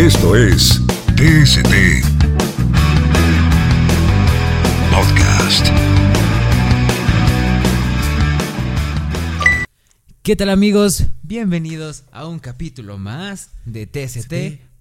Esto 0.00 0.34
es 0.34 0.80
TST 1.16 1.74
Podcast. 4.90 5.66
¿Qué 10.22 10.36
tal 10.36 10.48
amigos? 10.48 11.04
Bienvenidos 11.22 12.04
a 12.12 12.26
un 12.26 12.38
capítulo 12.38 12.96
más 12.96 13.50
de 13.66 13.86
TST 13.86 14.32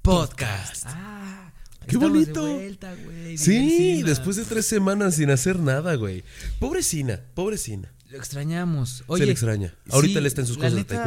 Podcast. 0.02 0.84
Ah, 0.86 1.52
¡Qué 1.86 1.96
estamos 1.96 2.10
bonito! 2.12 2.46
De 2.46 2.54
vuelta, 2.54 2.96
güey, 3.04 3.38
Sí, 3.38 4.02
después 4.04 4.38
de 4.38 4.46
tres 4.46 4.68
semanas 4.68 5.16
sin 5.16 5.32
hacer 5.32 5.60
nada, 5.60 5.96
güey. 5.96 6.24
Pobrecina, 6.60 7.20
pobrecina. 7.34 7.92
Lo 8.10 8.18
extrañamos. 8.18 8.90
Se 9.00 9.04
Oye, 9.08 9.26
le 9.26 9.32
extraña. 9.34 9.74
Ahorita 9.92 10.14
sí, 10.14 10.18
él 10.18 10.26
está 10.26 10.42
en 10.42 10.48
sus 10.48 10.58
cosas 10.58 10.72
de 10.74 10.80
neta, 10.80 11.04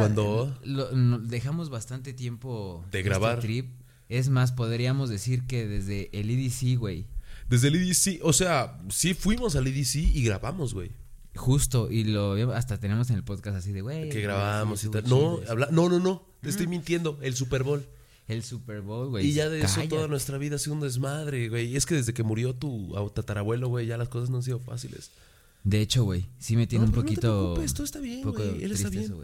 lo- 0.63 0.91
no- 0.91 1.19
dejamos 1.19 1.69
bastante 1.69 2.13
tiempo 2.13 2.85
De 2.91 2.99
este 2.99 3.09
grabar. 3.09 3.39
trip. 3.39 3.71
Es 4.17 4.29
más, 4.29 4.51
podríamos 4.51 5.09
decir 5.09 5.47
que 5.47 5.67
desde 5.67 6.11
el 6.13 6.29
EDC, 6.29 6.77
güey. 6.77 7.07
Desde 7.49 7.69
el 7.69 7.75
EDC, 7.75 8.19
o 8.21 8.31
sea, 8.31 8.77
sí 8.89 9.15
fuimos 9.15 9.55
al 9.55 9.65
EDC 9.65 9.95
y 9.95 10.23
grabamos, 10.23 10.75
güey. 10.75 10.91
Justo, 11.35 11.89
y 11.89 12.03
lo 12.03 12.53
hasta 12.53 12.79
tenemos 12.79 13.09
en 13.09 13.15
el 13.15 13.23
podcast 13.23 13.57
así 13.57 13.71
de, 13.71 13.81
güey. 13.81 14.09
Que 14.09 14.21
grabamos 14.21 14.83
y 14.83 14.89
tal. 14.89 15.09
No, 15.09 15.39
habla, 15.49 15.69
no, 15.71 15.89
no, 15.89 15.99
no. 15.99 16.27
Te 16.41 16.49
estoy 16.49 16.67
mintiendo. 16.67 17.17
El 17.23 17.35
Super 17.35 17.63
Bowl. 17.63 17.83
El 18.27 18.43
Super 18.43 18.81
Bowl, 18.81 19.09
güey. 19.09 19.25
Y 19.25 19.33
ya 19.33 19.49
de 19.49 19.61
eso 19.61 19.81
toda 19.89 20.07
nuestra 20.07 20.37
vida 20.37 20.57
ha 20.57 20.59
sido 20.59 20.75
un 20.75 20.81
desmadre, 20.81 21.49
güey. 21.49 21.71
Y 21.71 21.75
es 21.75 21.87
que 21.87 21.95
desde 21.95 22.13
que 22.13 22.21
murió 22.21 22.53
tu 22.53 22.93
tatarabuelo, 23.15 23.67
güey, 23.67 23.87
ya 23.87 23.97
las 23.97 24.09
cosas 24.09 24.29
no 24.29 24.37
han 24.37 24.43
sido 24.43 24.59
fáciles. 24.59 25.09
De 25.63 25.79
hecho, 25.79 26.03
güey, 26.03 26.29
sí 26.39 26.57
me 26.57 26.67
tiene 26.67 26.83
No, 26.85 26.89
un 26.91 26.95
no 26.95 27.01
te 27.01 27.05
poquito. 27.07 27.21
preocupes, 27.53 27.73
todo 27.73 27.85
está 27.85 27.99
bien, 27.99 28.21
güey, 28.29 28.63
él 28.63 28.71
está 28.73 28.89
bien. 28.89 29.05
eso. 29.05 29.17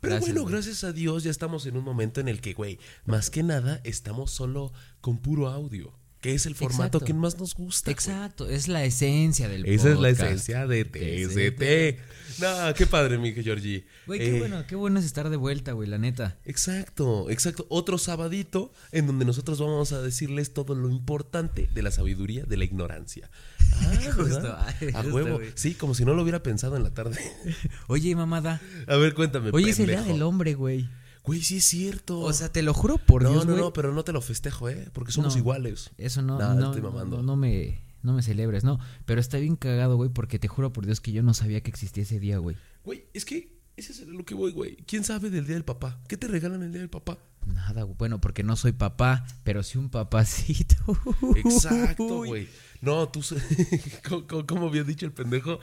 Pero 0.00 0.14
Gracias, 0.16 0.34
bueno, 0.34 0.44
gracias 0.48 0.84
a 0.84 0.92
Dios 0.92 1.22
ya 1.24 1.30
estamos 1.30 1.64
en 1.64 1.76
un 1.76 1.84
momento 1.84 2.20
en 2.20 2.28
el 2.28 2.40
que, 2.42 2.52
güey, 2.52 2.78
más 3.06 3.30
que 3.30 3.42
nada 3.42 3.80
estamos 3.82 4.30
solo 4.30 4.72
con 5.00 5.18
puro 5.18 5.48
audio, 5.48 5.94
que 6.26 6.34
es 6.34 6.46
el 6.46 6.54
formato 6.54 6.98
Exacto. 6.98 7.04
que 7.04 7.14
más 7.14 7.38
nos 7.38 7.54
gusta. 7.54 7.84
güey. 7.90 7.92
Exacto, 7.94 8.48
es 8.48 8.66
la 8.68 8.84
esencia 8.84 9.48
del 9.48 9.64
Esa 9.66 9.90
es 9.90 9.98
la 9.98 10.08
podcast. 10.10 10.22
esencia 10.32 10.66
de 10.66 10.84
TST. 10.84 12.40
No, 12.40 12.74
qué 12.74 12.86
padre, 12.86 13.16
mi 13.18 13.32
Georgie. 13.32 13.86
Güey, 14.06 14.18
qué 14.18 14.36
Eh, 14.36 14.38
bueno, 14.40 14.66
qué 14.66 14.74
bueno 14.76 14.98
es 14.98 15.06
estar 15.06 15.30
de 15.30 15.36
vuelta, 15.36 15.72
güey, 15.72 15.88
la 15.88 15.98
neta. 15.98 16.36
Exacto, 16.44 17.30
exacto. 17.30 17.66
Otro 17.70 17.96
sabadito 17.96 18.72
en 18.92 19.06
donde 19.06 19.24
nosotros 19.24 19.60
vamos 19.60 19.92
a 19.92 20.02
decirles 20.02 20.52
todo 20.52 20.74
lo 20.74 20.90
importante 20.90 21.68
de 21.72 21.82
la 21.82 21.90
sabiduría 21.92 22.44
de 22.44 22.56
la 22.56 22.64
ignorancia. 22.64 23.30
Ah, 23.78 23.92
Justo, 24.14 24.56
ay, 24.58 24.88
A 24.94 25.02
huevo. 25.02 25.38
Sí, 25.54 25.74
como 25.74 25.94
si 25.94 26.04
no 26.04 26.14
lo 26.14 26.22
hubiera 26.22 26.42
pensado 26.42 26.76
en 26.76 26.82
la 26.82 26.94
tarde. 26.94 27.18
Oye, 27.88 28.16
mamada. 28.16 28.60
A 28.86 28.96
ver, 28.96 29.12
cuéntame. 29.14 29.50
Oye, 29.52 29.70
es 29.70 29.78
el 29.80 29.88
día 29.88 30.02
del 30.02 30.22
hombre, 30.22 30.54
güey. 30.54 30.88
Güey, 31.26 31.42
sí 31.42 31.56
es 31.58 31.64
cierto. 31.64 32.20
O 32.20 32.32
sea, 32.32 32.50
te 32.52 32.62
lo 32.62 32.72
juro 32.72 32.98
por 32.98 33.22
no, 33.24 33.30
Dios, 33.30 33.44
no, 33.46 33.52
güey. 33.52 33.64
no, 33.64 33.72
pero 33.72 33.92
no 33.92 34.04
te 34.04 34.12
lo 34.12 34.20
festejo, 34.22 34.68
¿eh? 34.68 34.88
Porque 34.92 35.12
somos 35.12 35.34
No. 35.34 35.38
iguales. 35.40 35.90
Eso 35.98 36.22
no, 36.22 36.38
Nah, 36.38 36.54
no, 36.54 36.66
estoy 36.66 36.82
no, 36.82 36.90
mamando. 36.92 37.16
no, 37.18 37.22
no 37.24 37.36
me, 37.36 37.80
no 38.02 38.12
me 38.12 38.22
celebres, 38.22 38.62
no. 38.64 38.78
Pero 39.04 39.20
está 39.20 39.38
bien 39.38 39.56
cagado, 39.56 39.96
güey, 39.96 40.08
porque 40.08 40.38
te 40.38 40.46
juro 40.48 40.72
por 40.72 40.86
Dios 40.86 41.00
que 41.00 41.10
yo 41.12 41.22
no 41.22 41.34
sabía 41.34 41.60
que 41.62 41.70
existía 41.70 42.04
ese 42.04 42.20
día, 42.20 42.38
güey. 42.38 42.56
Güey, 42.84 43.04
es 43.12 43.24
que 43.24 43.56
ese 43.76 43.92
es 43.92 44.06
lo 44.06 44.24
que 44.24 44.34
voy, 44.34 44.52
güey. 44.52 44.76
¿Quién 44.86 45.02
sabe 45.04 45.28
del 45.30 45.46
día 45.46 45.54
del 45.56 45.64
papá? 45.64 46.00
¿Qué 46.08 46.16
te 46.16 46.28
regalan 46.28 46.62
el 46.62 46.70
día 46.72 46.80
del 46.80 46.90
papá? 46.90 47.18
Nada. 47.44 47.84
Bueno, 47.84 48.20
porque 48.20 48.42
no 48.42 48.56
soy 48.56 48.72
papá, 48.72 49.24
pero 49.44 49.62
sí 49.62 49.78
un 49.78 49.90
papacito. 49.90 50.76
Exacto, 51.36 52.24
güey. 52.24 52.48
No, 52.86 53.08
tú. 53.08 53.22
se- 53.22 53.36
¿Cómo, 54.08 54.26
cómo- 54.26 54.46
cómo 54.46 54.66
había 54.68 54.84
dicho 54.84 55.04
el 55.04 55.12
pendejo? 55.12 55.58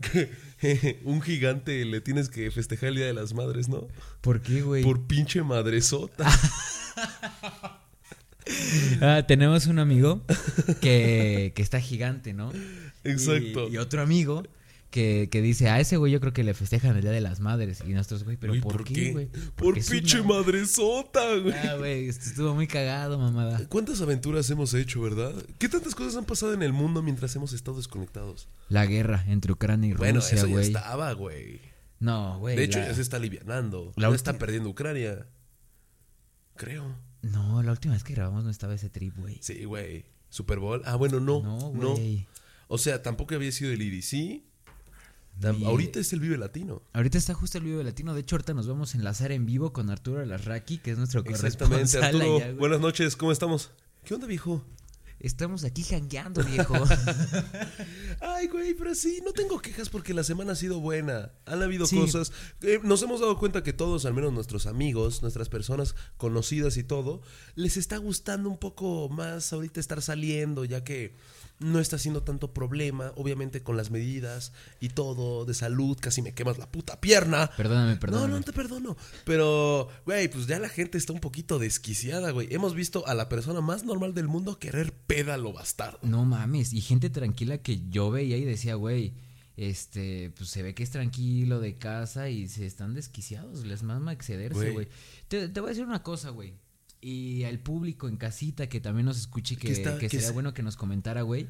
Que 0.00 1.00
un 1.04 1.20
gigante 1.20 1.84
le 1.84 2.00
tienes 2.00 2.28
que 2.30 2.50
festejar 2.50 2.90
el 2.90 2.94
día 2.96 3.06
de 3.06 3.12
las 3.14 3.34
madres, 3.34 3.68
¿no? 3.68 3.88
¿Por 4.22 4.40
qué, 4.40 4.62
güey? 4.62 4.82
Por 4.84 5.02
pinche 5.02 5.42
madresota. 5.42 6.26
Ah, 9.00 9.22
tenemos 9.28 9.66
un 9.66 9.78
amigo 9.78 10.22
que, 10.80 11.52
que 11.54 11.62
está 11.62 11.80
gigante, 11.80 12.32
¿no? 12.32 12.50
Exacto. 13.04 13.68
Y, 13.68 13.74
y 13.74 13.76
otro 13.78 14.02
amigo 14.02 14.42
que, 14.90 15.28
que 15.30 15.40
dice, 15.40 15.68
a 15.68 15.78
ese 15.80 15.96
güey 15.96 16.12
yo 16.12 16.20
creo 16.20 16.32
que 16.32 16.42
le 16.44 16.52
festejan 16.52 16.96
el 16.96 17.02
Día 17.02 17.10
de 17.12 17.20
las 17.20 17.40
Madres. 17.40 17.82
Y 17.86 17.92
nosotros, 17.92 18.24
güey, 18.24 18.36
pero 18.36 18.52
¿por, 18.60 18.84
qué, 18.84 19.12
güey? 19.12 19.28
Por 19.56 19.74
pinche 19.74 20.20
una- 20.20 20.34
madresota, 20.34 21.36
güey. 21.36 21.54
Ah, 21.54 21.76
güey, 21.78 22.08
esto 22.08 22.24
estuvo 22.28 22.54
muy 22.54 22.66
cagado, 22.66 23.18
mamada. 23.18 23.60
¿Cuántas 23.68 24.00
aventuras 24.00 24.50
hemos 24.50 24.74
hecho, 24.74 25.00
verdad? 25.00 25.32
¿Qué 25.58 25.68
tantas 25.68 25.94
cosas 25.94 26.16
han 26.16 26.24
pasado 26.24 26.52
en 26.54 26.62
el 26.62 26.72
mundo 26.72 27.02
mientras 27.02 27.34
hemos 27.36 27.52
estado 27.52 27.76
desconectados? 27.76 28.48
La 28.68 28.84
guerra 28.86 29.24
entre 29.28 29.52
Ucrania 29.52 29.90
y 29.90 29.94
Bueno, 29.94 30.20
Rusia, 30.20 30.38
eso 30.38 30.48
ya 30.48 30.60
estaba, 30.60 31.12
güey. 31.12 31.60
No, 32.00 32.38
güey. 32.40 32.56
De 32.56 32.64
hecho, 32.64 32.78
la- 32.80 32.88
ya 32.88 32.94
se 32.94 33.02
está 33.02 33.16
alivianando. 33.18 33.92
la 33.96 34.08
Ya 34.08 34.14
está 34.14 34.38
perdiendo 34.38 34.68
Ucrania. 34.70 35.26
Creo. 36.56 36.94
No, 37.22 37.62
la 37.62 37.72
última 37.72 37.94
vez 37.94 38.04
que 38.04 38.14
grabamos 38.14 38.44
no 38.44 38.50
estaba 38.50 38.74
ese 38.74 38.90
trip, 38.90 39.16
güey. 39.16 39.38
Sí, 39.42 39.64
güey. 39.64 40.04
Super 40.30 40.58
Bowl. 40.58 40.82
Ah, 40.84 40.96
bueno, 40.96 41.20
no. 41.20 41.42
No, 41.42 41.58
No. 41.72 41.94
güey. 41.94 42.26
O 42.68 42.78
sea, 42.78 43.02
tampoco 43.02 43.34
había 43.34 43.50
sido 43.52 43.72
el 43.72 43.82
IDC. 43.82 44.42
Ahorita 45.42 46.00
es 46.00 46.12
el 46.12 46.20
Vive 46.20 46.36
Latino. 46.38 46.82
Ahorita 46.92 47.18
está 47.18 47.34
justo 47.34 47.58
el 47.58 47.64
video 47.64 47.82
latino. 47.82 48.14
De 48.14 48.20
hecho, 48.20 48.36
ahorita 48.36 48.54
nos 48.54 48.66
vamos 48.68 48.94
a 48.94 48.98
enlazar 48.98 49.32
en 49.32 49.46
vivo 49.46 49.72
con 49.72 49.90
Arturo 49.90 50.20
Alasraqui, 50.20 50.78
que 50.78 50.90
es 50.92 50.98
nuestro 50.98 51.20
Exactamente, 51.20 51.76
corresponsal 51.92 52.04
Arturo. 52.04 52.36
allá, 52.36 52.46
güey. 52.46 52.58
buenas 52.58 52.80
noches, 52.80 53.16
¿cómo 53.16 53.32
estamos? 53.32 53.70
¿Qué 54.04 54.14
onda, 54.14 54.26
viejo? 54.26 54.64
Estamos 55.18 55.64
aquí 55.64 55.82
jangueando, 55.82 56.42
viejo. 56.42 56.74
Ay, 58.20 58.48
güey, 58.48 58.72
pero 58.74 58.94
sí, 58.94 59.20
no 59.24 59.32
tengo 59.32 59.60
quejas 59.60 59.90
porque 59.90 60.14
la 60.14 60.24
semana 60.24 60.52
ha 60.52 60.56
sido 60.56 60.80
buena. 60.80 61.32
Han 61.44 61.62
habido 61.62 61.86
Sí. 61.86 61.96
cosas. 61.96 62.32
eh, 62.62 62.80
nos 62.82 63.02
hemos 63.02 63.20
dado 63.20 63.38
cuenta 63.38 63.62
que 63.62 63.72
todos, 63.74 64.06
al 64.06 64.14
menos 64.14 64.32
nuestros 64.32 64.66
amigos, 64.66 65.20
nuestras 65.20 65.48
personas 65.50 65.94
conocidas 66.16 66.76
y 66.78 66.84
todo, 66.84 67.20
les 67.54 67.76
está 67.76 67.98
gustando 67.98 68.48
un 68.48 68.58
poco 68.58 69.08
más 69.10 69.52
ahorita 69.52 69.78
estar 69.80 70.00
saliendo, 70.00 70.64
ya 70.64 70.84
que 70.84 71.16
no 71.60 71.78
está 71.78 71.98
siendo 71.98 72.22
tanto 72.22 72.52
problema, 72.52 73.12
obviamente 73.16 73.62
con 73.62 73.76
las 73.76 73.90
medidas 73.90 74.52
y 74.80 74.88
todo 74.88 75.44
de 75.44 75.54
salud, 75.54 75.96
casi 76.00 76.22
me 76.22 76.32
quemas 76.32 76.58
la 76.58 76.70
puta 76.70 77.00
pierna. 77.00 77.50
Perdóname, 77.56 77.96
perdóname. 77.96 78.32
No, 78.32 78.38
no 78.38 78.44
te 78.44 78.52
perdono. 78.52 78.96
Pero, 79.24 79.88
güey, 80.06 80.28
pues 80.28 80.46
ya 80.46 80.58
la 80.58 80.68
gente 80.68 80.98
está 80.98 81.12
un 81.12 81.20
poquito 81.20 81.58
desquiciada, 81.58 82.30
güey. 82.30 82.48
Hemos 82.50 82.74
visto 82.74 83.06
a 83.06 83.14
la 83.14 83.28
persona 83.28 83.60
más 83.60 83.84
normal 83.84 84.14
del 84.14 84.26
mundo 84.26 84.58
querer 84.58 84.92
pédalo 84.92 85.52
bastardo. 85.52 85.98
No 86.02 86.24
mames, 86.24 86.72
y 86.72 86.80
gente 86.80 87.10
tranquila 87.10 87.58
que 87.58 87.88
yo 87.90 88.10
veía 88.10 88.38
y 88.38 88.44
decía, 88.44 88.74
güey, 88.74 89.12
este, 89.56 90.32
pues 90.36 90.48
se 90.48 90.62
ve 90.62 90.74
que 90.74 90.82
es 90.82 90.90
tranquilo 90.90 91.60
de 91.60 91.76
casa 91.76 92.30
y 92.30 92.48
se 92.48 92.64
están 92.64 92.94
desquiciados, 92.94 93.66
les 93.66 93.82
mama 93.82 94.12
excederse, 94.12 94.70
Güey. 94.70 94.88
Te, 95.28 95.48
te 95.48 95.60
voy 95.60 95.68
a 95.68 95.72
decir 95.72 95.84
una 95.84 96.02
cosa, 96.02 96.30
güey. 96.30 96.54
Y 97.00 97.44
al 97.44 97.58
público 97.58 98.08
en 98.08 98.16
casita 98.16 98.68
que 98.68 98.80
también 98.80 99.06
nos 99.06 99.18
escuche, 99.18 99.56
que, 99.56 99.68
Que 99.68 99.72
está- 99.72 99.94
que 99.94 100.00
que 100.06 100.08
sería 100.10 100.26
se- 100.28 100.32
bueno 100.32 100.52
que 100.54 100.62
nos 100.62 100.76
comentara, 100.76 101.22
güey. 101.22 101.46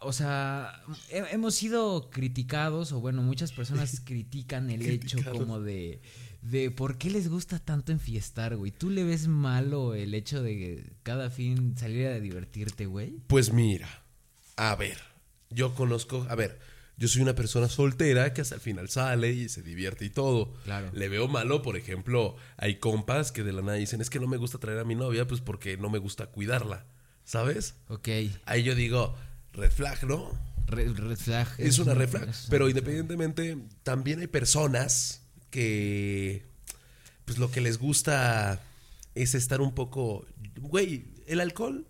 O 0.00 0.12
sea, 0.12 0.80
he- 1.10 1.26
hemos 1.34 1.54
sido 1.56 2.08
criticados, 2.10 2.92
o 2.92 3.00
bueno, 3.00 3.22
muchas 3.22 3.52
personas 3.52 4.00
critican 4.04 4.70
el 4.70 4.82
hecho 4.82 5.18
como 5.32 5.60
de, 5.60 6.00
de 6.40 6.70
por 6.70 6.96
qué 6.98 7.10
les 7.10 7.28
gusta 7.28 7.58
tanto 7.58 7.92
enfiestar, 7.92 8.56
güey. 8.56 8.70
¿Tú 8.70 8.88
le 8.90 9.04
ves 9.04 9.28
malo 9.28 9.94
el 9.94 10.14
hecho 10.14 10.42
de 10.42 10.84
cada 11.02 11.28
fin 11.30 11.76
salir 11.76 12.06
a 12.06 12.20
divertirte, 12.20 12.86
güey? 12.86 13.18
Pues 13.26 13.52
mira, 13.52 13.88
a 14.56 14.74
ver, 14.76 14.98
yo 15.50 15.74
conozco, 15.74 16.26
a 16.30 16.34
ver, 16.34 16.58
yo 16.96 17.08
soy 17.08 17.22
una 17.22 17.34
persona 17.34 17.68
soltera 17.68 18.32
que 18.32 18.40
hasta 18.40 18.54
el 18.54 18.60
final 18.60 18.88
sale 18.88 19.32
y 19.32 19.48
se 19.48 19.62
divierte 19.62 20.04
y 20.04 20.10
todo. 20.10 20.54
Claro. 20.64 20.90
Le 20.92 21.08
veo 21.08 21.26
malo, 21.28 21.62
por 21.62 21.76
ejemplo, 21.76 22.36
hay 22.56 22.76
compas 22.76 23.32
que 23.32 23.42
de 23.42 23.52
la 23.52 23.62
nada 23.62 23.74
dicen, 23.74 24.00
es 24.00 24.10
que 24.10 24.20
no 24.20 24.28
me 24.28 24.36
gusta 24.36 24.58
traer 24.58 24.78
a 24.78 24.84
mi 24.84 24.94
novia, 24.94 25.26
pues 25.26 25.40
porque 25.40 25.76
no 25.76 25.90
me 25.90 25.98
gusta 25.98 26.26
cuidarla, 26.26 26.86
¿sabes? 27.24 27.74
Ok. 27.88 28.08
Ahí 28.44 28.62
yo 28.62 28.74
digo, 28.74 29.16
red 29.52 29.72
flag, 29.72 30.04
¿no? 30.04 30.30
Red, 30.66 30.96
red 30.96 31.16
flag. 31.16 31.48
Es 31.58 31.78
una 31.78 31.94
red 31.94 32.08
flag. 32.08 32.28
es 32.28 32.46
Pero 32.48 32.68
independientemente, 32.68 33.58
también 33.82 34.20
hay 34.20 34.28
personas 34.28 35.22
que, 35.50 36.44
pues 37.24 37.38
lo 37.38 37.50
que 37.50 37.60
les 37.60 37.78
gusta 37.78 38.60
es 39.14 39.34
estar 39.34 39.60
un 39.60 39.74
poco, 39.74 40.26
güey, 40.60 41.06
el 41.26 41.40
alcohol, 41.40 41.86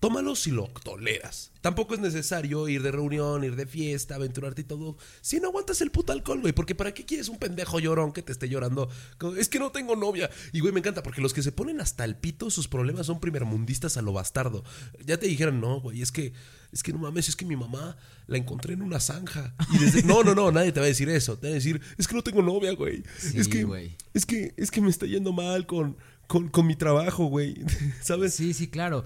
tómalo 0.00 0.36
si 0.36 0.50
lo 0.50 0.68
toleras. 0.84 1.52
Tampoco 1.60 1.94
es 1.94 2.00
necesario 2.00 2.68
ir 2.68 2.82
de 2.82 2.92
reunión, 2.92 3.42
ir 3.42 3.56
de 3.56 3.66
fiesta, 3.66 4.14
aventurarte 4.14 4.60
y 4.60 4.64
todo. 4.64 4.96
Si 5.20 5.40
no 5.40 5.48
aguantas 5.48 5.80
el 5.80 5.90
puto 5.90 6.12
alcohol, 6.12 6.40
güey. 6.40 6.52
Porque 6.52 6.74
¿para 6.74 6.94
qué 6.94 7.04
quieres 7.04 7.28
un 7.28 7.38
pendejo 7.38 7.80
llorón 7.80 8.12
que 8.12 8.22
te 8.22 8.30
esté 8.30 8.48
llorando? 8.48 8.88
Es 9.36 9.48
que 9.48 9.58
no 9.58 9.72
tengo 9.72 9.96
novia. 9.96 10.30
Y, 10.52 10.60
güey, 10.60 10.72
me 10.72 10.80
encanta 10.80 11.02
porque 11.02 11.20
los 11.20 11.34
que 11.34 11.42
se 11.42 11.50
ponen 11.50 11.80
hasta 11.80 12.04
el 12.04 12.16
pito, 12.16 12.50
sus 12.50 12.68
problemas 12.68 13.06
son 13.06 13.18
primermundistas 13.18 13.96
a 13.96 14.02
lo 14.02 14.12
bastardo. 14.12 14.62
Ya 15.04 15.18
te 15.18 15.26
dijeron, 15.26 15.60
no, 15.60 15.80
güey, 15.80 16.02
es 16.02 16.12
que, 16.12 16.32
es 16.72 16.82
que 16.82 16.92
no 16.92 16.98
mames, 16.98 17.28
es 17.28 17.36
que 17.36 17.44
mi 17.44 17.56
mamá 17.56 17.96
la 18.28 18.36
encontré 18.36 18.74
en 18.74 18.82
una 18.82 19.00
zanja. 19.00 19.54
Y 19.72 19.78
desde, 19.78 20.02
no, 20.04 20.22
no, 20.22 20.34
no, 20.34 20.52
nadie 20.52 20.70
te 20.70 20.80
va 20.80 20.86
a 20.86 20.88
decir 20.88 21.08
eso. 21.08 21.36
Te 21.36 21.48
va 21.48 21.50
a 21.50 21.54
decir, 21.54 21.80
es 21.98 22.06
que 22.06 22.14
no 22.14 22.22
tengo 22.22 22.42
novia, 22.42 22.72
güey. 22.74 23.02
Sí, 23.18 23.38
es 23.38 23.48
que, 23.48 23.64
güey. 23.64 23.96
es 24.14 24.24
que, 24.24 24.54
es 24.56 24.70
que 24.70 24.80
me 24.80 24.90
está 24.90 25.06
yendo 25.06 25.32
mal 25.32 25.66
con, 25.66 25.96
con, 26.28 26.48
con 26.48 26.66
mi 26.66 26.76
trabajo, 26.76 27.24
güey. 27.26 27.56
¿Sabes? 28.02 28.34
Sí, 28.34 28.54
sí, 28.54 28.68
claro. 28.68 29.02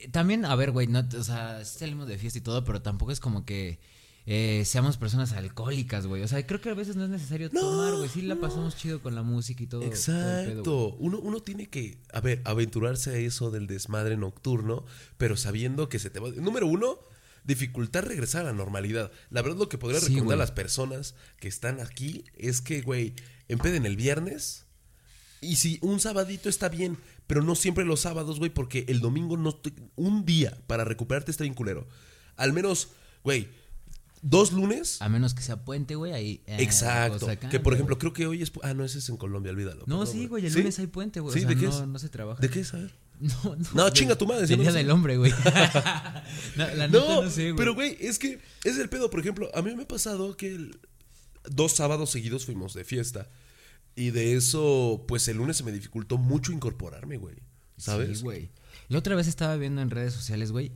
Eh, 0.00 0.08
También, 0.10 0.44
a 0.44 0.54
ver, 0.54 0.70
güey, 0.70 0.86
no, 0.86 1.06
o 1.18 1.24
sea, 1.24 1.64
salimos 1.64 2.08
de 2.08 2.18
fiesta 2.18 2.38
y 2.38 2.42
todo, 2.42 2.64
pero 2.64 2.82
tampoco 2.82 3.12
es 3.12 3.20
como 3.20 3.44
que 3.44 3.78
eh, 4.26 4.64
seamos 4.66 4.98
personas 4.98 5.32
alcohólicas, 5.32 6.06
güey. 6.06 6.22
O 6.22 6.28
sea, 6.28 6.46
creo 6.46 6.60
que 6.60 6.68
a 6.70 6.74
veces 6.74 6.96
no 6.96 7.04
es 7.04 7.10
necesario 7.10 7.48
No, 7.52 7.60
tomar, 7.60 7.94
güey. 7.94 8.08
Sí 8.10 8.20
la 8.22 8.34
no. 8.34 8.40
pasamos 8.42 8.76
chido 8.76 9.00
con 9.00 9.14
la 9.14 9.22
música 9.22 9.62
y 9.62 9.66
todo. 9.66 9.80
pedo. 9.80 9.90
Exacto. 9.90 10.94
uno, 10.98 11.18
uno 11.18 11.40
tiene 11.40 11.68
que, 11.70 11.96
a 12.12 12.20
ver, 12.20 12.42
aventurarse 12.44 13.10
a 13.10 13.16
eso 13.16 13.50
del 13.50 13.66
desmadre 13.66 14.16
nocturno, 14.18 14.84
pero 15.16 15.36
sabiendo 15.36 15.88
que 15.88 15.98
se 15.98 16.10
te 16.10 16.20
va. 16.20 16.28
Número 16.30 16.66
uno, 16.66 16.98
dificultar 17.44 18.06
regresar 18.06 18.42
a 18.42 18.48
la 18.48 18.52
normalidad. 18.52 19.10
La 19.30 19.40
verdad, 19.40 19.56
lo 19.58 19.68
que 19.70 19.78
podría 19.78 20.00
Sí, 20.00 20.08
recomendar 20.08 20.34
a 20.34 20.40
las 20.40 20.52
personas 20.52 21.14
que 21.40 21.48
están 21.48 21.80
aquí 21.80 22.24
es 22.36 22.60
que, 22.60 22.82
güey, 22.82 23.14
empeden 23.48 23.86
el 23.86 23.96
viernes. 23.96 24.66
Y 25.40 25.56
si 25.56 25.78
un 25.80 26.00
sabadito 26.00 26.50
está 26.50 26.68
bien, 26.68 26.98
pero 27.28 27.42
no 27.42 27.54
siempre 27.54 27.84
los 27.84 28.00
sábados, 28.00 28.40
güey, 28.40 28.50
porque 28.52 28.84
el 28.88 28.98
domingo 28.98 29.36
no. 29.36 29.54
te- 29.54 29.72
un 29.94 30.24
día 30.24 30.58
para 30.66 30.84
recuperarte 30.84 31.30
está 31.30 31.44
bien 31.44 31.54
culero. 31.54 31.86
Al 32.36 32.52
menos, 32.52 32.88
güey, 33.22 33.48
dos 34.22 34.52
lunes. 34.52 35.00
A 35.00 35.08
menos 35.08 35.34
que 35.34 35.42
sea 35.42 35.64
puente, 35.64 35.94
güey, 35.94 36.12
ahí. 36.12 36.42
eh, 36.46 36.56
Exacto. 36.60 37.28
que 37.50 37.60
por 37.60 37.74
ejemplo, 37.74 37.98
creo 37.98 38.12
que 38.12 38.26
hoy 38.26 38.42
es. 38.42 38.50
Ah, 38.64 38.74
no, 38.74 38.84
ese 38.84 38.98
es 38.98 39.08
en 39.08 39.16
Colombia, 39.16 39.52
olvídalo. 39.52 39.84
No, 39.86 40.00
perdón, 40.00 40.06
sí, 40.14 40.26
güey, 40.26 40.46
el 40.46 40.52
¿Sí? 40.52 40.58
lunes 40.58 40.78
hay 40.80 40.88
puente, 40.88 41.20
güey. 41.20 41.32
Sí, 41.32 41.38
o 41.38 41.42
sea, 41.42 41.48
¿de 41.50 41.56
qué 41.56 41.66
no, 41.66 41.70
es? 41.82 41.86
no 41.86 41.98
se 42.00 42.08
trabaja. 42.08 42.40
¿De 42.40 42.50
qué 42.50 42.60
es? 42.60 42.74
A 42.74 42.78
ver. 42.78 42.94
No, 43.20 43.56
no. 43.56 43.66
No, 43.74 43.90
chinga 43.90 44.16
tu 44.16 44.26
madre, 44.28 44.46
no 44.56 44.62
Día 44.62 44.70
del 44.70 44.90
Hombre, 44.92 45.16
güey. 45.16 45.32
no, 46.56 46.66
la 46.74 46.86
No, 46.88 47.22
no 47.24 47.30
sé, 47.30 47.50
güey. 47.50 47.56
pero 47.56 47.74
güey, 47.74 47.96
es 48.00 48.18
que 48.18 48.40
es 48.64 48.78
el 48.78 48.88
pedo. 48.88 49.10
Por 49.10 49.18
ejemplo, 49.20 49.50
a 49.54 49.62
mí 49.62 49.74
me 49.74 49.82
ha 49.82 49.88
pasado 49.88 50.36
que 50.36 50.54
el- 50.54 50.78
dos 51.50 51.72
sábados 51.72 52.10
seguidos 52.10 52.46
fuimos 52.46 52.74
de 52.74 52.84
fiesta. 52.84 53.28
Y 53.98 54.10
de 54.12 54.36
eso, 54.36 55.04
pues 55.08 55.26
el 55.28 55.38
lunes 55.38 55.56
se 55.56 55.64
me 55.64 55.72
dificultó 55.72 56.18
mucho 56.18 56.52
incorporarme, 56.52 57.16
güey. 57.16 57.36
¿Sabes? 57.76 58.18
Sí, 58.18 58.24
güey. 58.24 58.50
La 58.88 58.98
otra 58.98 59.14
vez 59.16 59.26
estaba 59.26 59.56
viendo 59.56 59.82
en 59.82 59.90
redes 59.90 60.12
sociales, 60.14 60.52
güey, 60.52 60.70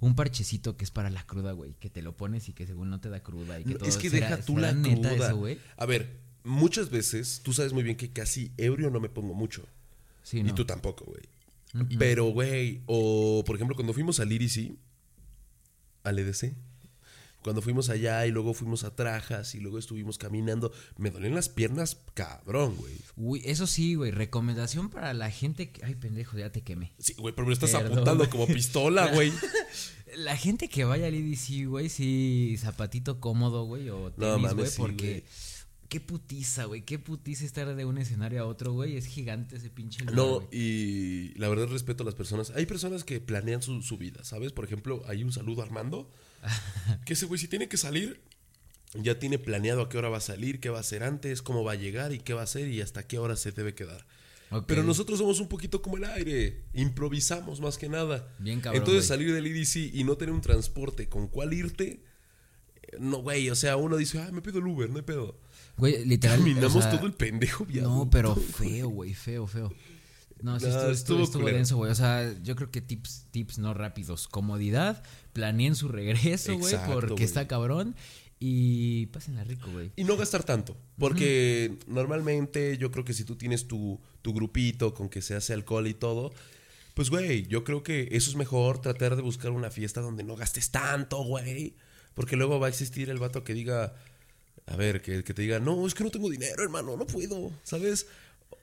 un 0.00 0.14
parchecito 0.16 0.76
que 0.76 0.84
es 0.84 0.90
para 0.90 1.08
la 1.10 1.24
cruda, 1.24 1.52
güey. 1.52 1.74
Que 1.80 1.88
te 1.88 2.02
lo 2.02 2.16
pones 2.16 2.48
y 2.48 2.52
que 2.52 2.66
según 2.66 2.90
no 2.90 3.00
te 3.00 3.08
da 3.10 3.22
cruda 3.22 3.60
y 3.60 3.64
que 3.64 3.70
No, 3.74 3.78
todo. 3.78 3.88
es 3.88 3.96
que 3.96 4.10
¿Será- 4.10 4.30
deja 4.30 4.42
tú 4.44 4.58
la 4.58 4.72
neta 4.72 5.10
cruda. 5.10 5.28
eso, 5.28 5.36
güey? 5.36 5.58
a 5.76 5.86
ver, 5.86 6.18
muchas 6.42 6.90
veces, 6.90 7.40
tú 7.44 7.52
sabes 7.52 7.72
muy 7.72 7.82
bien 7.84 7.96
que 7.96 8.10
casi 8.10 8.50
ebrio 8.56 8.90
no 8.90 8.98
me 9.00 9.08
pongo 9.08 9.34
mucho. 9.34 9.64
Sí, 10.24 10.38
Y 10.38 10.42
no. 10.42 10.54
tú 10.54 10.64
tampoco, 10.64 11.04
güey. 11.04 11.22
Pero, 11.98 12.26
güey, 12.26 12.82
o 12.86 13.42
por 13.46 13.56
ejemplo, 13.56 13.74
cuando 13.76 13.92
fuimos 13.92 14.18
al 14.20 14.30
IRICI, 14.32 14.76
al 16.04 16.18
EDC, 16.18 16.54
cuando 17.44 17.60
fuimos 17.62 17.90
allá 17.90 18.26
y 18.26 18.30
luego 18.32 18.54
fuimos 18.54 18.82
a 18.84 18.96
Trajas 18.96 19.54
y 19.54 19.60
luego 19.60 19.78
estuvimos 19.78 20.16
caminando, 20.18 20.72
me 20.96 21.10
dolían 21.10 21.34
las 21.34 21.50
piernas 21.50 21.98
cabrón, 22.14 22.74
güey. 22.76 22.94
Uy, 23.16 23.42
eso 23.44 23.66
sí, 23.66 23.94
güey. 23.94 24.10
Recomendación 24.10 24.88
para 24.88 25.12
la 25.12 25.30
gente 25.30 25.70
que. 25.70 25.84
Ay, 25.84 25.94
pendejo, 25.94 26.38
ya 26.38 26.50
te 26.50 26.62
quemé. 26.62 26.92
Sí, 26.98 27.12
güey, 27.18 27.34
pero 27.34 27.44
me 27.46 27.50
lo 27.50 27.54
estás 27.54 27.70
Perdón. 27.72 27.92
apuntando 27.92 28.28
como 28.30 28.46
pistola, 28.48 29.12
güey. 29.12 29.30
La 30.16 30.36
gente 30.36 30.68
que 30.68 30.84
vaya 30.84 31.06
al 31.08 31.14
EDC, 31.14 31.66
güey, 31.68 31.88
sí, 31.90 32.56
zapatito 32.58 33.20
cómodo, 33.20 33.64
güey, 33.64 33.90
o 33.90 34.10
tenis, 34.12 34.30
mames, 34.40 34.54
güey, 34.54 34.66
sí, 34.68 34.74
porque 34.78 35.10
güey. 35.10 35.24
qué 35.88 36.00
putiza, 36.00 36.64
güey, 36.66 36.82
qué 36.82 36.98
putiza 37.00 37.44
estar 37.44 37.74
de 37.74 37.84
un 37.84 37.98
escenario 37.98 38.42
a 38.42 38.46
otro, 38.46 38.72
güey, 38.72 38.96
es 38.96 39.06
gigante 39.06 39.56
ese 39.56 39.70
pinche 39.70 40.00
lugar, 40.04 40.14
No, 40.16 40.48
y 40.52 40.83
la 41.34 41.48
verdad 41.48 41.68
respeto 41.68 42.02
a 42.02 42.06
las 42.06 42.14
personas. 42.14 42.50
Hay 42.50 42.66
personas 42.66 43.04
que 43.04 43.20
planean 43.20 43.62
su, 43.62 43.82
su 43.82 43.98
vida, 43.98 44.24
¿sabes? 44.24 44.52
Por 44.52 44.64
ejemplo, 44.64 45.02
hay 45.06 45.22
un 45.24 45.32
saludo 45.32 45.62
a 45.62 45.64
Armando, 45.64 46.10
que 47.06 47.14
ese 47.14 47.26
güey 47.26 47.38
si 47.40 47.48
tiene 47.48 47.68
que 47.68 47.76
salir, 47.76 48.20
ya 48.94 49.18
tiene 49.18 49.38
planeado 49.38 49.82
a 49.82 49.88
qué 49.88 49.98
hora 49.98 50.08
va 50.08 50.18
a 50.18 50.22
salir, 50.22 50.60
qué 50.60 50.70
va 50.70 50.78
a 50.78 50.80
hacer 50.80 51.02
antes, 51.02 51.42
cómo 51.42 51.64
va 51.64 51.72
a 51.72 51.76
llegar 51.76 52.12
y 52.12 52.18
qué 52.18 52.34
va 52.34 52.42
a 52.42 52.44
hacer 52.44 52.68
y 52.68 52.80
hasta 52.80 53.06
qué 53.06 53.18
hora 53.18 53.36
se 53.36 53.52
debe 53.52 53.74
quedar. 53.74 54.06
Pero 54.66 54.84
nosotros 54.84 55.18
somos 55.18 55.40
un 55.40 55.48
poquito 55.48 55.82
como 55.82 55.96
el 55.96 56.04
aire, 56.04 56.62
improvisamos 56.74 57.60
más 57.60 57.76
que 57.76 57.88
nada. 57.88 58.32
Bien 58.38 58.60
cabrón, 58.60 58.82
Entonces 58.82 59.06
salir 59.06 59.32
del 59.32 59.46
IDC 59.46 59.94
y 59.94 60.04
no 60.04 60.16
tener 60.16 60.32
un 60.32 60.40
transporte 60.40 61.08
con 61.08 61.26
cuál 61.26 61.52
irte, 61.52 62.04
eh, 62.82 62.96
no, 63.00 63.18
güey, 63.18 63.50
o 63.50 63.56
sea, 63.56 63.76
uno 63.76 63.96
dice, 63.96 64.20
ah, 64.20 64.30
me 64.32 64.42
pido 64.42 64.58
el 64.58 64.66
Uber, 64.66 64.88
no 64.90 64.96
hay 64.96 65.02
pedo. 65.02 65.40
Güey, 65.76 66.04
literal. 66.04 66.38
Caminamos 66.38 66.76
o 66.76 66.82
sea, 66.82 66.92
todo 66.92 67.06
el 67.06 67.14
pendejo 67.14 67.64
viaducto. 67.64 67.96
No, 67.96 68.10
pero 68.10 68.36
feo, 68.58 68.88
güey, 68.88 69.14
feo, 69.14 69.46
feo. 69.48 69.72
No, 70.44 70.60
sí 70.60 70.66
No, 70.66 70.72
estuvo, 70.72 70.90
estuvo, 70.90 71.22
estuvo 71.24 71.46
denso, 71.46 71.76
güey. 71.76 71.90
O 71.90 71.94
sea, 71.94 72.30
yo 72.42 72.54
creo 72.54 72.70
que 72.70 72.82
tips, 72.82 73.28
tips 73.30 73.58
no 73.58 73.72
rápidos. 73.72 74.28
Comodidad, 74.28 75.02
planeen 75.32 75.74
su 75.74 75.88
regreso, 75.88 76.58
güey, 76.58 76.76
porque 76.92 77.24
está 77.24 77.48
cabrón. 77.48 77.96
Y 78.38 79.06
pásenla 79.06 79.42
rico, 79.44 79.70
güey. 79.72 79.90
Y 79.96 80.04
no 80.04 80.18
gastar 80.18 80.44
tanto, 80.44 80.76
porque 80.98 81.78
normalmente 81.86 82.76
yo 82.76 82.90
creo 82.90 83.06
que 83.06 83.14
si 83.14 83.24
tú 83.24 83.36
tienes 83.36 83.66
tu, 83.68 83.98
tu 84.20 84.34
grupito 84.34 84.92
con 84.92 85.08
que 85.08 85.22
se 85.22 85.34
hace 85.34 85.54
alcohol 85.54 85.86
y 85.86 85.94
todo, 85.94 86.30
pues 86.92 87.08
güey, 87.08 87.46
yo 87.46 87.64
creo 87.64 87.82
que 87.82 88.08
eso 88.12 88.28
es 88.28 88.36
mejor 88.36 88.82
tratar 88.82 89.16
de 89.16 89.22
buscar 89.22 89.50
una 89.50 89.70
fiesta 89.70 90.02
donde 90.02 90.24
no 90.24 90.36
gastes 90.36 90.70
tanto, 90.70 91.24
güey. 91.24 91.74
Porque 92.12 92.36
luego 92.36 92.60
va 92.60 92.66
a 92.66 92.70
existir 92.70 93.08
el 93.08 93.18
vato 93.18 93.44
que 93.44 93.54
diga, 93.54 93.94
a 94.66 94.76
ver, 94.76 95.00
que, 95.00 95.24
que 95.24 95.32
te 95.32 95.40
diga, 95.40 95.58
no, 95.58 95.86
es 95.86 95.94
que 95.94 96.04
no 96.04 96.10
tengo 96.10 96.28
dinero, 96.28 96.62
hermano, 96.62 96.98
no 96.98 97.06
puedo, 97.06 97.50
¿sabes? 97.62 98.08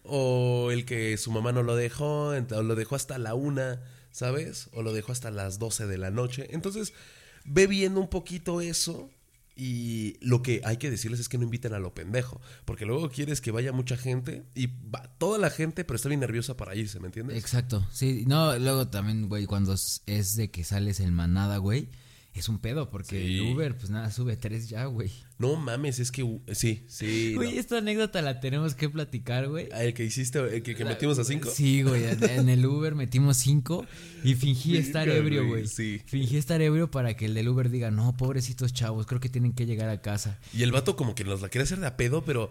O 0.04 0.70
el 0.72 0.86
que 0.86 1.18
su 1.18 1.32
mamá 1.32 1.52
no 1.52 1.64
lo 1.64 1.76
dejó, 1.76 2.30
o 2.30 2.64
lo 2.64 2.76
dejó 2.76 2.96
hasta 2.96 3.18
la 3.18 3.34
una, 3.36 3.82
¿sabes? 4.12 4.70
O 4.74 4.82
lo 4.82 4.94
dejó 4.94 5.12
hasta 5.12 5.32
las 5.32 5.60
12 5.60 5.86
de 5.88 5.98
la 5.98 6.12
noche. 6.12 6.48
Entonces, 6.52 6.94
ve 7.46 7.68
viendo 7.68 8.00
un 8.00 8.10
poquito 8.10 8.62
eso. 8.62 9.10
Y 9.56 10.16
lo 10.22 10.42
que 10.42 10.62
hay 10.64 10.78
que 10.78 10.90
decirles 10.90 11.20
es 11.20 11.30
que 11.30 11.38
no 11.38 11.44
inviten 11.44 11.74
a 11.74 11.80
lo 11.80 11.94
pendejo. 11.94 12.42
Porque 12.66 12.86
luego 12.86 13.10
quieres 13.10 13.42
que 13.42 13.52
vaya 13.52 13.72
mucha 13.74 13.96
gente 13.98 14.44
y 14.56 14.68
va 14.68 15.14
toda 15.20 15.38
la 15.38 15.50
gente, 15.52 15.84
pero 15.84 15.98
está 15.98 16.08
bien 16.10 16.22
nerviosa 16.22 16.56
para 16.58 16.74
irse, 16.74 17.00
¿me 17.00 17.08
entiendes? 17.08 17.38
Exacto, 17.38 17.86
sí. 17.92 18.24
No, 18.28 18.58
luego 18.58 18.88
también, 18.88 19.28
güey, 19.30 19.46
cuando 19.46 19.74
es- 19.74 20.02
es 20.08 20.36
de 20.36 20.50
que 20.50 20.64
sales 20.64 21.00
en 21.00 21.14
manada, 21.14 21.58
güey, 21.58 21.90
es 22.34 22.48
un 22.50 22.60
pedo, 22.60 22.90
porque 22.90 23.10
Sí. 23.26 23.38
el 23.40 23.54
Uber, 23.54 23.76
pues 23.78 23.90
nada, 23.90 24.10
sube 24.12 24.38
tres 24.38 24.70
ya, 24.70 24.86
güey. 24.86 25.12
No 25.38 25.56
mames, 25.56 26.00
es 26.00 26.12
que. 26.12 26.40
Sí, 26.54 26.86
sí. 26.88 27.34
Güey, 27.36 27.54
no. 27.56 27.60
esta 27.60 27.80
anécdota 27.80 28.22
la 28.22 28.40
tenemos 28.40 28.76
que 28.76 28.90
platicar, 28.90 29.48
güey. 29.50 29.68
Ah, 29.74 29.84
El 29.84 29.94
que 29.94 30.06
hiciste, 30.06 30.40
el 30.40 30.62
que, 30.64 30.76
que 30.76 30.86
metimos 30.86 31.18
a 31.20 31.24
cinco. 31.24 31.50
Sí, 31.50 31.82
güey, 31.82 32.04
en- 32.06 32.48
el 32.48 32.66
Uber 32.66 32.96
metimos 32.96 33.38
cinco 33.38 33.86
y 34.24 34.36
fingí 34.36 34.78
estar 34.78 35.10
ebrio, 35.10 35.42
güey, 35.48 35.62
güey. 35.64 35.68
sí. 35.68 36.02
Fingí 36.06 36.38
estar 36.38 36.62
ebrio 36.62 36.90
para 36.92 37.16
que 37.18 37.26
el 37.26 37.34
del 37.34 37.50
Uber 37.50 37.70
diga, 37.70 37.90
no, 37.92 38.16
pobrecitos 38.16 38.72
chavos, 38.74 39.06
creo 39.08 39.20
que 39.20 39.30
tienen 39.30 39.54
que 39.54 39.66
llegar 39.66 39.90
a 39.90 40.02
casa. 40.02 40.40
Y 40.54 40.64
el 40.64 40.72
vato 40.72 40.96
como 40.96 41.16
que 41.16 41.24
nos 41.24 41.42
la 41.42 41.50
quería 41.50 41.64
hacer 41.64 41.80
de 41.80 41.88
a 41.88 41.98
pedo, 41.98 42.24
pero 42.24 42.50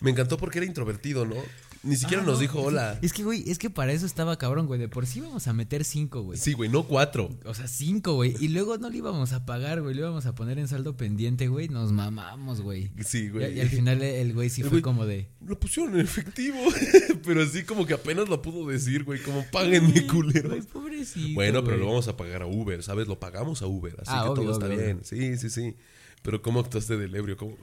me 0.00 0.10
encantó 0.10 0.38
porque 0.38 0.58
era 0.58 0.66
introvertido, 0.66 1.26
¿no? 1.26 1.36
Ni 1.82 1.96
siquiera 1.96 2.22
Ah, 2.22 2.26
nos 2.26 2.34
no, 2.34 2.40
dijo 2.42 2.60
hola. 2.60 2.98
Es 3.00 3.12
que, 3.14 3.24
güey, 3.24 3.48
es 3.50 3.58
que 3.58 3.70
para 3.70 3.92
eso 3.92 4.04
estaba 4.04 4.36
cabrón, 4.36 4.66
güey. 4.66 4.78
De 4.78 4.88
por 4.88 5.06
sí 5.06 5.20
íbamos 5.20 5.48
a 5.48 5.52
meter 5.54 5.84
cinco, 5.84 6.20
güey. 6.22 6.38
Sí, 6.38 6.52
güey, 6.52 6.68
no 6.68 6.82
cuatro. 6.82 7.30
O 7.46 7.54
sea, 7.54 7.68
cinco, 7.68 8.14
güey. 8.16 8.36
Y 8.38 8.48
luego 8.48 8.76
no 8.76 8.90
le 8.90 8.98
íbamos 8.98 9.32
a 9.32 9.46
pagar, 9.46 9.80
güey. 9.80 9.94
Le 9.94 10.02
íbamos 10.02 10.26
a 10.26 10.34
poner 10.34 10.58
en 10.58 10.68
saldo 10.68 10.96
pendiente, 10.96 11.48
güey. 11.48 11.68
Nos 11.68 11.90
mamamos, 11.92 12.60
güey. 12.60 12.90
Sí, 13.04 13.30
güey. 13.30 13.56
y 13.56 13.60
al 13.60 13.68
final 13.70 14.02
el 14.02 14.34
güey 14.34 14.50
sí 14.50 14.60
El 14.60 14.68
fue 14.68 14.80
güey- 14.80 14.82
como 14.82 15.06
de. 15.06 15.28
Lo 15.46 15.58
pusieron 15.58 15.94
en 15.94 16.00
efectivo, 16.00 16.58
pero 17.24 17.42
así 17.42 17.64
como 17.64 17.86
que 17.86 17.94
apenas 17.94 18.28
lo 18.28 18.42
pudo 18.42 18.68
decir, 18.68 19.04
güey, 19.04 19.22
como 19.22 19.42
páguenme, 19.50 20.06
culeros. 20.06 20.50
Güey, 20.50 20.62
pobrecito. 20.62 21.34
Bueno, 21.34 21.64
pero 21.64 21.76
güey. 21.76 21.80
lo 21.80 21.86
vamos 21.92 22.08
a 22.08 22.16
pagar 22.16 22.42
a 22.42 22.46
Uber, 22.46 22.82
¿sabes? 22.82 23.08
Lo 23.08 23.18
pagamos 23.18 23.62
a 23.62 23.66
Uber, 23.66 23.94
así 24.00 24.10
Ah, 24.12 24.24
que 24.24 24.28
obvio, 24.30 24.42
todo 24.42 24.52
está 24.52 24.66
obvio, 24.66 24.76
bien. 24.78 25.00
Sí, 25.02 25.38
sí, 25.38 25.48
sí. 25.48 25.74
Pero 26.22 26.42
¿cómo 26.42 26.60
actuaste 26.60 26.98
del 26.98 27.14
ebrio? 27.14 27.36
¿Cómo? 27.36 27.56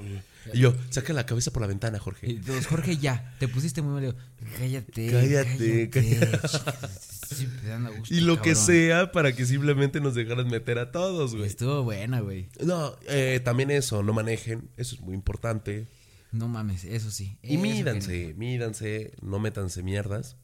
Y 0.54 0.60
yo, 0.60 0.74
saca 0.90 1.14
la 1.14 1.26
cabeza 1.26 1.52
por 1.52 1.62
la 1.62 1.68
ventana, 1.68 2.00
Jorge. 2.00 2.40
todos, 2.46 2.66
Jorge, 2.66 2.98
ya, 2.98 3.36
te 3.40 3.48
pusiste 3.48 3.82
muy 3.82 4.02
mal. 4.02 4.16
Cállate. 4.58 5.12
Cállate, 5.12 5.90
dan 7.68 7.86
a 7.86 7.90
gusto, 7.90 8.14
Y 8.14 8.22
lo 8.22 8.42
que 8.42 8.56
sea 8.56 9.12
para 9.12 9.36
que 9.36 9.46
simplemente 9.46 10.02
nos 10.02 10.16
dejaran 10.16 10.48
meter 10.48 10.80
a 10.80 10.92
todos, 10.92 11.36
güey. 11.36 11.48
Estuvo 11.48 11.84
buena, 11.84 12.22
güey. 12.22 12.50
No, 12.64 12.96
eh, 13.08 13.42
también 13.44 13.70
eso, 13.70 14.02
no 14.02 14.14
manejen, 14.14 14.70
eso 14.78 14.96
es 14.96 15.02
muy 15.02 15.14
importante. 15.14 15.86
No 16.32 16.48
mames, 16.48 16.84
eso 16.84 17.12
sí. 17.12 17.38
Y 17.44 17.56
eso 17.56 17.62
mídanse, 17.62 18.34
mídanse, 18.38 19.12
no 19.22 19.40
métanse 19.40 19.84
mierdas. 19.84 20.36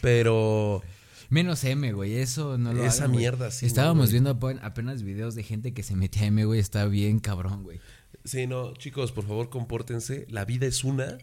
Pero 0.00 0.82
Menos 1.30 1.64
M, 1.64 1.92
güey, 1.92 2.16
eso 2.16 2.58
no 2.58 2.72
lo 2.74 2.84
Esa 2.84 3.04
hagan, 3.04 3.12
güey. 3.12 3.20
mierda, 3.22 3.50
sí, 3.50 3.64
Estábamos 3.66 4.08
no, 4.08 4.12
viendo 4.12 4.38
apen- 4.38 4.58
apenas 4.62 5.02
videos 5.02 5.34
de 5.34 5.42
gente 5.44 5.72
que 5.72 5.82
se 5.82 5.96
metía 5.96 6.26
M, 6.26 6.44
güey, 6.44 6.60
está 6.60 6.84
bien 6.86 7.20
cabrón, 7.20 7.62
güey. 7.62 7.80
sí, 8.24 8.46
no, 8.46 8.74
chicos, 8.74 9.12
por 9.12 9.24
favor, 9.26 9.48
compórtense. 9.48 10.26
La 10.28 10.44
vida 10.44 10.66
es 10.66 10.84
una, 10.84 11.18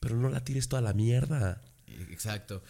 pero 0.00 0.16
no 0.16 0.28
la 0.28 0.44
tires 0.44 0.68
toda 0.68 0.82
la 0.82 0.92
mierda. 0.92 1.62
Exacto. 2.10 2.62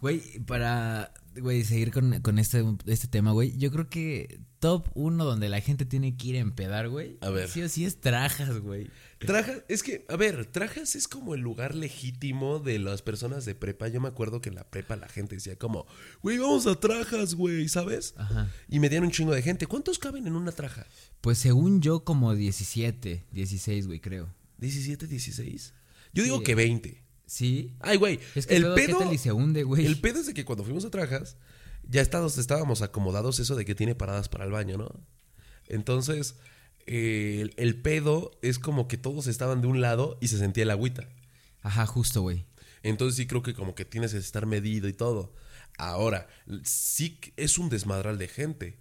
Güey, 0.00 0.38
para, 0.46 1.12
güey, 1.38 1.62
seguir 1.62 1.92
con, 1.92 2.20
con 2.22 2.38
este, 2.38 2.64
este 2.86 3.06
tema, 3.06 3.32
güey, 3.32 3.54
yo 3.58 3.70
creo 3.70 3.90
que 3.90 4.40
top 4.58 4.88
uno 4.94 5.26
donde 5.26 5.50
la 5.50 5.60
gente 5.60 5.84
tiene 5.84 6.16
que 6.16 6.28
ir 6.28 6.36
a 6.36 6.40
empedar, 6.40 6.88
güey. 6.88 7.18
A 7.20 7.28
ver. 7.28 7.48
Sí 7.50 7.60
o 7.60 7.68
sí 7.68 7.84
es 7.84 8.00
trajas, 8.00 8.60
güey. 8.60 8.88
Trajas, 9.26 9.62
es 9.68 9.82
que, 9.82 10.04
a 10.08 10.16
ver, 10.16 10.46
Trajas 10.46 10.96
es 10.96 11.06
como 11.06 11.34
el 11.34 11.40
lugar 11.42 11.74
legítimo 11.74 12.58
de 12.58 12.78
las 12.78 13.02
personas 13.02 13.44
de 13.44 13.54
prepa. 13.54 13.88
Yo 13.88 14.00
me 14.00 14.08
acuerdo 14.08 14.40
que 14.40 14.48
en 14.48 14.54
la 14.54 14.64
prepa 14.64 14.96
la 14.96 15.08
gente 15.08 15.34
decía 15.34 15.56
como, 15.56 15.86
güey, 16.22 16.38
vamos 16.38 16.66
a 16.66 16.74
Trajas, 16.80 17.34
güey, 17.34 17.68
¿sabes? 17.68 18.14
Ajá. 18.16 18.50
Y 18.68 18.80
me 18.80 18.88
dieron 18.88 19.06
un 19.06 19.12
chingo 19.12 19.32
de 19.32 19.42
gente. 19.42 19.66
¿Cuántos 19.66 19.98
caben 19.98 20.26
en 20.26 20.36
una 20.36 20.52
traja? 20.52 20.86
Pues 21.20 21.36
según 21.38 21.82
yo, 21.82 22.02
como 22.04 22.34
17, 22.34 23.26
16, 23.30 23.86
güey, 23.86 24.00
creo. 24.00 24.34
¿17, 24.58 25.06
16? 25.06 25.74
Yo 26.14 26.22
digo 26.24 26.38
Sí. 26.38 26.44
que 26.44 26.54
20. 26.54 27.02
¿Sí? 27.26 27.74
Ay, 27.80 27.96
güey, 27.98 28.18
Es 28.34 28.46
que 28.46 28.56
el 28.56 28.62
luego, 28.62 28.76
¿qué 28.76 28.86
pedo... 28.86 29.12
y 29.12 29.18
se 29.18 29.30
hunde, 29.32 29.62
güey? 29.62 29.86
El 29.86 30.00
pedo 30.00 30.18
es 30.20 30.26
de 30.26 30.34
que 30.34 30.44
cuando 30.44 30.64
fuimos 30.64 30.84
a 30.84 30.90
Trajas, 30.90 31.36
ya 31.88 32.00
estábamos, 32.00 32.38
estábamos 32.38 32.82
acomodados 32.82 33.38
eso 33.38 33.54
de 33.54 33.64
que 33.64 33.74
tiene 33.74 33.94
paradas 33.94 34.28
para 34.28 34.44
el 34.46 34.50
baño, 34.50 34.78
¿no? 34.78 34.88
Entonces, 35.68 36.36
eh, 36.92 37.38
el, 37.42 37.54
el 37.56 37.80
pedo 37.80 38.32
es 38.42 38.58
como 38.58 38.88
que 38.88 38.96
todos 38.96 39.28
estaban 39.28 39.60
de 39.60 39.68
un 39.68 39.80
lado 39.80 40.18
y 40.20 40.26
se 40.26 40.38
sentía 40.38 40.64
el 40.64 40.70
agüita. 40.70 41.08
Ajá, 41.62 41.86
justo, 41.86 42.22
güey. 42.22 42.46
Entonces 42.82 43.16
sí 43.16 43.26
creo 43.28 43.42
que 43.42 43.54
como 43.54 43.76
que 43.76 43.84
tienes 43.84 44.10
que 44.12 44.18
estar 44.18 44.44
medido 44.46 44.88
y 44.88 44.92
todo. 44.92 45.32
Ahora, 45.78 46.26
sí 46.64 47.10
que 47.20 47.32
es 47.36 47.58
un 47.58 47.68
desmadral 47.68 48.18
de 48.18 48.26
gente. 48.26 48.78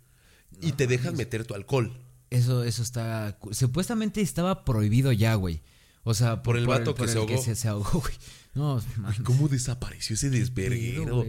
Y 0.61 0.71
te 0.71 0.87
dejan 0.87 1.15
meter 1.15 1.45
tu 1.45 1.53
alcohol. 1.53 1.95
Eso, 2.31 2.63
eso 2.63 2.81
está. 2.81 3.37
Supuestamente 3.51 4.21
estaba 4.21 4.65
prohibido 4.65 5.11
ya, 5.11 5.35
güey. 5.35 5.61
O 6.03 6.13
sea, 6.15 6.41
Por 6.41 6.57
el 6.57 6.65
vato 6.65 6.95
que 6.95 7.07
se 7.07 7.19
ahogó. 7.19 7.37
se, 7.41 7.55
se 7.55 7.67
ahogó, 7.67 7.99
güey. 8.01 8.13
No. 8.55 8.81
¿Cómo 9.23 9.47
desapareció 9.47 10.15
ese 10.15 10.31
desverguero? 10.31 11.25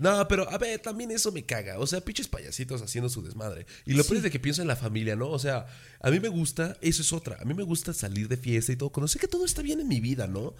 Güey. 0.00 0.12
No, 0.16 0.26
pero 0.28 0.48
a 0.50 0.58
ver, 0.58 0.80
también 0.80 1.10
eso 1.10 1.30
me 1.32 1.44
caga. 1.44 1.78
O 1.78 1.86
sea, 1.86 2.00
pinches 2.00 2.28
payasitos 2.28 2.82
haciendo 2.82 3.08
su 3.08 3.22
desmadre. 3.22 3.66
Y 3.86 3.92
lo 3.94 4.04
peor 4.04 4.18
es 4.18 4.22
de 4.22 4.30
que 4.30 4.40
pienso 4.40 4.62
en 4.62 4.68
la 4.68 4.76
familia, 4.76 5.16
¿no? 5.16 5.28
O 5.30 5.38
sea, 5.38 5.66
a 6.00 6.10
mí 6.10 6.20
me 6.20 6.28
gusta, 6.28 6.76
eso 6.80 7.02
es 7.02 7.12
otra. 7.12 7.36
A 7.40 7.44
mí 7.44 7.54
me 7.54 7.62
gusta 7.62 7.92
salir 7.92 8.28
de 8.28 8.36
fiesta 8.36 8.72
y 8.72 8.76
todo. 8.76 8.90
Conocer 8.90 9.20
que 9.20 9.28
todo 9.28 9.44
está 9.44 9.62
bien 9.62 9.80
en 9.80 9.88
mi 9.88 10.00
vida, 10.00 10.26
¿no? 10.26 10.54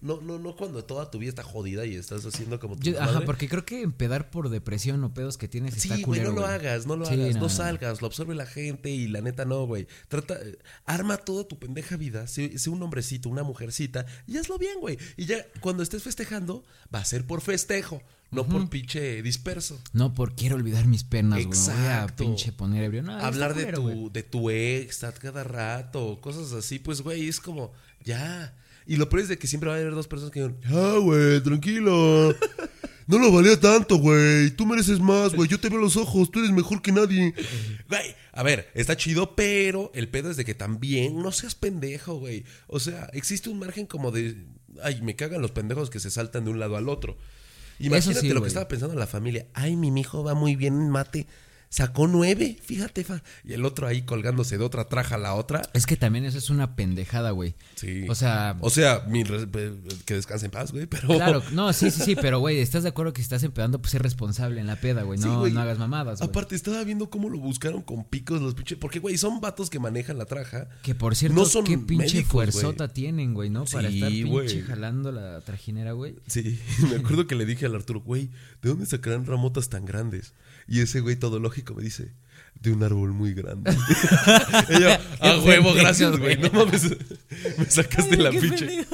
No, 0.00 0.20
no, 0.20 0.38
no 0.38 0.54
cuando 0.54 0.84
toda 0.84 1.10
tu 1.10 1.18
vida 1.18 1.30
está 1.30 1.42
jodida 1.42 1.84
y 1.84 1.96
estás 1.96 2.24
haciendo 2.24 2.60
como 2.60 2.76
tu 2.76 2.82
Yo- 2.88 3.02
ajá, 3.02 3.22
porque 3.26 3.48
creo 3.48 3.64
que 3.64 3.82
empedar 3.82 4.30
por 4.30 4.48
depresión 4.48 5.02
o 5.02 5.12
pedos 5.12 5.36
que 5.38 5.48
tienes 5.48 5.72
está 5.76 5.96
Sí, 5.96 6.02
güey, 6.04 6.20
culero, 6.20 6.28
no 6.28 6.34
lo 6.36 6.42
güey. 6.42 6.54
hagas, 6.54 6.86
no 6.86 6.94
lo 6.94 7.04
Sí, 7.04 7.14
hagas, 7.14 7.26
no, 7.30 7.34
no, 7.34 7.40
no. 7.40 7.48
salgas, 7.48 8.00
lo 8.00 8.06
absorbe 8.06 8.36
la 8.36 8.46
gente 8.46 8.90
y 8.90 9.08
la 9.08 9.22
neta 9.22 9.44
no, 9.44 9.66
güey. 9.66 9.88
Trata, 10.06 10.38
arma 10.84 11.16
toda 11.16 11.48
tu 11.48 11.58
pendeja 11.58 11.96
vida, 11.96 12.28
sé, 12.28 12.56
sé 12.60 12.70
un 12.70 12.80
hombrecito, 12.80 13.28
una 13.28 13.42
mujercita 13.42 14.06
y 14.28 14.36
hazlo 14.36 14.56
bien, 14.56 14.78
güey. 14.78 14.98
Y 15.16 15.26
ya 15.26 15.44
cuando 15.60 15.82
estés 15.82 16.04
festejando, 16.04 16.62
va 16.94 17.00
a 17.00 17.04
ser 17.04 17.26
por 17.26 17.40
festejo, 17.40 18.00
no 18.30 18.46
por 18.46 18.68
pinche 18.68 19.22
disperso. 19.22 19.80
No, 19.92 20.14
por 20.14 20.34
quiero 20.34 20.56
olvidar 20.56 20.86
mis 20.86 21.04
penas, 21.04 21.44
güey. 21.44 21.58
Voy 21.58 21.86
a 21.86 22.06
pinche 22.14 22.52
poner 22.52 22.84
ebrio. 22.84 23.02
No, 23.02 23.12
Hablar 23.12 23.54
de 23.54 23.64
culero, 23.64 23.82
tu, 23.82 24.12
de 24.12 24.22
tu 24.22 24.50
ex 24.50 25.04
a 25.04 25.12
cada 25.12 25.44
rato, 25.44 26.18
cosas 26.20 26.52
así, 26.52 26.78
pues, 26.78 27.00
güey, 27.00 27.28
es 27.28 27.40
como, 27.40 27.72
ya. 28.04 28.54
Y 28.86 28.96
lo 28.96 29.08
peor 29.08 29.22
es 29.22 29.28
de 29.28 29.38
que 29.38 29.46
siempre 29.46 29.68
va 29.68 29.76
a 29.76 29.78
haber 29.78 29.94
dos 29.94 30.08
personas 30.08 30.32
que 30.32 30.40
digan, 30.40 30.56
ya, 30.62 30.98
güey, 30.98 31.42
tranquilo. 31.42 32.34
No 33.08 33.18
lo 33.18 33.32
valía 33.32 33.58
tanto, 33.58 33.96
güey. 33.96 34.50
Tú 34.50 34.66
mereces 34.66 35.00
más, 35.00 35.34
güey. 35.34 35.48
Yo 35.48 35.58
te 35.58 35.70
veo 35.70 35.78
los 35.78 35.96
ojos. 35.96 36.30
Tú 36.30 36.40
eres 36.40 36.50
mejor 36.52 36.82
que 36.82 36.92
nadie. 36.92 37.32
Güey, 37.88 38.14
a 38.32 38.42
ver, 38.42 38.70
está 38.74 38.98
chido, 38.98 39.34
pero 39.34 39.90
el 39.94 40.08
pedo 40.08 40.30
es 40.30 40.36
de 40.36 40.44
que 40.44 40.54
también 40.54 41.22
no 41.22 41.32
seas 41.32 41.54
pendejo, 41.54 42.16
güey. 42.18 42.44
O 42.66 42.78
sea, 42.78 43.08
existe 43.14 43.48
un 43.48 43.58
margen 43.58 43.86
como 43.86 44.10
de. 44.10 44.36
Ay, 44.82 45.00
me 45.00 45.16
cagan 45.16 45.40
los 45.40 45.52
pendejos 45.52 45.88
que 45.88 46.00
se 46.00 46.10
saltan 46.10 46.44
de 46.44 46.50
un 46.50 46.60
lado 46.60 46.76
al 46.76 46.90
otro. 46.90 47.16
Imagínate 47.78 48.20
sí, 48.20 48.28
lo 48.30 48.42
que 48.42 48.48
estaba 48.48 48.68
pensando 48.68 48.94
la 48.96 49.06
familia. 49.06 49.46
Ay, 49.54 49.76
mi 49.76 49.90
mijo 49.90 50.24
va 50.24 50.34
muy 50.34 50.56
bien 50.56 50.74
en 50.74 50.90
mate. 50.90 51.26
Sacó 51.70 52.06
nueve, 52.06 52.56
fíjate, 52.62 53.04
fa. 53.04 53.22
Y 53.44 53.52
el 53.52 53.64
otro 53.66 53.86
ahí 53.86 54.02
colgándose 54.02 54.56
de 54.56 54.64
otra 54.64 54.88
traja 54.88 55.16
a 55.16 55.18
la 55.18 55.34
otra. 55.34 55.62
Es 55.74 55.84
que 55.84 55.96
también 55.96 56.24
eso 56.24 56.38
es 56.38 56.48
una 56.48 56.74
pendejada, 56.76 57.30
güey. 57.32 57.56
Sí. 57.74 58.06
O 58.08 58.14
sea, 58.14 58.56
O 58.60 58.70
sea, 58.70 59.04
mi 59.06 59.22
que 60.04 60.14
descanse 60.14 60.46
en 60.46 60.50
paz, 60.50 60.72
güey, 60.72 60.86
pero. 60.86 61.08
claro, 61.08 61.42
no, 61.52 61.72
sí, 61.74 61.90
sí, 61.90 62.00
sí, 62.02 62.16
pero 62.16 62.40
güey, 62.40 62.58
¿estás 62.60 62.84
de 62.84 62.88
acuerdo 62.88 63.12
que 63.12 63.20
si 63.20 63.24
estás 63.24 63.42
empedando, 63.42 63.80
pues 63.80 63.90
ser 63.92 64.02
responsable 64.02 64.60
en 64.60 64.66
la 64.66 64.76
peda, 64.76 65.02
güey? 65.02 65.18
Sí, 65.18 65.26
No, 65.26 65.40
güey. 65.40 65.52
no 65.52 65.60
hagas 65.60 65.78
mamadas, 65.78 66.20
güey. 66.20 66.30
Aparte, 66.30 66.54
estaba 66.56 66.82
viendo 66.84 67.10
cómo 67.10 67.28
lo 67.28 67.38
buscaron 67.38 67.82
con 67.82 68.04
picos 68.04 68.40
los 68.40 68.54
pinches. 68.54 68.78
Porque, 68.78 68.98
güey, 68.98 69.18
son 69.18 69.40
vatos 69.42 69.68
que 69.68 69.78
manejan 69.78 70.16
la 70.16 70.24
traja. 70.24 70.68
Que 70.82 70.94
por 70.94 71.16
cierto, 71.16 71.38
No 71.38 71.44
son 71.44 71.64
qué 71.64 71.76
pinche 71.76 72.04
médicos, 72.14 72.30
fuerzota 72.32 72.88
tienen, 72.88 73.34
güey, 73.34 73.50
¿no? 73.50 73.64
Para 73.66 73.88
Sí, 73.90 73.96
estar 73.96 74.10
pinche 74.10 74.30
güey. 74.30 74.62
jalando 74.62 75.12
la 75.12 75.40
trajinera, 75.42 75.92
güey. 75.92 76.16
Sí, 76.26 76.58
me 76.90 76.96
acuerdo 76.96 77.26
que 77.26 77.34
le 77.34 77.44
dije 77.44 77.66
al 77.66 77.74
Arturo, 77.74 78.00
güey, 78.00 78.30
¿de 78.62 78.70
dónde 78.70 78.86
sacarán 78.86 79.26
ramotas 79.26 79.68
tan 79.68 79.84
grandes? 79.84 80.32
Y 80.68 80.80
ese 80.80 81.00
güey 81.00 81.16
todo 81.16 81.40
lógico 81.40 81.74
me 81.74 81.82
dice, 81.82 82.12
de 82.60 82.72
un 82.72 82.82
árbol 82.82 83.12
muy 83.12 83.34
grande. 83.34 83.70
y 84.70 84.80
yo, 84.80 84.88
a 85.20 85.38
huevo, 85.38 85.72
gracias, 85.74 86.16
güey. 86.18 86.36
No 86.40 86.50
mames, 86.50 86.96
me 87.56 87.64
sacaste 87.64 88.14
Ay, 88.14 88.22
la 88.22 88.30
pinche. 88.30 88.86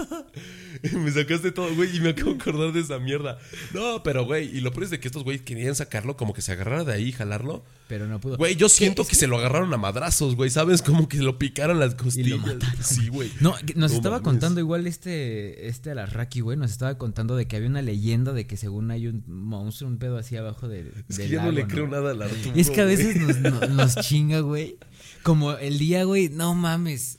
Me 0.93 1.11
sacaste 1.11 1.50
todo, 1.53 1.75
güey, 1.75 1.97
y 1.97 2.00
me 2.00 2.11
acabo 2.11 2.35
de 2.35 2.41
acordar 2.41 2.73
de 2.73 2.81
esa 2.81 2.99
mierda. 2.99 3.38
No, 3.73 4.03
pero, 4.03 4.25
güey, 4.25 4.55
y 4.57 4.61
lo 4.61 4.71
peor 4.71 4.85
es 4.85 4.91
de 4.91 5.00
que 5.00 5.09
estos 5.09 5.25
güey 5.25 5.38
querían 5.38 5.75
sacarlo, 5.75 6.17
como 6.17 6.35
que 6.35 6.43
se 6.43 6.53
agarrara 6.53 6.85
de 6.85 6.93
ahí 6.93 7.09
y 7.09 7.12
jalarlo. 7.12 7.64
Pero 7.88 8.07
no 8.07 8.21
pudo. 8.21 8.37
Güey, 8.37 8.57
yo 8.57 8.69
siento 8.69 9.03
es 9.03 9.09
que, 9.09 9.14
se 9.17 9.26
lo 9.26 9.38
agarraron 9.38 9.73
a 9.73 9.76
madrazos, 9.79 10.35
güey, 10.37 10.50
¿sabes? 10.50 10.83
Como 10.83 11.09
que 11.09 11.19
lo 11.19 11.38
picaron 11.38 11.79
las 11.81 11.95
costillas. 11.95 12.38
Sí, 12.83 13.09
güey. 13.09 13.31
No, 13.41 13.55
que 13.64 13.75
nos 13.75 13.93
No 13.93 13.97
estaba 13.97 14.17
mames. 14.17 14.25
contando 14.25 14.61
igual 14.61 14.87
este, 14.87 15.69
este 15.69 15.91
Alarraqui, 15.91 16.41
güey, 16.41 16.57
nos 16.59 16.71
estaba 16.71 16.99
contando 16.99 17.35
de 17.37 17.47
que 17.47 17.57
había 17.57 17.69
una 17.69 17.83
leyenda 17.83 18.33
de 18.33 18.47
que 18.47 18.57
según 18.57 18.91
hay 18.91 19.07
un 19.07 19.25
monstruo, 19.26 19.88
un 19.91 19.99
pedo 19.99 20.19
así 20.19 20.37
abajo 20.37 20.69
de, 20.69 20.93
Es 21.09 21.17
del 21.17 21.29
que 21.29 21.35
ya 21.35 21.43
no 21.45 21.50
le 21.53 21.67
creo 21.67 21.88
nada 21.88 22.11
al 22.11 22.21
Arturo. 22.23 22.53
Y 22.55 22.61
es 22.61 22.71
que 22.71 22.81
a 22.81 22.85
veces 22.85 23.17
nos, 23.17 23.38
no- 23.38 23.67
nos 23.69 23.95
chinga, 23.97 24.41
güey. 24.41 24.76
Como 25.23 25.53
el 25.53 25.79
día, 25.79 26.05
güey, 26.05 26.29
no 26.29 26.55
mames. 26.55 27.19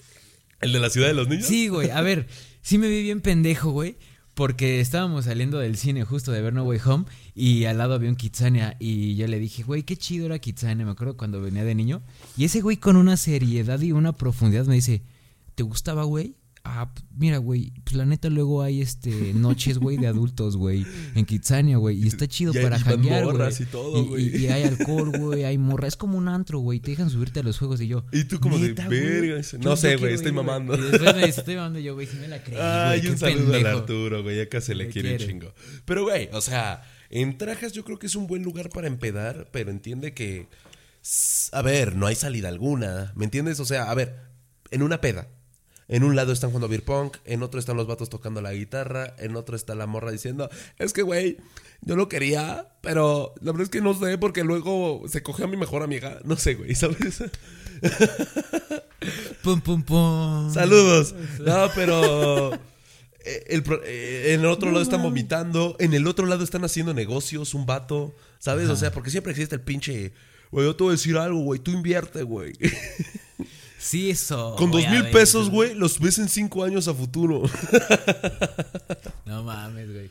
¿El 0.61 0.71
de 0.73 0.79
la 0.79 0.89
ciudad 0.89 1.07
de 1.07 1.13
los 1.15 1.27
niños? 1.27 1.45
Sí, 1.47 1.67
güey, 1.67 1.89
a 1.89 2.01
ver, 2.01 2.27
sí 2.65 2.79
me 2.79 2.87
vi 2.89 3.03
bien 3.03 3.21
pendejo, 3.21 3.71
güey. 3.71 3.95
Porque 4.33 4.81
estábamos 4.81 5.25
saliendo 5.25 5.59
del 5.59 5.77
cine 5.77 6.03
justo 6.03 6.33
de 6.33 6.41
ver 6.41 6.51
No 6.51 6.63
Way 6.63 6.79
Home 6.85 7.05
y 7.33 7.63
al 7.63 7.77
lado 7.77 7.93
había 7.93 8.09
un 8.09 8.17
Kitsania 8.17 8.75
y 8.79 9.15
yo 9.15 9.27
le 9.27 9.39
dije, 9.39 9.63
güey, 9.63 9.83
qué 9.83 9.95
chido 9.95 10.25
era 10.25 10.39
Kitsania, 10.39 10.83
me 10.83 10.91
acuerdo 10.91 11.15
cuando 11.15 11.39
venía 11.39 11.63
de 11.63 11.73
niño. 11.73 12.01
Y 12.35 12.43
ese 12.43 12.59
güey 12.59 12.75
con 12.75 12.97
una 12.97 13.15
seriedad 13.15 13.79
y 13.79 13.93
una 13.93 14.11
profundidad 14.11 14.65
me 14.65 14.75
dice, 14.75 15.03
¿te 15.55 15.63
gustaba, 15.63 16.03
güey? 16.03 16.35
Ah, 16.67 16.91
mira, 17.15 17.37
güey, 17.37 17.71
pues 17.83 17.95
la 17.95 18.05
neta 18.07 18.27
luego 18.29 18.63
hay 18.63 18.81
este 18.81 19.09
noches, 19.35 19.77
güey, 19.77 19.97
de 19.97 20.07
adultos, 20.07 20.57
güey, 20.57 20.83
en 21.13 21.23
Kitsania, 21.23 21.77
güey, 21.77 22.03
y 22.03 22.07
está 22.07 22.27
chido 22.27 22.51
Y 22.55 22.61
para 22.63 22.79
janguear, 22.79 23.23
güey. 23.25 23.53
y 23.59 23.65
todo, 23.65 24.17
Y- 24.17 24.35
y, 24.35 24.47
hay 24.47 24.63
alcohol, 24.63 25.11
güey, 25.15 25.43
hay 25.43 25.59
morra, 25.59 25.87
es 25.87 25.95
como 25.95 26.17
un 26.17 26.27
antro, 26.27 26.57
güey, 26.59 26.79
te 26.79 26.89
dejan 26.91 27.11
subirte 27.11 27.41
a 27.41 27.43
los 27.43 27.59
juegos 27.59 27.79
y 27.81 27.87
yo. 27.87 28.03
Y 28.11 28.23
tú 28.23 28.39
como 28.39 28.57
de, 28.57 28.69
"Neta, 28.69 28.87
güey, 28.87 28.99
"Verga", 28.99 29.41
yo- 29.41 29.57
"No 29.59 29.75
sé, 29.75 29.95
güey, 29.97 30.15
estoy 30.15 30.31
mamando". 30.31 30.75
Y 30.75 30.81
después 30.81 31.15
me 31.15 31.25
estoy 31.25 31.55
mamando 31.55 31.79
yo, 31.79 31.93
güey, 31.93 32.07
si 32.07 32.17
me 32.17 32.27
la 32.27 32.43
creí, 32.43 32.57
Ay, 32.59 33.07
un 33.07 33.17
saludo 33.19 33.45
al 33.45 33.51
pendejo. 33.51 33.77
Arturo, 33.77 34.23
güey. 34.23 34.41
Acá 34.41 34.59
se 34.59 34.73
le 34.73 34.87
quiere 34.89 35.11
un 35.11 35.17
quiere. 35.17 35.31
chingo. 35.33 35.53
Pero, 35.85 36.01
güey, 36.03 36.29
o 36.33 36.41
sea, 36.41 36.81
en 37.11 37.37
Trajas 37.37 37.73
yo 37.73 37.83
creo 37.85 37.99
que 37.99 38.07
es 38.07 38.15
un 38.15 38.25
buen 38.25 38.41
lugar 38.41 38.69
para 38.69 38.87
empedar, 38.87 39.49
pero 39.51 39.69
entiende 39.69 40.13
que. 40.15 40.47
A 41.51 41.61
ver, 41.61 41.95
no 41.95 42.07
hay 42.07 42.15
salida 42.15 42.47
alguna. 42.49 43.13
¿Me 43.15 43.25
entiendes? 43.25 43.59
O 43.59 43.65
sea, 43.65 43.91
a 43.91 43.93
ver, 43.93 44.15
en 44.71 44.81
una 44.81 44.99
peda. 44.99 45.27
En 45.87 46.03
un 46.03 46.15
lado 46.15 46.31
están 46.33 46.49
jugando 46.49 46.67
beer 46.67 46.83
punk, 46.83 47.17
en 47.25 47.43
otro 47.43 47.59
están 47.59 47.77
los 47.77 47.85
vatos 47.85 48.09
tocando 48.09 48.41
la 48.41 48.53
guitarra, 48.53 49.13
en 49.19 49.35
otro 49.35 49.55
está 49.55 49.75
la 49.75 49.85
morra 49.85 50.11
diciendo, 50.11 50.49
es 50.79 50.93
que, 50.93 51.03
güey, 51.03 51.37
yo 51.81 51.95
lo 51.95 52.09
quería, 52.09 52.69
pero 52.81 53.35
la 53.41 53.51
verdad 53.51 53.65
es 53.65 53.69
que 53.69 53.81
no 53.81 53.93
sé, 53.93 54.17
porque 54.17 54.43
luego 54.43 55.03
se 55.07 55.21
cogió 55.21 55.45
a 55.45 55.47
mi 55.47 55.57
mejor 55.57 55.83
amiga. 55.83 56.19
No 56.25 56.37
sé, 56.37 56.55
güey, 56.55 56.73
¿sabes? 56.75 57.23
Pum, 59.43 59.61
pum, 59.61 59.83
pum. 59.83 60.51
Saludos. 60.51 61.13
No, 61.39 61.69
pero. 61.75 62.53
eh, 63.23 63.43
el 63.49 63.63
eh, 63.83 64.33
en 64.33 64.39
el 64.39 64.45
otro 64.47 64.71
lado 64.71 64.81
están 64.81 65.03
vomitando. 65.03 65.75
En 65.79 65.93
el 65.93 66.07
otro 66.07 66.25
lado 66.25 66.43
están 66.43 66.63
haciendo 66.63 66.93
negocios, 66.95 67.53
un 67.53 67.67
vato. 67.67 68.15
¿Sabes? 68.39 68.69
O 68.69 68.75
sea, 68.75 68.91
porque 68.91 69.11
siempre 69.11 69.31
existe 69.31 69.53
el 69.53 69.61
pinche. 69.61 70.13
Güey, 70.51 70.65
yo 70.65 70.75
te 70.75 70.83
voy 70.83 70.91
a 70.91 70.95
decir 70.95 71.17
algo, 71.17 71.41
güey. 71.41 71.59
Tú 71.59 71.71
invierte, 71.71 72.23
güey. 72.23 72.53
Sí, 73.85 74.09
eso. 74.09 74.55
Con 74.57 74.71
dos 74.71 74.87
mil 74.89 75.05
pesos, 75.11 75.43
eso- 75.43 75.51
güey, 75.51 75.75
los 75.75 75.99
ves 75.99 76.17
en 76.17 76.27
cinco 76.27 76.63
años 76.63 76.87
a 76.87 76.93
futuro. 76.93 77.43
No 79.25 79.43
mames, 79.43 79.91
güey. 79.91 80.09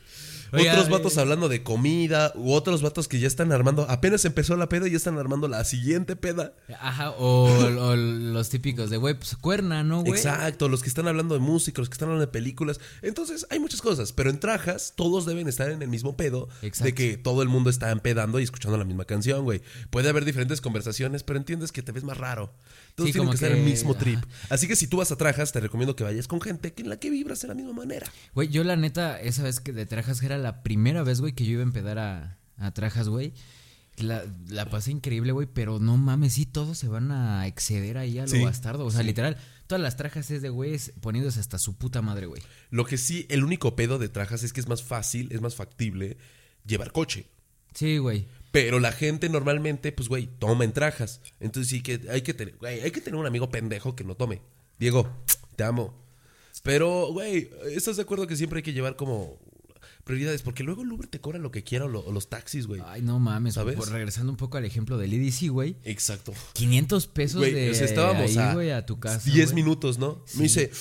Oiga, 0.51 0.71
otros 0.73 0.87
eh, 0.87 0.91
vatos 0.91 1.17
hablando 1.17 1.49
de 1.49 1.63
comida, 1.63 2.31
u 2.35 2.51
otros 2.53 2.81
vatos 2.81 3.07
que 3.07 3.19
ya 3.19 3.27
están 3.27 3.51
armando. 3.51 3.85
Apenas 3.89 4.25
empezó 4.25 4.55
la 4.57 4.69
peda 4.69 4.87
y 4.87 4.91
ya 4.91 4.97
están 4.97 5.17
armando 5.17 5.47
la 5.47 5.63
siguiente 5.65 6.15
peda. 6.15 6.53
Ajá, 6.79 7.11
o, 7.11 7.45
o 7.49 7.95
los 7.95 8.49
típicos 8.49 8.89
de, 8.89 8.97
güey, 8.97 9.15
pues 9.15 9.35
cuerna, 9.35 9.83
¿no, 9.83 10.01
güey? 10.01 10.13
Exacto, 10.19 10.69
los 10.69 10.81
que 10.81 10.89
están 10.89 11.07
hablando 11.07 11.33
de 11.35 11.39
música, 11.41 11.81
los 11.81 11.89
que 11.89 11.93
están 11.93 12.07
hablando 12.09 12.25
de 12.25 12.31
películas. 12.31 12.79
Entonces, 13.01 13.45
hay 13.49 13.59
muchas 13.59 13.81
cosas, 13.81 14.13
pero 14.13 14.29
en 14.29 14.39
Trajas 14.39 14.93
todos 14.95 15.25
deben 15.25 15.47
estar 15.47 15.69
en 15.71 15.81
el 15.81 15.89
mismo 15.89 16.15
pedo 16.17 16.47
Exacto. 16.61 16.85
de 16.85 16.93
que 16.93 17.17
todo 17.17 17.41
el 17.41 17.49
mundo 17.49 17.69
está 17.69 17.91
empedando 17.91 18.39
y 18.39 18.43
escuchando 18.43 18.77
la 18.77 18.85
misma 18.85 19.05
canción, 19.05 19.43
güey. 19.43 19.61
Puede 19.89 20.09
haber 20.09 20.25
diferentes 20.25 20.61
conversaciones, 20.61 21.23
pero 21.23 21.37
entiendes 21.39 21.71
que 21.71 21.81
te 21.81 21.91
ves 21.91 22.03
más 22.03 22.17
raro. 22.17 22.53
Todos 22.95 23.07
Sí, 23.09 23.13
tienen 23.13 23.27
como 23.27 23.31
que 23.31 23.35
estar 23.35 23.51
en 23.51 23.57
el 23.57 23.63
que- 23.65 23.69
mismo 23.71 23.95
trip. 23.95 24.17
ajá. 24.19 24.27
Así 24.55 24.67
que 24.67 24.75
si 24.75 24.87
tú 24.87 24.97
vas 24.97 25.11
a 25.11 25.17
Trajas, 25.17 25.51
te 25.51 25.59
recomiendo 25.59 25.95
que 25.95 26.03
vayas 26.03 26.27
con 26.27 26.39
gente 26.41 26.73
que 26.73 26.81
en 26.83 26.89
la 26.89 26.97
que 26.97 27.09
vibras 27.09 27.41
de 27.41 27.47
la 27.49 27.53
misma 27.55 27.73
manera. 27.73 28.07
Güey, 28.33 28.47
yo 28.49 28.63
la 28.63 28.75
neta, 28.75 29.19
esa 29.19 29.43
vez 29.43 29.59
que 29.59 29.73
de 29.73 29.85
Trajas, 29.85 30.19
que 30.19 30.25
era 30.35 30.43
la 30.43 30.63
primera 30.63 31.03
vez, 31.03 31.21
güey, 31.21 31.33
que 31.33 31.45
yo 31.45 31.53
iba 31.53 31.61
a 31.61 31.63
empedar 31.63 31.97
a, 31.97 32.37
a 32.57 32.73
Trajas, 32.73 33.09
güey. 33.09 33.33
La, 33.97 34.25
la 34.49 34.69
pasé 34.69 34.91
increíble, 34.91 35.31
güey, 35.31 35.47
pero 35.51 35.79
no 35.79 35.95
mames, 35.95 36.33
sí, 36.33 36.45
todos 36.45 36.77
se 36.77 36.89
van 36.89 37.11
a 37.11 37.47
exceder 37.47 37.97
ahí 37.97 38.19
a 38.19 38.23
lo 38.23 38.27
Sí, 38.27 38.43
bastardo. 38.43 38.85
O 38.85 38.91
sea, 38.91 39.03
literal, 39.03 39.37
todas 39.67 39.81
las 39.81 39.95
trajas 39.95 40.29
es 40.31 40.41
de 40.41 40.49
güeyes 40.49 40.91
poniéndose 40.99 41.39
hasta 41.39 41.57
su 41.59 41.77
puta 41.77 42.01
madre, 42.01 42.25
güey. 42.25 42.41
Lo 42.69 42.85
que 42.85 42.97
sí, 42.97 43.25
el 43.29 43.43
único 43.43 43.75
pedo 43.77 43.97
de 43.97 44.09
Trajas 44.09 44.43
es 44.43 44.51
que 44.51 44.59
es 44.59 44.67
más 44.67 44.83
fácil, 44.83 45.29
es 45.31 45.39
más 45.39 45.55
factible 45.55 46.17
llevar 46.65 46.91
coche. 46.91 47.27
Sí, 47.73 47.97
güey. 47.97 48.27
Pero 48.51 48.79
la 48.79 48.91
gente 48.91 49.29
normalmente, 49.29 49.91
pues, 49.91 50.09
güey, 50.09 50.27
toma 50.39 50.65
en 50.65 50.73
trajas. 50.73 51.21
Entonces 51.39 51.69
sí 51.69 51.81
que 51.81 52.01
hay 52.09 52.21
que 52.21 52.33
tener, 52.33 52.57
güey, 52.57 52.81
hay 52.81 52.91
que 52.91 53.01
tener 53.01 53.19
un 53.19 53.25
amigo 53.25 53.49
pendejo 53.49 53.95
que 53.95 54.03
no 54.03 54.15
tome. 54.15 54.41
Diego, 54.77 55.09
te 55.55 55.63
amo. 55.63 55.93
Pero, 56.63 57.11
güey, 57.11 57.49
¿estás 57.71 57.97
de 57.97 58.01
acuerdo 58.01 58.27
que 58.27 58.35
siempre 58.35 58.59
hay 58.59 58.63
que 58.63 58.73
llevar 58.73 58.95
como... 58.95 59.39
prioridades, 60.05 60.41
porque 60.43 60.63
luego 60.63 60.83
el 60.83 60.91
Uber 60.93 61.07
te 61.07 61.19
cobra 61.19 61.37
lo 61.39 61.51
que 61.51 61.63
quiera 61.63 61.85
o, 61.85 61.87
lo- 61.89 61.99
o 62.05 62.11
los 62.13 62.29
taxis, 62.29 62.67
güey. 62.67 62.81
Ay, 62.85 63.01
no 63.01 63.19
mames. 63.19 63.55
¿Sabes? 63.55 63.75
por- 63.75 63.89
regresando 63.91 64.31
un 64.31 64.37
poco 64.37 64.55
al 64.57 64.63
ejemplo 64.63 64.97
del 64.97 65.11
EDC, 65.13 65.49
güey. 65.49 65.75
Exacto. 65.83 66.31
500 66.53 67.07
pesos 67.07 67.39
Güey, 67.41 67.51
de 67.53 67.71
o 67.71 67.73
sea, 67.75 67.85
estábamos 67.85 68.31
ahí, 68.31 68.37
a, 68.37 68.53
güey, 68.53 68.71
a 68.71 68.85
tu 68.85 68.99
casa. 68.99 69.29
10 69.29 69.51
güey. 69.51 69.63
minutos, 69.63 69.97
¿no? 69.99 70.21
Sí. 70.25 70.37
Me 70.37 70.43
dice 70.43 70.71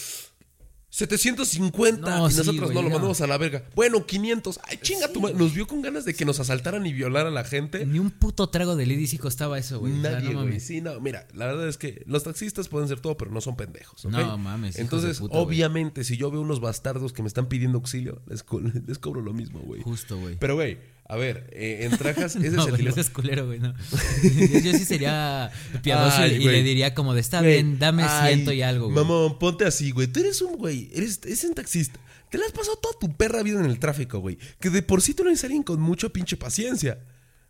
750 0.94 2.18
No, 2.18 2.28
y 2.28 2.30
sí, 2.30 2.36
nosotros 2.38 2.64
güey, 2.70 2.74
no 2.76 2.82
lo 2.82 2.88
no. 2.88 2.94
mandamos 2.94 3.20
a 3.20 3.26
la 3.26 3.36
verga. 3.36 3.64
Bueno, 3.74 4.06
500. 4.06 4.60
Ay, 4.62 4.78
chinga 4.80 5.08
tu 5.12 5.20
madre. 5.20 5.34
Nos 5.34 5.52
vio 5.52 5.66
con 5.66 5.82
ganas 5.82 6.04
de 6.04 6.14
que 6.14 6.24
nos 6.24 6.38
asaltaran 6.38 6.86
y 6.86 6.92
violaran 6.92 7.32
a 7.32 7.34
la 7.34 7.42
gente. 7.44 7.84
Ni 7.84 7.98
un 7.98 8.10
puto 8.12 8.48
trago 8.48 8.76
del 8.76 8.92
EDC 8.92 9.18
costaba 9.18 9.58
eso, 9.58 9.80
güey. 9.80 9.92
O 9.98 10.00
sea, 10.02 10.12
Nadie, 10.12 10.28
no 10.28 10.34
güey. 10.34 10.46
mames. 10.46 10.62
Sí, 10.64 10.80
no, 10.80 11.00
mira, 11.00 11.26
la 11.34 11.46
verdad 11.46 11.68
es 11.68 11.78
que 11.78 12.04
los 12.06 12.22
taxistas 12.22 12.68
pueden 12.68 12.86
ser 12.88 13.00
todo, 13.00 13.16
pero 13.16 13.32
no 13.32 13.40
son 13.40 13.56
pendejos. 13.56 14.04
No 14.04 14.38
mames, 14.38 14.78
Entonces, 14.78 15.18
de 15.20 15.26
güey. 15.26 15.42
obviamente, 15.42 16.04
si 16.04 16.16
yo 16.16 16.30
veo 16.30 16.40
unos 16.40 16.60
bastardos 16.60 17.12
que 17.12 17.22
me 17.22 17.28
están 17.28 17.46
pidiendo 17.48 17.78
auxilio, 17.78 18.22
les, 18.26 18.44
co- 18.44 18.60
les 18.86 18.98
cobro 19.00 19.20
lo 19.20 19.32
mismo, 19.32 19.60
güey. 19.60 19.82
Justo, 19.82 20.16
güey. 20.18 20.36
Pero, 20.38 20.54
güey, 20.54 20.78
a 21.06 21.16
ver, 21.16 21.50
eh, 21.52 21.80
en 21.90 21.96
trajas, 21.98 22.34
ese 22.36 22.50
no, 22.56 22.62
es 22.62 22.68
el 22.68 22.72
güey, 22.72 22.84
no 22.84 22.92
seas 22.92 23.10
culero, 23.10 23.46
güey, 23.46 23.58
no. 23.60 23.74
yo, 24.22 24.58
yo 24.60 24.72
sí 24.72 24.84
sería 24.84 25.50
piadoso 25.82 26.16
Ay, 26.18 26.36
y, 26.36 26.44
le 26.46 26.62
diría 26.62 26.94
como 26.94 27.12
de, 27.14 27.20
está 27.20 27.40
Güey, 27.40 27.54
bien, 27.54 27.78
dame 27.78 28.04
ay, 28.04 28.34
ciento 28.34 28.52
y 28.52 28.62
algo, 28.62 28.86
güey. 28.86 28.96
Mamón, 28.96 29.38
ponte 29.38 29.64
así, 29.66 29.90
güey. 29.90 30.06
Tú 30.06 30.20
eres 30.20 30.40
un 30.42 30.56
güey, 30.56 30.90
eres, 30.94 31.20
eres 31.24 31.44
un 31.44 31.54
taxista. 31.54 32.00
Te 32.30 32.38
la 32.38 32.46
has 32.46 32.52
pasado 32.52 32.76
toda 32.78 32.98
tu 32.98 33.14
perra 33.16 33.42
vida 33.42 33.60
en 33.60 33.66
el 33.66 33.78
tráfico, 33.78 34.18
güey. 34.18 34.38
Que 34.58 34.70
de 34.70 34.82
por 34.82 35.02
sí 35.02 35.14
tú 35.14 35.22
no 35.24 35.30
eres 35.30 35.44
alguien 35.44 35.62
con 35.62 35.80
mucha 35.80 36.08
pinche 36.08 36.36
paciencia. 36.36 36.98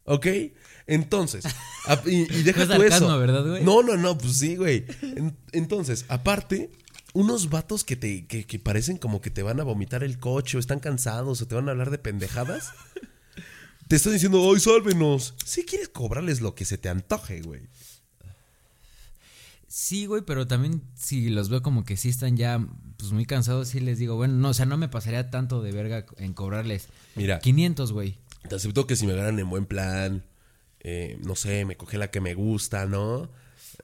¿Ok? 0.04 0.26
Entonces, 0.86 1.44
a- 1.86 2.02
y, 2.04 2.22
y 2.30 2.42
deja 2.42 2.62
tú 2.66 2.72
sarcasmo, 2.72 3.08
eso. 3.08 3.18
¿verdad, 3.18 3.46
güey? 3.46 3.64
No, 3.64 3.82
no, 3.82 3.96
no, 3.96 4.18
pues 4.18 4.36
sí, 4.36 4.56
güey. 4.56 4.84
En- 5.00 5.34
entonces, 5.52 6.04
aparte, 6.08 6.70
unos 7.14 7.48
vatos 7.48 7.84
que 7.84 7.96
te 7.96 8.26
que, 8.26 8.44
que 8.44 8.58
parecen 8.58 8.98
como 8.98 9.20
que 9.22 9.30
te 9.30 9.42
van 9.42 9.60
a 9.60 9.62
vomitar 9.64 10.02
el 10.04 10.18
coche 10.18 10.56
o 10.58 10.60
están 10.60 10.80
cansados 10.80 11.40
o 11.40 11.46
te 11.46 11.54
van 11.54 11.68
a 11.68 11.70
hablar 11.70 11.90
de 11.90 11.98
pendejadas. 11.98 12.72
Te 13.88 13.96
están 13.96 14.12
diciendo, 14.14 14.50
¡ay, 14.50 14.60
sálvenos! 14.60 15.34
Si 15.44 15.64
quieres 15.64 15.88
cobrarles 15.88 16.40
lo 16.40 16.54
que 16.54 16.64
se 16.64 16.78
te 16.78 16.88
antoje, 16.88 17.42
güey. 17.42 17.62
Sí, 19.68 20.06
güey, 20.06 20.22
pero 20.22 20.46
también 20.46 20.82
si 20.94 21.30
los 21.30 21.48
veo 21.48 21.60
como 21.60 21.84
que 21.84 21.96
sí 21.96 22.08
están 22.08 22.36
ya 22.36 22.64
pues 22.96 23.10
muy 23.10 23.26
cansados, 23.26 23.68
sí 23.68 23.80
les 23.80 23.98
digo, 23.98 24.14
bueno, 24.14 24.34
no, 24.34 24.50
o 24.50 24.54
sea, 24.54 24.66
no 24.66 24.76
me 24.76 24.88
pasaría 24.88 25.30
tanto 25.30 25.62
de 25.62 25.72
verga 25.72 26.06
en 26.18 26.32
cobrarles 26.32 26.86
Mira. 27.16 27.40
500, 27.40 27.92
güey. 27.92 28.16
Te 28.48 28.54
acepto 28.54 28.86
que 28.86 28.94
si 28.94 29.06
me 29.06 29.14
ganan 29.14 29.38
en 29.38 29.50
buen 29.50 29.66
plan, 29.66 30.24
eh, 30.80 31.18
no 31.24 31.34
sé, 31.34 31.64
me 31.64 31.76
coge 31.76 31.98
la 31.98 32.10
que 32.10 32.20
me 32.20 32.34
gusta, 32.34 32.86
¿no? 32.86 33.30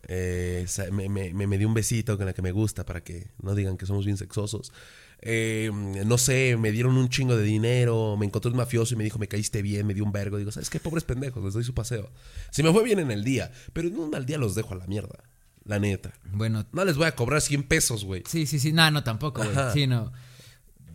Eh, 0.06 0.66
me, 0.92 1.08
me, 1.08 1.34
me, 1.34 1.46
me 1.46 1.58
dio 1.58 1.66
un 1.66 1.74
besito 1.74 2.16
con 2.16 2.26
la 2.26 2.34
que 2.34 2.42
me 2.42 2.52
gusta 2.52 2.86
para 2.86 3.02
que 3.02 3.28
no 3.42 3.54
digan 3.54 3.76
que 3.76 3.86
somos 3.86 4.04
bien 4.04 4.16
sexosos. 4.16 4.72
Eh, 5.22 5.70
no 6.06 6.16
sé, 6.18 6.56
me 6.58 6.72
dieron 6.72 6.96
un 6.96 7.08
chingo 7.08 7.36
de 7.36 7.42
dinero, 7.44 8.16
me 8.18 8.26
encontró 8.26 8.50
un 8.50 8.56
mafioso 8.56 8.94
y 8.94 8.96
me 8.96 9.04
dijo, 9.04 9.18
me 9.18 9.28
caíste 9.28 9.60
bien, 9.62 9.86
me 9.86 9.94
dio 9.94 10.04
un 10.04 10.12
vergo. 10.12 10.38
Digo, 10.38 10.50
¿sabes 10.52 10.70
qué? 10.70 10.80
Pobres 10.80 11.04
pendejos, 11.04 11.42
les 11.44 11.54
doy 11.54 11.64
su 11.64 11.74
paseo. 11.74 12.10
Si 12.50 12.62
me 12.62 12.72
fue 12.72 12.82
bien 12.84 12.98
en 12.98 13.10
el 13.10 13.22
día, 13.24 13.52
pero 13.72 13.88
en 13.88 13.98
un 13.98 14.10
mal 14.10 14.24
día 14.26 14.38
los 14.38 14.54
dejo 14.54 14.72
a 14.74 14.76
la 14.78 14.86
mierda, 14.86 15.24
la 15.64 15.78
neta. 15.78 16.12
Bueno, 16.32 16.64
No 16.72 16.84
les 16.84 16.96
voy 16.96 17.06
a 17.06 17.14
cobrar 17.14 17.40
100 17.42 17.64
pesos, 17.64 18.04
güey. 18.04 18.22
sí, 18.26 18.46
sí, 18.46 18.58
sí, 18.58 18.72
no, 18.72 18.90
no, 18.90 19.04
tampoco, 19.04 19.42
güey. 19.44 19.56
Sí, 19.74 19.86
no. 19.86 20.12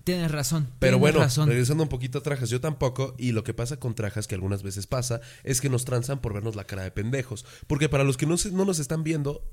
Tienes 0.04 0.32
razón. 0.32 0.66
Pero 0.78 0.98
tienes 0.98 1.00
bueno, 1.00 1.20
razón. 1.20 1.50
regresando 1.50 1.82
un 1.82 1.90
poquito 1.90 2.20
a 2.20 2.22
Trajas, 2.22 2.50
yo 2.52 2.62
tampoco. 2.62 3.16
Y 3.18 3.32
lo 3.32 3.44
que 3.44 3.56
pasa 3.56 3.78
con 3.80 3.96
Trajas, 3.96 4.28
que 4.28 4.36
algunas 4.36 4.62
veces 4.62 4.86
pasa, 4.86 5.20
es 5.44 5.62
que 5.62 5.70
nos 5.70 5.84
tranzan 5.84 6.20
por 6.22 6.32
vernos 6.34 6.56
la 6.56 6.66
cara 6.66 6.84
de 6.84 6.92
pendejos. 6.92 7.44
Porque 7.66 7.90
para 7.90 8.04
los 8.04 8.16
que 8.16 8.28
no, 8.28 8.38
se- 8.38 8.52
no 8.52 8.66
nos 8.66 8.78
están 8.78 9.04
viendo, 9.04 9.44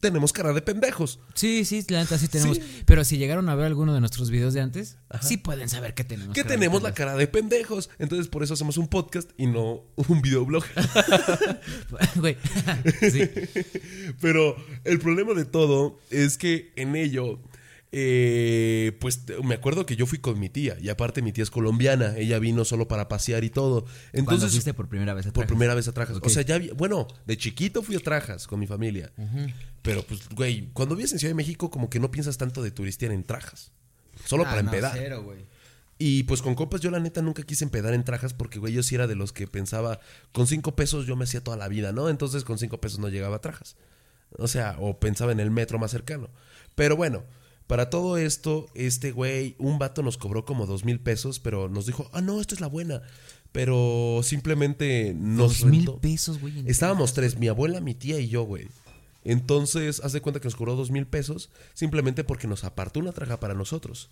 tenemos 0.00 0.32
cara 0.32 0.52
de 0.52 0.62
pendejos. 0.62 1.20
Sí, 1.34 1.64
sí, 1.64 1.84
la 1.88 2.00
neta 2.00 2.18
sí 2.18 2.28
tenemos. 2.28 2.56
Sí. 2.56 2.82
Pero 2.86 3.04
si 3.04 3.18
llegaron 3.18 3.48
a 3.48 3.54
ver 3.54 3.66
alguno 3.66 3.94
de 3.94 4.00
nuestros 4.00 4.30
videos 4.30 4.54
de 4.54 4.62
antes, 4.62 4.96
sí 5.20 5.36
pueden 5.36 5.68
saber 5.68 5.94
que 5.94 6.04
tenemos. 6.04 6.34
Que 6.34 6.42
tenemos 6.42 6.82
la 6.82 6.94
cara 6.94 7.14
de 7.16 7.26
pendejos. 7.26 7.90
Entonces 7.98 8.28
por 8.28 8.42
eso 8.42 8.54
hacemos 8.54 8.78
un 8.78 8.88
podcast 8.88 9.30
y 9.36 9.46
no 9.46 9.84
un 9.96 10.22
videoblog. 10.22 10.64
Güey. 12.16 12.36
sí. 13.00 13.28
Pero 14.20 14.56
el 14.84 14.98
problema 14.98 15.34
de 15.34 15.44
todo 15.44 15.98
es 16.10 16.38
que 16.38 16.72
en 16.76 16.96
ello, 16.96 17.38
eh, 17.92 18.96
pues 19.00 19.22
me 19.42 19.54
acuerdo 19.54 19.84
que 19.86 19.96
yo 19.96 20.06
fui 20.06 20.18
con 20.18 20.38
mi 20.38 20.48
tía. 20.48 20.76
Y 20.80 20.88
aparte 20.88 21.22
mi 21.22 21.32
tía 21.32 21.42
es 21.44 21.50
colombiana. 21.50 22.16
Ella 22.16 22.38
vino 22.38 22.64
solo 22.64 22.86
para 22.88 23.08
pasear 23.08 23.44
y 23.44 23.50
todo. 23.50 23.84
Entonces... 24.12 24.52
fuiste 24.52 24.74
por 24.74 24.88
primera 24.88 25.14
vez 25.14 25.26
a 25.26 25.28
Por 25.30 25.42
Trajas. 25.42 25.48
primera 25.48 25.74
vez 25.74 25.88
a 25.88 25.92
Trajas. 25.92 26.18
O 26.22 26.28
sea, 26.28 26.42
ya 26.42 26.58
vi- 26.58 26.70
bueno, 26.70 27.06
de 27.26 27.36
chiquito 27.36 27.82
fui 27.82 27.96
a 27.96 28.00
Trajas 28.00 28.46
con 28.46 28.60
mi 28.60 28.66
familia. 28.66 29.12
Pero 29.82 30.02
pues, 30.04 30.28
güey, 30.30 30.70
cuando 30.72 30.94
vives 30.96 31.12
en 31.12 31.18
Ciudad 31.18 31.30
de 31.30 31.34
México, 31.36 31.70
como 31.70 31.90
que 31.90 31.98
no 32.00 32.10
piensas 32.10 32.36
tanto 32.38 32.62
de 32.62 32.70
turistear 32.70 33.12
en 33.12 33.24
Trajas. 33.24 33.72
Solo 34.24 34.44
Ah, 34.44 34.50
para 34.50 34.62
no, 34.62 34.68
empedar. 34.70 34.92
cero, 34.94 35.22
güey. 35.22 35.46
Y 36.02 36.22
pues 36.22 36.40
con 36.40 36.54
compas 36.54 36.80
yo 36.80 36.90
la 36.90 36.98
neta 36.98 37.20
nunca 37.20 37.42
quise 37.42 37.62
empedar 37.64 37.92
en 37.92 38.04
Trajas 38.04 38.32
porque, 38.32 38.58
güey, 38.58 38.72
yo 38.72 38.82
sí 38.82 38.94
era 38.94 39.06
de 39.06 39.14
los 39.16 39.32
que 39.32 39.46
pensaba, 39.46 40.00
con 40.32 40.46
cinco 40.46 40.74
pesos 40.74 41.06
yo 41.06 41.14
me 41.14 41.24
hacía 41.24 41.42
toda 41.44 41.58
la 41.58 41.68
vida, 41.68 41.92
¿no? 41.92 42.08
Entonces 42.08 42.42
con 42.44 42.58
cinco 42.58 42.80
pesos 42.80 42.98
no 43.00 43.08
llegaba 43.10 43.36
a 43.36 43.40
Trajas. 43.40 43.76
O 44.38 44.48
sea, 44.48 44.76
o 44.78 44.98
pensaba 44.98 45.32
en 45.32 45.40
el 45.40 45.50
metro 45.50 45.78
más 45.78 45.90
cercano. 45.90 46.30
Pero 46.74 46.96
bueno, 46.96 47.24
para 47.70 47.88
todo 47.88 48.16
esto, 48.16 48.66
este 48.74 49.12
güey, 49.12 49.54
un 49.60 49.78
vato 49.78 50.02
nos 50.02 50.18
cobró 50.18 50.44
como 50.44 50.66
dos 50.66 50.84
mil 50.84 50.98
pesos, 50.98 51.38
pero 51.38 51.68
nos 51.68 51.86
dijo, 51.86 52.10
ah, 52.12 52.20
no, 52.20 52.40
esta 52.40 52.56
es 52.56 52.60
la 52.60 52.66
buena. 52.66 53.00
Pero 53.52 54.22
simplemente 54.24 55.14
nos 55.16 55.60
Dos 55.60 55.70
mil 55.70 55.86
rentó. 55.86 56.00
pesos, 56.00 56.40
güey. 56.40 56.64
Estábamos 56.66 57.14
tres, 57.14 57.38
mi 57.38 57.46
abuela, 57.46 57.80
mi 57.80 57.94
tía 57.94 58.18
y 58.18 58.26
yo, 58.28 58.42
güey. 58.42 58.66
Entonces, 59.22 60.00
haz 60.02 60.12
de 60.12 60.20
cuenta 60.20 60.40
que 60.40 60.48
nos 60.48 60.56
cobró 60.56 60.74
dos 60.74 60.90
mil 60.90 61.06
pesos 61.06 61.50
simplemente 61.72 62.24
porque 62.24 62.48
nos 62.48 62.64
apartó 62.64 62.98
una 62.98 63.12
traja 63.12 63.38
para 63.38 63.54
nosotros. 63.54 64.10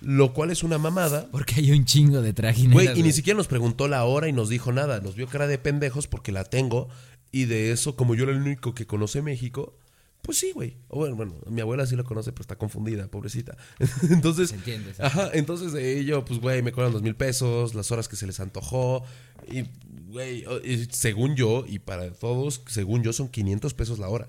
Lo 0.00 0.32
cual 0.32 0.52
es 0.52 0.62
una 0.62 0.78
mamada. 0.78 1.26
Porque 1.32 1.56
hay 1.56 1.72
un 1.72 1.84
chingo 1.86 2.22
de 2.22 2.32
trajineras. 2.32 2.74
Güey, 2.74 3.00
y 3.00 3.02
ni 3.02 3.10
siquiera 3.10 3.36
nos 3.36 3.48
preguntó 3.48 3.88
la 3.88 4.04
hora 4.04 4.28
y 4.28 4.32
nos 4.32 4.48
dijo 4.48 4.70
nada. 4.70 5.00
Nos 5.00 5.16
vio 5.16 5.26
cara 5.26 5.48
de 5.48 5.58
pendejos 5.58 6.06
porque 6.06 6.30
la 6.30 6.44
tengo. 6.44 6.88
Y 7.32 7.46
de 7.46 7.72
eso, 7.72 7.96
como 7.96 8.14
yo 8.14 8.22
era 8.22 8.32
el 8.32 8.38
único 8.40 8.72
que 8.72 8.86
conoce 8.86 9.20
México, 9.20 9.74
pues 10.22 10.38
sí, 10.38 10.52
güey. 10.52 10.76
O 10.88 10.98
bueno, 10.98 11.16
bueno, 11.16 11.34
mi 11.48 11.60
abuela 11.60 11.86
sí 11.86 11.96
lo 11.96 12.04
conoce, 12.04 12.32
pero 12.32 12.42
está 12.42 12.56
confundida, 12.56 13.08
pobrecita. 13.08 13.56
entonces, 14.10 14.52
entiende, 14.52 14.92
ajá, 14.98 15.30
entonces 15.32 15.72
de 15.72 15.98
ello, 15.98 16.24
pues, 16.24 16.40
güey, 16.40 16.62
me 16.62 16.72
cobran 16.72 16.92
dos 16.92 17.02
mil 17.02 17.16
pesos, 17.16 17.74
las 17.74 17.90
horas 17.90 18.08
que 18.08 18.16
se 18.16 18.26
les 18.26 18.38
antojó. 18.40 19.02
Y, 19.50 19.64
güey, 20.08 20.44
según 20.90 21.36
yo, 21.36 21.64
y 21.66 21.78
para 21.78 22.12
todos, 22.12 22.62
según 22.66 23.02
yo, 23.02 23.12
son 23.12 23.28
500 23.28 23.74
pesos 23.74 23.98
la 23.98 24.08
hora. 24.08 24.28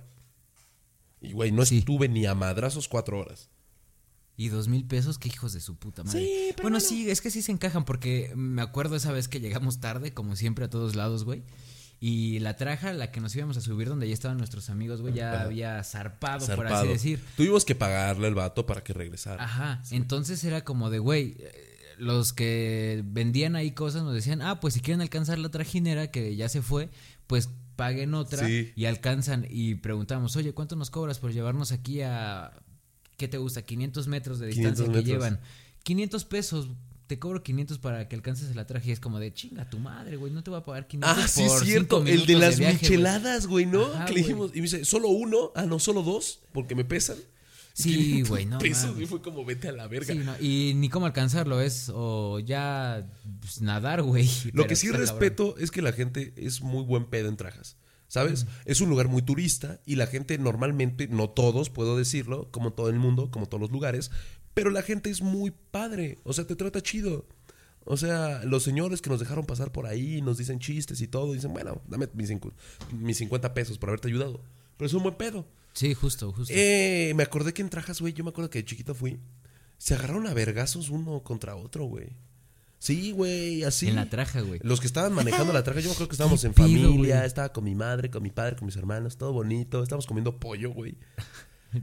Y, 1.22 1.34
güey, 1.34 1.52
no 1.52 1.66
Sí. 1.66 1.80
estuve 1.80 2.10
ni 2.10 2.26
a 2.26 2.34
madrazos 2.36 2.88
cuatro 2.88 3.20
horas. 3.20 3.50
Y 4.38 4.48
dos 4.50 4.68
mil 4.70 4.86
pesos, 4.86 5.20
qué 5.20 5.28
hijos 5.28 5.54
de 5.54 5.60
su 5.62 5.76
puta 5.76 6.04
madre. 6.04 6.20
Sí, 6.20 6.28
pero 6.56 6.64
bueno, 6.64 6.78
bueno. 6.78 6.80
sí, 6.80 7.10
es 7.12 7.22
que 7.22 7.30
sí 7.30 7.44
se 7.44 7.52
encajan 7.52 7.86
porque 7.86 8.32
me 8.36 8.64
acuerdo 8.64 8.96
esa 8.96 9.12
vez 9.12 9.28
que 9.28 9.40
llegamos 9.40 9.80
tarde, 9.80 10.14
como 10.16 10.36
siempre 10.36 10.66
a 10.66 10.70
todos 10.70 10.96
lados, 10.96 11.26
güey. 11.26 11.44
Y 12.04 12.40
la 12.40 12.56
traja, 12.58 12.94
la 12.94 13.12
que 13.12 13.22
nos 13.22 13.36
íbamos 13.36 13.58
a 13.58 13.62
subir 13.62 13.88
donde 13.88 14.08
ya 14.08 14.14
estaban 14.16 14.38
nuestros 14.40 14.72
amigos, 14.72 15.02
güey, 15.02 15.14
ya 15.14 15.44
había 15.44 15.84
zarpado, 15.84 16.40
por 16.40 16.48
Zarpado. 16.48 16.76
así 16.80 16.88
decir. 16.88 17.24
Tuvimos 17.38 17.64
que 17.64 17.76
pagarle 17.76 18.26
al 18.26 18.34
vato 18.34 18.66
para 18.66 18.84
que 18.84 18.92
regresara. 18.92 19.44
Ajá, 19.44 19.84
entonces 19.92 20.44
era 20.44 20.64
como 20.64 20.90
de, 20.90 20.98
güey, 20.98 21.36
eh, 21.38 21.52
los 22.00 22.34
que 22.34 23.04
vendían 23.06 23.56
ahí 23.56 23.72
cosas 23.72 24.02
nos 24.02 24.16
decían, 24.16 24.42
ah, 24.42 24.60
pues 24.60 24.74
si 24.74 24.80
quieren 24.82 25.02
alcanzar 25.02 25.38
la 25.38 25.50
trajinera 25.50 26.10
que 26.10 26.36
ya 26.36 26.50
se 26.50 26.64
fue, 26.64 26.90
pues 27.28 27.50
paguen 27.76 28.16
otra 28.16 28.48
Sí. 28.48 28.74
y 28.76 28.86
alcanzan 28.86 29.46
y 29.48 29.76
preguntamos, 29.76 30.36
oye, 30.36 30.54
¿cuánto 30.54 30.76
nos 30.76 30.90
cobras 30.90 31.20
por 31.20 31.32
llevarnos 31.32 31.72
aquí 31.72 32.02
a, 32.02 32.52
¿qué 33.18 33.28
te 33.28 33.38
gusta? 33.38 33.62
500 33.62 34.08
metros 34.08 34.40
de 34.40 34.50
500 34.50 34.78
distancia 34.88 35.02
que 35.04 35.08
llevan. 35.08 35.40
500 35.84 36.26
pesos, 36.26 36.70
te 37.12 37.20
cobro 37.20 37.44
500 37.44 37.78
para 37.80 38.08
que 38.08 38.16
alcances 38.16 38.56
la 38.56 38.66
traje 38.66 38.88
y 38.88 38.92
es 38.94 39.02
como 39.02 39.20
de, 39.20 39.34
chinga 39.34 39.70
tu 39.70 39.80
madre, 39.80 40.16
güey, 40.16 40.32
no 40.32 40.44
te 40.44 40.50
voy 40.50 40.60
a 40.62 40.64
pagar 40.64 40.88
500 40.88 41.18
Ah, 41.18 41.28
sí, 41.28 41.44
por 41.46 41.58
es 41.58 41.68
cierto. 41.68 42.06
El 42.06 42.26
de 42.26 42.36
las 42.36 42.58
viaje, 42.58 42.78
güey". 42.78 42.90
micheladas, 42.90 43.48
güey, 43.48 43.66
¿no? 43.66 43.84
Ajá, 43.84 44.06
que 44.06 44.14
le 44.14 44.20
dijimos, 44.22 44.52
y 44.54 44.56
me 44.56 44.62
dice, 44.62 44.86
¿solo 44.86 45.10
uno? 45.10 45.52
Ah, 45.54 45.66
no, 45.66 45.78
solo 45.78 46.04
dos, 46.04 46.40
porque 46.54 46.74
me 46.74 46.86
pesan. 46.86 47.18
Sí, 47.74 47.98
500 48.24 48.30
güey, 48.30 48.46
no 48.46 48.60
pesos, 48.60 48.98
y 48.98 49.06
fue 49.08 49.22
como, 49.22 49.44
vete 49.44 49.68
a 49.68 49.74
la 49.74 49.90
verga. 49.90 50.14
Sí, 50.14 50.20
no, 50.20 50.34
y 50.40 50.72
ni 50.78 50.88
cómo 50.88 51.06
alcanzarlo, 51.06 51.60
es 51.60 51.92
o 51.94 52.40
ya 52.40 53.06
pues, 53.42 53.60
nadar, 53.60 54.04
güey. 54.04 54.30
Lo 54.54 54.66
que 54.66 54.78
sí 54.78 54.90
respeto 54.90 55.58
es 55.58 55.70
que 55.70 55.82
la 55.82 55.92
gente 55.92 56.34
es 56.38 56.62
muy 56.62 56.86
buen 56.86 57.08
pedo 57.08 57.28
en 57.28 57.36
Trajas. 57.36 57.76
¿Sabes? 58.08 58.46
Es 58.66 58.82
un 58.82 58.90
lugar 58.90 59.08
muy 59.08 59.22
turista 59.22 59.80
y 59.86 59.96
la 59.96 60.06
gente 60.06 60.38
normalmente, 60.38 61.08
no 61.08 61.30
todos, 61.30 61.70
puedo 61.70 61.98
decirlo, 61.98 62.52
como 62.52 62.74
todo 62.74 62.90
el 62.90 63.00
mundo, 63.00 63.32
como 63.32 63.48
todos 63.48 63.62
los 63.62 63.72
lugares, 63.72 64.12
pero 64.54 64.70
la 64.70 64.82
gente 64.82 65.10
es 65.10 65.22
muy 65.22 65.52
padre. 65.72 66.20
O 66.24 66.34
sea, 66.34 66.46
te 66.46 66.56
trata 66.56 66.82
chido. 66.82 67.26
O 67.84 67.98
sea, 67.98 68.44
los 68.46 68.64
señores 68.64 69.02
que 69.02 69.10
nos 69.10 69.20
dejaron 69.20 69.46
pasar 69.46 69.72
por 69.72 69.88
ahí 69.88 70.22
nos 70.22 70.38
dicen 70.38 70.60
chistes 70.60 71.02
y 71.02 71.08
todo, 71.08 71.34
dicen, 71.34 71.54
bueno, 71.54 71.82
dame 71.88 72.08
mis, 72.14 72.32
mis 72.92 73.18
50 73.18 73.54
pesos 73.54 73.78
por 73.78 73.90
haberte 73.90 74.08
ayudado. 74.08 74.42
Pero 74.78 74.88
es 74.88 74.94
un 74.94 75.04
buen 75.04 75.16
pedo. 75.16 75.48
Sí, 75.74 75.94
justo, 75.94 76.32
justo. 76.32 76.54
Eh, 76.56 77.14
me 77.16 77.24
acordé 77.24 77.54
que 77.54 77.62
en 77.62 77.70
Trajas, 77.70 78.02
güey, 78.02 78.14
yo 78.14 78.24
me 78.24 78.30
acuerdo 78.30 78.50
que 78.50 78.60
de 78.60 78.66
chiquito 78.66 78.94
fui. 78.94 79.20
Se 79.78 79.96
agarraron 79.96 80.28
a 80.28 80.34
vergazos 80.34 80.90
uno 80.90 81.24
contra 81.24 81.56
otro, 81.56 81.86
güey. 81.86 82.10
Sí, 82.82 83.12
güey, 83.12 83.64
así. 83.64 83.90
En 83.90 83.96
la 83.96 84.10
traja, 84.10 84.42
güey. 84.42 84.60
Los 84.64 84.80
que 84.80 84.88
estaban 84.88 85.14
manejando 85.14 85.54
la 85.54 85.64
traja, 85.64 85.82
yo 85.82 85.90
me 85.90 85.94
acuerdo 85.94 86.10
que 86.10 86.14
estábamos 86.16 86.42
¿Qué 86.42 86.48
en 86.48 86.54
pido, 86.54 86.90
familia, 86.90 87.26
estaba 87.26 87.54
con 87.54 87.64
mi 87.64 87.76
madre, 87.76 88.10
con 88.10 88.24
mi 88.24 88.32
padre, 88.32 88.56
con 88.56 88.66
mis 88.66 88.76
hermanos, 88.76 89.18
todo 89.18 89.34
bonito, 89.34 89.84
estábamos 89.84 90.08
comiendo 90.08 90.40
pollo, 90.40 90.72
güey. 90.72 90.98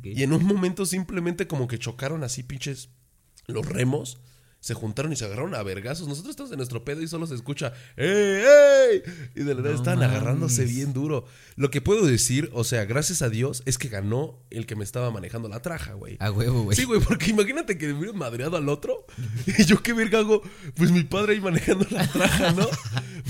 Y 0.03 0.22
en 0.22 0.33
un 0.33 0.44
momento 0.44 0.87
simplemente 0.87 1.46
como 1.46 1.68
que 1.68 1.79
chocaron 1.79 2.22
así 2.24 2.42
pinches 2.42 2.90
los 3.46 3.66
remos 3.66 4.20
Se 4.61 4.74
juntaron 4.74 5.12
y 5.12 5.16
se 5.16 5.24
agarraron 5.24 5.55
a 5.55 5.62
vergazos. 5.62 6.09
Nosotros 6.09 6.31
estamos 6.31 6.51
en 6.51 6.59
nuestro 6.59 6.85
pedo 6.85 7.01
y 7.01 7.07
solo 7.09 7.27
se 7.27 7.35
escucha 7.37 7.72
¡Ey, 7.96 8.09
ey! 8.09 9.03
Y 9.37 9.44
de 9.44 9.55
la 9.55 9.62
nada 9.62 9.70
No 9.70 9.77
estaban 9.77 10.03
agarrándose 10.03 10.64
bien 10.64 10.92
duro. 10.92 11.24
Lo 11.55 11.70
que 11.70 11.81
puedo 11.81 12.05
decir, 12.05 12.51
o 12.53 12.64
sea, 12.64 12.85
gracias 12.85 13.22
a 13.22 13.31
Dios, 13.31 13.62
es 13.66 13.79
que 13.79 13.88
ganó 13.88 14.42
el 14.51 14.66
que 14.66 14.74
me 14.74 14.83
estaba 14.83 15.11
manejando 15.12 15.48
la 15.48 15.62
traja, 15.62 15.92
güey. 15.92 16.16
A 16.18 16.33
huevo, 16.33 16.64
güey. 16.64 16.77
Sí, 16.77 16.85
güey, 16.85 17.01
porque 17.01 17.31
imagínate 17.31 17.79
que 17.79 17.87
me 17.87 17.94
hubieran 17.94 18.18
madreado 18.18 18.57
al 18.57 18.68
otro. 18.68 19.07
Y 19.59 19.64
yo 19.64 19.81
qué 19.83 19.92
verga 19.92 20.18
hago. 20.18 20.42
Pues 20.74 20.90
mi 20.90 21.05
padre 21.05 21.35
ahí 21.35 21.40
manejando 21.40 21.87
la 21.90 22.07
traja, 22.11 22.53
¿no? 22.53 22.66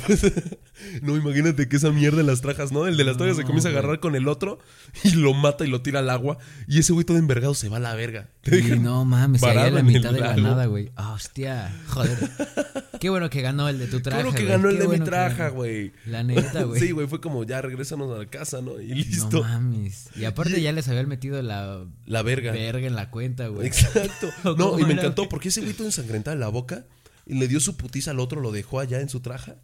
Pues, 0.06 0.32
no, 1.02 1.16
imagínate 1.16 1.68
que 1.68 1.76
esa 1.76 1.90
mierda 1.90 2.18
de 2.18 2.24
las 2.24 2.40
trajas, 2.40 2.72
¿no? 2.72 2.86
El 2.86 2.96
de 2.96 3.04
las 3.04 3.16
trajas 3.16 3.36
se 3.36 3.42
No, 3.42 3.46
comienza 3.46 3.68
a 3.68 3.72
agarrar 3.72 4.00
con 4.00 4.14
el 4.16 4.28
otro 4.28 4.58
y 5.04 5.12
lo 5.12 5.34
mata 5.34 5.64
y 5.64 5.68
lo 5.68 5.82
tira 5.82 6.00
al 6.00 6.10
agua. 6.10 6.38
Y 6.66 6.78
ese 6.78 6.92
güey 6.92 7.04
todo 7.04 7.16
envergado 7.16 7.54
se 7.54 7.68
va 7.68 7.78
a 7.78 7.80
la 7.80 7.94
verga. 7.94 8.28
Te 8.42 8.58
Y 8.58 8.78
no 8.78 9.04
mames, 9.04 9.42
en 9.42 9.74
la 9.74 9.82
mitad 9.82 10.12
de 10.12 10.20
la 10.20 10.36
nada, 10.36 10.66
güey. 10.66 10.90
Ah, 10.96 11.12
hostia, 11.12 11.74
joder. 11.88 12.16
Qué 13.00 13.10
bueno 13.10 13.30
que 13.30 13.42
ganó 13.42 13.68
el 13.68 13.78
de 13.78 13.86
tu 13.86 14.00
traja. 14.00 14.20
Claro 14.22 14.34
que 14.34 14.42
güey. 14.44 14.52
ganó 14.52 14.68
el 14.68 14.74
Qué 14.76 14.80
de 14.80 14.86
bueno 14.86 15.04
mi 15.04 15.04
que 15.04 15.10
traja, 15.10 15.48
güey. 15.50 15.92
La 16.06 16.22
neta, 16.22 16.64
güey. 16.64 16.80
Sí, 16.88 16.90
güey, 16.92 17.06
fue 17.06 17.20
como 17.20 17.44
ya 17.44 17.60
regrésanos 17.62 18.14
a 18.14 18.18
la 18.18 18.26
casa, 18.26 18.60
¿no? 18.60 18.80
Y 18.80 18.88
No 18.88 18.94
listo. 18.94 19.42
mames. 19.42 20.08
Y 20.16 20.24
aparte 20.24 20.60
ya 20.60 20.72
les 20.72 20.88
habían 20.88 21.08
metido 21.08 21.40
la 21.42 21.84
la 22.06 22.22
verga. 22.22 22.52
verga 22.52 22.86
en 22.86 22.94
la 22.96 23.10
cuenta, 23.10 23.48
güey. 23.48 23.66
Exacto. 23.66 24.28
¿Cómo 24.42 24.56
No, 24.56 24.78
y 24.78 24.84
me 24.84 24.94
encantó 24.94 25.28
porque 25.28 25.48
ese 25.48 25.60
güey 25.60 25.72
todo 25.74 25.86
ensangrentado 25.86 26.34
en 26.34 26.40
la 26.40 26.48
boca 26.48 26.84
y 27.26 27.34
le 27.34 27.46
dio 27.48 27.60
su 27.60 27.76
putiza 27.76 28.10
al 28.12 28.20
otro, 28.20 28.40
lo 28.40 28.52
dejó 28.52 28.80
allá 28.80 29.00
en 29.00 29.08
su 29.08 29.20
traja. 29.20 29.56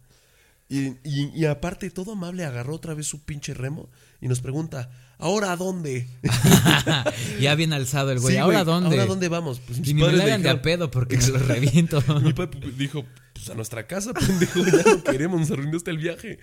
Y, 0.67 0.87
y- 1.03 1.31
y 1.35 1.45
aparte, 1.45 1.89
todo 1.91 2.13
amable, 2.13 2.43
agarró 2.43 2.73
otra 2.75 2.93
vez 2.95 3.05
su 3.07 3.23
pinche 3.23 3.53
remo 3.53 3.87
y 4.19 4.27
nos 4.27 4.41
pregunta, 4.41 4.89
¿ahora 5.19 5.51
a 5.51 5.55
dónde? 5.57 6.07
ya 7.39 7.53
bien 7.55 7.71
alzado 7.73 8.11
el 8.11 8.19
güey. 8.19 8.33
Sí, 8.35 8.39
¿Ahora 8.39 8.63
dónde? 8.63 8.89
¿Ahora 8.89 9.05
dónde 9.05 9.27
vamos? 9.29 9.59
Pues 9.59 9.79
mis 9.79 9.89
Y 9.89 9.93
me 9.93 10.01
padres 10.01 10.21
hagan 10.21 10.41
de 10.41 10.49
a 10.49 10.61
pedo 10.61 10.89
porque 10.89 11.17
me 11.17 11.27
lo 11.27 11.37
reviento. 11.39 12.03
Mi 12.21 12.33
papá 12.33 12.57
dijo, 12.77 13.05
pues 13.33 13.49
a 13.49 13.53
nuestra 13.53 13.85
casa, 13.85 14.13
pendejo, 14.13 14.65
ya 14.65 14.83
no 14.95 15.03
queremos, 15.03 15.39
nos 15.41 15.51
arruinaste 15.51 15.91
el 15.91 15.97
viaje. 15.99 16.39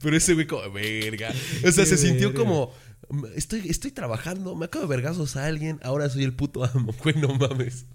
Pero 0.00 0.16
ese 0.16 0.34
güey 0.34 0.46
como, 0.46 0.70
verga. 0.72 1.30
O 1.66 1.72
sea, 1.72 1.84
Qué 1.84 1.90
se 1.90 1.96
sintió 1.96 2.28
verga. 2.28 2.44
como, 2.44 2.74
estoy, 3.34 3.68
estoy 3.70 3.90
trabajando, 3.92 4.54
me 4.54 4.66
acabo 4.66 4.84
de 4.86 4.90
vergazos 4.96 5.36
a 5.36 5.46
alguien, 5.46 5.80
ahora 5.82 6.10
soy 6.10 6.24
el 6.24 6.34
puto 6.34 6.62
amo, 6.64 6.94
güey, 7.02 7.14
no 7.16 7.34
mames. 7.36 7.86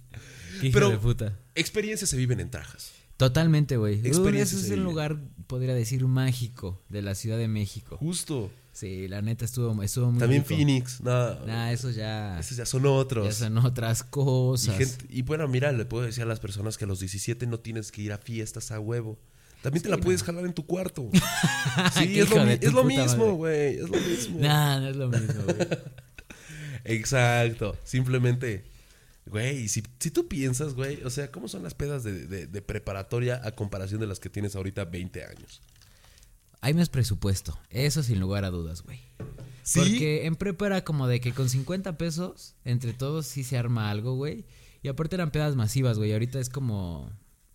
Hijo 0.63 0.73
Pero- 0.73 0.89
de 0.89 0.97
puta. 0.97 1.37
Experiencias 1.53 2.09
se 2.09 2.17
viven 2.17 2.39
en 2.39 2.49
trajas. 2.49 2.93
Totalmente, 3.17 3.77
güey. 3.77 3.99
Ese 4.03 4.41
es 4.41 4.69
un 4.69 4.83
lugar, 4.83 5.17
podría 5.47 5.73
decir, 5.73 6.05
mágico 6.05 6.81
de 6.89 7.01
la 7.01 7.15
Ciudad 7.15 7.37
de 7.37 7.47
México. 7.47 7.97
Justo. 7.97 8.51
Sí, 8.71 9.07
la 9.07 9.23
neta 9.23 9.43
estuvo, 9.43 9.81
estuvo 9.81 10.11
muy 10.11 10.19
También 10.19 10.43
rico. 10.43 10.55
Phoenix, 10.55 11.01
no. 11.01 11.33
Nah, 11.47 11.71
eso 11.71 11.89
ya, 11.89 12.39
Esos 12.39 12.57
ya 12.57 12.65
son 12.67 12.85
otros. 12.85 13.25
ya 13.25 13.33
son 13.33 13.57
otras 13.57 14.01
y, 14.01 14.11
cosas. 14.11 14.77
gente- 14.77 15.05
y 15.09 15.23
bueno, 15.23 15.47
mira, 15.47 15.71
le 15.71 15.83
puedo 15.85 16.05
decir 16.05 16.21
a 16.21 16.27
las 16.27 16.39
personas 16.39 16.77
que 16.77 16.85
a 16.85 16.87
los 16.87 16.99
17 16.99 17.47
no 17.47 17.59
tienes 17.59 17.91
que 17.91 18.03
ir 18.03 18.13
a 18.13 18.19
fiestas 18.19 18.69
a 18.71 18.79
huevo. 18.79 19.17
También 19.63 19.81
te 19.81 19.89
la 19.89 19.97
puedes 19.97 20.21
jalar 20.21 20.45
en 20.45 20.53
tu 20.53 20.67
cuarto. 20.67 21.09
Sí, 21.97 22.19
es 22.19 22.29
lo, 22.29 22.43
es 22.43 22.85
mismo, 22.85 23.33
güey. 23.33 23.79
Es 23.79 23.89
lo 23.89 23.97
mismo. 23.99 24.39
Nah, 24.41 24.79
no 24.79 24.87
es 24.89 24.95
lo 24.95 25.07
mismo, 25.09 25.41
güey. 25.43 25.57
Exacto. 26.85 27.75
Simplemente, 27.83 28.63
güey, 29.27 29.67
si, 29.67 29.83
si 29.99 30.11
tú 30.11 30.27
piensas, 30.27 30.73
güey, 30.73 31.03
o 31.03 31.09
sea, 31.09 31.31
¿cómo 31.31 31.47
son 31.47 31.63
las 31.63 31.73
pedas 31.73 32.03
de, 32.03 32.27
de- 32.27 32.47
de 32.47 32.61
preparatoria 32.61 33.41
a 33.43 33.51
comparación 33.51 33.99
de 34.01 34.07
las 34.07 34.19
que 34.19 34.29
tienes 34.29 34.55
ahorita 34.55 34.85
20 34.85 35.23
años? 35.25 35.61
Hay 36.61 36.73
más 36.73 36.89
presupuesto. 36.89 37.57
Eso 37.69 38.01
sin 38.03 38.19
lugar 38.19 38.43
a 38.43 38.49
dudas, 38.49 38.81
güey. 38.81 38.99
Sí. 39.63 39.79
Porque 39.79 40.25
en 40.25 40.35
prepa 40.35 40.65
era 40.67 40.83
como 40.83 41.07
de 41.07 41.19
que 41.19 41.33
con 41.33 41.49
50 41.49 41.97
pesos, 41.97 42.55
entre 42.65 42.93
todos 42.93 43.27
sí 43.27 43.43
se 43.43 43.57
arma 43.57 43.89
algo, 43.91 44.15
güey. 44.15 44.45
Y 44.81 44.87
aparte 44.87 45.15
eran 45.15 45.31
pedas 45.31 45.55
masivas, 45.55 45.97
güey. 45.97 46.13
Ahorita 46.13 46.39
es 46.39 46.49
como... 46.49 47.11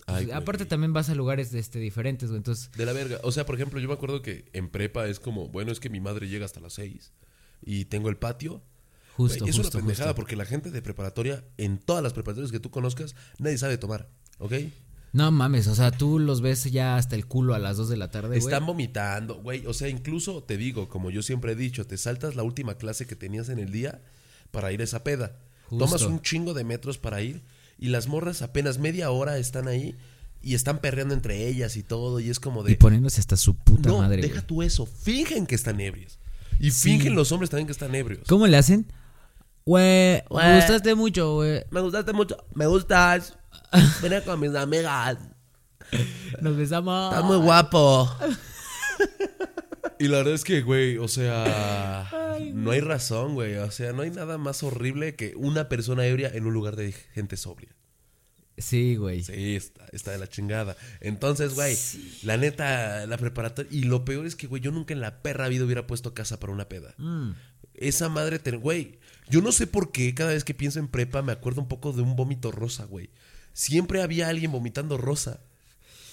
Ay, 0.07 0.27
güey. 0.27 0.37
aparte 0.37 0.67
también 0.67 0.93
vas 0.93 1.09
a 1.09 1.15
lugares 1.15 1.55
este, 1.55 1.79
diferentes, 1.79 2.29
güey. 2.29 2.39
Entonces, 2.39 2.71
De 2.73 2.85
la 2.87 2.93
verga. 2.93 3.19
O 3.23 3.33
sea, 3.33 3.47
por 3.47 3.55
ejemplo, 3.55 3.81
yo 3.81 3.89
me 3.89 3.95
acuerdo 3.95 4.21
que 4.23 4.45
en 4.53 4.69
prepa 4.69 5.07
es 5.09 5.19
como, 5.21 5.49
bueno, 5.49 5.73
es 5.73 5.81
que 5.81 5.89
mi 5.91 6.01
madre 6.01 6.29
llega 6.29 6.45
hasta 6.45 6.61
las 6.61 6.75
6 6.75 7.13
y 7.63 7.85
tengo 7.87 8.09
el 8.09 8.17
patio. 8.17 8.63
Justo, 9.16 9.44
es 9.46 9.57
justo, 9.57 9.79
una 9.79 9.83
pendejada 9.87 10.11
justo. 10.11 10.16
porque 10.16 10.37
la 10.37 10.44
gente 10.44 10.70
de 10.70 10.83
preparatoria, 10.83 11.44
en 11.59 11.79
todas 11.79 12.03
las 12.03 12.12
preparatorias 12.12 12.53
que 12.53 12.61
tú 12.61 12.70
conozcas, 12.70 13.14
nadie 13.38 13.59
sabe 13.59 13.79
tomar, 13.79 14.09
¿ok? 14.38 14.55
No 15.12 15.31
mames, 15.31 15.66
o 15.66 15.75
sea, 15.75 15.90
tú 15.90 16.18
los 16.18 16.40
ves 16.40 16.64
ya 16.64 16.96
hasta 16.96 17.16
el 17.16 17.27
culo 17.27 17.55
a 17.55 17.59
las 17.59 17.77
2 17.77 17.90
de 17.90 17.96
la 17.98 18.11
tarde. 18.11 18.38
Están 18.38 18.64
vomitando, 18.64 19.35
güey. 19.42 19.66
O 19.66 19.75
sea, 19.75 19.88
incluso 19.88 20.42
te 20.42 20.57
digo, 20.57 20.88
como 20.88 21.11
yo 21.11 21.22
siempre 21.22 21.53
he 21.53 21.55
dicho, 21.55 21.87
te 21.87 21.98
saltas 21.98 22.35
la 22.35 22.42
última 22.44 22.77
clase 22.79 23.07
que 23.07 23.14
tenías 23.14 23.51
en 23.51 23.59
el 23.59 23.70
día 23.70 24.01
para 24.51 24.72
ir 24.72 24.81
a 24.81 24.85
esa 24.85 25.05
peda. 25.05 25.37
Justo. 25.68 25.85
Tomas 25.85 26.03
un 26.03 26.22
chingo 26.22 26.55
de 26.55 26.64
metros 26.64 26.96
para 26.96 27.20
ir 27.20 27.42
y 27.79 27.88
las 27.88 28.07
morras 28.09 28.40
apenas 28.40 28.79
media 28.79 29.11
hora 29.11 29.37
están 29.37 29.68
ahí 29.68 29.94
y 30.40 30.55
están 30.55 30.79
perreando 30.79 31.12
entre 31.12 31.46
ellas 31.46 31.77
y 31.77 31.83
todo. 31.83 32.18
Y 32.18 32.31
es 32.31 32.40
como 32.40 32.66
Y 32.66 32.70
de. 32.70 32.77
poniéndose 32.77 33.20
hasta 33.20 33.37
su 33.37 33.55
puta 33.55 33.90
no, 33.90 33.98
madre, 33.98 34.22
deja 34.22 34.37
güey. 34.37 34.46
tú 34.46 34.62
eso. 34.62 34.87
Fingen 34.87 35.46
que 35.46 35.57
están 35.57 35.79
ebrios. 35.83 36.18
Y 36.59 36.70
Sí. 36.70 36.88
fingen 36.92 37.14
los 37.14 37.33
hombres 37.33 37.51
también 37.51 37.66
que 37.66 37.72
están 37.72 37.94
ebrios. 37.94 38.22
¿Cómo 38.29 38.46
le 38.46 38.57
hacen? 38.57 38.87
Güey, 39.64 40.22
me 40.31 40.57
gustaste 40.57 40.94
mucho, 40.94 41.35
güey. 41.35 41.64
Me 41.70 41.81
gustaste 41.81 42.12
mucho. 42.12 42.37
Me 42.55 42.66
gustas. 42.66 43.38
Ven 44.03 44.22
con 44.22 44.40
mis 44.40 44.55
amigas. 44.55 45.18
Nos 46.40 46.57
besamos. 46.57 47.12
Estás 47.12 47.25
muy 47.25 47.37
guapo. 47.38 48.11
Y 49.98 50.09
la 50.09 50.18
verdad 50.18 50.35
es 50.35 50.42
que, 50.42 50.62
güey, 50.62 50.98
o 50.98 51.07
sea, 51.07 52.35
no 52.55 52.72
hay 52.72 52.81
razón, 52.81 53.35
güey. 53.35 53.55
O 53.59 53.70
sea, 53.70 53.92
no 53.92 54.03
hay 54.03 54.11
nada 54.11 54.37
más 54.37 54.64
horrible 54.64 55.14
que 55.14 55.35
una 55.37 55.68
persona 55.68 56.05
ebria 56.07 56.29
en 56.35 56.44
un 56.46 56.55
lugar 56.55 56.75
de 56.75 56.90
gente 56.92 57.37
sobria. 57.37 57.68
Sí, 58.59 58.96
güey. 58.96 59.22
Sí, 59.22 59.57
está, 59.57 59.87
está 59.92 60.11
de 60.11 60.18
la 60.18 60.29
chingada. 60.29 60.77
Entonces, 61.01 61.55
güey, 61.55 61.77
la 62.22 62.37
neta, 62.37 63.07
la 63.07 63.16
preparatoria. 63.16 63.70
Y 63.72 63.85
lo 63.85 64.05
peor 64.05 64.27
es 64.27 64.35
que, 64.35 64.46
güey, 64.46 64.61
yo 64.61 64.72
nunca 64.72 64.92
en 64.92 65.01
la 65.01 65.22
perra 65.22 65.48
vida 65.48 65.64
hubiera 65.64 65.87
puesto 65.87 66.14
casa 66.14 66.40
para 66.40 66.53
una 66.53 66.68
peda. 66.68 66.94
Mm. 66.98 67.33
Esa 67.88 68.09
madre, 68.09 68.38
te- 68.38 68.53
güey, 68.57 68.99
yo 69.29 69.40
no 69.42 69.53
sé 69.53 69.66
por 69.66 69.92
qué 69.92 70.14
cada 70.14 70.33
vez 70.33 70.45
que 70.45 70.55
pienso 70.55 70.79
en 70.79 70.88
prepa 70.88 71.23
me 71.23 71.33
acuerdo 71.33 71.61
un 71.61 71.68
poco 71.68 71.92
de 71.92 72.03
un 72.03 72.16
vómito 72.16 72.51
rosa, 72.53 72.85
güey. 72.85 73.11
Siempre 73.53 74.03
había 74.03 74.29
alguien 74.29 74.53
vomitando 74.53 74.97
rosa. 74.99 75.40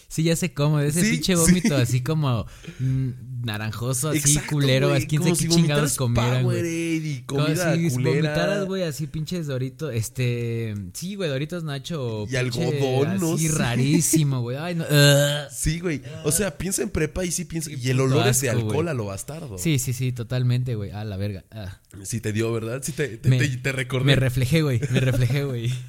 Sí, 0.10 0.24
ya 0.24 0.36
sé 0.36 0.54
cómo. 0.54 0.80
Ese 0.80 1.04
Sí, 1.04 1.12
pinche 1.12 1.36
sí. 1.36 1.39
vómito 1.39 1.76
así 1.78 2.02
como 2.02 2.45
mm, 2.80 3.10
naranjoso, 3.43 4.10
así 4.10 4.17
Exacto, 4.17 4.50
culero. 4.56 4.89
güey, 4.89 5.06
quién 5.06 5.24
si 5.36 5.48
qué 5.48 5.54
chingados 5.54 5.95
comieran, 5.95 6.43
güey. 6.43 7.24
Como 7.28 7.45
si 7.48 7.54
culera. 7.89 7.93
vomitaras, 7.93 8.65
güey, 8.65 8.84
así 8.84 9.06
pinches 9.06 9.45
Doritos, 9.45 9.93
este, 9.93 10.74
sí, 10.93 11.13
güey, 11.13 11.30
Doritos 11.30 11.63
Nacho. 11.63 12.26
Y 12.28 12.36
algodón, 12.38 13.19
¿no? 13.19 13.36
Así 13.36 13.48
Sí. 13.50 13.54
rarísimo, 13.56 14.41
güey. 14.41 14.58
Ay, 14.58 14.74
no. 14.76 14.86
Sí, 15.52 15.80
güey. 15.80 16.02
O 16.26 16.32
sea, 16.32 16.58
piensa 16.58 16.82
en 16.82 16.89
prepa 16.89 17.24
y 17.24 17.32
sí 17.32 17.45
piensa. 17.45 17.69
Y 17.72 17.89
el 17.89 18.00
olor 18.00 18.28
es 18.28 18.41
de 18.41 18.50
asco, 18.50 18.62
alcohol 18.62 18.76
güey. 18.86 18.89
a 18.89 18.93
lo 18.95 19.06
bastardo. 19.06 19.58
Sí, 19.60 19.78
sí, 19.80 19.93
sí, 19.93 20.12
totalmente, 20.12 20.74
güey. 20.76 20.89
A 20.91 21.04
la 21.06 21.17
verga. 21.17 21.45
Ah. 21.52 21.80
Sí 22.04 22.19
te 22.19 22.34
dio, 22.34 22.52
¿verdad? 22.52 22.82
Sí 22.84 22.93
te, 22.93 23.17
te, 23.17 23.30
Me- 23.30 23.38
te- 23.38 23.58
te 23.58 23.72
recordé. 23.72 24.06
Me 24.06 24.15
reflejé, 24.15 24.63
güey. 24.63 24.82
Me 24.91 25.00
reflejé, 25.02 25.43
güey. 25.43 25.72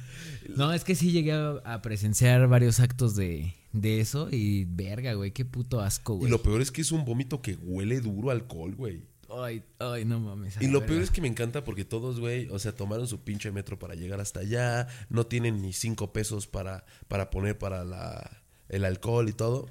No, 0.55 0.73
es 0.73 0.83
que 0.83 0.95
sí 0.95 1.11
llegué 1.11 1.31
a, 1.33 1.51
a 1.63 1.81
presenciar 1.81 2.47
varios 2.47 2.79
actos 2.81 3.15
de, 3.15 3.53
de 3.73 3.99
eso 4.01 4.27
y 4.31 4.65
verga, 4.65 5.13
güey. 5.13 5.31
Qué 5.31 5.45
puto 5.45 5.81
asco, 5.81 6.15
y 6.15 6.17
güey. 6.19 6.31
lo 6.31 6.41
peor 6.41 6.61
es 6.61 6.71
que 6.71 6.81
es 6.81 6.91
un 6.91 7.05
vómito 7.05 7.41
que 7.41 7.55
huele 7.55 8.01
duro 8.01 8.29
a 8.29 8.33
alcohol, 8.33 8.75
güey. 8.75 9.03
Ay, 9.29 9.63
ay, 9.79 10.03
no 10.03 10.19
mames. 10.19 10.57
Y 10.59 10.67
lo 10.67 10.85
peor 10.85 11.01
es 11.01 11.09
que 11.09 11.21
me 11.21 11.27
encanta 11.27 11.63
porque 11.63 11.85
todos, 11.85 12.19
güey, 12.19 12.49
o 12.49 12.59
sea, 12.59 12.75
tomaron 12.75 13.07
su 13.07 13.21
pinche 13.21 13.51
metro 13.51 13.79
para 13.79 13.95
llegar 13.95 14.19
hasta 14.19 14.41
allá. 14.41 14.87
No 15.09 15.25
tienen 15.25 15.61
ni 15.61 15.71
cinco 15.71 16.11
pesos 16.11 16.47
para, 16.47 16.85
para 17.07 17.29
poner 17.29 17.57
para 17.57 17.85
la, 17.85 18.43
el 18.67 18.83
alcohol 18.83 19.29
y 19.29 19.33
todo. 19.33 19.69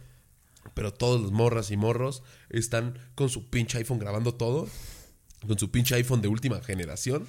Pero 0.74 0.92
todos 0.92 1.20
los 1.20 1.32
morras 1.32 1.70
y 1.70 1.76
morros 1.76 2.22
están 2.48 2.98
con 3.14 3.28
su 3.28 3.50
pinche 3.50 3.78
iPhone 3.78 3.98
grabando 3.98 4.34
todo. 4.34 4.66
Con 5.46 5.58
su 5.58 5.70
pinche 5.70 5.94
iPhone 5.94 6.22
de 6.22 6.28
última 6.28 6.62
generación. 6.62 7.26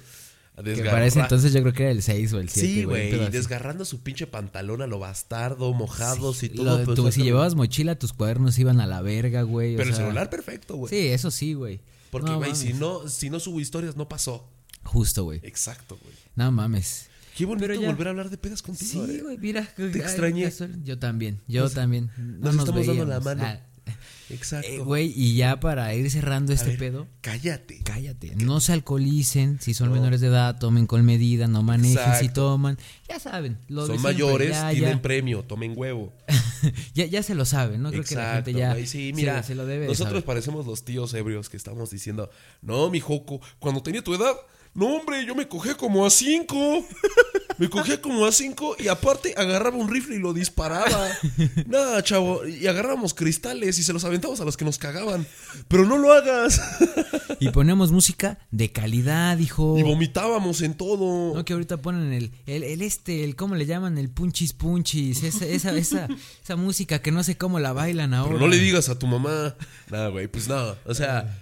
Que 0.62 1.06
ese 1.06 1.20
entonces 1.20 1.52
yo 1.54 1.60
creo 1.62 1.72
que 1.72 1.82
era 1.84 1.92
el 1.92 2.02
6 2.02 2.32
o 2.34 2.40
el 2.40 2.48
7. 2.50 2.68
Sí, 2.68 2.84
güey, 2.84 3.14
y 3.14 3.28
desgarrando 3.30 3.84
su 3.86 4.02
pinche 4.02 4.26
pantalón 4.26 4.82
a 4.82 4.86
lo 4.86 4.98
bastardo, 4.98 5.72
mojados 5.72 6.42
y 6.42 6.50
todo. 6.50 6.78
Lo- 6.78 6.84
pues, 6.84 6.96
tú- 6.96 7.10
si 7.10 7.22
llevabas 7.22 7.54
mochila, 7.54 7.98
tus 7.98 8.12
cuadernos 8.12 8.58
iban 8.58 8.80
a 8.80 8.86
la 8.86 9.00
verga, 9.00 9.42
güey. 9.42 9.74
o 9.74 9.76
Pero 9.78 9.88
el 9.88 9.96
sea, 9.96 10.04
celular 10.04 10.28
perfecto, 10.30 10.76
güey. 10.76 10.90
Sí, 10.90 11.08
eso 11.08 11.30
sí, 11.30 11.54
güey. 11.54 11.80
Porque, 12.10 12.30
No 12.30 12.36
güey, 12.38 12.54
si 12.54 12.74
no, 12.74 13.08
si 13.08 13.30
no 13.30 13.40
subo 13.40 13.60
historias, 13.60 13.96
no 13.96 14.08
pasó. 14.08 14.46
Justo, 14.84 15.24
güey. 15.24 15.40
Exacto, 15.42 15.98
güey. 16.02 16.14
No 16.36 16.52
mames. 16.52 17.06
Qué 17.34 17.46
bonito 17.46 17.72
ya- 17.72 17.86
volver 17.88 18.08
a 18.08 18.10
hablar 18.10 18.28
de 18.28 18.36
pedas 18.36 18.60
contigo. 18.60 19.06
Sí, 19.06 19.12
eh. 19.16 19.22
güey, 19.22 19.38
mira. 19.38 19.66
Te 19.74 19.86
extrañé. 19.98 20.52
Yo 20.84 20.98
también, 20.98 21.40
yo 21.48 21.62
Nos- 21.62 21.72
también. 21.72 22.10
No 22.18 22.52
nos 22.52 22.56
estamos 22.68 22.86
dando 22.86 23.04
la 23.06 23.18
veíamos. 23.20 23.24
mano. 23.24 23.42
Ah, 23.46 23.60
Exacto. 24.32 24.68
eh, 24.68 24.78
Güey, 24.78 25.12
y 25.14 25.34
ya 25.36 25.60
para 25.60 25.94
ir 25.94 26.10
cerrando 26.10 26.52
este 26.52 26.70
ver, 26.70 26.78
pedo, 26.78 27.06
Cállate. 27.20 27.80
cállate. 27.84 28.34
No 28.36 28.60
se 28.60 28.72
alcoholicen, 28.72 29.60
si 29.60 29.74
son 29.74 29.88
No. 29.90 29.94
menores 29.94 30.20
de 30.20 30.28
edad, 30.28 30.58
tomen 30.58 30.86
con 30.86 31.04
medida, 31.04 31.46
no 31.48 31.62
manejen 31.62 32.14
si 32.18 32.28
toman. 32.28 32.78
Ya 33.08 33.18
saben, 33.20 33.58
lo 33.68 33.86
Son 33.86 34.00
mayores, 34.02 34.50
ya, 34.50 34.70
tienen 34.70 34.96
ya, 34.96 35.02
premio, 35.02 35.42
tomen 35.42 35.74
huevo. 35.76 36.12
ya, 36.94 37.06
ya 37.06 37.22
se 37.22 37.34
lo 37.34 37.44
saben, 37.44 37.82
¿no? 37.82 37.90
Creo 37.90 38.04
que 38.04 38.14
la 38.14 38.34
gente 38.36 38.52
ya 38.54 38.72
güey. 38.72 38.86
Sí, 38.86 39.12
mira, 39.14 39.42
se, 39.42 39.48
se 39.48 39.54
lo 39.54 39.66
debe 39.66 39.82
de 39.82 39.88
nosotros 39.88 40.12
saber. 40.12 40.24
parecemos 40.24 40.66
los 40.66 40.84
tíos 40.84 41.12
ebrios 41.14 41.48
que 41.48 41.56
estamos 41.56 41.90
diciendo, 41.90 42.30
no, 42.62 42.90
mi 42.90 43.00
joco, 43.00 43.40
cuando 43.58 43.82
tenía 43.82 44.02
tu 44.02 44.14
edad, 44.14 44.34
no, 44.74 44.86
hombre, 44.96 45.26
yo 45.26 45.34
me 45.34 45.46
cogí 45.48 45.74
como 45.74 46.06
a 46.06 46.10
cinco. 46.10 46.56
Me 47.58 47.68
cogía 47.68 48.00
como 48.00 48.24
a 48.26 48.32
cinco 48.32 48.76
y 48.78 48.88
aparte 48.88 49.34
agarraba 49.36 49.76
un 49.76 49.88
rifle 49.88 50.16
y 50.16 50.18
lo 50.18 50.32
disparaba. 50.32 51.08
Nada, 51.66 52.02
chavo. 52.02 52.46
Y 52.46 52.66
agarrábamos 52.66 53.14
cristales 53.14 53.78
y 53.78 53.82
se 53.82 53.92
los 53.92 54.04
aventábamos 54.04 54.40
a 54.40 54.44
los 54.44 54.56
que 54.56 54.64
nos 54.64 54.78
cagaban. 54.78 55.26
Pero 55.68 55.84
no 55.84 55.98
lo 55.98 56.12
hagas. 56.12 56.60
Y 57.40 57.50
ponemos 57.50 57.92
música 57.92 58.38
de 58.50 58.72
calidad, 58.72 59.38
hijo. 59.38 59.78
Y 59.78 59.82
vomitábamos 59.82 60.62
en 60.62 60.74
todo. 60.74 61.34
No, 61.34 61.44
que 61.44 61.52
ahorita 61.52 61.82
ponen 61.82 62.12
el, 62.12 62.32
el, 62.46 62.62
el 62.62 62.82
este, 62.82 63.24
el, 63.24 63.36
¿cómo 63.36 63.54
le 63.54 63.66
llaman? 63.66 63.98
El 63.98 64.10
punchis 64.10 64.52
punchis. 64.52 65.22
Esa, 65.22 65.46
esa, 65.46 65.76
esa, 65.76 66.08
esa 66.42 66.56
música 66.56 67.00
que 67.00 67.10
no 67.12 67.22
sé 67.22 67.36
cómo 67.36 67.58
la 67.58 67.72
bailan 67.72 68.14
ahora. 68.14 68.34
Pero 68.34 68.40
no 68.40 68.48
le 68.48 68.58
digas 68.58 68.88
a 68.88 68.98
tu 68.98 69.06
mamá. 69.06 69.56
Nada, 69.90 70.08
güey. 70.08 70.28
Pues 70.28 70.48
nada. 70.48 70.78
O 70.86 70.94
sea, 70.94 71.38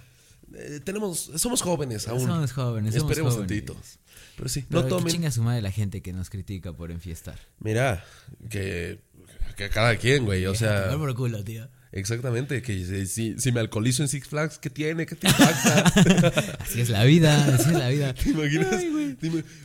eh, 0.54 0.80
tenemos, 0.84 1.30
somos 1.36 1.62
jóvenes 1.62 2.08
aún. 2.08 2.26
Somos 2.26 2.52
jóvenes, 2.52 2.94
somos 2.94 3.10
Esperemos 3.10 3.34
jóvenes. 3.34 3.98
Tantito. 4.40 4.44
Pero 4.44 4.48
sí, 4.48 4.64
Pero 4.68 4.80
no 4.82 4.86
que 4.86 4.90
tomen. 4.90 5.12
chinga 5.12 5.30
su 5.30 5.42
madre 5.42 5.62
la 5.62 5.70
gente 5.70 6.00
que 6.02 6.12
nos 6.12 6.30
critica 6.30 6.72
por 6.72 6.90
enfiestar. 6.90 7.38
Mira, 7.58 8.04
que, 8.48 8.98
que 9.56 9.68
cada 9.70 9.96
quien, 9.96 10.24
güey. 10.24 10.46
O 10.46 10.54
sea, 10.54 10.84
Tomar 10.90 10.98
por 10.98 11.14
culo, 11.14 11.44
tío. 11.44 11.68
exactamente. 11.92 12.62
Que 12.62 13.06
si, 13.06 13.36
si- 13.38 13.52
me 13.52 13.60
alcoholizo 13.60 14.02
en 14.02 14.08
Six 14.08 14.28
Flags, 14.28 14.58
¿qué 14.58 14.70
tiene? 14.70 15.06
¿Qué 15.06 15.14
te 15.16 15.28
impacta? 15.28 16.56
Así 16.60 16.80
es 16.80 16.88
la 16.88 17.04
vida, 17.04 17.44
así 17.54 17.70
es 17.70 17.76
la 17.78 17.88
vida. 17.88 18.14
¿Te 18.14 18.30
imaginas? 18.30 18.82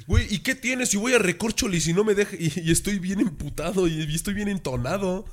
Güey, 0.07 0.33
¿y 0.33 0.39
qué 0.39 0.55
tienes 0.55 0.89
si 0.89 0.97
voy 0.97 1.13
a 1.13 1.19
Recorcholi 1.19 1.79
si 1.79 1.93
no 1.93 2.03
me 2.03 2.15
deja 2.15 2.35
y, 2.35 2.51
y 2.61 2.71
estoy 2.71 2.99
bien 2.99 3.19
emputado 3.21 3.88
y, 3.88 4.03
y 4.03 4.15
estoy 4.15 4.33
bien 4.33 4.47
entonado? 4.49 5.25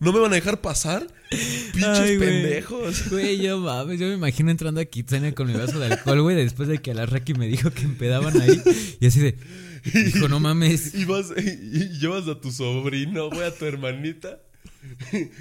¿No 0.00 0.12
me 0.12 0.20
van 0.20 0.32
a 0.32 0.36
dejar 0.36 0.60
pasar? 0.60 1.06
Pinches 1.30 1.84
Ay, 1.84 2.16
güey. 2.16 2.28
pendejos. 2.28 3.10
Güey, 3.10 3.38
yo 3.38 3.58
mames, 3.58 3.98
yo 3.98 4.06
me 4.06 4.14
imagino 4.14 4.50
entrando 4.50 4.80
a 4.80 4.84
Kitsania 4.84 5.34
con 5.34 5.48
mi 5.48 5.54
vaso 5.54 5.78
de 5.78 5.86
alcohol, 5.86 6.22
güey, 6.22 6.36
después 6.36 6.68
de 6.68 6.78
que 6.78 6.92
a 6.92 6.94
la 6.94 7.06
Raki 7.06 7.34
me 7.34 7.48
dijo 7.48 7.70
que 7.70 7.82
empedaban 7.82 8.40
ahí. 8.40 8.62
Y 9.00 9.06
así 9.06 9.20
de, 9.20 9.36
dijo, 9.92 10.28
no 10.28 10.40
mames. 10.40 10.94
Y 10.94 11.04
vas 11.04 11.32
y, 11.36 11.98
llevas 11.98 12.28
a 12.28 12.40
tu 12.40 12.50
sobrino, 12.52 13.28
güey, 13.30 13.42
a 13.42 13.54
tu 13.54 13.64
hermanita. 13.64 14.40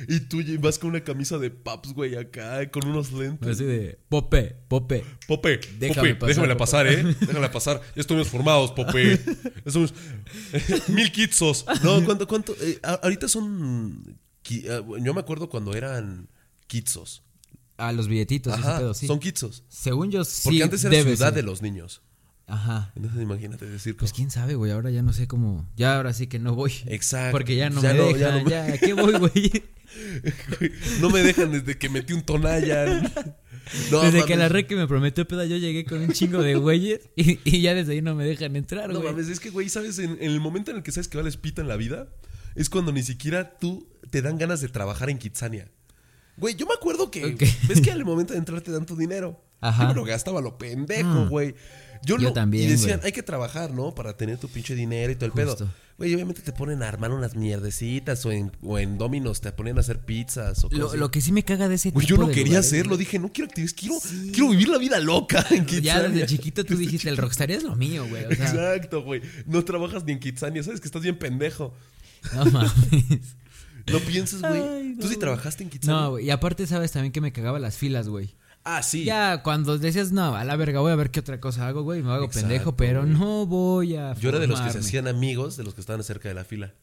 Y 0.07 0.21
tú 0.21 0.41
vas 0.59 0.79
con 0.79 0.89
una 0.89 1.03
camisa 1.03 1.37
de 1.37 1.51
paps, 1.51 1.93
güey, 1.93 2.15
acá, 2.15 2.69
con 2.71 2.87
unos 2.87 3.11
lentes. 3.13 3.47
Así 3.47 3.63
de, 3.63 3.99
Pope, 4.09 4.55
Pope. 4.67 5.05
Pope, 5.27 5.59
Déjame 5.79 6.15
Pope, 6.15 6.15
pasar, 6.15 6.27
déjamela 6.27 6.53
Pope. 6.55 6.59
pasar, 6.59 6.87
¿eh? 6.87 7.03
Déjamela 7.19 7.51
pasar. 7.51 7.81
Ya 7.95 8.01
estuvimos 8.01 8.27
formados, 8.27 8.71
Pope. 8.71 9.19
Ya 9.65 9.71
Somos 9.71 9.93
mil 10.87 11.11
kitsos. 11.11 11.65
No, 11.83 12.03
¿cuánto? 12.03 12.27
cuánto? 12.27 12.55
Eh, 12.59 12.79
ahorita 12.83 13.27
son... 13.27 14.17
ah, 14.69 14.81
yo 15.01 15.13
me 15.13 15.19
acuerdo 15.19 15.49
cuando 15.49 15.73
eran 15.75 16.27
kitsos. 16.67 17.23
A 17.77 17.91
los 17.91 18.07
billetitos, 18.07 18.53
ese 18.57 18.67
Ajá, 18.67 18.79
pedo, 18.79 18.93
sí. 18.93 19.05
son 19.07 19.19
kitsos. 19.19 19.63
Según 19.69 20.09
yo, 20.11 20.23
sí. 20.25 20.41
Porque 20.45 20.63
antes 20.63 20.83
era 20.83 21.01
ciudad 21.03 21.27
ser. 21.27 21.33
de 21.35 21.43
los 21.43 21.61
niños. 21.61 22.01
Ajá. 22.47 22.91
Entonces 22.95 23.21
imagínate 23.21 23.65
decir 23.65 23.97
Pues 23.97 24.13
quién 24.13 24.31
sabe, 24.31 24.55
güey, 24.55 24.71
ahora 24.71 24.89
ya 24.89 25.01
no 25.01 25.11
sé 25.13 25.27
cómo. 25.27 25.69
Ya 25.75 25.97
ahora 25.97 26.13
sí 26.13 26.27
que 26.27 26.39
no 26.39 26.55
voy. 26.55 26.71
Exacto. 26.87 27.33
Porque 27.33 27.55
ya 27.57 27.69
no 27.69 27.81
Ya 27.81 27.91
me 27.93 27.99
no, 27.99 28.11
ya 28.11 28.31
dejan, 28.31 28.43
no 28.45 28.49
ya, 28.49 28.63
me- 28.63 28.73
¿a 28.73 28.77
qué 28.77 28.93
voy, 28.93 29.13
güey? 29.19 29.63
No 31.01 31.09
me 31.09 31.21
dejan 31.23 31.51
desde 31.51 31.77
que 31.77 31.89
metí 31.89 32.13
un 32.13 32.21
tonalla. 32.21 32.85
No, 33.91 33.99
desde 33.99 34.23
que 34.23 34.37
la 34.37 34.47
Reki 34.47 34.75
me 34.75 34.87
prometió 34.87 35.27
peda, 35.27 35.43
yo 35.45 35.57
llegué 35.57 35.83
con 35.83 35.99
un 35.99 36.13
chingo 36.13 36.41
de 36.41 36.55
güeyes 36.55 37.01
y, 37.17 37.37
y 37.43 37.59
ya 37.61 37.73
desde 37.73 37.91
ahí 37.95 38.01
no 38.01 38.15
me 38.15 38.23
dejan 38.23 38.55
entrar, 38.55 38.87
No 38.93 39.01
güey. 39.01 39.11
mames, 39.11 39.27
es 39.27 39.41
que, 39.41 39.49
güey, 39.49 39.67
¿sabes? 39.67 39.99
En, 39.99 40.11
en 40.11 40.31
el 40.31 40.39
momento 40.39 40.71
en 40.71 40.77
el 40.77 40.83
que 40.83 40.93
sabes 40.93 41.09
que 41.09 41.17
vales 41.17 41.35
pita 41.35 41.63
en 41.63 41.67
la 41.67 41.75
vida, 41.75 42.07
es 42.57 42.69
cuando 42.69 42.91
ni 42.91 43.03
siquiera 43.03 43.57
tú 43.57 43.87
te 44.09 44.21
dan 44.21 44.37
ganas 44.37 44.59
de 44.61 44.67
trabajar 44.69 45.09
en 45.09 45.17
Kitsania. 45.17 45.69
Güey, 46.37 46.55
yo 46.55 46.65
me 46.67 46.73
acuerdo 46.73 47.09
que. 47.09 47.25
Ok. 47.25 47.43
¿Ves 47.67 47.81
que 47.81 47.91
al 47.91 48.05
momento 48.05 48.33
de 48.33 48.39
entrar 48.39 48.61
te 48.61 48.71
dan 48.71 48.85
tu 48.85 48.95
dinero? 48.95 49.41
Ajá. 49.59 49.83
Yo 49.83 49.89
me 49.89 49.95
lo 49.95 50.03
gastaba 50.05 50.39
lo 50.41 50.57
pendejo, 50.57 51.09
Ah. 51.09 51.27
güey. 51.29 51.55
Yo 52.05 52.17
lo- 52.19 52.31
también, 52.31 52.65
Y 52.67 52.71
decían, 52.73 52.97
güey. 52.99 53.07
hay 53.07 53.11
que 53.11 53.23
trabajar, 53.23 53.71
¿no? 53.71 53.95
Para 53.95 54.15
tener 54.15 54.37
tu 54.37 54.47
pinche 54.47 54.75
dinero 54.75 55.11
y 55.11 55.15
todo 55.15 55.25
el 55.25 55.31
Justo. 55.31 55.55
pedo. 55.65 55.73
Güey, 55.97 56.13
obviamente 56.13 56.43
te 56.43 56.51
ponen 56.51 56.83
a 56.83 56.87
armar 56.87 57.11
unas 57.11 57.35
mierdecitas 57.35 58.23
o 58.27 58.31
en, 58.31 58.51
o 58.61 58.77
en 58.77 58.99
Dominos 58.99 59.41
te 59.41 59.51
ponen 59.51 59.77
a 59.77 59.79
hacer 59.79 60.05
pizzas 60.05 60.63
o 60.63 60.69
cosas 60.69 60.93
Lo, 60.99 61.09
que 61.09 61.21
sí 61.21 61.31
me 61.31 61.41
caga 61.43 61.67
de 61.67 61.73
ese 61.73 61.89
Güey, 61.89 62.05
tipo 62.05 62.17
yo 62.17 62.21
no 62.21 62.27
de 62.27 62.35
quería 62.35 62.45
lugares, 62.49 62.67
hacerlo. 62.67 62.89
güey. 62.89 62.99
Dije, 62.99 63.17
no 63.17 63.33
quiero 63.33 63.47
actividades. 63.49 63.73
Quiero, 63.73 63.95
quiero 64.31 64.49
vivir 64.49 64.69
la 64.69 64.77
vida 64.77 64.99
loca 64.99 65.43
en 65.49 65.65
Kitsania. 65.65 65.93
Ya 65.95 66.03
desde 66.07 66.27
chiquito 66.27 66.63
tú 66.63 66.77
dijiste, 66.77 67.09
el 67.09 67.17
rockstar 67.17 67.49
es 67.49 67.63
lo 67.63 67.75
mío, 67.75 68.05
güey. 68.07 68.25
O 68.25 68.35
sea, 68.35 68.75
Exacto, 68.75 69.01
güey. 69.01 69.23
No 69.47 69.65
trabajas 69.65 70.03
ni 70.05 70.11
en 70.11 70.19
Kitsania. 70.19 70.61
Sabes 70.61 70.79
que 70.81 70.87
estás 70.87 71.01
bien 71.01 71.17
pendejo. 71.17 71.73
No 72.35 72.45
mames. 72.45 73.35
No 73.91 73.99
piensas, 73.99 74.41
güey. 74.41 74.61
Ay, 74.61 74.93
no, 74.95 75.01
Tú 75.01 75.07
sí 75.07 75.15
trabajaste 75.17 75.63
en 75.63 75.69
Kitsania. 75.69 76.01
No, 76.01 76.09
güey. 76.11 76.25
Y 76.25 76.29
aparte, 76.29 76.67
sabes 76.67 76.91
también 76.91 77.11
que 77.13 77.21
me 77.21 77.31
cagaba 77.31 77.57
las 77.59 77.77
filas, 77.77 78.09
güey. 78.09 78.35
Ah, 78.65 78.83
sí. 78.83 79.05
Ya 79.05 79.43
cuando 79.43 79.77
decías, 79.77 80.11
no, 80.11 80.35
a 80.35 80.43
la 80.43 80.57
verga, 80.57 80.81
voy 80.81 80.91
a 80.91 80.95
ver 80.95 81.09
qué 81.09 81.21
otra 81.21 81.39
cosa 81.39 81.67
hago, 81.69 81.83
güey. 81.83 82.03
Me 82.03 82.11
hago 82.11 82.25
Exacto, 82.25 82.47
pendejo, 82.49 82.75
pero 82.75 83.05
no 83.05 83.45
voy 83.45 83.95
a. 83.95 84.13
Yo 84.15 84.27
era 84.29 84.39
de 84.39 84.47
los 84.47 84.59
que 84.59 84.71
se 84.71 84.79
hacían 84.79 85.07
amigos 85.07 85.55
de 85.55 85.63
los 85.63 85.73
que 85.73 85.79
estaban 85.79 86.03
cerca 86.03 86.27
de 86.27 86.35
la 86.35 86.43
fila. 86.43 86.73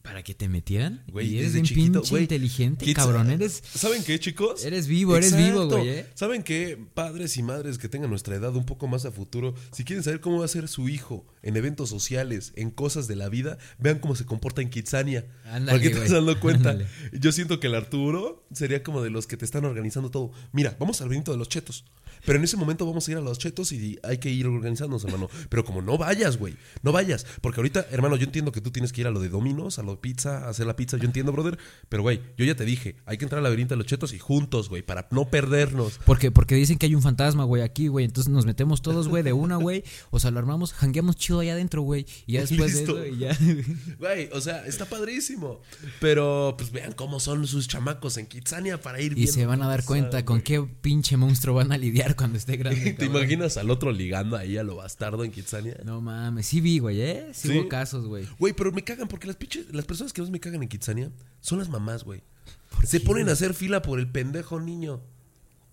¿Para 0.00 0.22
que 0.22 0.32
te 0.34 0.48
metieran? 0.48 1.04
Güey, 1.08 1.34
eres 1.36 1.52
desde 1.52 1.54
bien 1.56 1.64
chiquito, 1.66 2.00
pinche 2.00 2.20
inteligente, 2.22 2.86
Kids- 2.86 2.94
cabrón. 2.94 3.30
Eres. 3.30 3.62
¿Saben 3.74 4.02
qué, 4.04 4.18
chicos? 4.18 4.64
Eres 4.64 4.86
vivo, 4.86 5.18
eres 5.18 5.36
vivo, 5.36 5.66
güey, 5.68 5.86
¿eh? 5.90 6.06
¿Saben 6.14 6.42
qué? 6.42 6.78
Padres 6.94 7.36
y 7.36 7.42
madres 7.42 7.76
que 7.76 7.90
tengan 7.90 8.08
nuestra 8.08 8.34
edad 8.36 8.56
un 8.56 8.64
poco 8.64 8.88
más 8.88 9.04
a 9.04 9.10
futuro, 9.12 9.54
si 9.70 9.84
quieren 9.84 10.02
saber 10.02 10.20
cómo 10.22 10.38
va 10.38 10.46
a 10.46 10.48
ser 10.48 10.66
su 10.66 10.88
hijo 10.88 11.26
en 11.42 11.56
eventos 11.56 11.88
sociales, 11.88 12.52
en 12.56 12.70
cosas 12.70 13.08
de 13.08 13.16
la 13.16 13.28
vida, 13.28 13.58
vean 13.78 13.98
cómo 13.98 14.16
se 14.16 14.24
comporta 14.24 14.62
en 14.62 14.70
Kitsania. 14.70 15.26
Para 15.44 15.80
que 15.80 15.90
te 15.90 15.98
vas 15.98 16.10
dando 16.10 16.38
cuenta. 16.40 16.76
Yo 17.12 17.32
siento 17.32 17.60
que 17.60 17.66
el 17.66 17.74
Arturo 17.74 18.46
sería 18.52 18.82
como 18.82 19.02
de 19.02 19.10
los 19.10 19.26
que 19.26 19.36
te 19.36 19.44
están 19.44 19.64
organizando 19.64 20.10
todo. 20.10 20.32
Mira, 20.52 20.76
vamos 20.78 21.00
al 21.00 21.08
evento 21.08 21.32
de 21.32 21.38
los 21.38 21.48
chetos. 21.48 21.84
Pero 22.24 22.38
en 22.38 22.44
ese 22.44 22.56
momento 22.56 22.86
vamos 22.86 23.06
a 23.06 23.10
ir 23.12 23.16
a 23.16 23.20
los 23.20 23.38
chetos 23.38 23.72
y 23.72 23.98
hay 24.02 24.18
que 24.18 24.30
ir 24.30 24.46
organizándonos, 24.46 25.04
hermano. 25.04 25.28
Pero 25.48 25.64
como 25.64 25.82
no 25.82 25.98
vayas, 25.98 26.36
güey. 26.36 26.56
No 26.82 26.92
vayas. 26.92 27.26
Porque 27.40 27.60
ahorita, 27.60 27.86
hermano, 27.90 28.16
yo 28.16 28.24
entiendo 28.24 28.52
que 28.52 28.60
tú 28.60 28.70
tienes 28.70 28.92
que 28.92 29.02
ir 29.02 29.06
a 29.06 29.10
lo 29.10 29.20
de 29.20 29.28
Dominos, 29.28 29.78
a 29.78 29.82
lo 29.82 29.92
de 29.92 29.98
pizza, 29.98 30.46
a 30.46 30.48
hacer 30.48 30.66
la 30.66 30.76
pizza. 30.76 30.96
Yo 30.96 31.04
entiendo, 31.04 31.32
brother. 31.32 31.58
Pero, 31.88 32.02
güey, 32.02 32.20
yo 32.36 32.44
ya 32.44 32.54
te 32.54 32.64
dije, 32.64 32.96
hay 33.06 33.18
que 33.18 33.24
entrar 33.24 33.38
al 33.38 33.44
laberinto 33.44 33.74
de 33.74 33.78
los 33.78 33.86
chetos 33.86 34.12
y 34.12 34.18
juntos, 34.18 34.68
güey, 34.68 34.82
para 34.82 35.06
no 35.10 35.28
perdernos. 35.28 36.00
Porque, 36.04 36.30
porque 36.30 36.54
dicen 36.54 36.78
que 36.78 36.86
hay 36.86 36.94
un 36.94 37.02
fantasma, 37.02 37.44
güey, 37.44 37.62
aquí, 37.62 37.88
güey. 37.88 38.04
Entonces 38.04 38.32
nos 38.32 38.46
metemos 38.46 38.82
todos, 38.82 39.08
güey, 39.08 39.22
de 39.22 39.32
una, 39.32 39.56
güey. 39.56 39.84
O 40.10 40.18
sea, 40.18 40.30
lo 40.30 40.38
armamos, 40.38 40.72
jangueamos 40.72 41.16
chido 41.16 41.27
allá 41.40 41.52
adentro, 41.52 41.82
güey. 41.82 42.06
Y 42.26 42.34
ya 42.34 42.40
después 42.42 42.74
Listo. 42.74 42.94
de 42.94 43.08
eso, 43.08 43.14
y 43.16 43.18
ya. 43.18 43.38
Güey, 43.98 44.28
o 44.32 44.40
sea, 44.40 44.64
está 44.66 44.84
padrísimo. 44.86 45.60
Pero, 46.00 46.54
pues 46.56 46.70
vean 46.70 46.92
cómo 46.92 47.20
son 47.20 47.46
sus 47.46 47.68
chamacos 47.68 48.16
en 48.16 48.26
Kitsania 48.26 48.80
para 48.80 49.00
ir 49.00 49.12
Y 49.12 49.16
viendo 49.16 49.32
se 49.32 49.46
van 49.46 49.62
a 49.62 49.68
dar 49.68 49.84
cuenta 49.84 50.24
con 50.24 50.40
qué 50.40 50.60
pinche 50.62 51.16
monstruo 51.16 51.54
van 51.56 51.72
a 51.72 51.78
lidiar 51.78 52.16
cuando 52.16 52.38
esté 52.38 52.56
grande. 52.56 52.80
¿Te 52.92 52.94
cabrón. 53.06 53.16
imaginas 53.22 53.56
al 53.56 53.70
otro 53.70 53.92
ligando 53.92 54.36
ahí 54.36 54.56
a 54.56 54.62
lo 54.62 54.76
bastardo 54.76 55.24
en 55.24 55.32
Kitsania? 55.32 55.78
No 55.84 56.00
mames, 56.00 56.46
sí 56.46 56.60
vi, 56.60 56.78
güey, 56.78 57.00
¿eh? 57.00 57.26
Sí, 57.32 57.48
¿Sí? 57.48 57.58
hubo 57.58 57.68
casos, 57.68 58.06
güey. 58.06 58.26
Güey, 58.38 58.52
pero 58.52 58.72
me 58.72 58.84
cagan 58.84 59.08
porque 59.08 59.26
las 59.26 59.36
pinches, 59.36 59.66
las 59.72 59.84
personas 59.84 60.12
que 60.12 60.22
más 60.22 60.30
me 60.30 60.40
cagan 60.40 60.62
en 60.62 60.68
Kitsania 60.68 61.10
son 61.40 61.58
las 61.58 61.68
mamás, 61.68 62.04
güey. 62.04 62.22
¿Por 62.70 62.86
Se 62.86 63.00
qué, 63.00 63.06
ponen 63.06 63.28
a 63.28 63.32
hacer 63.32 63.54
fila 63.54 63.82
por 63.82 63.98
el 63.98 64.08
pendejo 64.10 64.60
niño. 64.60 65.00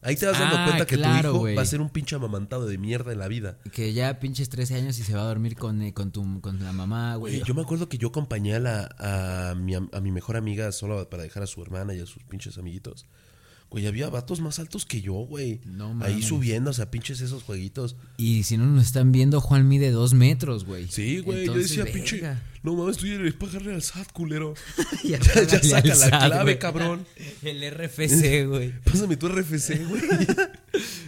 Ahí 0.06 0.16
te 0.16 0.26
vas 0.28 0.38
dando 0.40 0.56
Ah, 0.58 0.66
cuenta 0.66 0.86
que 0.86 0.96
claro, 0.98 1.32
tu 1.32 1.48
hijo 1.48 1.56
va 1.58 1.64
a 1.64 1.66
ser 1.66 1.82
un 1.82 1.90
pinche 1.90 2.16
amamantado 2.16 2.68
de 2.68 2.78
mierda 2.78 3.12
en 3.12 3.20
la 3.20 3.28
vida. 3.28 3.58
Que 3.74 3.92
ya 3.92 4.20
pinches 4.20 4.50
13 4.50 4.76
años 4.76 5.00
y 5.00 5.04
se 5.04 5.16
va 5.16 5.22
a 5.22 5.26
dormir 5.26 5.56
con, 5.56 5.82
eh, 5.82 5.94
con, 5.94 6.12
tu, 6.12 6.40
con 6.42 6.64
la 6.64 6.72
mamá, 6.72 7.16
güey. 7.16 7.42
Yo 7.44 7.54
me 7.56 7.62
acuerdo 7.64 7.90
que 7.90 7.98
yo 7.98 8.10
acompañé 8.10 8.54
a, 8.56 8.60
la, 8.60 8.96
a, 9.00 9.56
mi, 9.56 9.74
a 9.76 10.00
mi 10.02 10.12
mejor 10.12 10.38
amiga 10.38 10.72
solo 10.72 11.10
para 11.10 11.24
dejar 11.24 11.42
a 11.44 11.48
su 11.48 11.62
hermana 11.62 11.94
y 11.96 12.00
a 12.02 12.06
sus 12.06 12.24
pinches 12.24 12.58
amiguitos. 12.58 13.08
Güey, 13.70 13.88
había 13.88 14.10
vatos 14.10 14.40
más 14.40 14.60
altos 14.60 14.86
que 14.86 15.02
yo, 15.02 15.14
güey. 15.14 15.60
No 15.66 15.88
Ahí 16.02 16.14
mames. 16.14 16.26
subiendo, 16.26 16.70
o 16.70 16.74
sea, 16.74 16.92
pinches 16.92 17.20
esos 17.22 17.44
jueguitos. 17.44 17.96
Y 18.16 18.44
si 18.44 18.58
no 18.58 18.66
nos 18.66 18.86
están 18.86 19.12
viendo, 19.12 19.42
Juan 19.42 19.68
mide 19.68 19.92
dos 19.92 20.14
metros, 20.14 20.66
güey. 20.66 20.88
Sí, 20.88 21.20
güey, 21.20 21.46
yo 21.46 21.54
Entonces, 21.54 21.76
decía, 21.76 21.92
pinche. 21.92 22.22
No 22.64 22.76
mames, 22.76 22.98
tú 22.98 23.06
ya 23.08 23.16
eres 23.16 23.34
pagarle 23.34 23.74
al 23.74 23.82
SAT, 23.82 24.12
culero. 24.14 24.54
Ya, 25.04 25.20
ya, 25.20 25.62
saca 25.62 25.96
la 25.96 26.10
clave, 26.28 26.58
cabrón. 26.58 27.06
El 27.42 27.70
RFC, 27.70 28.46
güey. 28.48 28.72
Pásame 28.84 29.18
tu 29.18 29.28
RFC, 29.28 29.88
güey. 29.88 30.02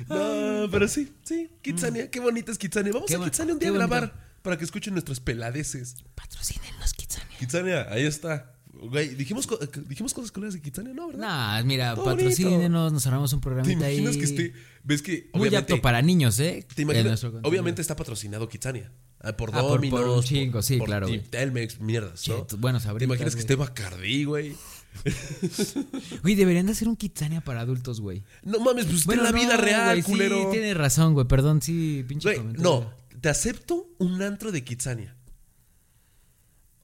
no, 0.10 0.67
pero 0.72 0.88
sí, 0.88 1.13
sí. 1.24 1.50
Kitsania, 1.62 2.10
qué 2.12 2.20
bonita 2.20 2.52
es 2.52 2.58
Kitsania. 2.58 2.91
Vamos 2.91 3.08
Qué 3.08 3.15
a 3.15 3.20
Kitsania 3.24 3.54
un 3.54 3.60
día 3.60 3.70
a 3.70 3.74
grabar 3.74 4.28
para 4.41 4.58
que 4.58 4.63
escuchen 4.65 4.93
nuestras 4.93 5.20
peladeces. 5.20 5.96
Patrocínenos, 6.15 6.93
Kitsania. 6.93 7.38
Kitsania, 7.39 7.88
ahí 7.91 8.06
está. 8.06 8.54
Güey, 8.80 9.16
dijimos, 9.16 9.48
co- 9.48 9.60
dijimos 9.88 10.13
cosas 10.13 10.32
culeras 10.32 10.54
de 10.54 10.62
Kitsania, 10.62 10.94
¿no? 10.94 11.08
¿Verdad? 11.08 11.22
Nah, 11.22 11.63
mira, 11.63 11.96
patrocínenos, 11.96 12.94
nos 12.94 13.06
armamos 13.08 13.34
un 13.34 13.40
¿Te 13.40 13.44
programita 13.44 13.92
imaginas 13.92 14.13
ahí. 14.13 14.20
que 14.20 14.26
esté? 14.26 14.54
¿Ves 14.84 15.02
que 15.02 15.30
Muy 15.34 15.48
obviamente, 15.50 15.74
apto 15.74 15.82
para 15.82 16.02
niños, 16.02 16.40
¿eh? 16.40 16.66
¿te 16.76 16.84
imaginas? 16.84 17.24
Obviamente 17.24 17.82
está 17.82 17.96
patrocinado 17.96 18.48
Kitsania. 18.48 18.92
Ah, 19.20 19.36
por 19.36 19.50
Ah, 19.50 19.62
por- 19.62 19.62
por 19.63 19.76
Domino's. 19.82 20.18
un 20.18 20.24
chingo, 20.24 20.62
sí, 20.62 20.78
por 20.78 20.88
claro. 20.88 21.08
Telmex, 21.30 21.80
mierdas, 21.80 22.28
¿no? 22.28 22.46
Che, 22.46 22.56
bueno, 22.58 22.80
¿Te 22.80 23.04
imaginas 23.04 23.34
que 23.34 23.42
esté 23.42 23.56
Bacardí, 23.56 24.24
güey? 24.26 24.56
Güey, 26.24 26.36
deberían 26.36 26.66
de 26.66 26.72
hacer 26.72 26.88
un 26.88 26.96
Kitsania 26.96 27.42
para 27.42 27.62
adultos, 27.62 28.00
güey. 28.02 28.24
No 28.44 28.60
mames, 28.60 28.86
pues 28.86 29.06
Bueno, 29.06 29.26
en 29.28 29.32
la 29.34 29.40
vida 29.40 29.58
real, 29.58 30.02
güey, 30.02 30.04
culero. 30.04 30.42
Sí, 30.44 30.48
tienes 30.52 30.78
razón, 30.78 31.13
güey. 31.13 31.28
Perdón, 31.28 31.62
sí, 31.62 32.04
pinche 32.08 32.28
Güey, 32.30 32.38
comentario. 32.38 32.63
no, 33.12 33.20
te 33.22 33.30
acepto 33.30 33.90
un 34.00 34.22
antro 34.22 34.52
de 34.52 34.63
Kitsania. 34.63 35.16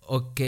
Ok. 0.01 0.41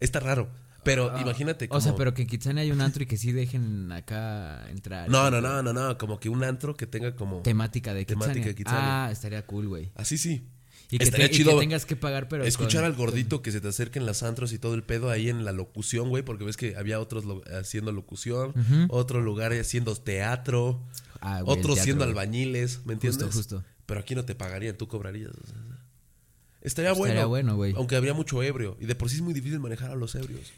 Está 0.00 0.20
raro. 0.20 0.48
Pero 0.82 1.12
imagínate 1.20 1.68
como... 1.68 1.76
Ah, 1.76 1.78
O 1.78 1.80
sea, 1.82 1.94
pero 1.94 2.14
que 2.14 2.22
en 2.22 2.28
Kitsania 2.28 2.62
hay 2.62 2.72
un 2.72 2.80
antro 2.80 3.02
y 3.02 3.06
que 3.06 3.18
sí 3.18 3.32
dejen 3.32 3.92
acá 3.92 4.66
entrar. 4.70 5.10
No, 5.10 5.30
no, 5.30 5.40
no, 5.42 5.62
no, 5.62 5.72
no. 5.74 5.98
Como 5.98 6.18
que 6.18 6.30
un 6.30 6.42
antro 6.42 6.74
que 6.74 6.86
tenga 6.86 7.14
como... 7.16 7.42
Temática 7.42 7.92
de 7.92 8.06
Kitsania. 8.06 8.24
Temática 8.26 8.48
de 8.48 8.54
Kitsania. 8.54 9.04
Ah, 9.06 9.10
estaría 9.12 9.44
cool, 9.44 9.68
güey. 9.68 9.90
Así 9.94 10.16
sí. 10.16 10.46
Y 10.92 10.96
que, 10.98 11.04
Estaría 11.04 11.28
te- 11.28 11.34
y 11.34 11.36
chido 11.36 11.52
que 11.52 11.60
tengas 11.60 11.84
que 11.86 11.94
pagar, 11.94 12.28
pero. 12.28 12.42
Escuchar 12.44 12.80
con- 12.82 12.90
al 12.90 12.96
gordito 12.96 13.42
que 13.42 13.52
se 13.52 13.60
te 13.60 13.68
acerque 13.68 14.00
en 14.00 14.06
las 14.06 14.24
antros 14.24 14.52
y 14.52 14.58
todo 14.58 14.74
el 14.74 14.82
pedo 14.82 15.08
ahí 15.10 15.28
en 15.28 15.44
la 15.44 15.52
locución, 15.52 16.08
güey, 16.08 16.24
porque 16.24 16.42
ves 16.44 16.56
que 16.56 16.74
había 16.76 16.98
otros 16.98 17.24
lo- 17.24 17.42
haciendo 17.60 17.92
locución, 17.92 18.52
otro 18.88 19.20
lugar 19.20 19.52
haciendo 19.52 19.94
teatro, 19.94 20.82
Ah, 21.20 21.42
güey, 21.42 21.58
otros 21.58 21.76
teatro, 21.76 21.84
siendo 21.84 22.04
güey. 22.06 22.10
albañiles, 22.18 22.80
¿me 22.86 22.94
entiendes? 22.94 23.32
justo. 23.32 23.62
Pero 23.86 24.00
aquí 24.00 24.16
no 24.16 24.24
te 24.24 24.34
pagarían, 24.34 24.76
tú 24.76 24.88
cobrarías. 24.88 25.30
o 25.30 25.46
sea. 25.46 25.56
Estaría 26.62 26.92
bueno. 26.92 27.12
Estaría 27.14 27.26
bueno, 27.26 27.56
güey. 27.56 27.74
Aunque 27.76 27.96
habría 27.96 28.14
mucho 28.14 28.42
ebrio. 28.42 28.76
Y 28.80 28.86
de 28.86 28.94
por 28.94 29.08
sí 29.10 29.16
es 29.16 29.22
muy 29.22 29.32
difícil 29.34 29.60
manejar 29.60 29.90
a 29.90 29.94
los 29.94 30.14
ebrios. 30.14 30.52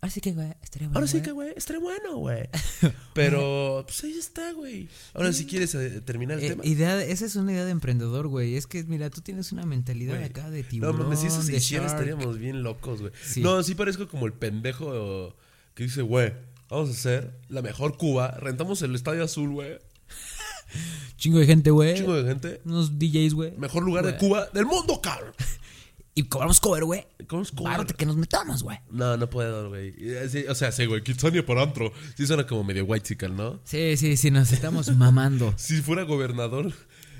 Ahora 0.00 0.10
sí 0.12 0.20
que, 0.20 0.32
güey, 0.32 0.52
estaría 0.62 0.88
bueno. 0.88 0.98
Ahora 0.98 1.06
sí 1.06 1.14
güey. 1.18 1.22
que, 1.24 1.32
güey, 1.32 1.52
estaría 1.56 1.80
bueno, 1.80 2.16
güey. 2.18 2.48
Pero, 3.14 3.82
pues 3.86 4.04
ahí 4.04 4.16
está, 4.18 4.52
güey. 4.52 4.88
Ahora, 5.14 5.32
si 5.32 5.46
quieres 5.46 5.74
eh, 5.74 6.00
terminar 6.02 6.38
el 6.38 6.44
Eh, 6.44 6.48
tema. 6.50 6.64
idea 6.66 6.96
de- 6.96 7.10
esa 7.12 7.24
es 7.24 7.34
una 7.36 7.52
idea 7.52 7.64
de 7.64 7.70
emprendedor, 7.70 8.28
güey. 8.28 8.56
Es 8.56 8.66
que, 8.66 8.84
mira, 8.84 9.08
tú 9.10 9.20
tienes 9.22 9.52
una 9.52 9.64
mentalidad 9.64 10.14
Güey. 10.16 10.26
acá 10.26 10.50
de 10.50 10.62
No 10.62 10.68
tiburón. 10.68 10.98
mames, 10.98 11.20
si 11.20 11.26
eso 11.28 11.42
se 11.42 11.56
hiciera 11.56 11.86
estaríamos 11.86 12.38
bien 12.38 12.62
locos, 12.62 13.00
güey. 13.00 13.12
Sí. 13.24 13.40
No, 13.40 13.62
sí 13.62 13.74
parezco 13.74 14.06
como 14.08 14.26
el 14.26 14.32
pendejo 14.34 15.34
que 15.74 15.84
dice, 15.84 16.02
güey, 16.02 16.34
vamos 16.68 16.90
a 16.90 16.92
hacer 16.92 17.32
la 17.48 17.62
mejor 17.62 17.96
Cuba. 17.96 18.32
Rentamos 18.32 18.82
el 18.82 18.94
Estadio 18.94 19.24
Azul, 19.24 19.50
güey. 19.50 19.78
Chingo 21.16 21.38
de 21.38 21.46
gente, 21.46 21.70
güey. 21.70 21.96
Chingo 21.96 22.14
de 22.14 22.28
gente. 22.28 22.60
Unos 22.64 22.98
DJs, 22.98 23.34
güey. 23.34 23.52
Mejor 23.56 23.82
lugar 23.82 24.06
de. 24.06 24.16
Cuba 24.16 24.46
del 24.52 24.66
mundo, 24.66 25.00
cabrón. 25.00 25.32
Y 26.18 26.22
cobramos 26.22 26.60
cover, 26.60 26.84
güey. 26.84 27.06
¿Cómo 27.26 27.42
es 27.42 27.50
Cuba? 27.52 27.72
Párate 27.72 27.92
que 27.92 28.06
nos 28.06 28.16
metamos, 28.16 28.62
güey. 28.62 28.78
No, 28.90 29.18
no 29.18 29.28
puedo, 29.28 29.68
güey. 29.68 29.94
O 30.48 30.54
sea, 30.54 30.72
sí, 30.72 30.86
güey, 30.86 31.02
Kitsania 31.02 31.44
por 31.44 31.58
antro. 31.58 31.92
Sí 32.16 32.26
suena 32.26 32.46
como 32.46 32.64
medio 32.64 32.86
white 32.86 33.28
¿no? 33.28 33.60
Sí, 33.64 33.98
sí, 33.98 34.16
sí, 34.16 34.30
nos 34.30 34.50
estamos 34.50 34.88
mamando. 34.96 35.52
Si 35.58 35.82
fuera 35.82 36.04
gobernador, 36.04 36.72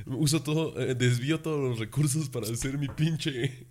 uso 0.07 0.41
todo, 0.43 0.81
eh, 0.81 0.95
desvío 0.95 1.41
todos 1.41 1.61
los 1.61 1.79
recursos 1.79 2.31
para 2.31 2.47
hacer 2.47 2.79
mi 2.79 2.89
pinche. 2.89 3.67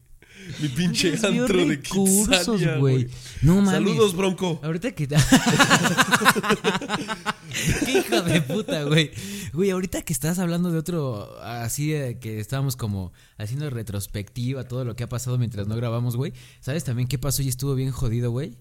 Mi 0.59 0.67
pinche 0.69 1.13
antro 1.23 1.57
de 1.57 1.65
recursos, 1.65 2.61
güey. 2.61 2.79
güey. 2.79 3.07
No 3.41 3.55
mames. 3.55 3.71
Saludos, 3.71 4.15
Bronco. 4.15 4.59
Ahorita 4.63 4.91
que. 4.91 5.07
Qué 7.85 7.91
hijo 7.91 8.21
de 8.21 8.41
puta, 8.41 8.83
güey. 8.83 9.11
Güey, 9.53 9.71
ahorita 9.71 10.01
que 10.01 10.13
estás 10.13 10.39
hablando 10.39 10.71
de 10.71 10.77
otro. 10.77 11.39
Así 11.41 11.89
de 11.89 12.19
que 12.19 12.39
estábamos 12.39 12.75
como 12.75 13.13
haciendo 13.37 13.69
retrospectiva, 13.69 14.65
todo 14.65 14.85
lo 14.85 14.95
que 14.95 15.03
ha 15.03 15.09
pasado 15.09 15.37
mientras 15.37 15.67
no 15.67 15.75
grabamos, 15.75 16.15
güey. 16.15 16.33
¿Sabes 16.59 16.83
también 16.83 17.07
qué 17.07 17.17
pasó 17.17 17.41
y 17.41 17.47
estuvo 17.47 17.75
bien 17.75 17.91
jodido, 17.91 18.31
güey? 18.31 18.57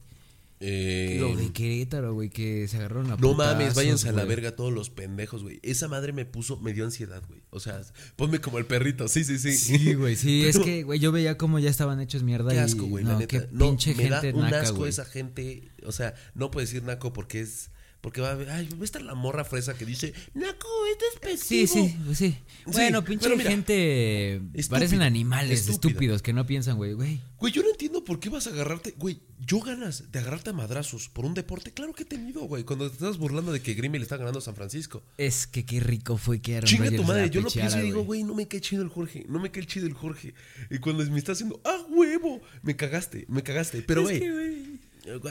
Eh, 0.66 1.18
Lo 1.20 1.37
de 1.37 1.53
Querétaro, 1.53 2.14
güey, 2.14 2.31
que 2.31 2.66
se 2.68 2.79
agarraron 2.79 3.11
a 3.12 3.16
No 3.16 3.35
mames, 3.35 3.74
váyanse 3.74 4.09
a 4.09 4.12
la 4.12 4.24
verga 4.24 4.57
todos 4.57 4.72
los 4.72 4.88
pendejos, 4.88 5.42
güey. 5.42 5.61
Esa 5.62 5.88
madre 5.88 6.14
me 6.14 6.24
puso, 6.24 6.59
me 6.59 6.72
dio 6.72 6.87
ansiedad, 6.87 7.22
güey. 7.29 7.42
O 7.50 7.61
sea, 7.61 7.83
ponme 8.16 8.40
como 8.40 8.57
el 8.57 8.64
perrito. 8.64 9.07
Sí, 9.09 9.24
sí, 9.24 9.38
sí. 9.38 9.53
Sí, 9.59 9.92
güey, 9.92 10.16
sí, 10.16 10.46
es 10.46 10.59
que, 10.59 10.83
güey, 10.83 11.00
yo 11.00 11.12
veía 11.12 11.37
cómo 11.37 11.59
ya 11.59 11.68
estaban 11.68 12.00
hechos 12.00 12.22
mierda 12.22 12.50
Qué 12.50 12.61
asco, 12.61 12.87
güey, 12.87 13.05
no, 13.05 13.12
la 13.12 13.18
neta. 13.18 13.40
qué 13.40 13.48
No, 13.53 13.66
pinche 13.68 13.94
me 13.94 14.09
da 14.09 14.22
gente 14.22 14.38
un 14.38 14.44
naca, 14.44 14.61
asco 14.62 14.87
esa 14.87 15.05
gente. 15.05 15.68
O 15.85 15.92
sea, 15.92 16.14
no 16.35 16.50
puedo 16.50 16.64
decir 16.64 16.83
naco 16.83 17.12
porque 17.12 17.40
es. 17.40 17.70
Porque 18.05 18.21
va 18.21 18.33
a 18.33 18.35
ver. 18.35 18.51
Ay, 18.51 18.69
va 18.69 18.83
a 18.83 18.85
estar 18.85 19.01
la 19.01 19.14
morra 19.14 19.47
fresa 19.47 19.73
que 19.73 19.87
dice, 19.87 20.12
naco, 20.35 20.69
esto 20.93 21.27
es 21.27 21.40
Sí, 21.40 21.67
sí, 21.67 21.97
pues 22.05 22.19
sí. 22.19 22.37
Bueno, 22.67 23.01
Sí, 23.01 23.07
pinche 23.07 23.23
pero 23.25 23.35
mira, 23.38 23.49
gente. 23.49 24.35
estúpida, 24.53 24.69
parecen 24.69 25.01
animales 25.01 25.67
estúpidos 25.67 26.21
que 26.21 26.35
no 26.35 26.45
piensan, 26.45 26.77
güey, 26.77 26.93
güey. 26.93 27.23
Güey, 27.38 27.51
yo 27.51 27.62
no 27.62 27.71
entiendo 27.71 28.05
por 28.05 28.21
qué 28.21 28.29
vas 28.29 28.47
a 28.47 28.51
agarrarte. 28.51 28.95
Güey, 28.99 29.23
yo 29.40 29.61
ganas 29.61 30.12
de 30.12 30.19
agarrarte 30.19 30.51
a 30.51 30.53
madrazos 30.53 31.09
por 31.09 31.25
un 31.25 31.33
deporte. 31.33 31.73
Claro 31.73 31.95
que 31.95 32.03
he 32.03 32.07
tenido, 32.07 32.43
güey. 32.43 32.64
Cuando 32.64 32.88
te 32.90 32.93
estás 32.93 33.17
burlando 33.17 33.53
de 33.53 33.62
que 33.62 33.73
Grimmy 33.73 33.97
le 33.97 34.03
está 34.03 34.19
ganando 34.19 34.40
a 34.40 34.43
San 34.43 34.55
Francisco. 34.55 35.03
Es 35.17 35.47
que 35.47 35.64
qué 35.64 35.81
rico 35.81 36.19
fue 36.19 36.43
que 36.43 36.57
Aaron 36.59 36.69
Chinga 36.69 36.90
tu 36.90 37.05
madre, 37.05 37.31
yo 37.31 37.40
lo 37.40 37.49
pienso 37.49 37.79
y 37.79 37.85
digo, 37.85 38.05
güey, 38.05 38.23
no 38.23 38.35
me 38.35 38.47
cae 38.47 38.61
chido 38.61 38.83
el 38.83 38.90
Jorge, 38.90 39.25
no 39.31 39.40
me 39.40 39.51
cae 39.51 39.64
chido 39.64 39.87
el 39.87 39.95
Jorge. 39.95 40.35
Y 40.71 40.77
cuando 40.77 41.07
me 41.11 41.19
está 41.19 41.33
haciendo, 41.33 41.59
ah, 41.64 41.87
huevo, 41.88 42.43
me 42.61 42.77
cagaste, 42.77 43.25
me 43.31 43.43
cagaste. 43.43 43.81
Pero, 43.81 44.03
güey. 44.03 44.84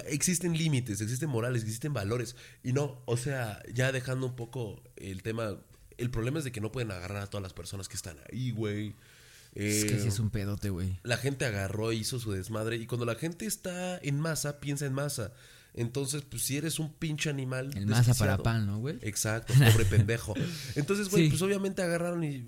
Existen 0.08 0.58
límites, 0.58 1.02
existen 1.02 1.30
morales, 1.30 1.64
existen 1.64 1.94
valores. 1.94 2.36
Y 2.64 2.74
no, 2.74 3.02
o 3.06 3.18
sea, 3.18 3.62
ya 3.74 3.92
dejando 3.92 4.28
un 4.28 4.36
poco 4.36 4.82
el 4.96 5.24
tema, 5.24 5.58
el 5.98 6.10
problema 6.10 6.40
es 6.40 6.46
de 6.46 6.52
que 6.52 6.62
no 6.62 6.72
pueden 6.72 6.92
agarrar 6.92 7.24
a 7.24 7.28
todas 7.28 7.44
las 7.44 7.54
personas 7.54 7.88
que 7.88 7.96
están 7.96 8.18
ahí, 8.32 8.52
güey. 8.52 8.96
Es 9.56 9.86
que 9.86 10.00
sí 10.00 10.08
es 10.08 10.20
un 10.20 10.32
pedote, 10.32 10.72
güey. 10.72 11.00
la 11.04 11.18
gente 11.18 11.46
agarró 11.46 11.92
e 11.92 11.96
hizo 11.96 12.20
su 12.20 12.32
desmadre. 12.32 12.78
Y 12.78 12.88
cuando 12.88 13.06
la 13.06 13.16
gente 13.16 13.46
está 13.46 14.00
en 14.00 14.20
masa, 14.20 14.60
piensa 14.60 14.86
en 14.86 14.94
masa. 14.94 15.32
Entonces, 15.76 16.22
pues 16.30 16.44
si 16.44 16.58
eres 16.58 16.78
un 16.78 16.94
pinche 16.94 17.30
animal. 17.32 17.72
El 17.76 17.88
masa 17.88 18.14
para 18.14 18.38
pan, 18.38 18.68
¿no, 18.68 18.78
güey? 18.78 18.98
Exacto, 19.02 19.54
pobre 19.56 19.86
pendejo. 19.86 20.36
Entonces, 20.76 21.10
güey, 21.10 21.24
Sí. 21.24 21.30
pues 21.32 21.42
obviamente 21.42 21.82
agarraron 21.82 22.24
y. 22.24 22.46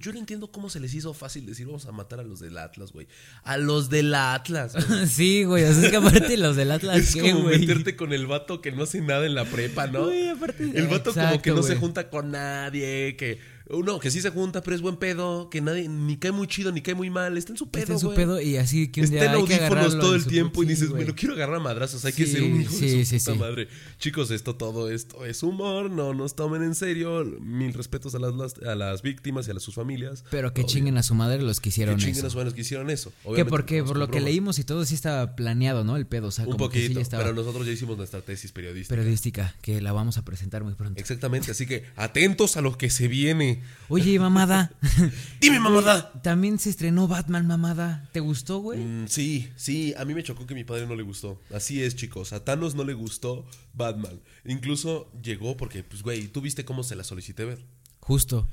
Yo 0.00 0.12
no 0.12 0.18
entiendo 0.18 0.50
cómo 0.50 0.68
se 0.68 0.80
les 0.80 0.92
hizo 0.94 1.14
fácil 1.14 1.46
decir 1.46 1.66
vamos 1.66 1.86
a 1.86 1.92
matar 1.92 2.18
a 2.18 2.24
los 2.24 2.40
del 2.40 2.58
Atlas, 2.58 2.92
güey. 2.92 3.06
A 3.44 3.56
los 3.58 3.90
del 3.90 4.14
Atlas. 4.14 4.74
Sí, 5.08 5.44
güey, 5.44 5.64
o 5.64 5.72
sea, 5.72 5.84
es 5.84 5.90
que 5.90 5.96
aparte 5.96 6.36
los 6.36 6.56
del 6.56 6.70
Atlas, 6.72 6.96
es 6.98 7.14
¿qué, 7.14 7.32
como 7.32 7.44
meterte 7.48 7.94
con 7.96 8.12
el 8.12 8.26
vato 8.26 8.60
que 8.60 8.72
no 8.72 8.82
hace 8.82 9.00
nada 9.00 9.24
en 9.26 9.34
la 9.36 9.44
prepa, 9.44 9.86
¿no? 9.86 10.04
Güey, 10.06 10.28
aparte- 10.30 10.72
el 10.74 10.86
vato 10.88 11.12
como 11.14 11.26
que 11.40 11.50
Exacto, 11.50 11.54
no 11.54 11.62
se 11.62 11.76
junta 11.76 12.10
con 12.10 12.30
nadie, 12.32 13.16
que. 13.16 13.53
Uno, 13.70 13.98
que 13.98 14.10
sí 14.10 14.20
se 14.20 14.28
junta, 14.28 14.62
pero 14.62 14.76
es 14.76 14.82
buen 14.82 14.96
pedo, 14.98 15.48
que 15.48 15.62
nadie, 15.62 15.88
ni 15.88 16.18
cae 16.18 16.32
muy 16.32 16.46
chido, 16.46 16.70
ni 16.70 16.82
cae 16.82 16.94
muy 16.94 17.08
mal, 17.08 17.38
está 17.38 17.52
en 17.52 17.56
su 17.56 17.64
Está 17.64 17.78
pedo, 17.80 17.92
en 17.94 17.98
su 17.98 18.06
güey. 18.08 18.16
pedo 18.16 18.40
y 18.40 18.58
así 18.58 18.88
que 18.92 19.00
un 19.00 19.04
Está 19.04 19.14
día 19.16 19.24
en 19.32 19.38
hay 19.40 19.44
que 19.46 19.54
audífonos 19.54 19.98
todo 19.98 20.10
en 20.10 20.14
el 20.16 20.22
su 20.22 20.28
tiempo 20.28 20.62
y 20.62 20.66
puti, 20.66 20.68
dices, 20.80 20.90
lo 21.06 21.14
quiero 21.14 21.32
agarrar 21.34 21.56
a 21.56 21.60
madrazos, 21.60 22.04
hay 22.04 22.12
que 22.12 22.26
Sí, 22.26 22.32
ser 22.32 22.42
un 22.42 22.60
hijo 22.60 22.70
sí, 22.74 22.86
de 22.98 23.04
su 23.06 23.10
sí, 23.10 23.18
puta 23.20 23.32
sí. 23.32 23.38
madre. 23.38 23.68
Chicos, 23.98 24.30
esto 24.30 24.54
todo 24.56 24.90
esto 24.90 25.24
es 25.24 25.42
humor, 25.42 25.90
no 25.90 26.12
nos 26.12 26.36
tomen 26.36 26.62
en 26.62 26.74
serio. 26.74 27.24
Mil 27.40 27.72
respetos 27.72 28.14
a 28.14 28.18
las, 28.18 28.34
a 28.62 28.74
las 28.74 29.00
víctimas 29.00 29.48
y 29.48 29.50
a 29.50 29.54
las- 29.54 29.62
sus 29.62 29.74
familias. 29.76 30.24
Pero 30.30 30.52
que 30.52 30.60
Todo 30.60 30.70
chinguen 30.72 30.98
a 30.98 31.02
su 31.02 31.14
madre 31.14 31.40
los 31.42 31.60
que 31.60 31.70
hicieron 31.70 31.94
Que 31.96 32.02
chinguen 32.02 32.18
eso. 32.18 32.26
a 32.26 32.30
sus 32.30 32.36
manos 32.36 32.52
que 32.52 32.60
hicieron 32.60 32.90
eso. 32.90 33.10
Que 33.22 33.28
Obviamente, 33.28 33.50
porque 33.50 33.74
estamos 33.78 33.90
por 33.92 33.98
lo 33.98 34.06
que 34.08 34.18
broma. 34.18 34.24
leímos 34.28 34.58
y 34.58 34.64
todo 34.64 34.84
sí 34.84 34.94
estaba 34.94 35.36
planeado, 35.36 35.84
¿no? 35.84 35.96
El 35.96 36.06
pedo, 36.06 36.26
o 36.26 36.30
sea, 36.30 36.44
Un 36.44 36.52
como 36.52 36.68
que 36.68 36.80
sí 36.80 36.82
poquito, 36.88 37.00
ya 37.00 37.02
estaba 37.02 37.22
pero 37.22 37.34
nosotros 37.34 37.64
ya 37.66 37.72
hicimos 37.72 37.96
nuestra 37.96 38.20
tesis 38.20 38.52
periodística. 38.52 38.94
periodística, 38.94 39.54
que 39.62 39.80
la 39.80 39.92
vamos 39.92 40.18
a 40.18 40.24
presentar 40.26 40.64
muy 40.64 40.74
pronto. 40.74 41.00
Exactamente, 41.00 41.50
así 41.50 41.64
que 41.66 41.84
atentos 41.96 42.58
a 42.58 42.60
lo 42.60 42.76
que 42.76 42.90
se 42.90 43.08
viene. 43.08 43.53
Oye, 43.88 44.18
mamada, 44.18 44.72
Dime, 45.40 45.60
mamada. 45.60 46.12
también 46.22 46.58
se 46.58 46.70
estrenó 46.70 47.06
Batman, 47.08 47.46
mamada. 47.46 48.08
¿Te 48.12 48.20
gustó, 48.20 48.58
güey? 48.58 48.80
Mm, 48.80 49.08
sí, 49.08 49.50
sí, 49.56 49.94
a 49.96 50.04
mí 50.04 50.14
me 50.14 50.22
chocó 50.22 50.46
que 50.46 50.54
mi 50.54 50.64
padre 50.64 50.86
no 50.86 50.94
le 50.96 51.02
gustó. 51.02 51.40
Así 51.52 51.82
es, 51.82 51.94
chicos. 51.96 52.32
A 52.32 52.44
Thanos 52.44 52.74
no 52.74 52.84
le 52.84 52.94
gustó 52.94 53.46
Batman. 53.74 54.20
Incluso 54.44 55.10
llegó 55.22 55.56
porque, 55.56 55.82
pues, 55.84 56.02
güey, 56.02 56.28
¿tú 56.28 56.40
viste 56.40 56.64
cómo 56.64 56.82
se 56.82 56.96
la 56.96 57.04
solicité 57.04 57.44
ver? 57.44 57.64
Justo, 58.00 58.48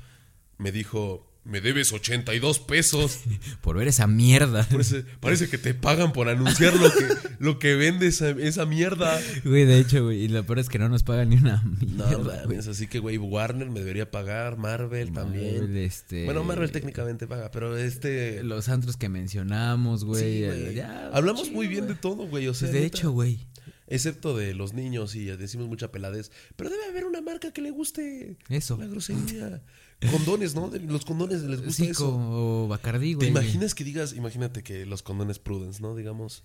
Me 0.58 0.72
dijo, 0.72 1.31
me 1.44 1.60
debes 1.60 1.92
82 1.92 2.60
pesos. 2.60 3.20
por 3.62 3.78
ver 3.78 3.88
esa 3.88 4.06
mierda. 4.08 4.68
Parece, 4.70 5.04
parece 5.20 5.50
que 5.50 5.58
te 5.58 5.74
pagan 5.74 6.14
por 6.14 6.30
anunciar 6.30 6.76
lo 6.76 6.92
que, 6.92 7.08
lo 7.40 7.60
que 7.60 7.76
vende 7.76 8.08
esa, 8.08 8.66
mierda. 8.66 9.20
Güey, 9.44 9.66
de 9.66 9.80
hecho, 9.80 10.04
güey, 10.06 10.24
y 10.24 10.28
lo 10.28 10.46
peor 10.46 10.60
es 10.60 10.70
que 10.70 10.78
no 10.80 10.88
nos 10.90 11.04
pagan 11.04 11.30
ni 11.30 11.38
una 11.38 11.64
mierda, 11.64 12.44
mames, 12.46 12.68
así 12.68 12.88
que, 12.88 13.00
güey, 13.00 13.18
Warner 13.18 13.70
me 13.70 13.80
debería 13.80 14.10
pagar, 14.12 14.58
Marvel 14.58 15.12
también. 15.14 15.76
Este- 15.78 16.26
Bueno, 16.26 16.44
Marvel 16.44 16.72
técnicamente 16.72 17.26
paga, 17.28 17.50
pero 17.52 17.76
este... 17.78 18.44
Los 18.44 18.70
antros 18.70 18.98
que 18.98 19.10
mencionamos, 19.10 20.06
güey. 20.06 20.22
sí, 20.24 20.46
güey. 20.46 20.76
ya, 20.76 21.10
Hablamos 21.14 21.44
chido, 21.44 21.56
muy 21.56 21.68
bien 21.68 21.86
güey. 21.86 21.96
de 21.96 22.00
todo, 22.00 22.28
güey. 22.28 22.48
O 22.48 22.54
sea, 22.54 22.70
Pues 22.70 22.80
de 22.80 22.86
hecho, 22.86 23.12
güey. 23.12 23.48
Excepto 23.88 24.38
de 24.38 24.54
los 24.54 24.74
niños 24.74 25.16
y 25.16 25.26
decimos 25.26 25.68
mucha 25.68 25.92
peladez. 25.92 26.32
Pero 26.56 26.70
debe 26.70 26.86
haber 26.86 27.04
una 27.06 27.20
marca 27.20 27.52
que 27.52 27.62
le 27.62 27.72
guste 27.72 28.38
Eso. 28.48 28.78
la 28.78 28.86
grosería. 28.88 29.62
Condones, 30.10 30.56
¿no? 30.56 30.70
De- 30.70 30.80
Los 30.80 31.06
condones 31.06 31.42
les 31.44 31.62
gusta 31.64 31.84
Sí, 31.84 31.90
eso. 31.90 32.06
como 32.12 32.68
Bacardí, 32.68 33.12
¿Te 33.12 33.16
güey. 33.18 33.30
imaginas 33.30 33.76
que 33.76 33.84
digas, 33.84 34.14
imagínate 34.14 34.64
que 34.64 34.86
los 34.86 35.04
condones 35.04 35.38
Prudence, 35.40 35.82
¿no? 35.82 35.96
Digamos, 35.96 36.44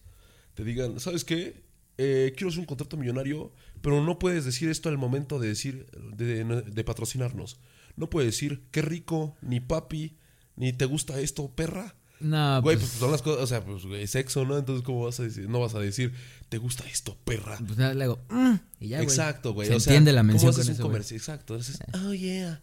te 0.54 0.62
digan, 0.64 1.00
¿sabes 1.00 1.24
qué? 1.24 1.64
Eh, 1.98 2.34
quiero 2.36 2.48
hacer 2.50 2.60
un 2.60 2.66
contrato 2.66 2.98
millonario, 2.98 3.52
pero 3.80 4.04
no 4.04 4.18
puedes 4.18 4.44
decir 4.44 4.68
esto 4.68 4.90
al 4.90 4.98
momento 4.98 5.38
de 5.38 5.48
decir, 5.48 5.86
de, 6.14 6.44
de 6.44 6.84
patrocinarnos. 6.84 7.58
No 7.96 8.10
puedes 8.10 8.32
decir, 8.32 8.64
qué 8.70 8.82
rico, 8.82 9.36
ni 9.40 9.60
papi, 9.60 10.18
ni 10.56 10.74
te 10.74 10.84
gusta 10.84 11.18
esto, 11.20 11.50
perra. 11.54 11.96
No, 12.20 12.60
Güey, 12.62 12.76
pues, 12.76 12.88
pues 12.90 12.98
son 13.00 13.10
las 13.12 13.20
cosas, 13.22 13.42
o 13.42 13.46
sea, 13.46 13.64
pues 13.64 13.84
güey, 13.84 14.06
sexo, 14.06 14.44
¿no? 14.44 14.56
Entonces, 14.58 14.82
¿cómo 14.84 15.04
vas 15.04 15.18
a 15.20 15.22
decir? 15.22 15.48
No 15.48 15.60
vas 15.60 15.74
a 15.74 15.80
decir, 15.80 16.12
¿te 16.50 16.58
gusta 16.58 16.84
esto, 16.86 17.16
perra? 17.24 17.58
pues 17.64 17.78
nada, 17.78 17.92
le 17.94 18.04
hago, 18.04 18.18
"Mm", 18.30 18.54
y 18.80 18.88
ya, 18.88 18.98
güey. 18.98 19.08
Exacto, 19.08 19.52
güey. 19.54 19.68
Se 19.68 19.74
o 19.74 19.80
sea, 19.80 19.92
entiende 19.92 20.12
la 20.12 20.20
¿cómo 20.20 20.28
mención 20.32 20.50
haces 20.50 20.64
con 20.64 20.70
un 20.70 20.74
eso, 20.74 20.82
comercio? 20.82 21.16
Exacto. 21.16 21.54
Entonces, 21.54 21.78
oh, 22.06 22.12
yeah. 22.14 22.62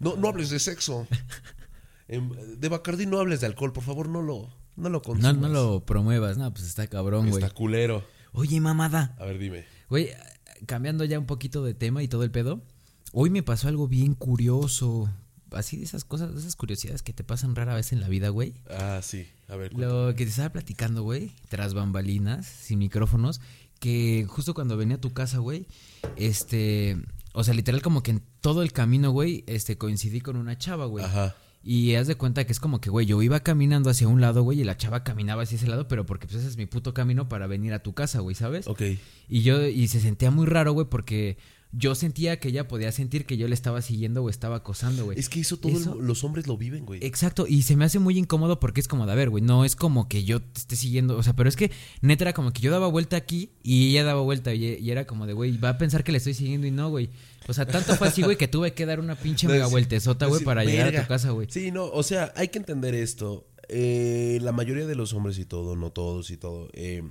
No, 0.00 0.16
no 0.16 0.28
hables 0.28 0.50
de 0.50 0.58
sexo. 0.58 1.06
Em, 2.08 2.30
De 2.58 2.68
Bacardi 2.68 3.06
no 3.06 3.18
hables 3.18 3.40
de 3.40 3.46
alcohol, 3.46 3.72
por 3.72 3.82
favor, 3.84 4.08
no 4.08 4.22
lo, 4.22 4.48
no 4.76 4.88
lo 4.88 4.98
No, 4.98 5.02
consumas. 5.02 5.36
no 5.36 5.48
lo 5.48 5.84
promuevas, 5.84 6.38
no, 6.38 6.52
pues 6.52 6.66
está 6.66 6.86
cabrón, 6.86 7.30
güey. 7.30 7.42
Está 7.42 7.54
culero. 7.54 8.04
Oye, 8.32 8.60
mamada. 8.60 9.16
A 9.18 9.24
ver, 9.24 9.38
dime. 9.38 9.64
Güey, 9.88 10.10
cambiando 10.66 11.04
ya 11.04 11.18
un 11.18 11.26
poquito 11.26 11.64
de 11.64 11.74
tema 11.74 12.02
y 12.02 12.08
todo 12.08 12.22
el 12.22 12.30
pedo. 12.30 12.62
Hoy 13.12 13.30
me 13.30 13.42
pasó 13.42 13.68
algo 13.68 13.88
bien 13.88 14.14
curioso. 14.14 15.10
Así 15.52 15.76
de 15.76 15.84
esas 15.84 16.04
cosas, 16.04 16.34
de 16.34 16.40
esas 16.40 16.54
curiosidades 16.56 17.02
que 17.02 17.12
te 17.12 17.24
pasan 17.24 17.54
rara 17.54 17.74
vez 17.74 17.92
en 17.92 18.00
la 18.00 18.08
vida, 18.08 18.28
güey. 18.28 18.54
Ah, 18.68 19.00
sí. 19.02 19.26
A 19.48 19.56
ver. 19.56 19.72
cuéntame. 19.72 19.92
Lo 20.08 20.14
que 20.14 20.24
te 20.24 20.30
estaba 20.30 20.50
platicando, 20.50 21.02
güey, 21.02 21.32
tras 21.48 21.72
bambalinas, 21.72 22.46
sin 22.46 22.78
micrófonos, 22.80 23.40
que 23.80 24.26
justo 24.28 24.54
cuando 24.54 24.76
venía 24.76 24.96
a 24.96 25.00
tu 25.00 25.12
casa, 25.12 25.38
güey, 25.38 25.66
este, 26.16 26.98
o 27.36 27.44
sea, 27.44 27.52
literal 27.52 27.82
como 27.82 28.02
que 28.02 28.12
en 28.12 28.22
todo 28.40 28.62
el 28.62 28.72
camino, 28.72 29.10
güey, 29.10 29.44
este, 29.46 29.76
coincidí 29.76 30.22
con 30.22 30.36
una 30.36 30.56
chava, 30.56 30.86
güey. 30.86 31.04
Ajá. 31.04 31.36
Y 31.62 31.94
haz 31.96 32.06
de 32.06 32.14
cuenta 32.14 32.46
que 32.46 32.52
es 32.52 32.60
como 32.60 32.80
que, 32.80 32.88
güey, 32.88 33.04
yo 33.04 33.20
iba 33.20 33.40
caminando 33.40 33.90
hacia 33.90 34.08
un 34.08 34.22
lado, 34.22 34.42
güey, 34.42 34.60
y 34.60 34.64
la 34.64 34.78
chava 34.78 35.04
caminaba 35.04 35.42
hacia 35.42 35.56
ese 35.56 35.66
lado, 35.66 35.86
pero 35.86 36.06
porque 36.06 36.26
pues 36.26 36.38
ese 36.38 36.48
es 36.48 36.56
mi 36.56 36.64
puto 36.64 36.94
camino 36.94 37.28
para 37.28 37.46
venir 37.46 37.74
a 37.74 37.82
tu 37.82 37.92
casa, 37.92 38.20
güey, 38.20 38.34
¿sabes? 38.34 38.66
Ok. 38.68 38.82
Y 39.28 39.42
yo, 39.42 39.66
y 39.66 39.86
se 39.88 40.00
sentía 40.00 40.30
muy 40.30 40.46
raro, 40.46 40.72
güey, 40.72 40.86
porque 40.88 41.36
yo 41.76 41.94
sentía 41.94 42.38
que 42.38 42.48
ella 42.48 42.68
podía 42.68 42.90
sentir 42.92 43.26
que 43.26 43.36
yo 43.36 43.48
le 43.48 43.54
estaba 43.54 43.82
siguiendo 43.82 44.22
o 44.22 44.30
estaba 44.30 44.56
acosando, 44.56 45.04
güey. 45.04 45.18
Es 45.18 45.28
que 45.28 45.40
eso 45.40 45.58
todos 45.58 45.86
los 45.86 46.24
hombres 46.24 46.46
lo 46.46 46.56
viven, 46.56 46.86
güey. 46.86 47.04
Exacto, 47.04 47.46
y 47.46 47.62
se 47.62 47.76
me 47.76 47.84
hace 47.84 47.98
muy 47.98 48.18
incómodo 48.18 48.58
porque 48.60 48.80
es 48.80 48.88
como 48.88 49.06
de, 49.06 49.12
a 49.12 49.14
ver, 49.14 49.30
güey, 49.30 49.42
no 49.42 49.64
es 49.64 49.76
como 49.76 50.08
que 50.08 50.24
yo 50.24 50.40
te 50.40 50.60
esté 50.60 50.76
siguiendo, 50.76 51.16
o 51.16 51.22
sea, 51.22 51.34
pero 51.34 51.48
es 51.48 51.56
que 51.56 51.70
neta 52.00 52.24
era 52.24 52.32
como 52.32 52.52
que 52.52 52.62
yo 52.62 52.70
daba 52.70 52.86
vuelta 52.86 53.16
aquí 53.16 53.50
y 53.62 53.90
ella 53.90 54.04
daba 54.04 54.22
vuelta 54.22 54.54
y, 54.54 54.64
y 54.64 54.90
era 54.90 55.06
como 55.06 55.26
de, 55.26 55.34
güey, 55.34 55.56
va 55.58 55.70
a 55.70 55.78
pensar 55.78 56.02
que 56.02 56.12
le 56.12 56.18
estoy 56.18 56.34
siguiendo 56.34 56.66
y 56.66 56.70
no, 56.70 56.88
güey. 56.88 57.10
O 57.48 57.52
sea, 57.52 57.66
tanto 57.66 57.94
fue 57.94 58.08
así, 58.08 58.22
güey, 58.22 58.36
que 58.36 58.48
tuve 58.48 58.72
que 58.72 58.86
dar 58.86 58.98
una 58.98 59.14
pinche 59.14 59.46
No, 59.46 59.52
mega 59.52 59.66
vueltezota, 59.66 60.26
güey, 60.26 60.42
para 60.42 60.64
llegar 60.64 60.94
a 60.94 61.02
tu 61.02 61.08
casa, 61.08 61.30
güey. 61.30 61.46
Sí, 61.50 61.70
no, 61.70 61.84
o 61.86 62.02
sea, 62.02 62.32
hay 62.36 62.48
que 62.48 62.58
entender 62.58 62.94
esto. 62.94 63.46
Eh, 63.68 64.38
la 64.42 64.52
mayoría 64.52 64.86
de 64.86 64.94
los 64.94 65.12
hombres 65.12 65.38
y 65.38 65.44
todo, 65.44 65.76
no 65.76 65.90
todos 65.90 66.30
y 66.30 66.36
todo, 66.36 66.68
eh, 66.72 67.02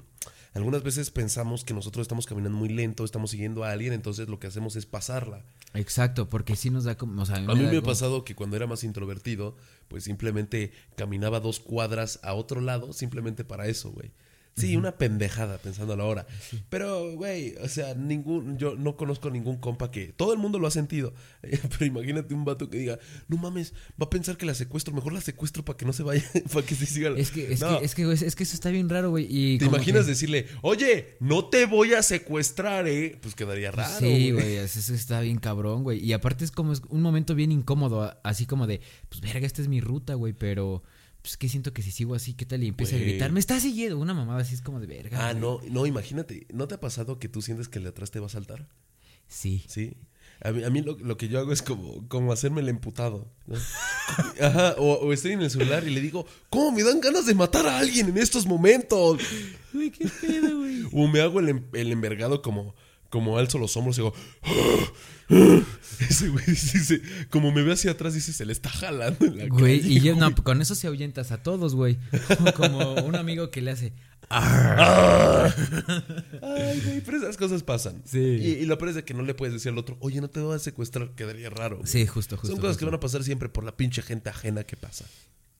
algunas 0.55 0.83
veces 0.83 1.11
pensamos 1.11 1.65
que 1.65 1.73
nosotros 1.73 2.05
estamos 2.05 2.25
caminando 2.25 2.57
muy 2.57 2.69
lento, 2.69 3.03
estamos 3.03 3.31
siguiendo 3.31 3.65
a 3.65 3.71
alguien, 3.71 3.91
entonces 3.91 4.29
lo 4.29 4.39
que 4.39 4.47
hacemos 4.47 4.77
es 4.77 4.85
pasarla. 4.85 5.43
Exacto, 5.73 6.29
porque 6.29 6.55
sí 6.55 6.69
nos 6.69 6.85
da 6.85 6.97
como, 6.97 7.21
o 7.21 7.25
sea, 7.25 7.35
A 7.35 7.55
mí 7.55 7.63
me 7.63 7.77
ha 7.77 7.81
pasado 7.81 8.23
que 8.23 8.35
cuando 8.35 8.55
era 8.55 8.65
más 8.65 8.85
introvertido, 8.85 9.57
pues 9.89 10.05
simplemente 10.05 10.71
caminaba 10.95 11.41
dos 11.41 11.59
cuadras 11.59 12.21
a 12.23 12.33
otro 12.33 12.61
lado, 12.61 12.93
simplemente 12.93 13.43
para 13.43 13.67
eso, 13.67 13.91
güey. 13.91 14.11
Sí, 14.57 14.77
una 14.77 14.93
pendejada 14.93 15.57
pensando 15.57 15.91
a 15.93 15.97
la 15.97 16.05
hora. 16.05 16.25
Pero, 16.69 17.11
güey, 17.15 17.55
o 17.61 17.67
sea, 17.67 17.93
ningún, 17.93 18.57
yo 18.57 18.77
no 18.77 18.95
conozco 18.95 19.29
ningún 19.29 19.57
compa 19.57 19.91
que, 19.91 20.13
todo 20.15 20.31
el 20.31 20.39
mundo 20.39 20.59
lo 20.59 20.67
ha 20.67 20.71
sentido. 20.71 21.13
Pero 21.41 21.85
imagínate 21.85 22.33
un 22.33 22.45
vato 22.45 22.69
que 22.69 22.77
diga, 22.77 22.97
no 23.27 23.35
mames, 23.35 23.73
va 24.01 24.05
a 24.05 24.09
pensar 24.09 24.37
que 24.37 24.45
la 24.45 24.53
secuestro, 24.53 24.93
mejor 24.93 25.11
la 25.11 25.19
secuestro 25.19 25.65
para 25.65 25.75
que 25.75 25.85
no 25.85 25.91
se 25.91 26.03
vaya, 26.03 26.23
para 26.53 26.65
que 26.65 26.73
se 26.73 26.85
siga. 26.85 27.09
Es 27.17 27.31
que, 27.31 27.51
es, 27.51 27.59
No, 27.59 27.79
que, 27.79 27.85
es 27.85 27.95
que, 27.95 28.09
es 28.09 28.35
que 28.35 28.43
eso 28.43 28.53
está 28.55 28.69
bien 28.69 28.87
raro, 28.87 29.09
güey. 29.09 29.27
y 29.29 29.57
¿Te 29.57 29.65
imaginas 29.65 30.05
que- 30.05 30.11
decirle, 30.11 30.47
oye, 30.61 31.17
no 31.19 31.49
te 31.49 31.65
voy 31.65 31.93
a 31.93 32.01
secuestrar, 32.01 32.87
eh? 32.87 33.17
Pues 33.21 33.35
quedaría 33.35 33.71
raro. 33.71 33.99
Sí, 33.99 34.31
güey, 34.31 34.55
eso 34.55 34.93
está 34.93 35.19
bien 35.19 35.37
cabrón, 35.37 35.83
güey. 35.83 35.99
Y 35.99 36.13
aparte 36.13 36.45
es 36.45 36.51
como 36.51 36.71
es 36.71 36.81
un 36.87 37.01
momento 37.01 37.35
bien 37.35 37.51
incómodo, 37.51 38.17
así 38.23 38.45
como 38.45 38.67
de, 38.67 38.79
pues 39.09 39.19
verga, 39.19 39.45
esta 39.45 39.61
es 39.61 39.67
mi 39.67 39.81
ruta, 39.81 40.13
güey, 40.13 40.31
pero 40.31 40.81
pues 41.25 41.37
que 41.37 41.49
siento 41.49 41.73
que 41.73 41.81
si 41.81 41.89
sigo 41.89 42.13
así, 42.13 42.35
¿qué 42.35 42.45
tal? 42.45 42.63
Y 42.63 42.67
empieza 42.67 42.95
a 42.95 42.99
gritar, 42.99 43.31
me 43.31 43.39
está 43.39 43.59
siguiendo, 43.59 43.97
una 43.97 44.13
mamada 44.13 44.41
así 44.41 44.53
es 44.53 44.61
como 44.61 44.79
de 44.79 44.85
verga. 44.85 45.27
Ah, 45.27 45.31
güey. 45.33 45.41
no, 45.41 45.59
no, 45.71 45.85
imagínate, 45.87 46.45
¿no 46.53 46.67
te 46.67 46.75
ha 46.75 46.79
pasado 46.79 47.17
que 47.17 47.27
tú 47.27 47.41
sientes 47.41 47.67
que 47.67 47.79
el 47.79 47.83
de 47.85 47.89
atrás 47.89 48.11
te 48.11 48.19
va 48.19 48.27
a 48.27 48.29
saltar? 48.29 48.67
Sí. 49.27 49.63
Sí. 49.67 49.97
A 50.41 50.51
mí, 50.51 50.63
a 50.63 50.69
mí 50.69 50.81
lo, 50.83 50.97
lo 50.99 51.17
que 51.17 51.27
yo 51.27 51.39
hago 51.39 51.51
es 51.51 51.63
como, 51.63 52.07
como 52.09 52.31
hacerme 52.31 52.61
el 52.61 52.69
emputado. 52.69 53.27
¿no? 53.47 53.55
Ajá, 54.41 54.75
o, 54.77 54.93
o 54.99 55.13
estoy 55.13 55.31
en 55.31 55.41
el 55.41 55.49
celular 55.49 55.87
y 55.87 55.89
le 55.89 55.99
digo, 55.99 56.27
¿cómo 56.51 56.71
me 56.71 56.83
dan 56.83 57.01
ganas 57.01 57.25
de 57.25 57.33
matar 57.33 57.65
a 57.65 57.79
alguien 57.79 58.09
en 58.09 58.17
estos 58.19 58.45
momentos? 58.45 59.19
Güey, 59.73 59.89
qué 59.89 60.07
pedo, 60.07 60.57
güey. 60.59 60.83
O 60.93 61.07
me 61.07 61.21
hago 61.21 61.39
el, 61.39 61.49
em- 61.49 61.65
el 61.73 61.91
envergado 61.91 62.43
como, 62.43 62.75
como 63.09 63.39
alzo 63.39 63.57
los 63.57 63.75
hombros 63.77 63.97
y 63.97 64.01
digo, 64.01 64.13
ese 66.09 66.29
güey 66.29 66.45
dice, 66.45 67.01
como 67.29 67.51
me 67.51 67.61
ve 67.63 67.73
hacia 67.73 67.91
atrás, 67.91 68.13
dice, 68.13 68.33
se 68.33 68.45
le 68.45 68.53
está 68.53 68.69
jalando 68.69 69.25
en 69.25 69.37
la 69.37 69.47
Güey, 69.47 69.81
calle, 69.81 69.93
y 69.93 69.99
yo, 70.01 70.15
no, 70.15 70.33
con 70.35 70.61
eso 70.61 70.75
se 70.75 70.87
ahuyentas 70.87 71.31
a 71.31 71.41
todos, 71.43 71.75
güey. 71.75 71.97
Como 72.55 72.93
un 72.95 73.15
amigo 73.15 73.51
que 73.51 73.61
le 73.61 73.71
hace, 73.71 73.93
Ay, 74.29 75.51
güey, 76.83 77.01
pero 77.05 77.17
esas 77.17 77.37
cosas 77.37 77.63
pasan. 77.63 78.01
Sí. 78.05 78.19
Y, 78.19 78.47
y 78.61 78.65
lo 78.65 78.77
peor 78.77 78.89
es 78.89 78.95
de 78.95 79.03
que 79.03 79.13
no 79.13 79.21
le 79.23 79.33
puedes 79.33 79.53
decir 79.53 79.71
al 79.71 79.77
otro, 79.77 79.97
oye, 79.99 80.19
no 80.21 80.29
te 80.29 80.39
voy 80.39 80.55
a 80.55 80.59
secuestrar, 80.59 81.11
quedaría 81.15 81.49
raro. 81.49 81.77
güey. 81.77 81.87
sí, 81.87 82.05
justo, 82.07 82.35
justo. 82.37 82.53
Son 82.53 82.59
cosas 82.61 82.77
que 82.77 82.85
van 82.85 82.95
a 82.95 82.99
pasar 82.99 83.23
siempre 83.23 83.49
por 83.49 83.63
la 83.63 83.75
pinche 83.77 84.01
gente 84.01 84.29
ajena 84.29 84.63
que 84.63 84.75
pasa. 84.77 85.05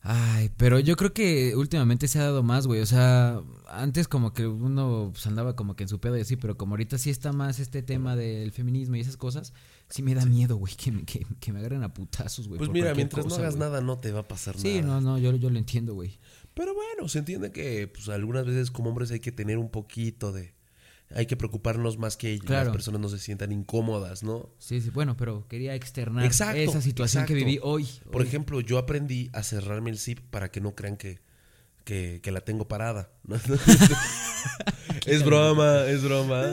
Ay, 0.07 0.51
pero 0.57 0.79
yo 0.79 0.95
creo 0.97 1.13
que 1.13 1.55
últimamente 1.55 2.07
se 2.07 2.19
ha 2.19 2.23
dado 2.23 2.43
más, 2.43 2.67
güey. 2.67 2.79
O 2.81 2.85
sea, 2.85 3.41
antes 3.67 4.07
como 4.07 4.33
que 4.33 4.45
uno 4.45 5.09
pues, 5.11 5.25
andaba 5.25 5.55
como 5.55 5.75
que 5.75 5.81
en 5.83 5.89
su 5.89 5.99
pedo 5.99 6.15
y 6.15 6.21
así, 6.21 6.35
pero 6.35 6.57
como 6.57 6.73
ahorita 6.73 6.99
sí 6.99 7.09
está 7.09 7.33
más 7.33 7.59
este 7.59 7.81
tema 7.81 8.15
del 8.15 8.51
feminismo 8.51 8.95
y 8.95 8.99
esas 8.99 9.17
cosas, 9.17 9.53
sí 9.89 10.01
me 10.03 10.15
da 10.15 10.25
miedo, 10.25 10.55
güey, 10.57 10.75
que, 10.75 10.91
me- 10.91 11.03
que, 11.05 11.25
que 11.39 11.53
me 11.53 11.59
agarren 11.59 11.83
a 11.83 11.93
putazos, 11.93 12.47
güey. 12.47 12.57
Pues 12.57 12.69
mira, 12.69 12.93
mientras 12.95 13.25
no 13.25 13.35
hagas 13.35 13.55
güey. 13.55 13.69
nada, 13.69 13.81
no 13.81 13.97
te 13.99 14.11
va 14.11 14.21
a 14.21 14.27
pasar 14.27 14.57
Sí, 14.57 14.81
nada. 14.81 14.99
no, 14.99 15.01
no, 15.01 15.17
yo, 15.17 15.35
yo 15.35 15.49
lo 15.49 15.57
entiendo, 15.59 15.93
güey. 15.93 16.19
Pero 16.53 16.73
bueno, 16.73 17.07
se 17.09 17.19
entiende 17.19 17.51
que 17.51 17.87
pues 17.87 18.07
algunas 18.09 18.45
veces 18.45 18.71
como 18.71 18.89
hombres 18.89 19.11
hay 19.11 19.19
que 19.19 19.31
tener 19.31 19.57
un 19.57 19.69
poquito 19.69 20.31
de... 20.31 20.53
Hay 21.13 21.27
que 21.27 21.37
preocuparnos 21.37 21.99
más 21.99 22.17
que 22.17 22.39
Claro. 22.39 22.65
las 22.65 22.73
personas 22.73 22.99
no 22.99 23.09
se 23.09 23.19
sientan 23.19 23.51
incómodas, 23.51 24.23
¿no? 24.23 24.49
Sí, 24.57 24.81
sí, 24.81 24.89
bueno, 24.89 25.15
pero 25.15 25.47
quería 25.47 25.75
externar 25.75 26.25
Exacto, 26.25 26.57
esa 26.59 26.81
situación 26.81 27.25
que 27.27 27.35
viví 27.35 27.59
hoy. 27.61 27.87
Por 28.11 28.21
hoy. 28.23 28.27
ejemplo, 28.27 28.59
yo 28.59 28.79
aprendí 28.79 29.29
a 29.33 29.43
cerrarme 29.43 29.91
el 29.91 29.99
zip 29.99 30.19
para 30.31 30.49
que 30.49 30.61
no 30.61 30.73
crean 30.73 30.97
que, 30.97 31.19
que, 31.83 32.21
que 32.23 32.31
la 32.31 32.41
tengo 32.41 32.67
parada. 32.67 33.11
es 35.05 35.23
broma, 35.23 35.85
es 35.85 36.03
broma. 36.03 36.43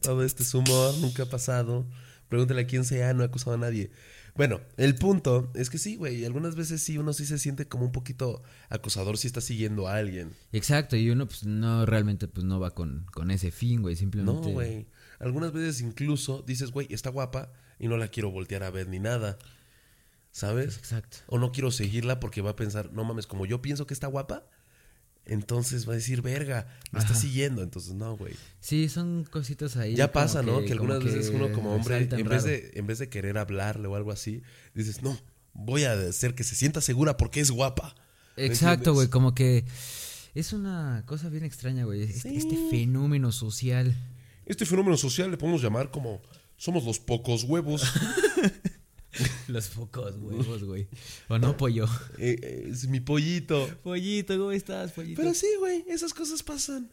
Todo 0.00 0.24
este 0.24 0.42
es 0.42 0.54
humor, 0.54 0.94
nunca 0.98 1.24
ha 1.24 1.26
pasado. 1.26 1.86
Pregúntale 2.28 2.62
a 2.62 2.66
quién 2.66 2.84
sea, 2.84 3.14
no 3.14 3.22
he 3.22 3.26
acusado 3.26 3.54
a 3.54 3.58
nadie. 3.58 3.90
Bueno, 4.34 4.60
el 4.76 4.94
punto 4.94 5.50
es 5.54 5.68
que 5.68 5.78
sí, 5.78 5.96
güey, 5.96 6.24
algunas 6.24 6.54
veces 6.54 6.80
sí 6.82 6.96
uno 6.98 7.12
sí 7.12 7.26
se 7.26 7.38
siente 7.38 7.66
como 7.66 7.84
un 7.86 7.92
poquito 7.92 8.42
acosador 8.68 9.18
si 9.18 9.26
está 9.26 9.40
siguiendo 9.40 9.88
a 9.88 9.96
alguien. 9.96 10.32
Exacto, 10.52 10.94
y 10.96 11.10
uno 11.10 11.26
pues 11.26 11.44
no 11.44 11.86
realmente 11.86 12.28
pues 12.28 12.44
no 12.44 12.60
va 12.60 12.72
con, 12.74 13.06
con 13.12 13.30
ese 13.32 13.50
fin, 13.50 13.82
güey, 13.82 13.94
No, 13.94 13.98
simplemente. 13.98 14.52
güey. 14.52 14.86
Algunas 15.18 15.52
veces 15.52 15.80
incluso 15.80 16.42
dices, 16.46 16.70
güey, 16.70 16.86
está 16.90 17.10
guapa 17.10 17.52
y 17.80 17.88
no 17.88 17.96
la 17.96 18.08
quiero 18.08 18.30
voltear 18.30 18.62
a 18.62 18.70
ver 18.70 18.88
ni 18.88 19.00
nada. 19.00 19.38
¿Sabes? 20.30 20.76
Exacto. 20.76 21.16
O 21.26 21.38
no 21.38 21.50
quiero 21.50 21.70
seguirla 21.72 22.20
porque 22.20 22.42
va 22.42 22.50
a 22.50 22.56
pensar, 22.56 22.92
no 22.92 23.02
mames, 23.04 23.26
como 23.26 23.46
yo 23.46 23.60
pienso 23.60 23.86
que 23.86 23.94
está 23.94 24.06
guapa, 24.06 24.46
entonces 25.28 25.88
va 25.88 25.92
a 25.92 25.96
decir, 25.96 26.22
verga, 26.22 26.66
me 26.90 26.98
está 26.98 27.14
siguiendo. 27.14 27.62
Entonces, 27.62 27.94
no, 27.94 28.16
güey. 28.16 28.34
Sí, 28.60 28.88
son 28.88 29.24
cositas 29.24 29.76
ahí. 29.76 29.94
Ya 29.94 30.10
pasa, 30.12 30.42
¿no? 30.42 30.60
Que 30.62 30.76
como 30.76 30.92
algunas 30.92 31.04
veces 31.04 31.30
que 31.30 31.36
uno 31.36 31.52
como 31.52 31.74
hombre, 31.74 32.08
en 32.10 32.28
vez, 32.28 32.44
de, 32.44 32.72
en 32.74 32.86
vez 32.86 32.98
de 32.98 33.08
querer 33.08 33.38
hablarle 33.38 33.86
o 33.88 33.94
algo 33.96 34.10
así, 34.10 34.42
dices, 34.74 35.02
no, 35.02 35.18
voy 35.52 35.84
a 35.84 35.92
hacer 35.92 36.34
que 36.34 36.44
se 36.44 36.54
sienta 36.54 36.80
segura 36.80 37.16
porque 37.16 37.40
es 37.40 37.50
guapa. 37.50 37.94
¿Me 38.36 38.46
Exacto, 38.46 38.94
güey, 38.94 39.08
como 39.08 39.34
que 39.34 39.64
es 40.34 40.52
una 40.52 41.02
cosa 41.06 41.28
bien 41.28 41.44
extraña, 41.44 41.84
güey. 41.84 42.02
Este, 42.02 42.30
Sí. 42.30 42.36
este 42.36 42.56
fenómeno 42.70 43.32
social. 43.32 43.96
Este 44.46 44.64
fenómeno 44.64 44.96
social 44.96 45.30
le 45.30 45.36
podemos 45.36 45.60
llamar 45.62 45.90
como 45.90 46.20
somos 46.56 46.84
los 46.84 46.98
pocos 46.98 47.44
huevos. 47.44 47.82
Los 49.48 49.68
pocos 49.68 50.16
huevos, 50.16 50.64
güey. 50.64 50.86
O 51.28 51.38
no, 51.38 51.56
pollo. 51.56 51.86
Eh, 52.18 52.38
eh, 52.42 52.68
es 52.70 52.88
mi 52.88 53.00
pollito. 53.00 53.68
Pollito, 53.82 54.36
¿cómo 54.36 54.52
estás, 54.52 54.92
pollito? 54.92 55.20
Pero 55.20 55.34
sí, 55.34 55.46
güey, 55.58 55.84
esas 55.88 56.14
cosas 56.14 56.42
pasan. 56.42 56.90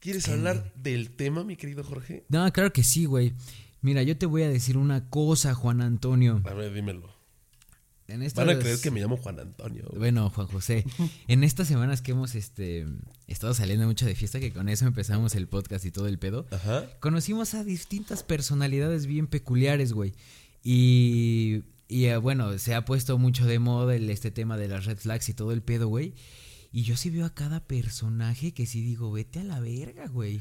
¿Quieres 0.00 0.28
hablar 0.28 0.72
del 0.76 1.10
tema, 1.10 1.44
mi 1.44 1.56
querido 1.56 1.84
Jorge? 1.84 2.24
No, 2.28 2.50
claro 2.52 2.72
que 2.72 2.82
sí, 2.82 3.04
güey. 3.04 3.34
Mira, 3.82 4.02
yo 4.02 4.16
te 4.16 4.26
voy 4.26 4.42
a 4.42 4.48
decir 4.48 4.76
una 4.76 5.08
cosa, 5.08 5.54
Juan 5.54 5.80
Antonio. 5.80 6.42
A 6.44 6.54
ver, 6.54 6.72
dímelo. 6.72 7.20
En 8.08 8.22
estas... 8.22 8.44
Van 8.44 8.56
a 8.56 8.58
creer 8.58 8.80
que 8.80 8.90
me 8.90 9.00
llamo 9.00 9.16
Juan 9.16 9.38
Antonio. 9.38 9.84
güey. 9.86 9.98
Bueno, 9.98 10.30
Juan 10.30 10.48
José, 10.48 10.84
en 11.28 11.44
estas 11.44 11.68
semanas 11.68 12.02
que 12.02 12.12
hemos 12.12 12.34
este, 12.34 12.86
estado 13.28 13.54
saliendo 13.54 13.86
mucho 13.86 14.04
de 14.04 14.14
fiesta, 14.14 14.40
que 14.40 14.52
con 14.52 14.68
eso 14.68 14.86
empezamos 14.86 15.34
el 15.34 15.46
podcast 15.46 15.84
y 15.84 15.90
todo 15.90 16.08
el 16.08 16.18
pedo, 16.18 16.46
Ajá. 16.50 16.86
conocimos 16.98 17.54
a 17.54 17.62
distintas 17.62 18.22
personalidades 18.22 19.06
bien 19.06 19.28
peculiares, 19.28 19.92
güey. 19.92 20.12
Y, 20.62 21.62
y 21.88 22.04
eh, 22.06 22.16
bueno, 22.16 22.58
se 22.58 22.74
ha 22.74 22.84
puesto 22.84 23.18
mucho 23.18 23.46
de 23.46 23.58
moda 23.58 23.94
el, 23.94 24.08
este 24.10 24.30
tema 24.30 24.56
de 24.56 24.68
las 24.68 24.84
red 24.84 24.98
flags 24.98 25.28
y 25.28 25.34
todo 25.34 25.52
el 25.52 25.62
pedo, 25.62 25.88
güey. 25.88 26.14
Y 26.72 26.82
yo 26.82 26.96
sí 26.96 27.10
veo 27.10 27.26
a 27.26 27.34
cada 27.34 27.64
personaje 27.66 28.52
que 28.52 28.66
sí 28.66 28.80
digo, 28.80 29.10
vete 29.10 29.40
a 29.40 29.44
la 29.44 29.60
verga, 29.60 30.06
güey. 30.06 30.40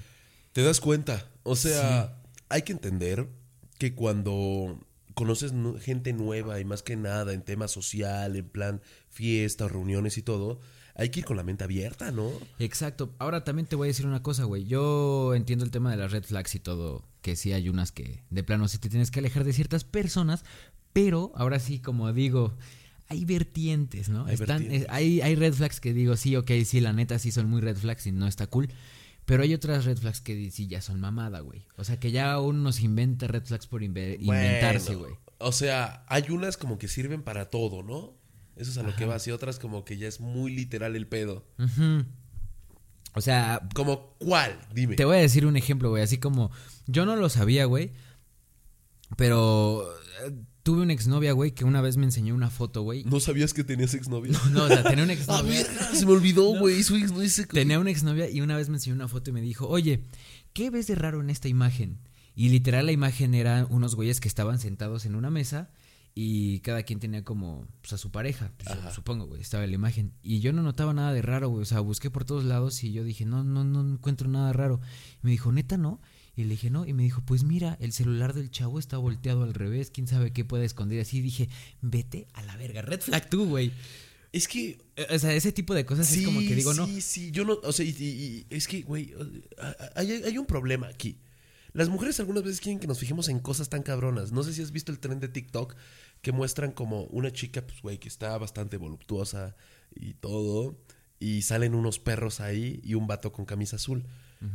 Te 0.53 0.61
das 0.61 0.79
cuenta. 0.79 1.27
O 1.43 1.55
sea, 1.55 2.21
hay 2.49 2.61
que 2.61 2.71
entender 2.71 3.27
que 3.79 3.95
cuando 3.95 4.79
conoces 5.15 5.53
gente 5.81 6.13
nueva 6.13 6.59
y 6.59 6.65
más 6.65 6.83
que 6.83 6.95
nada 6.95 7.33
en 7.33 7.41
tema 7.41 7.67
social, 7.67 8.35
en 8.35 8.47
plan 8.47 8.81
fiestas, 9.09 9.71
reuniones 9.71 10.17
y 10.17 10.21
todo, 10.21 10.59
hay 10.95 11.09
que 11.09 11.19
ir 11.21 11.25
con 11.25 11.37
la 11.37 11.43
mente 11.43 11.63
abierta, 11.63 12.11
¿no? 12.11 12.29
Exacto. 12.59 13.13
Ahora 13.19 13.43
también 13.43 13.67
te 13.67 13.75
voy 13.75 13.87
a 13.87 13.89
decir 13.91 14.05
una 14.05 14.21
cosa, 14.23 14.43
güey. 14.43 14.65
Yo 14.65 15.33
entiendo 15.35 15.63
el 15.65 15.71
tema 15.71 15.91
de 15.91 15.97
las 15.97 16.11
red 16.11 16.23
flags 16.23 16.55
y 16.55 16.59
todo, 16.59 17.03
que 17.21 17.35
sí 17.35 17.53
hay 17.53 17.69
unas 17.69 17.91
que 17.91 18.23
de 18.29 18.43
plano 18.43 18.67
sí 18.67 18.77
te 18.77 18.89
tienes 18.89 19.11
que 19.11 19.19
alejar 19.19 19.43
de 19.43 19.53
ciertas 19.53 19.83
personas, 19.83 20.43
pero 20.93 21.31
ahora 21.35 21.59
sí, 21.59 21.79
como 21.79 22.11
digo, 22.13 22.53
hay 23.07 23.25
vertientes, 23.25 24.09
¿no? 24.09 24.25
Hay 24.25 24.33
Están, 24.35 24.59
vertientes. 24.59 24.81
eh, 24.83 24.87
hay, 24.89 25.21
hay 25.21 25.35
red 25.35 25.53
flags 25.53 25.79
que 25.79 25.93
digo, 25.93 26.15
sí, 26.17 26.35
ok, 26.35 26.51
sí, 26.65 26.79
la 26.79 26.93
neta 26.93 27.17
sí 27.19 27.31
son 27.31 27.49
muy 27.49 27.61
red 27.61 27.77
flags 27.77 28.05
y 28.07 28.11
no 28.11 28.27
está 28.27 28.47
cool. 28.47 28.69
Pero 29.25 29.43
hay 29.43 29.53
otras 29.53 29.85
red 29.85 29.97
flags 29.97 30.21
que 30.21 30.49
sí 30.49 30.67
ya 30.67 30.81
son 30.81 30.99
mamada, 30.99 31.41
güey. 31.41 31.63
O 31.77 31.83
sea, 31.83 31.99
que 31.99 32.09
ya 32.11 32.39
uno 32.39 32.71
se 32.71 32.83
inventa 32.85 33.27
red 33.27 33.43
flags 33.43 33.67
por 33.67 33.81
inve- 33.83 34.17
inventarse, 34.19 34.95
güey. 34.95 35.13
O 35.37 35.51
sea, 35.51 36.03
hay 36.07 36.23
unas 36.31 36.57
como 36.57 36.79
que 36.79 36.87
sirven 36.87 37.21
para 37.21 37.49
todo, 37.51 37.83
¿no? 37.83 38.15
Eso 38.59 38.71
es 38.71 38.77
a 38.77 38.83
lo 38.83 38.95
que 38.95 39.05
vas. 39.05 39.25
Y 39.27 39.31
otras 39.31 39.57
como 39.57 39.85
que 39.85 39.97
ya 39.97 40.07
es 40.07 40.19
muy 40.19 40.53
literal 40.53 40.95
el 40.95 41.07
pedo. 41.07 41.45
O 43.15 43.21
sea, 43.21 43.67
¿Como 43.73 44.15
cuál? 44.19 44.59
Dime. 44.73 44.95
Te 44.95 45.05
voy 45.05 45.17
a 45.17 45.21
decir 45.21 45.45
un 45.45 45.55
ejemplo, 45.55 45.89
güey. 45.89 46.03
Así 46.03 46.17
como 46.17 46.51
yo 46.85 47.05
no 47.05 47.15
lo 47.15 47.29
sabía, 47.29 47.65
güey. 47.65 47.91
Pero 49.17 49.89
eh, 50.25 50.33
tuve 50.63 50.81
una 50.81 50.93
exnovia, 50.93 51.31
güey, 51.31 51.51
que 51.51 51.65
una 51.65 51.81
vez 51.81 51.97
me 51.97 52.05
enseñó 52.05 52.35
una 52.35 52.49
foto, 52.49 52.83
güey. 52.83 53.03
¿No 53.05 53.19
sabías 53.19 53.53
que 53.53 53.63
tenías 53.63 53.93
exnovia? 53.93 54.37
No, 54.51 54.65
o 54.65 54.67
sea, 54.67 54.83
tenía 54.83 55.03
una 55.05 55.13
Ah, 55.27 55.39
exnovia. 55.41 55.65
se 55.93 56.05
me 56.05 56.11
olvidó, 56.11 56.59
güey. 56.59 56.83
Su 56.83 56.97
no 56.97 57.23
Tenía 57.47 57.79
una 57.79 57.91
exnovia 57.91 58.29
y 58.29 58.41
una 58.41 58.57
vez 58.57 58.69
me 58.69 58.75
enseñó 58.75 58.95
una 58.95 59.07
foto 59.07 59.31
y 59.31 59.33
me 59.33 59.41
dijo, 59.41 59.67
oye, 59.67 60.03
¿qué 60.53 60.69
ves 60.69 60.87
de 60.87 60.95
raro 60.95 61.21
en 61.21 61.29
esta 61.29 61.47
imagen? 61.47 61.99
Y 62.35 62.49
literal 62.49 62.85
la 62.85 62.91
imagen 62.91 63.33
era 63.33 63.65
unos 63.69 63.95
güeyes 63.95 64.19
que 64.19 64.27
estaban 64.27 64.59
sentados 64.59 65.05
en 65.05 65.15
una 65.15 65.29
mesa 65.29 65.71
y 66.21 66.59
cada 66.59 66.83
quien 66.83 66.99
tenía 66.99 67.23
como 67.23 67.65
pues, 67.81 67.93
a 67.93 67.97
su 67.97 68.11
pareja, 68.11 68.51
pues, 68.57 68.67
yo 68.83 68.91
supongo, 68.91 69.25
güey, 69.27 69.41
estaba 69.41 69.65
la 69.65 69.73
imagen. 69.73 70.11
Y 70.21 70.41
yo 70.41 70.51
no 70.51 70.61
notaba 70.63 70.93
nada 70.93 71.13
de 71.13 71.21
raro, 71.21 71.47
güey, 71.49 71.61
o 71.61 71.65
sea, 71.65 71.79
busqué 71.79 72.09
por 72.11 72.25
todos 72.25 72.43
lados 72.43 72.83
y 72.83 72.91
yo 72.91 73.03
dije, 73.05 73.25
no, 73.25 73.43
no, 73.45 73.63
no 73.63 73.79
encuentro 73.93 74.27
nada 74.27 74.51
raro. 74.51 74.81
Y 75.23 75.27
me 75.27 75.31
dijo, 75.31 75.51
neta, 75.53 75.77
¿no? 75.77 76.01
Y 76.35 76.43
le 76.43 76.49
dije, 76.51 76.69
no, 76.69 76.85
y 76.85 76.91
me 76.93 77.03
dijo, 77.03 77.21
pues 77.25 77.43
mira, 77.43 77.77
el 77.79 77.91
celular 77.93 78.33
del 78.33 78.49
chavo 78.51 78.79
está 78.79 78.97
volteado 78.97 79.43
al 79.43 79.53
revés, 79.53 79.91
quién 79.91 80.07
sabe 80.07 80.33
qué 80.33 80.43
puede 80.43 80.65
esconder. 80.65 80.99
Así 81.01 81.21
dije, 81.21 81.47
vete 81.81 82.27
a 82.33 82.43
la 82.43 82.57
verga, 82.57 82.81
red 82.81 82.99
flag 83.01 83.29
tú, 83.29 83.45
güey. 83.47 83.71
Es 84.33 84.47
que 84.49 84.77
Eh, 84.97 85.07
O 85.15 85.19
sea, 85.19 85.33
ese 85.33 85.51
tipo 85.53 85.73
de 85.73 85.85
cosas 85.85 86.11
es 86.11 86.25
como 86.25 86.39
que 86.41 86.53
digo, 86.55 86.73
no. 86.73 86.85
Sí, 86.85 86.99
sí, 87.01 87.31
yo 87.31 87.45
no, 87.45 87.57
o 87.63 87.71
sea, 87.71 87.85
y, 87.85 87.89
y- 87.89 88.45
y 88.49 88.55
es 88.55 88.67
que, 88.67 88.81
güey, 88.81 89.13
hay, 89.95 90.11
hay 90.11 90.37
un 90.37 90.45
problema 90.45 90.87
aquí. 90.87 91.17
Las 91.73 91.87
mujeres 91.87 92.19
algunas 92.19 92.43
veces 92.43 92.61
quieren 92.61 92.79
que 92.79 92.87
nos 92.87 92.97
fijemos 92.97 93.29
en 93.29 93.39
cosas 93.39 93.69
tan 93.69 93.83
cabronas. 93.83 94.31
No 94.31 94.41
sé 94.43 94.53
si 94.53 94.61
has 94.63 94.71
visto 94.71 94.91
el 94.91 94.97
tren 94.99 95.19
de 95.19 95.27
TikTok 95.27 95.75
que 96.21 96.31
muestran 96.31 96.71
como 96.71 97.03
una 97.05 97.31
chica, 97.31 97.61
pues, 97.65 97.81
güey, 97.81 97.97
que 97.97 98.07
está 98.07 98.37
bastante 98.37 98.77
voluptuosa 98.77 99.55
y 99.95 100.13
todo, 100.15 100.77
y 101.19 101.41
salen 101.43 101.75
unos 101.75 101.99
perros 101.99 102.39
ahí 102.39 102.79
y 102.83 102.93
un 102.95 103.07
vato 103.07 103.31
con 103.31 103.45
camisa 103.45 103.75
azul. 103.77 104.05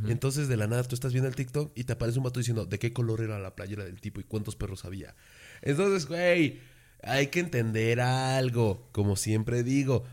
Entonces, 0.06 0.48
de 0.48 0.56
la 0.56 0.66
nada, 0.66 0.82
tú 0.84 0.94
estás 0.94 1.12
viendo 1.12 1.28
el 1.28 1.34
TikTok 1.36 1.72
y 1.74 1.84
te 1.84 1.92
aparece 1.92 2.18
un 2.18 2.24
vato 2.24 2.40
diciendo 2.40 2.64
de 2.64 2.78
qué 2.78 2.94
color 2.94 3.20
era 3.20 3.38
la 3.38 3.54
playera 3.54 3.84
del 3.84 4.00
tipo 4.00 4.18
y 4.18 4.24
cuántos 4.24 4.56
perros 4.56 4.86
había. 4.86 5.14
Entonces, 5.60 6.06
güey, 6.06 6.60
hay 7.02 7.26
que 7.26 7.40
entender 7.40 8.00
algo. 8.00 8.88
Como 8.92 9.14
siempre 9.14 9.62
digo, 9.62 10.04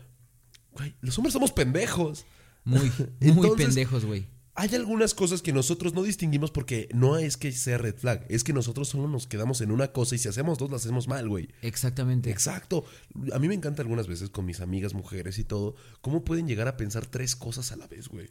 güey, 0.72 0.94
los 1.00 1.16
hombres 1.16 1.32
somos 1.32 1.52
pendejos. 1.52 2.26
Muy, 2.64 2.80
muy 3.20 3.30
Entonces- 3.30 3.66
pendejos, 3.68 4.04
güey. 4.04 4.26
Hay 4.54 4.74
algunas 4.74 5.14
cosas 5.14 5.40
que 5.40 5.52
nosotros 5.54 5.94
no 5.94 6.02
distinguimos 6.02 6.50
porque 6.50 6.86
no 6.92 7.16
es 7.16 7.38
que 7.38 7.52
sea 7.52 7.78
red 7.78 7.94
flag, 7.96 8.26
es 8.28 8.44
que 8.44 8.52
nosotros 8.52 8.86
solo 8.88 9.08
nos 9.08 9.26
quedamos 9.26 9.62
en 9.62 9.70
una 9.72 9.92
cosa 9.92 10.14
y 10.14 10.18
si 10.18 10.28
hacemos 10.28 10.58
dos, 10.58 10.70
las 10.70 10.82
hacemos 10.84 11.08
mal, 11.08 11.26
güey. 11.26 11.48
Exactamente. 11.62 12.30
Exacto. 12.30 12.84
A 13.32 13.38
mí 13.38 13.48
me 13.48 13.54
encanta 13.54 13.80
algunas 13.80 14.08
veces 14.08 14.28
con 14.28 14.44
mis 14.44 14.60
amigas 14.60 14.92
mujeres 14.92 15.38
y 15.38 15.44
todo, 15.44 15.74
cómo 16.02 16.22
pueden 16.22 16.46
llegar 16.46 16.68
a 16.68 16.76
pensar 16.76 17.06
tres 17.06 17.34
cosas 17.34 17.72
a 17.72 17.76
la 17.76 17.86
vez, 17.86 18.08
güey. 18.08 18.28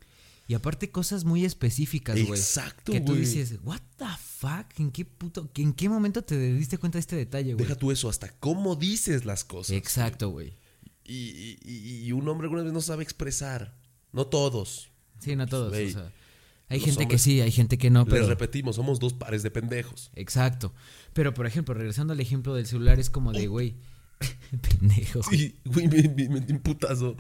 Y 0.48 0.54
aparte 0.54 0.92
cosas 0.92 1.24
muy 1.26 1.44
específicas, 1.44 2.16
güey. 2.16 2.40
Exacto, 2.40 2.92
Que 2.92 3.00
tú 3.00 3.14
güey. 3.14 3.22
dices, 3.22 3.58
what 3.64 3.80
the 3.98 4.06
fuck, 4.38 4.80
¿en 4.80 4.92
qué 4.92 5.06
puto, 5.06 5.50
en 5.56 5.74
qué 5.74 5.90
momento 5.90 6.24
te 6.24 6.54
diste 6.54 6.78
cuenta 6.78 6.98
de 6.98 7.02
este 7.02 7.16
detalle, 7.16 7.54
güey? 7.56 7.66
Deja 7.66 7.80
tú 7.80 7.90
eso, 7.92 8.10
hasta 8.10 8.30
cómo 8.40 8.76
dices 8.76 9.26
las 9.26 9.44
cosas. 9.44 9.76
Exacto, 9.76 10.30
güey. 10.30 10.54
Y, 11.04 11.16
y- 11.16 11.60
y- 11.64 12.04
y 12.06 12.12
un 12.12 12.28
hombre 12.28 12.46
alguna 12.46 12.62
vez 12.64 12.74
no 12.74 12.82
sabe 12.82 13.02
expresar. 13.04 13.76
No 14.12 14.28
todos. 14.28 14.91
Sí, 15.22 15.36
no 15.36 15.48
todos, 15.48 15.72
o 15.72 15.76
sea, 15.76 16.12
hay 16.68 16.80
gente 16.80 17.08
que 17.08 17.18
sí, 17.18 17.42
hay 17.42 17.52
gente 17.52 17.78
que 17.78 17.90
no, 17.90 18.04
Les 18.04 18.10
pero 18.10 18.28
repetimos, 18.28 18.78
somos 18.78 19.00
dos 19.00 19.14
pares 19.14 19.44
de 19.44 19.52
pendejos. 19.52 20.10
exacto. 20.16 20.74
Pero 21.14 21.34
por 21.34 21.46
ejemplo, 21.46 21.74
regresando 21.74 22.14
al 22.14 22.20
ejemplo 22.20 22.56
del 22.56 22.66
celular 22.66 23.00
es 23.00 23.10
como 23.10 23.34
de, 23.34 23.48
güey, 23.48 23.76
pendejo. 24.80 25.22
Sí, 25.24 25.56
güey, 25.66 25.88
me, 25.88 26.04
me 26.04 26.30
metí 26.30 26.54
un 26.54 26.60
putazo. 26.60 27.16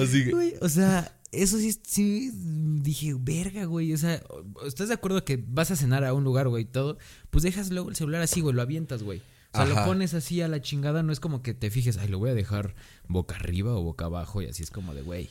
Así 0.00 0.24
que. 0.24 0.30
Güey, 0.30 0.54
o 0.60 0.68
sea, 0.68 1.12
eso 1.32 1.58
sí, 1.58 1.78
sí, 1.82 2.30
dije, 2.32 3.14
verga, 3.18 3.64
güey, 3.66 3.92
o 3.92 3.98
sea, 3.98 4.22
¿estás 4.66 4.88
de 4.88 4.94
acuerdo 4.94 5.24
que 5.24 5.42
vas 5.46 5.70
a 5.70 5.76
cenar 5.76 6.04
a 6.04 6.14
un 6.14 6.24
lugar, 6.24 6.48
güey, 6.48 6.64
todo? 6.64 6.96
Pues 7.30 7.44
dejas 7.44 7.70
luego 7.70 7.90
el 7.90 7.96
celular 7.96 8.22
así, 8.22 8.40
güey, 8.40 8.54
lo 8.54 8.62
avientas, 8.62 9.02
güey. 9.02 9.18
O 9.52 9.56
sea, 9.58 9.62
Ajá. 9.64 9.80
lo 9.80 9.86
pones 9.86 10.14
así 10.14 10.40
a 10.40 10.48
la 10.48 10.60
chingada, 10.62 11.02
no 11.02 11.12
es 11.12 11.20
como 11.20 11.42
que 11.42 11.52
te 11.54 11.70
fijes, 11.70 11.98
ay, 11.98 12.08
lo 12.08 12.18
voy 12.18 12.30
a 12.30 12.34
dejar 12.34 12.74
boca 13.08 13.36
arriba 13.36 13.74
o 13.74 13.82
boca 13.82 14.06
abajo, 14.06 14.40
y 14.42 14.46
así 14.46 14.62
es 14.62 14.70
como 14.70 14.94
de, 14.94 15.02
güey. 15.02 15.28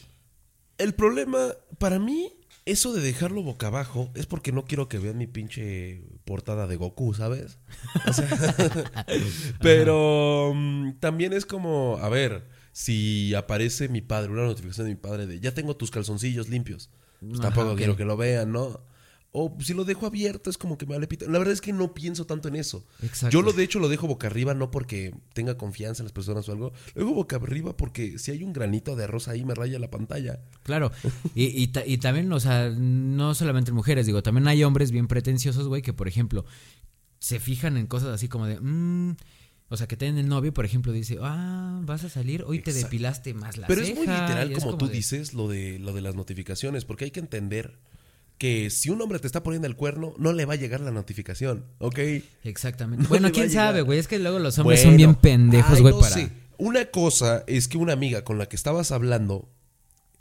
El 0.78 0.93
problema, 0.93 1.53
para 1.78 1.99
mí, 1.99 2.34
eso 2.65 2.93
de 2.93 3.01
dejarlo 3.01 3.43
boca 3.43 3.67
abajo 3.67 4.11
es 4.15 4.26
porque 4.26 4.51
no 4.51 4.65
quiero 4.65 4.89
que 4.89 4.99
vean 4.99 5.17
mi 5.17 5.28
pinche 5.28 6.03
portada 6.26 6.67
de 6.67 6.76
Goku, 6.76 7.13
¿sabes? 7.13 7.59
O 8.07 8.13
sea, 8.13 8.28
pero 9.61 10.51
mm, 10.53 10.93
también 10.99 11.34
es 11.34 11.45
como, 11.45 11.97
a 12.01 12.09
ver, 12.09 12.47
si 12.71 13.34
aparece 13.36 13.88
mi 13.88 14.01
padre, 14.01 14.32
una 14.32 14.45
notificación 14.45 14.88
de 14.88 14.95
mi 14.95 14.99
padre 14.99 15.28
de 15.28 15.39
ya 15.39 15.53
tengo 15.53 15.78
tus 15.78 15.91
calzoncillos 15.91 16.49
limpios, 16.49 16.89
pues 17.19 17.39
Ajá, 17.39 17.49
tampoco 17.49 17.76
quiero 17.76 17.95
que 17.95 18.05
lo 18.05 18.17
vean, 18.17 18.51
¿no? 18.51 18.82
O 19.38 19.54
si 19.60 19.74
lo 19.74 19.84
dejo 19.84 20.06
abierto 20.06 20.50
es 20.50 20.58
como 20.58 20.78
que 20.78 20.86
me 20.86 20.94
vale 20.96 21.08
pito. 21.08 21.30
La 21.30 21.38
verdad 21.40 21.52
es 21.54 21.60
que 21.60 21.74
no 21.74 21.94
pienso 21.94 22.26
tanto 22.26 22.48
en 22.48 22.56
eso. 22.56 22.86
Exacto. 23.04 23.34
Yo 23.34 23.42
lo 23.42 23.52
de 23.52 23.64
hecho 23.64 23.80
lo 23.80 23.90
dejo 23.90 24.08
boca 24.08 24.28
arriba 24.28 24.54
no 24.54 24.72
porque 24.72 25.14
tenga 25.34 25.58
confianza 25.58 26.02
en 26.04 26.06
las 26.06 26.14
personas 26.14 26.48
o 26.48 26.54
algo. 26.54 26.72
Lo 26.94 27.02
dejo 27.02 27.14
boca 27.14 27.36
arriba 27.36 27.76
porque 27.76 28.18
si 28.18 28.32
hay 28.32 28.44
un 28.44 28.54
granito 28.54 28.96
de 28.96 29.04
arroz 29.04 29.28
ahí 29.28 29.44
me 29.44 29.54
raya 29.54 29.78
la 29.78 29.90
pantalla. 29.92 30.40
Claro, 30.64 30.92
y, 31.36 31.46
y, 31.62 31.68
ta- 31.68 31.86
y 31.86 31.98
también, 31.98 32.32
o 32.32 32.40
sea, 32.40 32.70
no 32.70 33.36
solamente 33.36 33.72
en 33.72 33.76
mujeres, 33.76 34.06
digo, 34.06 34.24
también 34.24 34.48
hay 34.48 34.64
hombres 34.64 34.92
bien 34.92 35.08
pretenciosos, 35.08 35.68
güey, 35.68 35.82
que 35.82 35.92
por 35.94 36.08
ejemplo, 36.08 36.46
se 37.20 37.40
fijan 37.40 37.76
en 37.78 37.88
cosas 37.88 38.10
así 38.10 38.28
como 38.30 38.46
de, 38.46 38.60
mm, 38.62 39.16
o 39.68 39.78
sea, 39.78 39.88
que 39.88 39.98
tienen 39.98 40.18
el 40.20 40.30
novio, 40.30 40.54
por 40.54 40.64
ejemplo, 40.64 40.92
dice, 40.94 41.18
ah, 41.22 41.82
vas 41.84 42.04
a 42.04 42.10
salir, 42.10 42.44
hoy 42.44 42.60
te 42.62 42.72
depilaste 42.72 43.34
más 43.34 43.58
la 43.58 43.68
Pero 43.68 43.82
es 43.82 43.88
ceja", 43.88 44.00
muy 44.00 44.08
literal 44.08 44.54
como, 44.54 44.78
tú 44.78 44.88
de- 44.88 44.94
dices 44.94 45.34
lo 45.34 45.48
de 45.48 45.80
lo 45.80 45.92
de 45.94 46.02
las 46.02 46.16
notificaciones, 46.16 46.86
porque 46.86 47.06
hay 47.06 47.12
que 47.12 47.20
entender 47.20 47.80
que 48.38 48.70
si 48.70 48.90
un 48.90 49.02
hombre 49.02 49.20
te 49.20 49.28
está 49.28 49.44
poniendo 49.44 49.68
el 49.68 49.76
cuerno, 49.76 50.14
no 50.18 50.34
le 50.34 50.46
va 50.46 50.54
a 50.54 50.58
llegar 50.58 50.82
la 50.82 50.92
notificación, 50.92 51.66
¿ok? 51.80 52.00
Exactamente. 52.44 53.04
No 53.04 53.10
bueno, 53.10 53.32
quién 53.32 53.50
sabe, 53.50 53.82
güey, 53.82 54.00
es 54.00 54.08
que 54.08 54.20
luego 54.20 54.40
los 54.40 54.58
hombres 54.60 54.80
Bueno, 54.80 54.92
son 54.92 54.98
bien 54.98 55.16
pendejos, 55.16 55.82
güey, 55.82 55.94
no 55.94 56.00
para... 56.00 56.16
sé. 56.16 56.30
Una 56.58 56.86
cosa 56.86 57.44
es 57.48 57.68
que 57.68 57.78
una 57.78 57.94
amiga 57.94 58.24
con 58.24 58.38
la 58.38 58.48
que 58.48 58.56
estabas 58.56 58.92
hablando 58.92 59.50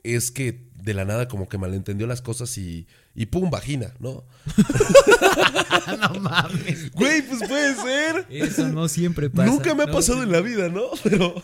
es 0.05 0.31
que 0.31 0.69
de 0.77 0.95
la 0.95 1.05
nada 1.05 1.29
como 1.29 1.49
que 1.49 1.59
malentendió 1.59 2.07
las 2.07 2.21
cosas 2.23 2.57
y, 2.59 2.87
y 3.15 3.27
pum, 3.27 3.51
vagina, 3.51 3.95
¿no? 4.01 4.25
no 6.15 6.21
mames. 6.21 6.91
Güey, 6.93 7.23
pues 7.23 7.41
puede 7.49 7.75
ser. 7.75 8.27
Eso 8.31 8.69
no 8.69 8.89
siempre 8.89 9.31
pasa. 9.31 9.47
Nunca 9.51 9.75
me 9.75 9.85
ha 9.85 9.87
No, 9.87 9.93
pasado 9.93 10.19
sí. 10.19 10.25
en 10.25 10.33
la 10.33 10.41
vida, 10.41 10.69
¿no? 10.69 10.83
Pero 11.03 11.35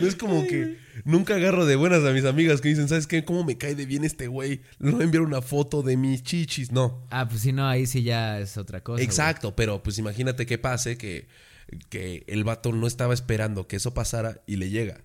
no 0.00 0.06
es 0.06 0.14
como 0.16 0.46
que 0.46 0.78
nunca 1.04 1.34
agarro 1.36 1.66
de 1.66 1.76
buenas 1.76 2.04
a 2.04 2.12
mis 2.12 2.24
amigas 2.24 2.60
que 2.60 2.68
dicen, 2.68 2.88
¿sabes 2.88 3.06
qué? 3.06 3.24
¿Cómo 3.24 3.44
me 3.44 3.56
cae 3.58 3.74
de 3.74 3.86
bien 3.86 4.04
este 4.04 4.26
güey? 4.28 4.60
A 4.82 4.88
enviar 5.02 5.22
una 5.22 5.42
foto 5.42 5.82
de 5.82 5.96
mis 5.96 6.22
chichis. 6.22 6.70
No. 6.72 7.04
Ah, 7.10 7.28
pues 7.28 7.40
sí, 7.42 7.52
no, 7.52 7.66
ahí 7.66 7.86
sí 7.86 8.02
ya 8.02 8.38
es 8.38 8.56
otra 8.58 8.82
cosa. 8.82 8.96
güey. 8.96 9.04
Exacto, 9.04 9.56
pero 9.56 9.82
pues 9.82 9.98
imagínate 9.98 10.46
que 10.46 10.58
pase 10.58 10.96
que, 10.98 11.26
que 11.88 12.24
el 12.28 12.44
vato 12.44 12.72
no 12.72 12.86
estaba 12.86 13.14
esperando 13.14 13.66
que 13.66 13.76
eso 13.76 13.92
pasara 13.94 14.40
y 14.46 14.56
le 14.56 14.70
llega. 14.70 15.00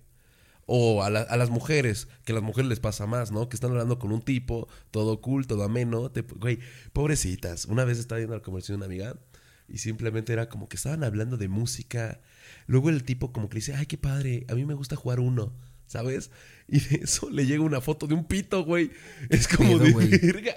O 0.66 1.03
a, 1.03 1.09
la- 1.09 1.22
a 1.22 1.36
las 1.38 1.49
mujeres, 1.49 2.07
que 2.24 2.32
a 2.32 2.36
las 2.36 2.43
mujeres 2.43 2.70
les 2.70 2.80
pasa 2.80 3.05
más, 3.05 3.32
¿no? 3.32 3.49
Que 3.49 3.55
están 3.57 3.72
hablando 3.72 3.99
con 3.99 4.11
un 4.14 4.22
tipo, 4.22 4.68
todo 4.91 5.20
cool, 5.22 5.45
todo 5.47 5.64
ameno. 5.64 6.09
te- 6.11 6.22
güey, 6.22 6.59
pobrecitas. 6.93 7.66
Una 7.66 7.84
vez 7.84 7.97
estaba 7.99 8.20
viendo 8.20 8.36
la 8.36 8.41
conversación 8.43 8.80
de 8.80 8.86
una 8.86 8.93
amiga 8.93 9.20
y 9.68 9.80
simplemente 9.80 10.32
era 10.34 10.47
como 10.49 10.70
que 10.70 10.78
estaban 10.78 11.03
hablando 11.03 11.38
de 11.38 11.47
música. 11.49 12.22
Luego 12.68 12.89
el 12.89 13.03
tipo 13.03 13.34
como 13.34 13.49
que 13.49 13.55
le 13.55 13.59
dice, 13.59 13.76
ay, 13.76 13.86
qué 13.88 13.97
padre, 13.97 14.45
a 14.49 14.55
mí 14.55 14.66
me 14.66 14.74
gusta 14.74 14.95
jugar 14.95 15.20
uno, 15.20 15.53
¿sabes? 15.86 16.32
Y 16.70 16.80
de 16.80 16.95
eso 17.03 17.30
le 17.30 17.45
llega 17.45 17.61
una 17.64 17.82
foto 17.82 18.07
de 18.07 18.14
un 18.14 18.24
pito, 18.26 18.64
güey. 18.64 18.91
Es 19.30 19.47
como 19.49 19.70
Pedo, 19.72 19.80
de 19.84 19.91
güey. 19.91 20.07
verga. 20.09 20.55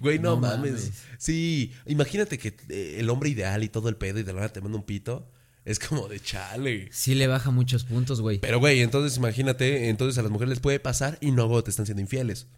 Güey, 0.00 0.18
no, 0.18 0.30
No 0.30 0.40
mames. 0.40 0.72
mames. 0.72 0.92
Sí, 1.18 1.72
imagínate 1.86 2.38
que 2.38 2.56
eh, 2.70 2.96
el 2.98 3.10
hombre 3.10 3.28
ideal 3.30 3.62
y 3.62 3.68
todo 3.68 3.88
el 3.90 3.96
pedo 3.96 4.18
y 4.18 4.22
de 4.22 4.32
la 4.32 4.40
nada 4.40 4.52
te 4.52 4.60
manda 4.62 4.78
un 4.78 4.84
pito. 4.84 5.30
Es 5.64 5.78
como 5.78 6.08
de 6.08 6.18
chale. 6.20 6.88
Sí 6.92 7.14
le 7.14 7.26
baja 7.26 7.50
muchos 7.50 7.84
puntos, 7.84 8.20
güey. 8.20 8.38
Pero, 8.38 8.58
güey, 8.58 8.80
entonces 8.80 9.16
imagínate, 9.16 9.88
entonces 9.88 10.18
a 10.18 10.22
las 10.22 10.30
mujeres 10.30 10.50
les 10.50 10.60
puede 10.60 10.80
pasar 10.80 11.18
y 11.20 11.30
no 11.30 11.46
güey, 11.48 11.62
te 11.62 11.70
están 11.70 11.86
siendo 11.86 12.02
infieles. 12.02 12.48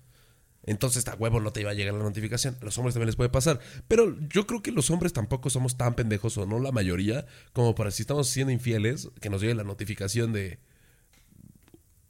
Entonces, 0.67 1.07
a 1.09 1.15
huevo 1.15 1.41
no 1.41 1.53
te 1.53 1.61
iba 1.61 1.71
a 1.71 1.75
llegar 1.75 1.93
la 1.95 2.03
notificación. 2.03 2.57
A 2.61 2.65
los 2.65 2.79
hombres 2.79 2.95
también 2.95 3.09
les 3.09 3.17
puede 3.17 3.29
pasar. 3.29 3.61
Pero 3.87 4.17
yo 4.31 4.47
creo 4.47 4.63
que 4.63 4.73
los 4.73 4.89
hombres 4.91 5.13
tampoco 5.13 5.51
somos 5.51 5.77
tan 5.77 5.95
pendejos, 5.95 6.39
o 6.39 6.47
no 6.47 6.59
la 6.59 6.73
mayoría, 6.73 7.27
como 7.53 7.75
para 7.75 7.91
si 7.91 8.03
estamos 8.03 8.29
siendo 8.29 8.51
infieles, 8.51 9.11
que 9.21 9.29
nos 9.29 9.43
llegue 9.43 9.55
la 9.55 9.65
notificación 9.65 10.33
de 10.33 10.59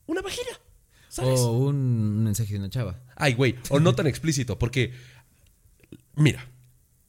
una 0.07 0.23
vagina. 0.23 0.61
¿Sabes? 1.09 1.41
O 1.41 1.53
un 1.53 2.23
mensaje 2.23 2.53
de 2.53 2.59
una 2.61 2.71
chava. 2.71 3.01
Ay, 3.17 3.35
güey, 3.35 3.57
o 3.71 3.81
no 3.81 3.95
tan 3.95 4.07
explícito, 4.07 4.59
porque, 4.59 4.93
mira, 6.15 6.49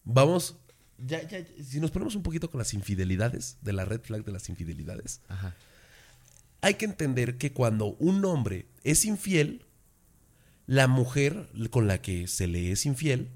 vamos, 0.04 0.58
ya, 1.06 1.22
ya, 1.28 1.40
ya, 1.40 1.64
si 1.64 1.80
nos 1.80 1.92
ponemos 1.92 2.16
un 2.16 2.24
poquito 2.24 2.50
con 2.50 2.60
las 2.60 2.74
infidelidades, 2.74 3.58
de 3.62 3.74
la 3.74 3.86
red 3.86 4.02
flag 4.02 4.24
de 4.24 4.32
las 4.32 4.50
infidelidades, 4.50 5.22
Ajá. 5.28 5.56
hay 6.62 6.76
que 6.76 6.86
entender 6.86 7.38
que 7.38 7.52
cuando 7.52 7.96
un 8.00 8.24
hombre 8.26 8.68
es 8.84 9.06
infiel, 9.06 9.66
la 10.68 10.88
mujer 10.88 11.48
con 11.70 11.88
la 11.88 12.02
que 12.02 12.28
se 12.28 12.48
le 12.48 12.72
es 12.72 12.86
infiel, 12.86 13.30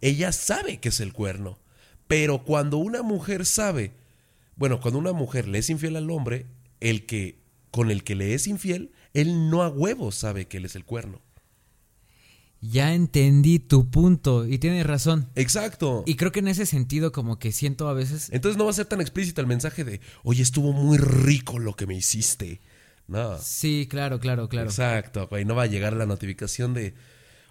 ella 0.00 0.32
sabe 0.32 0.78
que 0.78 0.90
es 0.90 1.00
el 1.00 1.12
cuerno. 1.12 1.58
Pero 2.06 2.44
cuando 2.44 2.76
una 2.76 3.02
mujer 3.02 3.46
sabe, 3.46 3.92
bueno, 4.56 4.80
cuando 4.80 4.98
una 4.98 5.12
mujer 5.12 5.48
le 5.48 5.58
es 5.58 5.70
infiel 5.70 5.96
al 5.96 6.10
hombre, 6.10 6.46
el 6.80 7.06
que 7.06 7.40
con 7.70 7.90
el 7.90 8.04
que 8.04 8.14
le 8.14 8.34
es 8.34 8.46
infiel, 8.46 8.92
él 9.14 9.50
no 9.50 9.62
a 9.62 9.68
huevo 9.68 10.12
sabe 10.12 10.46
que 10.46 10.58
él 10.58 10.66
es 10.66 10.76
el 10.76 10.84
cuerno. 10.84 11.20
Ya 12.62 12.94
entendí 12.94 13.58
tu 13.58 13.90
punto 13.90 14.46
y 14.46 14.58
tienes 14.58 14.86
razón. 14.86 15.28
Exacto. 15.34 16.04
Y 16.06 16.14
creo 16.14 16.30
que 16.30 16.38
en 16.38 16.48
ese 16.48 16.64
sentido 16.64 17.10
como 17.10 17.38
que 17.38 17.50
siento 17.50 17.88
a 17.88 17.92
veces... 17.92 18.30
Entonces 18.32 18.56
no 18.56 18.64
va 18.64 18.70
a 18.70 18.74
ser 18.74 18.86
tan 18.86 19.00
explícito 19.00 19.40
el 19.40 19.48
mensaje 19.48 19.84
de, 19.84 20.00
oye, 20.22 20.42
estuvo 20.42 20.72
muy 20.72 20.96
rico 20.96 21.58
lo 21.58 21.74
que 21.74 21.86
me 21.86 21.96
hiciste. 21.96 22.60
No. 23.08 23.36
Sí, 23.38 23.88
claro, 23.90 24.20
claro, 24.20 24.48
claro. 24.48 24.68
Exacto, 24.68 25.26
güey. 25.26 25.44
No 25.44 25.56
va 25.56 25.64
a 25.64 25.66
llegar 25.66 25.92
la 25.92 26.06
notificación 26.06 26.72
de, 26.72 26.94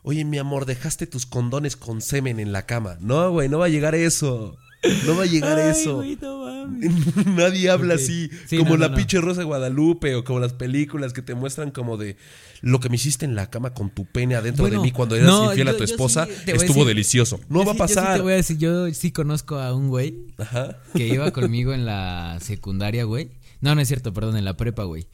oye, 0.02 0.24
mi 0.24 0.38
amor, 0.38 0.66
dejaste 0.66 1.08
tus 1.08 1.26
condones 1.26 1.76
con 1.76 2.02
semen 2.02 2.40
en 2.40 2.54
la 2.54 2.66
cama. 2.66 2.98
No, 3.02 3.32
güey, 3.32 3.50
no 3.50 3.60
va 3.60 3.66
a 3.66 3.70
llegar 3.70 3.96
eso. 3.96 4.58
No 5.06 5.16
va 5.16 5.24
a 5.24 5.26
llegar 5.28 5.60
Ay, 5.60 5.72
eso. 5.72 5.98
güey, 5.98 6.18
no 6.22 6.46
mames. 6.46 6.92
Nadie 7.28 7.70
habla 7.70 7.94
así, 7.96 8.30
Sí, 8.48 8.58
como 8.58 8.72
no, 8.72 8.78
la 8.78 8.86
no, 8.88 8.92
no. 8.94 8.98
pinche 8.98 9.22
Rosa 9.22 9.42
de 9.42 9.46
Guadalupe 9.46 10.16
o 10.16 10.24
como 10.24 10.40
las 10.40 10.54
películas 10.54 11.14
que 11.14 11.22
te 11.22 11.36
muestran 11.36 11.70
como 11.72 11.98
de 11.98 12.18
lo 12.62 12.80
que 12.80 12.90
me 12.90 12.96
hiciste 12.96 13.26
en 13.26 13.36
la 13.36 13.50
cama 13.50 13.74
con 13.74 13.90
tu 13.92 14.06
pene 14.06 14.36
adentro 14.36 14.64
Bueno, 14.64 14.78
de 14.82 14.84
mí 14.84 14.92
cuando 14.92 15.16
eras 15.16 15.28
no, 15.28 15.46
infiel 15.52 15.68
a 15.68 15.78
tu 15.78 15.86
sí 15.86 15.92
esposa 15.94 16.28
estuvo 16.48 16.80
decir- 16.80 16.86
delicioso. 16.88 17.40
No 17.50 17.64
Yo 17.64 17.66
va 17.66 17.72
a 17.72 17.74
sí- 17.74 17.80
yo 17.80 17.88
sí 17.88 17.96
pasar. 17.96 18.16
te 18.18 18.22
voy 18.24 18.34
a 18.34 18.36
decir, 18.38 18.58
yo 18.58 18.92
sí 18.94 19.12
conozco 19.12 19.58
a 19.58 19.76
un 19.76 19.90
güey 19.90 20.16
Ajá. 20.38 20.78
que 20.96 21.08
iba 21.08 21.30
conmigo 21.32 21.74
en 21.74 21.86
la 21.86 22.38
secundaria, 22.42 23.04
güey. 23.04 23.30
No, 23.60 23.76
no 23.76 23.82
es 23.82 23.88
cierto, 23.88 24.12
perdón, 24.14 24.38
en 24.38 24.46
la 24.46 24.58
prepa, 24.58 24.84
güey. 24.86 25.06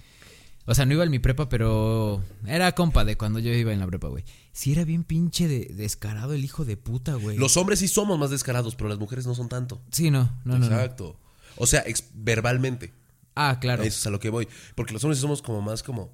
O 0.70 0.76
sea, 0.76 0.86
no 0.86 0.94
iba 0.94 1.06
en 1.06 1.10
mi 1.10 1.20
prepa, 1.20 1.48
pero 1.48 2.22
era 2.46 2.74
compa 2.74 3.06
de 3.06 3.16
cuando 3.16 3.40
yo 3.40 3.54
iba 3.54 3.72
en 3.72 3.80
la 3.80 3.88
prepa, 3.88 4.10
güey. 4.10 4.26
Sí 4.52 4.74
era 4.74 4.84
bien 4.84 5.06
pinche 5.06 5.48
de, 5.48 5.74
descarado 5.74 6.34
el 6.34 6.44
hijo 6.44 6.66
de 6.66 6.76
puta, 6.76 7.16
güey. 7.16 7.38
Los 7.38 7.56
hombres 7.56 7.80
sí 7.80 7.88
somos 7.88 8.20
más 8.20 8.32
descarados, 8.32 8.76
pero 8.76 8.90
las 8.90 9.00
mujeres 9.00 9.26
no 9.26 9.34
son 9.34 9.48
tanto. 9.48 9.82
Sí, 9.94 10.12
no, 10.12 10.30
no, 10.44 10.60
no, 10.60 10.60
no. 10.60 10.66
Exacto. 10.66 11.18
O 11.56 11.66
sea, 11.68 11.86
verbalmente. 12.14 12.94
Ah, 13.34 13.60
claro. 13.62 13.84
Eso 13.84 13.98
es 13.98 14.08
a 14.08 14.10
lo 14.10 14.20
que 14.20 14.30
voy. 14.30 14.50
Porque 14.76 14.92
los 14.92 15.02
hombres 15.06 15.20
sí 15.20 15.22
somos 15.22 15.42
como 15.42 15.62
más 15.62 15.84
como, 15.84 16.14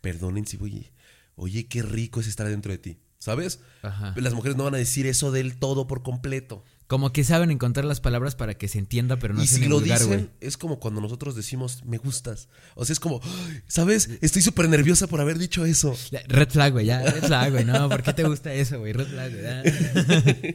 perdonen 0.00 0.46
si 0.46 0.56
voy, 0.56 0.90
oye, 1.36 1.66
qué 1.66 1.82
rico 1.82 2.20
es 2.20 2.28
estar 2.28 2.48
dentro 2.48 2.72
de 2.72 2.78
ti. 2.78 2.98
¿Sabes? 3.18 3.60
Ajá. 3.82 4.14
Las 4.16 4.32
mujeres 4.32 4.56
no 4.56 4.64
van 4.64 4.74
a 4.74 4.78
decir 4.78 5.06
eso 5.06 5.30
del 5.30 5.58
todo 5.58 5.86
por 5.86 6.02
completo. 6.02 6.64
Como 6.92 7.10
que 7.10 7.24
saben 7.24 7.50
encontrar 7.50 7.86
las 7.86 8.02
palabras 8.02 8.34
para 8.34 8.52
que 8.52 8.68
se 8.68 8.78
entienda, 8.78 9.16
pero 9.18 9.32
no 9.32 9.42
y 9.42 9.46
se 9.46 9.56
si 9.56 9.64
lo 9.64 9.80
vulgar, 9.80 9.98
dicen, 9.98 10.28
es 10.42 10.58
como 10.58 10.78
cuando 10.78 11.00
nosotros 11.00 11.34
decimos, 11.34 11.82
me 11.86 11.96
gustas. 11.96 12.50
O 12.74 12.84
sea, 12.84 12.92
es 12.92 13.00
como, 13.00 13.18
"Ay, 13.24 13.62
¿sabes? 13.66 14.10
Estoy 14.20 14.42
súper 14.42 14.68
nerviosa 14.68 15.06
por 15.06 15.18
haber 15.22 15.38
dicho 15.38 15.64
eso. 15.64 15.96
Red 16.28 16.50
flag, 16.50 16.72
güey, 16.72 16.84
ya, 16.84 17.00
red 17.00 17.22
flag, 17.24 17.50
güey. 17.52 17.64
No, 17.64 17.88
¿por 17.88 18.02
qué 18.02 18.12
te 18.12 18.24
gusta 18.24 18.52
eso, 18.52 18.78
güey? 18.78 18.92
Red 18.92 19.06
flag, 19.06 19.32
güey. 19.32 20.54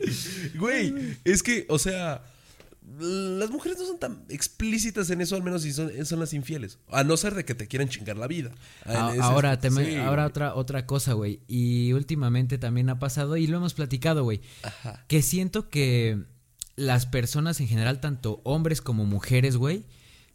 Güey, 0.60 1.18
es 1.24 1.42
que, 1.42 1.66
o 1.70 1.80
sea, 1.80 2.24
las 3.00 3.50
mujeres 3.50 3.78
no 3.80 3.86
son 3.86 4.00
tan 4.00 4.24
explícitas 4.30 5.10
en 5.10 5.22
eso, 5.22 5.36
al 5.36 5.44
menos 5.44 5.64
si 5.64 5.74
son, 5.74 5.92
son 6.06 6.20
las 6.20 6.34
infieles. 6.34 6.80
A 6.90 7.04
no 7.04 7.18
ser 7.18 7.36
de 7.36 7.44
que 7.46 7.54
te 7.56 7.68
quieran 7.68 7.90
chingar 7.90 8.18
la 8.18 8.28
vida. 8.28 8.52
A- 8.86 9.10
En 9.10 9.16
ese- 9.16 9.22
ahora, 9.22 9.60
sí, 9.62 9.96
ahora 9.96 10.26
otra, 10.26 10.56
otra 10.56 10.86
cosa, 10.86 11.14
güey. 11.14 11.42
Y 11.48 11.92
últimamente 11.94 12.58
también 12.58 12.90
ha 12.90 13.00
pasado, 13.00 13.36
y 13.38 13.48
lo 13.48 13.58
hemos 13.58 13.74
platicado, 13.74 14.24
güey. 14.24 14.42
Que 15.08 15.22
siento 15.22 15.70
que 15.70 16.24
las 16.76 17.06
personas 17.06 17.60
en 17.60 17.68
general, 17.68 18.00
tanto 18.00 18.40
hombres 18.44 18.82
como 18.82 19.06
mujeres, 19.06 19.58
güey, 19.58 19.84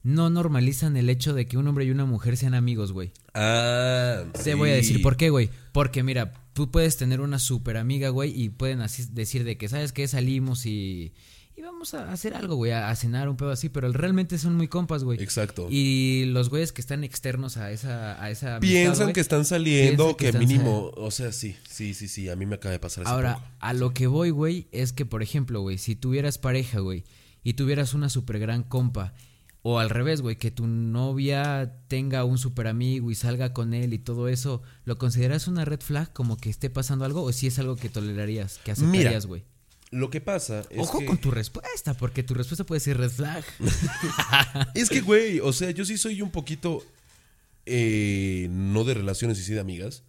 no 0.02 0.28
normalizan 0.30 0.96
el 0.96 1.08
hecho 1.10 1.32
de 1.32 1.46
que 1.46 1.56
un 1.56 1.68
hombre 1.68 1.84
y 1.84 1.90
una 1.90 2.04
mujer 2.04 2.36
sean 2.36 2.54
amigos, 2.54 2.90
güey. 2.92 3.12
Ah, 3.34 4.24
Te 4.44 4.54
voy 4.54 4.70
a 4.70 4.74
decir 4.74 5.00
por 5.00 5.16
qué, 5.16 5.30
güey. 5.30 5.48
Porque 5.72 6.02
mira, 6.02 6.32
tú 6.54 6.70
puedes 6.70 6.96
tener 6.96 7.20
una 7.20 7.38
super 7.38 7.76
amiga, 7.76 8.08
güey, 8.10 8.32
y 8.38 8.48
pueden 8.50 8.80
así 8.80 9.04
decir 9.12 9.44
de 9.44 9.56
que, 9.56 9.68
¿sabes 9.68 9.92
qué? 9.92 10.06
Salimos 10.08 10.66
y, 10.66 11.12
y 11.54 11.62
vamos 11.62 11.92
a 11.92 12.10
hacer 12.10 12.34
algo, 12.34 12.56
güey, 12.56 12.72
a, 12.72 12.88
a 12.88 12.96
cenar 12.96 13.28
un 13.28 13.36
pedo 13.36 13.50
así, 13.50 13.68
pero 13.68 13.92
realmente 13.92 14.38
son 14.38 14.56
muy 14.56 14.68
compas, 14.68 15.04
güey. 15.04 15.22
Exacto. 15.22 15.66
Y 15.70 16.24
los 16.26 16.48
güeyes 16.48 16.72
que 16.72 16.80
están 16.80 17.04
externos 17.04 17.58
a 17.58 17.70
esa, 17.70 18.22
a 18.22 18.30
esa 18.30 18.56
amistad, 18.56 18.60
Piensan 18.60 19.04
güey, 19.06 19.14
que 19.14 19.20
están 19.20 19.44
saliendo, 19.44 20.16
que 20.16 20.24
que, 20.24 20.26
están 20.28 20.40
mínimo, 20.40 20.92
o 20.96 21.10
sea, 21.10 21.30
sí, 21.30 21.56
sí, 21.68 21.92
sí, 21.92 22.08
sí, 22.08 22.30
a 22.30 22.36
mí 22.36 22.46
me 22.46 22.54
acaba 22.54 22.72
de 22.72 22.78
pasar 22.78 23.06
Ahora, 23.06 23.34
poco. 23.34 23.46
a 23.60 23.72
lo 23.74 23.92
que 23.92 24.06
voy, 24.06 24.30
güey, 24.30 24.68
es 24.72 24.92
que, 24.92 25.04
por 25.04 25.22
ejemplo, 25.22 25.60
güey, 25.60 25.76
si 25.76 25.94
tuvieras 25.94 26.38
pareja, 26.38 26.80
güey, 26.80 27.04
y 27.44 27.52
tuvieras 27.54 27.92
una 27.92 28.08
super 28.08 28.38
gran 28.38 28.62
compa, 28.62 29.12
o 29.60 29.78
al 29.78 29.90
revés, 29.90 30.22
güey, 30.22 30.36
que 30.36 30.50
tu 30.50 30.66
novia 30.66 31.80
tenga 31.88 32.24
un 32.24 32.38
super 32.38 32.66
amigo 32.66 33.10
y 33.10 33.14
salga 33.14 33.52
con 33.52 33.74
él 33.74 33.92
y 33.94 33.98
todo 33.98 34.28
eso, 34.28 34.62
¿lo 34.84 34.98
consideras 34.98 35.46
una 35.46 35.64
red 35.64 35.80
flag 35.80 36.12
como 36.12 36.36
que 36.36 36.50
esté 36.50 36.68
pasando 36.70 37.04
algo 37.04 37.22
o 37.22 37.32
si 37.32 37.46
es 37.46 37.58
algo 37.58 37.76
que 37.76 37.88
tolerarías, 37.88 38.58
que 38.64 38.72
aceptarías, 38.72 39.26
güey? 39.26 39.44
Lo 39.92 40.08
que 40.10 40.20
pasa 40.20 40.64
es 40.70 40.80
Ojo 40.80 40.98
que... 40.98 41.04
con 41.06 41.18
tu 41.18 41.30
respuesta, 41.30 41.94
porque 41.94 42.22
tu 42.22 42.32
respuesta 42.34 42.64
puede 42.64 42.80
ser 42.80 42.96
red 42.96 43.10
flag. 43.10 43.44
Es 44.74 44.88
que, 44.88 45.00
güey, 45.02 45.38
o 45.40 45.52
sea, 45.52 45.70
yo 45.70 45.84
sí 45.84 45.96
soy 45.98 46.20
un 46.22 46.30
poquito. 46.30 46.82
eh, 47.66 48.48
no 48.50 48.82
de 48.84 48.94
relaciones 48.94 49.38
y 49.38 49.44
sí 49.44 49.52
de 49.52 49.60
amigas. 49.60 50.02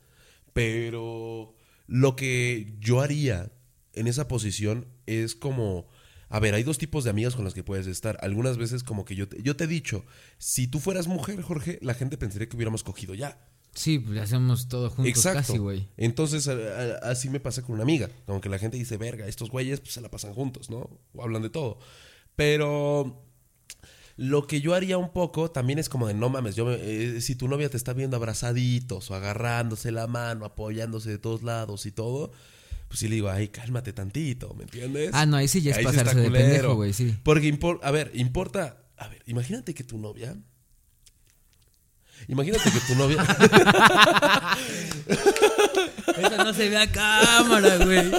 Pero 0.53 1.53
lo 1.87 2.15
que 2.15 2.73
yo 2.79 3.01
haría 3.01 3.51
en 3.93 4.07
esa 4.07 4.27
posición 4.27 4.87
es 5.05 5.35
como. 5.35 5.85
A 6.29 6.39
ver, 6.39 6.55
hay 6.55 6.63
dos 6.63 6.79
tipos 6.79 7.03
de 7.03 7.11
amigas 7.11 7.35
con 7.35 7.43
las 7.45 7.53
que 7.53 7.63
puedes 7.63 7.85
estar. 7.85 8.17
Algunas 8.21 8.57
veces, 8.57 8.83
como 8.83 9.05
que 9.05 9.15
yo 9.15 9.27
te, 9.27 9.43
yo 9.43 9.55
te 9.55 9.65
he 9.65 9.67
dicho: 9.67 10.05
si 10.37 10.65
tú 10.67 10.79
fueras 10.79 11.07
mujer, 11.07 11.41
Jorge, 11.41 11.77
la 11.81 11.93
gente 11.93 12.17
pensaría 12.17 12.47
que 12.49 12.55
hubiéramos 12.55 12.83
cogido 12.83 13.13
ya. 13.15 13.37
Sí, 13.75 13.97
pues 13.99 14.19
hacemos 14.19 14.67
todo 14.67 14.89
juntos 14.89 15.07
Exacto. 15.07 15.39
casi, 15.39 15.57
güey. 15.57 15.87
Entonces, 15.97 16.47
a- 16.47 16.51
a- 16.53 17.09
así 17.11 17.29
me 17.29 17.39
pasa 17.39 17.61
con 17.63 17.73
una 17.73 17.83
amiga. 17.83 18.09
Como 18.25 18.39
que 18.39 18.49
la 18.49 18.59
gente 18.59 18.77
dice, 18.77 18.97
verga, 18.97 19.27
estos 19.27 19.49
güeyes 19.49 19.79
pues, 19.79 19.93
se 19.93 20.01
la 20.01 20.11
pasan 20.11 20.33
juntos, 20.33 20.69
¿no? 20.69 20.89
O 21.13 21.23
hablan 21.23 21.41
de 21.41 21.49
todo. 21.49 21.79
Pero 22.35 23.23
lo 24.15 24.45
que 24.45 24.61
yo 24.61 24.75
haría 24.75 24.97
un 24.99 25.11
poco 25.11 25.49
también 25.49 25.79
es 25.79 25.89
como 25.89 26.07
de, 26.07 26.13
no 26.13 26.29
mames, 26.29 26.55
yo 26.55 26.65
me- 26.65 26.75
eh, 26.79 27.19
si 27.21 27.35
tu 27.35 27.47
novia 27.47 27.69
te 27.69 27.77
está 27.77 27.93
viendo 27.93 28.15
abrazaditos 28.17 29.09
o 29.09 29.15
agarrándose 29.15 29.91
la 29.91 30.05
mano, 30.07 30.45
apoyándose 30.45 31.09
de 31.09 31.17
todos 31.17 31.41
lados 31.41 31.85
y 31.87 31.91
todo, 31.91 32.31
pues 32.89 32.99
sí 32.99 33.07
le 33.07 33.15
digo, 33.15 33.29
ay, 33.29 33.47
cálmate 33.47 33.91
tantito, 33.91 34.53
¿me 34.53 34.65
entiendes? 34.65 35.09
Ah, 35.13 35.25
no, 35.25 35.37
ahí 35.37 35.47
sí 35.47 35.61
ya 35.63 35.71
es 35.71 35.77
Ahí 35.77 35.83
pasarse 35.83 36.19
de 36.19 36.29
pendejo, 36.29 36.75
güey, 36.75 36.93
sí. 36.93 37.15
Porque, 37.23 37.57
a 37.81 37.89
ver, 37.91 38.11
importa, 38.13 38.83
a 38.97 39.07
ver, 39.07 39.23
imagínate 39.25 39.73
que 39.73 39.83
tu 39.83 39.97
novia... 39.97 40.37
Imagínate 42.27 42.71
que 42.71 42.79
tu 42.79 42.95
novia... 42.95 43.25
Eso 46.17 46.37
no 46.43 46.53
se 46.53 46.69
ve 46.69 46.77
a 46.77 46.91
cámara, 46.91 47.77
güey. 47.77 48.11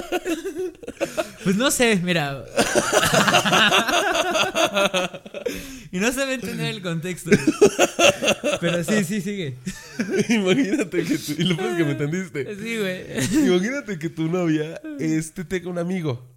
Pues 1.43 1.55
no 1.55 1.71
sé, 1.71 1.97
mira. 2.03 2.43
y 5.91 5.99
no 5.99 6.11
se 6.11 6.21
a 6.21 6.33
entender 6.33 6.67
el 6.67 6.81
contexto. 6.81 7.29
Pero 8.59 8.83
sí, 8.83 9.03
sí, 9.03 9.21
sigue. 9.21 9.55
Imagínate 10.29 11.03
que 11.03 11.17
tú, 11.17 11.35
y 11.37 11.43
lo 11.43 11.55
peor 11.55 11.71
es 11.71 11.77
que 11.77 11.83
me 11.83 11.91
entendiste. 11.91 12.55
Sí, 12.55 12.77
güey. 12.77 13.47
Imagínate 13.47 13.99
que 13.99 14.09
tu 14.09 14.27
novia 14.27 14.81
este 14.99 15.45
tenga 15.45 15.69
un 15.69 15.77
amigo. 15.77 16.27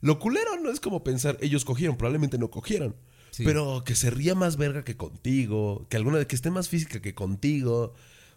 Lo 0.00 0.18
culero 0.18 0.58
no 0.60 0.70
es 0.70 0.80
como 0.80 1.04
pensar, 1.04 1.38
ellos 1.40 1.64
cogieron, 1.64 1.96
probablemente 1.96 2.36
no 2.36 2.50
cogieron. 2.50 2.96
Sí. 3.32 3.44
Pero 3.44 3.82
que 3.84 3.96
se 3.96 4.10
ría 4.10 4.36
más 4.36 4.56
verga 4.56 4.84
que 4.84 4.96
contigo, 4.96 5.86
que 5.88 5.96
alguna 5.96 6.24
que 6.24 6.36
esté 6.36 6.50
más 6.50 6.68
física 6.68 7.02
que 7.02 7.14
contigo, 7.14 7.94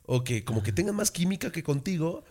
o 0.08 0.24
que 0.24 0.44
como 0.44 0.64
que 0.64 0.72
tenga 0.72 0.94
más 0.94 1.12
química 1.12 1.52
que 1.52 1.62
contigo, 1.62 2.24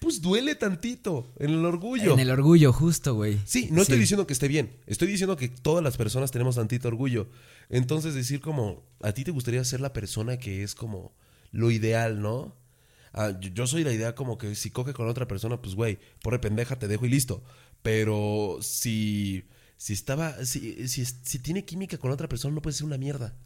pues 0.00 0.20
duele 0.20 0.54
tantito 0.54 1.32
en 1.38 1.50
el 1.50 1.64
orgullo. 1.64 2.12
En 2.14 2.20
el 2.20 2.30
orgullo, 2.30 2.72
justo, 2.72 3.14
güey. 3.14 3.38
Sí, 3.44 3.68
no 3.70 3.82
estoy 3.82 3.98
diciendo 3.98 4.26
que 4.26 4.32
esté 4.32 4.48
bien. 4.48 4.76
Estoy 4.86 5.08
diciendo 5.08 5.36
que 5.36 5.48
todas 5.48 5.82
las 5.82 5.96
personas 5.96 6.30
tenemos 6.30 6.56
tantito 6.56 6.88
orgullo. 6.88 7.28
Entonces 7.68 8.14
decir 8.14 8.40
como, 8.40 8.84
a 9.00 9.12
ti 9.12 9.24
te 9.24 9.30
gustaría 9.30 9.64
ser 9.64 9.80
la 9.80 9.92
persona 9.92 10.38
que 10.38 10.62
es 10.62 10.74
como 10.74 11.14
lo 11.52 11.70
ideal, 11.70 12.20
¿no? 12.20 12.54
Ah, 13.14 13.32
yo, 13.40 13.66
soy 13.66 13.84
la 13.84 13.92
idea 13.92 14.14
como 14.14 14.38
que 14.38 14.56
si 14.56 14.70
coge 14.70 14.92
con 14.92 15.08
otra 15.08 15.28
persona, 15.28 15.62
pues 15.62 15.76
güey, 15.76 15.98
porre 16.20 16.40
pendeja, 16.40 16.78
te 16.78 16.88
dejo 16.88 17.06
y 17.06 17.10
listo. 17.10 17.42
Pero 17.82 18.58
si, 18.60 19.44
si 19.84 19.92
estaba, 19.92 20.46
si, 20.46 20.88
si, 20.88 21.04
si 21.04 21.38
tiene 21.40 21.66
química 21.66 21.98
con 21.98 22.10
otra 22.10 22.26
persona, 22.26 22.54
no 22.54 22.62
puede 22.62 22.74
ser 22.74 22.86
una 22.86 22.96
mierda. 22.96 23.36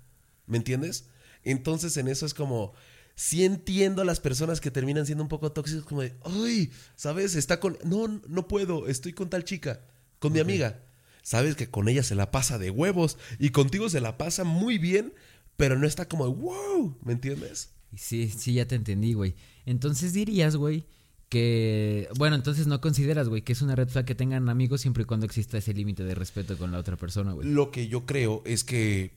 ¿Me 0.46 0.56
entiendes? 0.56 1.06
Entonces 1.42 1.96
en 1.96 2.06
eso 2.06 2.26
es 2.26 2.32
como, 2.32 2.74
sí 3.16 3.44
entiendo 3.44 4.02
a 4.02 4.04
las 4.04 4.20
personas 4.20 4.60
que 4.60 4.70
terminan 4.70 5.04
siendo 5.04 5.24
un 5.24 5.28
poco 5.28 5.50
tóxicas, 5.50 5.82
como 5.82 6.02
de, 6.02 6.14
ay, 6.22 6.70
¿sabes? 6.94 7.34
Está 7.34 7.58
con, 7.58 7.76
no, 7.82 8.22
no 8.28 8.46
puedo, 8.46 8.86
estoy 8.86 9.14
con 9.14 9.30
tal 9.30 9.42
chica, 9.42 9.80
con 10.20 10.32
mi 10.32 10.38
amiga. 10.38 10.84
Sabes 11.24 11.56
que 11.56 11.70
con 11.70 11.88
ella 11.88 12.04
se 12.04 12.14
la 12.14 12.30
pasa 12.30 12.56
de 12.56 12.70
huevos 12.70 13.18
y 13.40 13.50
contigo 13.50 13.88
se 13.88 14.00
la 14.00 14.16
pasa 14.16 14.44
muy 14.44 14.78
bien, 14.78 15.14
pero 15.56 15.76
no 15.76 15.88
está 15.88 16.06
como, 16.06 16.32
wow, 16.32 16.96
¿me 17.02 17.14
entiendes? 17.14 17.70
Sí, 17.96 18.30
sí, 18.30 18.52
ya 18.52 18.68
te 18.68 18.76
entendí, 18.76 19.12
güey. 19.12 19.34
Entonces 19.66 20.12
dirías, 20.12 20.54
güey, 20.54 20.86
que. 21.28 22.08
Bueno, 22.16 22.36
entonces 22.36 22.66
no 22.66 22.80
consideras, 22.80 23.28
güey, 23.28 23.42
que 23.42 23.52
es 23.52 23.62
una 23.62 23.74
red 23.76 23.88
flag 23.88 24.04
que 24.04 24.14
tengan 24.14 24.48
amigos 24.48 24.80
siempre 24.80 25.02
y 25.02 25.06
cuando 25.06 25.26
exista 25.26 25.58
ese 25.58 25.74
límite 25.74 26.04
de 26.04 26.14
respeto 26.14 26.56
con 26.56 26.72
la 26.72 26.78
otra 26.78 26.96
persona, 26.96 27.32
güey. 27.32 27.48
Lo 27.48 27.70
que 27.70 27.88
yo 27.88 28.06
creo 28.06 28.42
es 28.46 28.64
que 28.64 29.12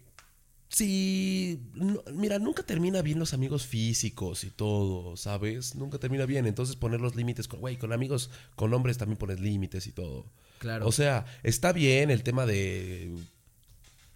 sí, 0.69 1.59
no- 1.73 2.03
mira, 2.13 2.39
nunca 2.39 2.63
termina 2.63 3.01
bien 3.01 3.19
los 3.19 3.33
amigos 3.33 3.65
físicos 3.65 4.43
y 4.43 4.49
todo, 4.49 5.17
¿sabes? 5.17 5.75
Nunca 5.75 5.97
termina 5.99 6.25
bien, 6.25 6.45
entonces 6.47 6.75
poner 6.75 7.01
los 7.01 7.15
límites 7.15 7.47
con, 7.47 7.59
güey, 7.59 7.77
con 7.77 7.91
amigos, 7.93 8.29
con 8.55 8.73
hombres 8.73 8.97
también 8.97 9.17
pones 9.17 9.39
límites 9.39 9.87
y 9.87 9.91
todo. 9.91 10.25
Claro. 10.59 10.87
O 10.87 10.91
sea, 10.91 11.25
está 11.43 11.73
bien 11.73 12.09
el 12.11 12.23
tema 12.23 12.45
de 12.45 13.13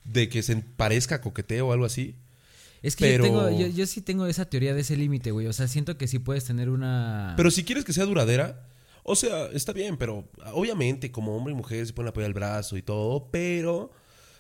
de 0.06 0.30
que 0.30 0.44
se 0.44 0.56
parezca 0.58 1.20
coqueteo 1.20 1.68
o 1.68 1.74
algo 1.74 1.86
así. 1.86 2.16
Es 2.82 2.96
que 2.96 3.06
pero- 3.06 3.26
yo, 3.26 3.30
tengo, 3.48 3.60
yo, 3.60 3.68
yo 3.68 3.86
sí 3.86 4.02
tengo 4.02 4.26
esa 4.28 4.46
teoría 4.46 4.74
de 4.74 4.82
ese 4.82 4.96
límite, 4.98 5.32
güey. 5.32 5.48
O 5.48 5.54
sea, 5.54 5.68
siento 5.68 5.98
que 5.98 6.08
sí 6.08 6.20
puedes 6.20 6.44
tener 6.46 6.70
una. 6.70 7.34
Pero 7.38 7.52
si 7.52 7.64
quieres 7.64 7.84
que 7.86 7.94
sea 7.94 8.06
duradera, 8.06 8.68
O 9.08 9.16
sea, 9.16 9.46
está 9.54 9.72
bien, 9.72 9.98
pero 9.98 10.28
obviamente 10.54 11.12
como 11.12 11.36
hombre 11.38 11.54
y 11.54 11.56
mujer 11.56 11.86
se 11.86 11.94
pueden 11.94 12.10
apoyar 12.10 12.28
el 12.30 12.34
brazo 12.34 12.76
y 12.76 12.82
todo, 12.82 13.30
pero 13.32 13.92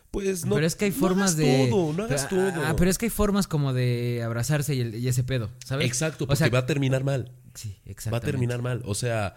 pues 0.09 0.43
no. 0.43 0.55
pero 0.55 0.65
es 0.65 0.75
que 0.75 0.86
hay 0.86 0.91
no 0.91 0.97
formas 0.97 1.33
hagas 1.33 1.38
de. 1.38 1.67
todo, 1.69 1.93
no 1.93 2.03
hagas 2.05 2.25
pero, 2.29 2.51
todo. 2.51 2.65
ah, 2.65 2.73
pero 2.75 2.89
es 2.89 2.97
que 2.97 3.05
hay 3.05 3.09
formas 3.11 3.45
como 3.47 3.73
de 3.73 4.23
abrazarse 4.23 4.73
y, 4.73 4.81
el- 4.81 4.95
y 4.95 5.07
ese 5.07 5.23
pedo, 5.23 5.51
¿sabes? 5.63 5.86
Exacto, 5.86 6.23
O 6.23 6.27
porque 6.27 6.38
sea, 6.39 6.49
va 6.49 6.59
a 6.59 6.65
terminar 6.65 7.03
mal. 7.03 7.31
Sí, 7.53 7.77
Va 8.11 8.17
a 8.17 8.21
terminar 8.21 8.63
mal. 8.63 8.81
O 8.86 8.95
sea, 8.95 9.36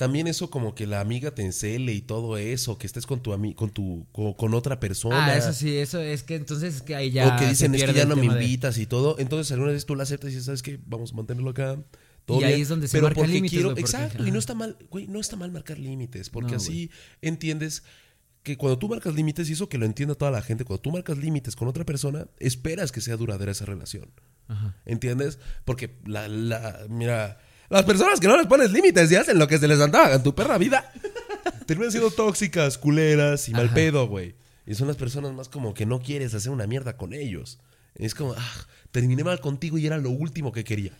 también 0.00 0.26
eso 0.28 0.48
como 0.48 0.74
que 0.74 0.86
la 0.86 1.00
amiga 1.00 1.34
te 1.34 1.42
encele 1.42 1.92
y 1.92 2.00
todo 2.00 2.38
eso, 2.38 2.78
que 2.78 2.86
estés 2.86 3.04
con 3.04 3.20
tu 3.22 3.34
ami 3.34 3.52
con 3.52 3.68
tu 3.68 4.06
con, 4.12 4.32
con 4.32 4.54
otra 4.54 4.80
persona. 4.80 5.26
Ah, 5.26 5.36
eso 5.36 5.52
sí, 5.52 5.76
eso 5.76 6.00
es 6.00 6.22
que 6.22 6.36
entonces 6.36 6.76
es 6.76 6.80
que 6.82 6.94
ahí 6.94 7.10
ya. 7.10 7.36
o 7.36 7.38
que 7.38 7.46
dicen 7.48 7.74
es 7.74 7.84
que 7.84 7.92
ya 7.92 8.06
no 8.06 8.16
me 8.16 8.22
de- 8.26 8.28
invitas 8.42 8.78
y 8.78 8.86
todo. 8.86 9.16
Entonces 9.18 9.52
alguna 9.52 9.72
vez 9.72 9.84
tú 9.84 9.94
la 9.94 10.04
aceptas 10.04 10.28
y 10.30 10.32
dices, 10.32 10.46
¿sabes 10.46 10.62
qué? 10.62 10.80
Vamos 10.86 11.12
a 11.12 11.16
mantenerlo 11.16 11.50
acá. 11.50 11.78
Todo 12.24 12.40
Y 12.40 12.44
ahí 12.44 12.62
es 12.62 12.68
donde 12.68 12.88
se 12.88 12.92
pero 12.96 13.08
marcan 13.08 13.20
porque 13.24 13.32
límites, 13.34 13.50
quiero, 13.58 13.68
porque- 13.68 13.82
exacto, 13.82 14.26
y 14.26 14.30
no 14.30 14.38
está 14.38 14.54
mal, 14.54 14.78
güey, 14.88 15.06
no 15.06 15.20
está 15.20 15.36
mal 15.36 15.52
marcar 15.52 15.78
límites, 15.78 16.30
porque 16.30 16.52
No, 16.52 16.56
así 16.56 16.90
entiendes 17.20 17.82
que 18.42 18.56
cuando 18.56 18.78
tú 18.78 18.88
marcas 18.88 19.14
límites, 19.14 19.50
y 19.50 19.52
eso 19.52 19.68
que 19.68 19.76
lo 19.76 19.84
entienda 19.84 20.14
toda 20.14 20.30
la 20.30 20.40
gente, 20.40 20.64
cuando 20.64 20.80
tú 20.80 20.90
marcas 20.92 21.18
límites 21.18 21.56
con 21.56 21.68
otra 21.68 21.84
persona, 21.84 22.26
esperas 22.38 22.90
que 22.90 23.02
sea 23.02 23.18
duradera 23.18 23.52
esa 23.52 23.66
relación. 23.66 24.10
Ajá. 24.48 24.74
¿Entiendes? 24.86 25.38
Porque 25.66 25.98
la, 26.06 26.26
la, 26.26 26.86
mira, 26.88 27.38
las 27.70 27.84
personas 27.84 28.20
que 28.20 28.26
no 28.26 28.36
les 28.36 28.46
pones 28.46 28.72
límites 28.72 29.10
y 29.10 29.16
hacen 29.16 29.38
lo 29.38 29.46
que 29.48 29.58
se 29.58 29.68
les 29.68 29.80
antoja 29.80 30.14
en 30.14 30.22
tu 30.22 30.34
perra 30.34 30.58
vida, 30.58 30.92
terminan 31.66 31.92
siendo 31.92 32.10
tóxicas, 32.10 32.76
culeras 32.76 33.48
y 33.48 33.52
mal 33.52 33.72
pedo, 33.72 34.06
güey. 34.08 34.34
Y 34.66 34.74
son 34.74 34.88
las 34.88 34.96
personas 34.96 35.32
más 35.32 35.48
como 35.48 35.72
que 35.72 35.86
no 35.86 36.00
quieres 36.00 36.34
hacer 36.34 36.50
una 36.50 36.66
mierda 36.66 36.96
con 36.96 37.14
ellos. 37.14 37.58
Es 37.94 38.14
como, 38.14 38.34
ah, 38.36 38.66
terminé 38.90 39.24
mal 39.24 39.40
contigo 39.40 39.78
y 39.78 39.86
era 39.86 39.98
lo 39.98 40.10
último 40.10 40.52
que 40.52 40.64
quería. 40.64 40.92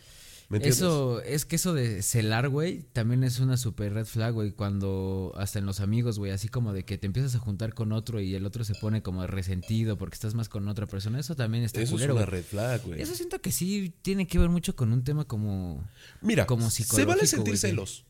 ¿Me 0.51 0.57
entiendes? 0.57 0.79
Eso, 0.79 1.23
es 1.23 1.45
que 1.45 1.55
eso 1.55 1.75
de 1.75 2.03
celar, 2.03 2.49
güey, 2.49 2.83
también 2.93 3.23
es 3.23 3.39
una 3.39 3.57
super 3.57 3.95
red 3.95 4.05
flag, 4.05 4.35
güey, 4.35 4.51
cuando 4.51 5.33
hasta 5.37 5.61
en 5.61 5.65
los 5.65 5.79
amigos, 5.79 6.19
güey, 6.19 6.33
así 6.33 6.49
como 6.49 6.73
de 6.73 6.85
que 6.85 6.99
te 6.99 7.07
empiezas 7.07 7.37
a 7.37 7.39
juntar 7.39 7.73
con 7.73 7.93
otro 7.93 8.21
y 8.21 8.35
el 8.35 8.45
otro 8.45 8.65
se 8.65 8.75
pone 8.75 9.01
como 9.01 9.25
resentido 9.29 9.97
porque 9.97 10.15
estás 10.15 10.35
más 10.35 10.49
con 10.49 10.67
otra 10.67 10.87
persona, 10.87 11.21
eso 11.21 11.37
también 11.37 11.63
está 11.63 11.81
Eso 11.81 11.95
es 11.95 12.03
una 12.03 12.15
güey. 12.15 12.25
red 12.25 12.43
flag, 12.43 12.83
güey. 12.85 13.01
Eso 13.01 13.15
siento 13.15 13.41
que 13.41 13.53
sí 13.53 13.95
tiene 14.03 14.27
que 14.27 14.41
ver 14.41 14.49
mucho 14.49 14.75
con 14.75 14.93
un 14.93 15.05
tema 15.05 15.25
como... 15.25 15.89
Mira, 16.21 16.47
como 16.47 16.69
se 16.69 16.83
psicológico, 16.83 17.09
vale 17.11 17.27
sentir 17.29 17.53
güey, 17.53 17.59
celos. 17.59 18.05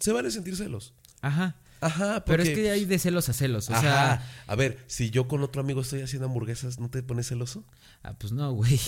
Se 0.00 0.10
vale 0.10 0.32
sentir 0.32 0.56
celos. 0.56 0.92
Ajá. 1.20 1.54
Ajá, 1.80 2.24
Pero 2.24 2.42
es 2.42 2.48
porque- 2.50 2.62
que 2.62 2.70
hay 2.70 2.84
de 2.84 2.98
celos 2.98 3.28
a 3.28 3.32
celos, 3.32 3.68
o 3.70 3.72
Ajá. 3.74 3.80
sea... 3.82 4.32
A 4.46 4.54
ver, 4.56 4.78
si 4.86 5.10
yo 5.10 5.28
con 5.28 5.42
otro 5.42 5.60
amigo 5.60 5.80
estoy 5.82 6.00
haciendo 6.02 6.26
hamburguesas, 6.26 6.78
¿no 6.80 6.88
te 6.90 7.02
pones 7.02 7.28
celoso? 7.28 7.64
Ah, 8.02 8.14
pues 8.18 8.32
no, 8.32 8.52
güey. 8.52 8.78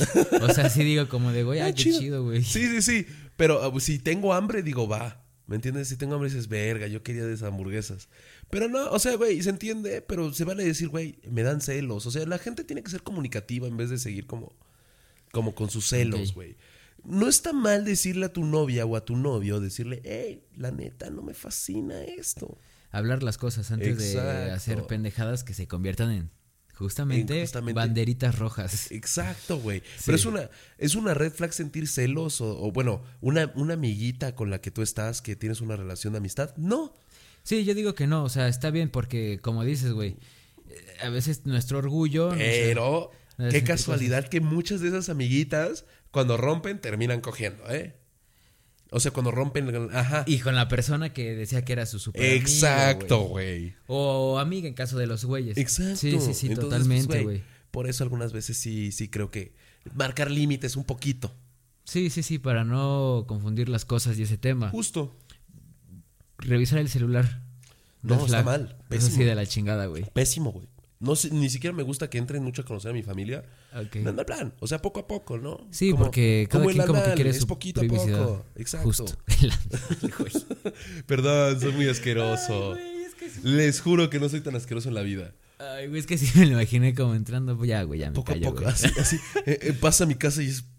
O 0.43 0.53
sea, 0.55 0.70
sí 0.70 0.84
digo 0.84 1.09
como 1.09 1.32
de, 1.32 1.43
güey, 1.45 1.61
Ah, 1.61 1.66
ay, 1.66 1.74
qué 1.74 1.82
chido, 1.84 2.24
güey. 2.24 2.43
Sí, 2.45 2.66
sí, 2.66 2.82
sí. 2.82 3.07
Pero 3.36 3.62
ah, 3.62 3.80
si 3.80 3.99
tengo 3.99 4.32
hambre, 4.34 4.62
digo, 4.62 4.89
va. 4.89 5.24
¿Me 5.47 5.57
entiendes? 5.57 5.89
Si 5.89 5.97
tengo 5.97 6.14
hambre, 6.14 6.28
dices, 6.28 6.49
verga, 6.49 6.86
yo 6.89 7.03
quería 7.03 7.24
de 7.24 7.32
esas 7.32 7.49
hamburguesas. 7.49 8.09
Pero 8.51 8.68
no, 8.68 8.91
o 8.91 8.99
sea, 8.99 9.16
güey, 9.16 9.43
se 9.43 9.49
entiende, 9.51 10.03
pero 10.03 10.32
se 10.34 10.45
vale 10.45 10.62
decir, 10.62 10.89
güey, 10.89 11.18
me 11.30 11.43
dan 11.43 11.62
celos. 11.62 12.05
O 12.07 12.11
sea, 12.11 12.26
la 12.26 12.39
gente 12.39 12.64
tiene 12.64 12.82
que 12.82 12.91
ser 12.91 13.03
comunicativa 13.03 13.66
en 13.66 13.76
vez 13.78 13.89
de 13.89 13.97
seguir 13.99 14.26
como, 14.26 14.53
como 15.32 15.55
con 15.55 15.70
sus 15.70 15.89
celos, 15.89 16.34
güey. 16.34 16.57
No 17.05 17.28
está 17.28 17.55
mal 17.55 17.84
decirle 17.86 18.26
a 18.26 18.32
tu 18.32 18.45
novia 18.45 18.84
o 18.84 18.95
a 18.97 19.05
tu 19.07 19.16
novio, 19.16 19.59
decirle, 19.61 20.03
hey, 20.05 20.43
la 20.57 20.70
neta, 20.70 21.09
no 21.09 21.22
me 21.22 21.32
fascina 21.32 22.03
esto. 22.03 22.59
Hablar 22.91 23.22
las 23.22 23.39
cosas 23.39 23.70
antes 23.70 23.99
de 23.99 24.51
hacer 24.51 24.84
pendejadas 24.86 25.45
que 25.45 25.55
se 25.55 25.66
conviertan 25.68 26.11
en 26.11 26.30
justamente, 26.74 27.34
En 27.34 27.41
justamente- 27.41 27.74
banderitas 27.76 28.39
rojas. 28.39 28.91
Exacto, 28.93 29.59
güey. 29.59 29.82
Pero 30.07 30.16
es 30.16 30.24
una, 30.24 30.49
es 30.78 30.95
una 30.95 31.12
red 31.12 31.32
flag 31.32 31.53
sentir 31.53 31.89
celos 31.89 32.41
o, 32.41 32.57
o, 32.62 32.70
bueno, 32.72 33.03
una, 33.20 33.53
una 33.57 33.74
amiguita 33.74 34.34
con 34.34 34.49
la 34.51 34.61
que 34.61 34.70
tú 34.70 34.82
estás, 34.82 35.20
que 35.20 35.34
tienes 35.36 35.61
una 35.61 35.76
relación 35.76 36.12
de 36.12 36.18
amistad. 36.18 36.57
No. 36.57 36.95
Sí, 37.43 37.64
yo 37.64 37.74
digo 37.74 37.95
que 37.95 38.07
no, 38.07 38.24
o 38.24 38.28
sea, 38.28 38.47
está 38.49 38.70
bien 38.70 38.91
porque, 38.91 39.39
como 39.43 39.64
dices, 39.64 39.93
güey, 39.93 40.16
eh, 40.68 40.86
a 41.03 41.09
veces 41.09 41.47
nuestro 41.47 41.78
orgullo... 41.78 42.30
Pero, 42.30 43.11
no 43.39 43.47
sé 43.47 43.53
qué 43.53 43.61
qué 43.61 43.64
casualidad 43.66 44.28
que 44.28 44.41
muchas 44.41 44.80
de 44.80 44.89
esas 44.89 45.09
amiguitas, 45.09 45.84
cuando 46.11 46.36
rompen, 46.36 46.80
terminan 46.80 47.20
cogiendo, 47.20 47.68
¿eh? 47.70 47.97
O 48.91 49.01
sea, 49.01 49.11
cuando 49.11 49.30
rompen, 49.30 49.91
ajá. 49.93 50.24
Y 50.26 50.39
con 50.39 50.55
la 50.55 50.68
persona 50.68 51.12
que 51.12 51.34
decía 51.34 51.64
que 51.64 51.74
era 51.74 51.84
su 51.84 51.99
super 51.99 52.22
Exacto, 52.22 53.20
güey. 53.20 53.74
O 53.86 54.39
amiga 54.39 54.66
en 54.66 54.74
caso 54.74 54.97
de 54.99 55.07
los 55.07 55.24
güeyes. 55.24 55.59
Exacto. 55.59 55.97
Sí, 55.97 56.12
sí, 56.20 56.34
sí, 56.34 56.47
Entonces, 56.47 56.49
pues, 56.49 56.59
totalmente, 56.59 57.22
güey. 57.22 57.43
Por 57.70 57.89
eso 57.89 58.03
algunas 58.03 58.32
veces 58.32 58.57
sí, 58.57 58.93
sí 58.93 59.09
creo 59.09 59.30
que 59.30 59.55
marcar 59.95 60.30
límites 60.30 60.76
un 60.76 60.84
poquito. 60.84 61.34
Sí, 61.84 62.11
sí, 62.11 62.22
sí, 62.22 62.39
para 62.39 62.64
no 62.64 63.24
confundir 63.26 63.68
las 63.68 63.84
cosas 63.84 64.18
y 64.18 64.22
ese 64.22 64.39
tema. 64.39 64.70
Justo. 64.70 65.16
Revisar 66.39 66.78
el 66.78 66.89
celular. 66.89 67.43
No, 68.03 68.24
está 68.24 68.43
mal, 68.43 68.76
Eso 68.91 69.07
sí 69.07 69.09
pésimo. 69.09 69.24
de 69.24 69.34
la 69.34 69.47
chingada, 69.47 69.86
güey. 69.86 70.05
Pésimo, 70.12 70.53
güey. 70.53 70.68
No 71.01 71.14
sé, 71.14 71.30
ni 71.30 71.49
siquiera 71.49 71.74
me 71.76 71.84
gusta 71.84 72.11
que 72.11 72.18
entren 72.18 72.42
mucho 72.42 72.62
a 72.62 72.64
conocer 72.64 72.90
a 72.90 72.94
mi 72.94 73.03
familia. 73.05 73.44
Ok. 73.72 73.96
No, 73.96 74.12
no, 74.12 74.24
plan. 74.26 74.53
O 74.59 74.66
sea, 74.66 74.82
poco 74.82 74.99
a 75.01 75.07
poco, 75.07 75.38
¿no? 75.38 75.66
Sí, 75.70 75.92
Como- 75.92 76.05
porque 76.05 76.46
cada 76.51 76.64
como 76.64 76.72
quien 76.74 76.86
como 76.86 77.03
que 77.05 77.12
quiere 77.14 77.30
es 77.30 77.38
su 77.38 77.46
poquito 77.46 77.80
privacidad. 77.80 78.20
a 78.22 78.26
poco. 78.26 78.46
Exacto. 78.57 78.86
Justo. 78.88 79.18
Perdón, 81.07 81.61
soy 81.61 81.72
muy 81.72 81.88
asqueroso. 81.88 82.74
Ay, 82.74 82.80
güey, 82.82 83.05
es 83.05 83.14
que 83.14 83.30
sí. 83.30 83.40
Les 83.44 83.80
juro 83.80 84.11
que 84.11 84.18
no 84.18 84.28
soy 84.28 84.40
tan 84.40 84.57
asqueroso 84.57 84.88
en 84.88 84.94
la 84.94 85.03
vida. 85.03 85.32
Ay, 85.59 85.88
güey, 85.88 86.01
es 86.01 86.07
que 86.07 86.18
sí 86.18 86.36
me 86.38 86.46
lo 86.46 86.53
imaginé 86.53 86.94
como 86.94 87.14
entrando. 87.14 87.57
pues 87.57 87.68
Ya, 87.68 87.82
güey, 87.82 88.01
ya 88.01 88.11
me 88.11 88.14
Poco 88.14 88.32
callo, 88.32 88.49
a 88.49 88.51
poco. 88.51 88.62
güey. 88.62 88.72
Así, 88.74 88.86
así. 88.99 89.16
Eh, 89.46 89.59
eh, 89.62 89.72
pasa 89.80 90.05
a 90.05 90.07
mi 90.07 90.14
casa 90.16 90.42
y 90.42 90.46
es. 90.49 90.64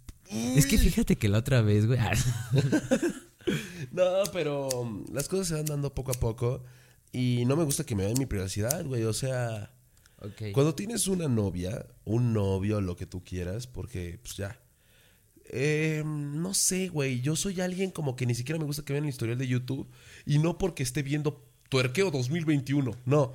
Es 0.55 0.67
que 0.67 0.77
fíjate 0.77 1.15
que 1.15 1.27
la 1.27 1.39
otra 1.39 1.61
vez, 1.63 1.87
güey. 1.87 1.97
ah, 1.99 2.11
No, 3.91 4.03
pero 4.31 4.67
um, 4.69 5.03
las 5.11 5.27
cosas 5.27 5.47
se 5.47 5.53
van 5.55 5.65
dando 5.65 5.93
poco 5.95 6.11
a 6.11 6.15
poco. 6.15 6.63
Y 7.11 7.45
no 7.47 7.55
me 7.55 7.63
gusta 7.63 7.83
que 7.83 7.95
me 7.95 8.03
vean 8.05 8.15
mi 8.19 8.27
privacidad, 8.27 8.85
güey. 8.85 9.03
O 9.03 9.13
sea, 9.13 9.71
cuando 10.53 10.75
tienes 10.75 11.07
una 11.07 11.27
novia, 11.27 11.85
un 12.05 12.33
novio, 12.33 12.81
lo 12.81 12.95
que 12.95 13.05
tú 13.05 13.23
quieras, 13.23 13.67
porque 13.67 14.19
pues 14.21 14.35
ya. 14.37 14.59
Eh, 15.51 16.03
no 16.05 16.53
sé, 16.53 16.89
güey. 16.89 17.21
Yo 17.21 17.35
soy 17.35 17.61
alguien 17.61 17.91
como 17.91 18.15
que 18.15 18.25
ni 18.25 18.35
siquiera 18.35 18.59
me 18.59 18.65
gusta 18.65 18.83
que 18.83 18.93
vean 18.93 19.05
el 19.05 19.09
historial 19.09 19.37
de 19.37 19.47
YouTube. 19.47 19.89
Y 20.25 20.37
no 20.39 20.57
porque 20.57 20.83
esté 20.83 21.01
viendo 21.03 21.45
Tuerqueo 21.69 22.11
2021. 22.11 22.95
No. 23.05 23.33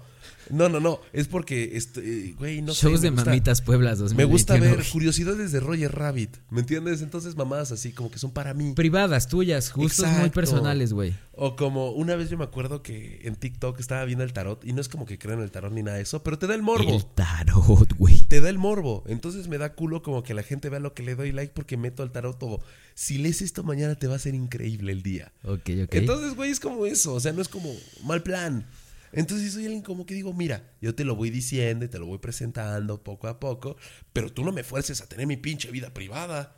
No, 0.51 0.69
no, 0.69 0.81
no. 0.81 1.01
Es 1.13 1.27
porque, 1.29 1.77
este, 1.77 2.35
güey, 2.39 2.61
no 2.63 2.75
sé. 2.75 2.83
Shows 2.87 3.01
me 3.01 3.07
de 3.07 3.11
gusta- 3.11 3.31
mamitas 3.31 3.63
Pueblas 3.63 3.99
2021. 3.99 4.17
Me 4.29 4.33
gusta 4.33 4.55
ver 4.59 4.85
curiosidades 4.93 5.53
de 5.53 5.61
Roger 5.61 5.93
Rabbit. 5.93 6.37
¿Me 6.51 6.61
entiendes? 6.61 7.03
Entonces, 7.03 7.37
mamadas 7.37 7.73
así 7.73 7.93
como 7.93 8.11
que 8.11 8.19
son 8.19 8.31
para 8.33 8.53
mí. 8.55 8.73
Privadas, 8.75 9.29
tuyas, 9.29 9.73
gustos 9.73 10.07
muy 10.07 10.15
Exacto. 10.17 10.33
personales, 10.35 10.93
güey. 10.93 11.15
O 11.37 11.57
como 11.57 11.91
una 11.91 12.15
vez 12.15 12.31
yo 12.31 12.39
me 12.39 12.45
acuerdo 12.45 12.83
que 12.83 13.21
en 13.25 13.35
TikTok 13.37 13.81
estaba 13.81 14.05
viendo 14.05 14.23
el 14.23 14.33
tarot 14.33 14.65
y 14.65 14.73
no 14.73 14.81
es 14.81 14.89
como 14.89 15.05
que 15.07 15.19
creo 15.19 15.35
en 15.35 15.41
el 15.43 15.51
tarot 15.51 15.73
ni 15.73 15.83
nada 15.83 15.97
de 15.97 16.03
eso, 16.05 16.23
pero 16.23 16.39
te 16.39 16.47
da 16.47 16.55
el 16.55 16.63
morbo. 16.63 16.95
El 16.95 17.05
tarot, 17.07 17.93
güey. 17.99 18.21
Te 18.29 18.41
da 18.41 18.49
el 18.51 18.59
morbo. 18.59 19.03
Entonces 19.07 19.49
me 19.49 19.59
da 19.59 19.73
culo 19.75 20.03
como 20.03 20.23
que 20.23 20.35
la 20.35 20.43
gente 20.43 20.69
vea 20.69 20.79
lo 20.81 20.95
que 20.95 21.03
le 21.03 21.15
doy 21.17 21.33
like 21.33 21.53
porque 21.55 21.77
meto 21.77 22.03
al 22.03 22.13
tarot 22.13 22.39
todo. 22.39 22.61
Si 22.95 23.19
lees 23.19 23.43
esto 23.43 23.65
mañana 23.65 23.97
te 23.97 24.07
va 24.07 24.15
a 24.15 24.19
ser 24.21 24.35
increíble 24.37 24.93
el 24.93 25.03
día. 25.03 25.33
Ok, 25.43 25.71
ok. 25.85 25.95
Entonces, 25.95 26.37
güey, 26.37 26.51
es 26.53 26.61
como 26.61 26.87
eso. 26.87 27.15
O 27.15 27.21
sea, 27.21 27.33
no 27.33 27.43
es 27.43 27.49
como 27.49 27.71
mal 28.05 28.23
plan. 28.23 28.65
Entonces 29.15 29.53
soy 29.53 29.65
alguien 29.65 29.83
como 29.83 30.07
que 30.07 30.15
digo, 30.15 30.33
mira, 30.33 30.73
yo 30.81 30.95
te 30.95 31.05
lo 31.05 31.17
voy 31.17 31.31
diciendo 31.31 31.85
y 31.85 31.89
te 31.89 31.99
lo 31.99 32.07
voy 32.07 32.19
presentando 32.19 33.03
poco 33.03 33.29
a 33.29 33.41
poco, 33.41 33.77
pero 34.13 34.33
tú 34.33 34.45
no 34.45 34.53
me 34.53 34.65
fuerces 34.65 35.01
a 35.01 35.09
tener 35.09 35.27
mi 35.27 35.37
pinche 35.37 35.71
vida 35.71 35.95
privada. 35.95 36.57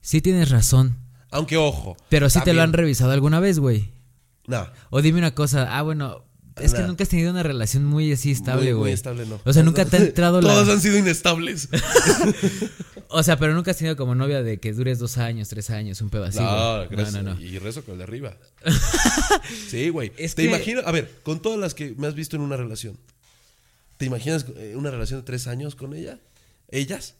sí 0.00 0.20
tienes 0.20 0.50
razón. 0.50 0.98
Aunque 1.30 1.56
ojo. 1.56 1.96
Pero 2.08 2.30
sí 2.30 2.40
te 2.42 2.54
lo 2.54 2.62
han 2.62 2.72
revisado 2.72 3.12
alguna 3.12 3.40
vez, 3.40 3.58
güey. 3.58 3.92
No. 4.46 4.66
O 4.90 5.02
dime 5.02 5.18
una 5.18 5.34
cosa. 5.34 5.76
Ah, 5.76 5.82
bueno. 5.82 6.24
Es 6.60 6.74
que 6.74 6.82
nunca 6.82 7.02
has 7.04 7.08
tenido 7.08 7.30
una 7.30 7.42
relación 7.42 7.84
muy 7.84 8.12
así 8.12 8.30
estable, 8.30 8.72
güey. 8.72 8.92
estable, 8.92 9.26
no. 9.26 9.40
O 9.44 9.52
sea, 9.52 9.62
nunca 9.62 9.84
te 9.84 9.96
ha 9.96 10.00
entrado 10.06 10.40
la. 10.40 10.52
Todos 10.52 10.68
han 10.68 10.80
sido 10.80 10.96
inestables. 10.98 11.68
O 13.10 13.22
sea, 13.22 13.38
pero 13.38 13.54
nunca 13.54 13.70
has 13.70 13.78
tenido 13.78 13.96
como 13.96 14.14
novia 14.14 14.42
de 14.42 14.60
que 14.60 14.74
dures 14.74 14.98
dos 14.98 15.16
años, 15.16 15.48
tres 15.48 15.70
años, 15.70 16.02
un 16.02 16.10
así. 16.26 16.40
no, 16.40 16.86
gracias. 16.90 17.14
no, 17.14 17.22
no, 17.22 17.34
no. 17.36 17.40
Y 17.40 17.58
rezo 17.58 17.82
con 17.82 17.92
el 17.92 17.98
de 17.98 18.04
arriba. 18.04 18.36
sí, 19.70 19.88
güey. 19.88 20.12
Es 20.18 20.34
Te 20.34 20.42
que- 20.42 20.48
imagino, 20.48 20.82
a 20.84 20.92
ver, 20.92 21.10
con 21.22 21.40
todas 21.40 21.58
las 21.58 21.72
que 21.74 21.94
me 21.96 22.06
has 22.06 22.14
visto 22.14 22.36
en 22.36 22.42
una 22.42 22.58
relación, 22.58 22.98
¿te 23.96 24.04
imaginas 24.04 24.44
eh, 24.58 24.74
una 24.76 24.90
relación 24.90 25.20
de 25.20 25.24
tres 25.24 25.46
años 25.46 25.74
con 25.74 25.94
ella? 25.94 26.18
¿Ellas? 26.70 27.14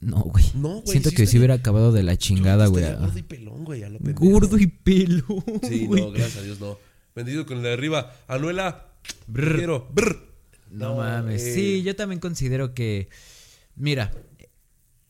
No, 0.00 0.20
güey. 0.22 0.44
No, 0.54 0.80
güey, 0.80 0.86
Siento 0.86 1.10
sí 1.10 1.16
que 1.16 1.22
estaría- 1.24 1.26
sí 1.32 1.38
hubiera 1.38 1.54
acabado 1.54 1.92
de 1.92 2.02
la 2.02 2.16
chingada, 2.16 2.66
güey. 2.68 2.84
Gordo 2.84 3.18
y 3.18 3.22
pelón, 3.22 3.64
güey. 3.64 3.82
Gordo 4.14 4.58
y 4.58 4.66
pelo. 4.68 5.44
Sí, 5.68 5.86
no, 5.86 6.12
gracias 6.12 6.38
a 6.38 6.42
Dios, 6.42 6.60
no. 6.60 6.78
Bendito 7.16 7.46
con 7.46 7.56
el 7.56 7.62
de 7.64 7.72
arriba. 7.72 8.12
Anuela, 8.28 8.86
Brr. 9.26 9.56
quiero. 9.56 9.88
Brr. 9.92 10.24
No, 10.70 10.96
mames. 10.96 11.42
eh, 11.42 11.54
Sí, 11.54 11.82
yo 11.82 11.96
también 11.96 12.20
considero 12.20 12.74
que. 12.74 13.08
Mira, 13.74 14.12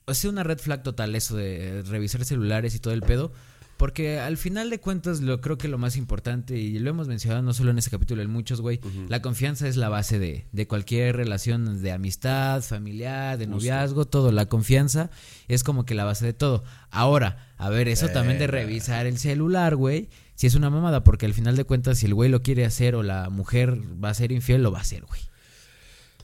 o 0.06 0.14
sea, 0.14 0.30
una 0.30 0.44
red 0.44 0.58
flag 0.58 0.82
total 0.82 1.14
eso 1.14 1.36
de 1.36 1.82
revisar 1.86 2.24
celulares 2.24 2.74
y 2.74 2.78
todo 2.78 2.94
el 2.94 3.02
pedo. 3.02 3.32
Porque 3.76 4.18
al 4.18 4.38
final 4.38 4.70
de 4.70 4.80
cuentas, 4.80 5.20
lo 5.20 5.42
creo 5.42 5.58
que 5.58 5.68
lo 5.68 5.76
más 5.76 5.98
importante, 5.98 6.56
y 6.56 6.78
lo 6.78 6.88
hemos 6.88 7.08
mencionado 7.08 7.42
no 7.42 7.52
solo 7.52 7.72
en 7.72 7.76
este 7.78 7.90
capítulo, 7.90 8.22
en 8.22 8.30
muchos, 8.30 8.62
güey, 8.62 8.80
la 9.10 9.20
confianza 9.20 9.68
es 9.68 9.76
la 9.76 9.90
base 9.90 10.18
de, 10.18 10.46
de 10.50 10.66
cualquier 10.66 11.14
relación 11.14 11.82
de 11.82 11.92
amistad, 11.92 12.62
familiar, 12.62 13.36
de 13.36 13.46
noviazgo, 13.46 14.06
todo. 14.06 14.32
La 14.32 14.46
confianza 14.46 15.10
es 15.46 15.62
como 15.62 15.84
que 15.84 15.94
la 15.94 16.04
base 16.04 16.24
de 16.24 16.32
todo. 16.32 16.64
Ahora, 16.90 17.52
a 17.58 17.68
ver, 17.68 17.88
eso 17.88 18.08
también 18.08 18.38
de 18.38 18.46
revisar 18.46 19.04
el 19.06 19.18
celular, 19.18 19.76
güey. 19.76 20.08
Si 20.36 20.46
es 20.46 20.54
una 20.54 20.70
mamada, 20.70 21.02
porque 21.02 21.26
al 21.26 21.34
final 21.34 21.56
de 21.56 21.64
cuentas, 21.64 21.98
si 21.98 22.06
el 22.06 22.14
güey 22.14 22.30
lo 22.30 22.42
quiere 22.42 22.64
hacer 22.64 22.94
o 22.94 23.02
la 23.02 23.30
mujer 23.30 23.78
va 24.02 24.10
a 24.10 24.14
ser 24.14 24.32
infiel, 24.32 24.62
lo 24.62 24.70
va 24.70 24.78
a 24.78 24.82
hacer, 24.82 25.04
güey. 25.04 25.20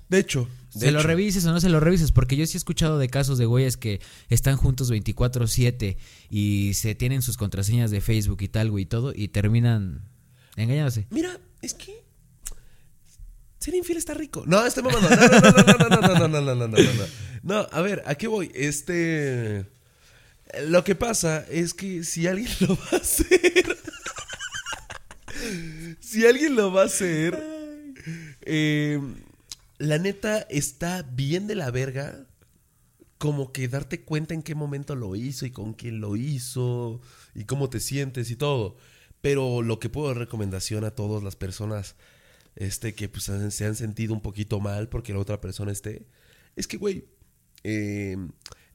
De 0.09 0.19
hecho, 0.19 0.47
de 0.75 0.81
Se 0.81 0.93
lo 0.93 1.03
revises 1.03 1.45
o 1.47 1.53
no 1.53 1.61
se 1.61 1.71
lo 1.71 1.81
revises, 1.81 2.13
porque 2.13 2.37
yo 2.37 2.47
sí 2.47 2.55
he 2.55 2.59
escuchado 2.59 2.99
de 2.99 3.09
casos 3.09 3.39
de 3.39 3.47
güeyes 3.47 3.79
que 3.79 4.01
están 4.29 4.57
juntos 4.57 4.91
24/7 4.91 5.97
y 6.31 6.73
se 6.75 6.95
tienen 6.95 7.23
sus 7.23 7.39
contraseñas 7.39 7.91
de 7.91 8.03
Facebook 8.03 8.43
y 8.43 8.49
tal, 8.49 8.71
güey, 8.71 8.85
y 8.85 8.87
todo, 8.87 9.13
y 9.15 9.29
terminan 9.29 10.03
engañándose. 10.57 11.07
Mira, 11.11 11.41
es 11.63 11.73
que 11.73 12.05
ser 13.59 13.75
infiel 13.75 13.97
está 13.97 14.13
rico. 14.13 14.45
No, 14.47 14.67
este. 14.67 14.83
No, 14.83 14.91
no, 14.91 15.01
no, 15.01 15.09
no, 15.09 15.17
no, 15.17 15.19
no, 15.19 15.89
no, 15.89 16.29
no, 16.29 16.29
no, 16.29 16.29
no, 16.29 16.55
no, 16.55 16.69
no, 16.69 16.79
no. 16.79 17.05
No, 17.43 17.67
a 17.73 17.81
ver, 17.81 18.03
¿a 18.07 18.15
qué 18.15 18.27
voy? 18.27 18.51
Este. 18.55 19.65
Lo 20.67 20.85
que 20.85 20.95
pasa 20.95 21.47
es 21.49 21.75
que 21.75 22.05
si 22.05 22.27
alguien 22.27 22.51
lo 22.61 22.77
va 22.77 22.89
a 22.93 22.97
hacer. 22.97 23.77
si 26.01 26.27
alguien 26.27 26.57
lo 26.57 26.73
va 26.73 26.83
a 26.83 26.87
hacer. 26.87 27.39
eh, 28.43 29.01
la 29.79 29.99
neta 29.99 30.41
está 30.43 31.03
bien 31.03 31.47
de 31.47 31.55
la 31.55 31.71
verga. 31.71 32.27
Como 33.19 33.53
que 33.53 33.69
darte 33.69 34.03
cuenta 34.03 34.35
en 34.35 34.43
qué 34.43 34.57
momento 34.57 34.97
lo 34.97 35.15
hizo 35.15 35.47
y 35.47 35.53
con 35.53 35.75
quién 35.75 36.01
lo 36.01 36.17
hizo 36.17 37.01
y 37.35 37.45
cómo 37.45 37.71
te 37.71 37.79
sientes 37.79 38.31
y 38.31 38.37
todo. 38.37 38.77
Pero 39.21 39.63
lo 39.63 39.79
que 39.79 39.89
puedo 39.89 40.09
dar 40.09 40.19
recomendación 40.19 40.85
a 40.85 40.91
todas 40.91 41.23
las 41.23 41.37
personas 41.37 41.95
este, 42.57 42.95
que 42.95 43.09
pues, 43.09 43.25
se 43.25 43.65
han 43.65 43.77
sentido 43.77 44.13
un 44.13 44.21
poquito 44.21 44.61
mal 44.61 44.89
porque 44.89 45.13
la 45.13 45.21
otra 45.21 45.41
persona 45.41 45.73
esté, 45.73 46.07
es 46.57 46.67
que, 46.67 46.77
güey, 46.77 47.05
eh, 47.65 48.17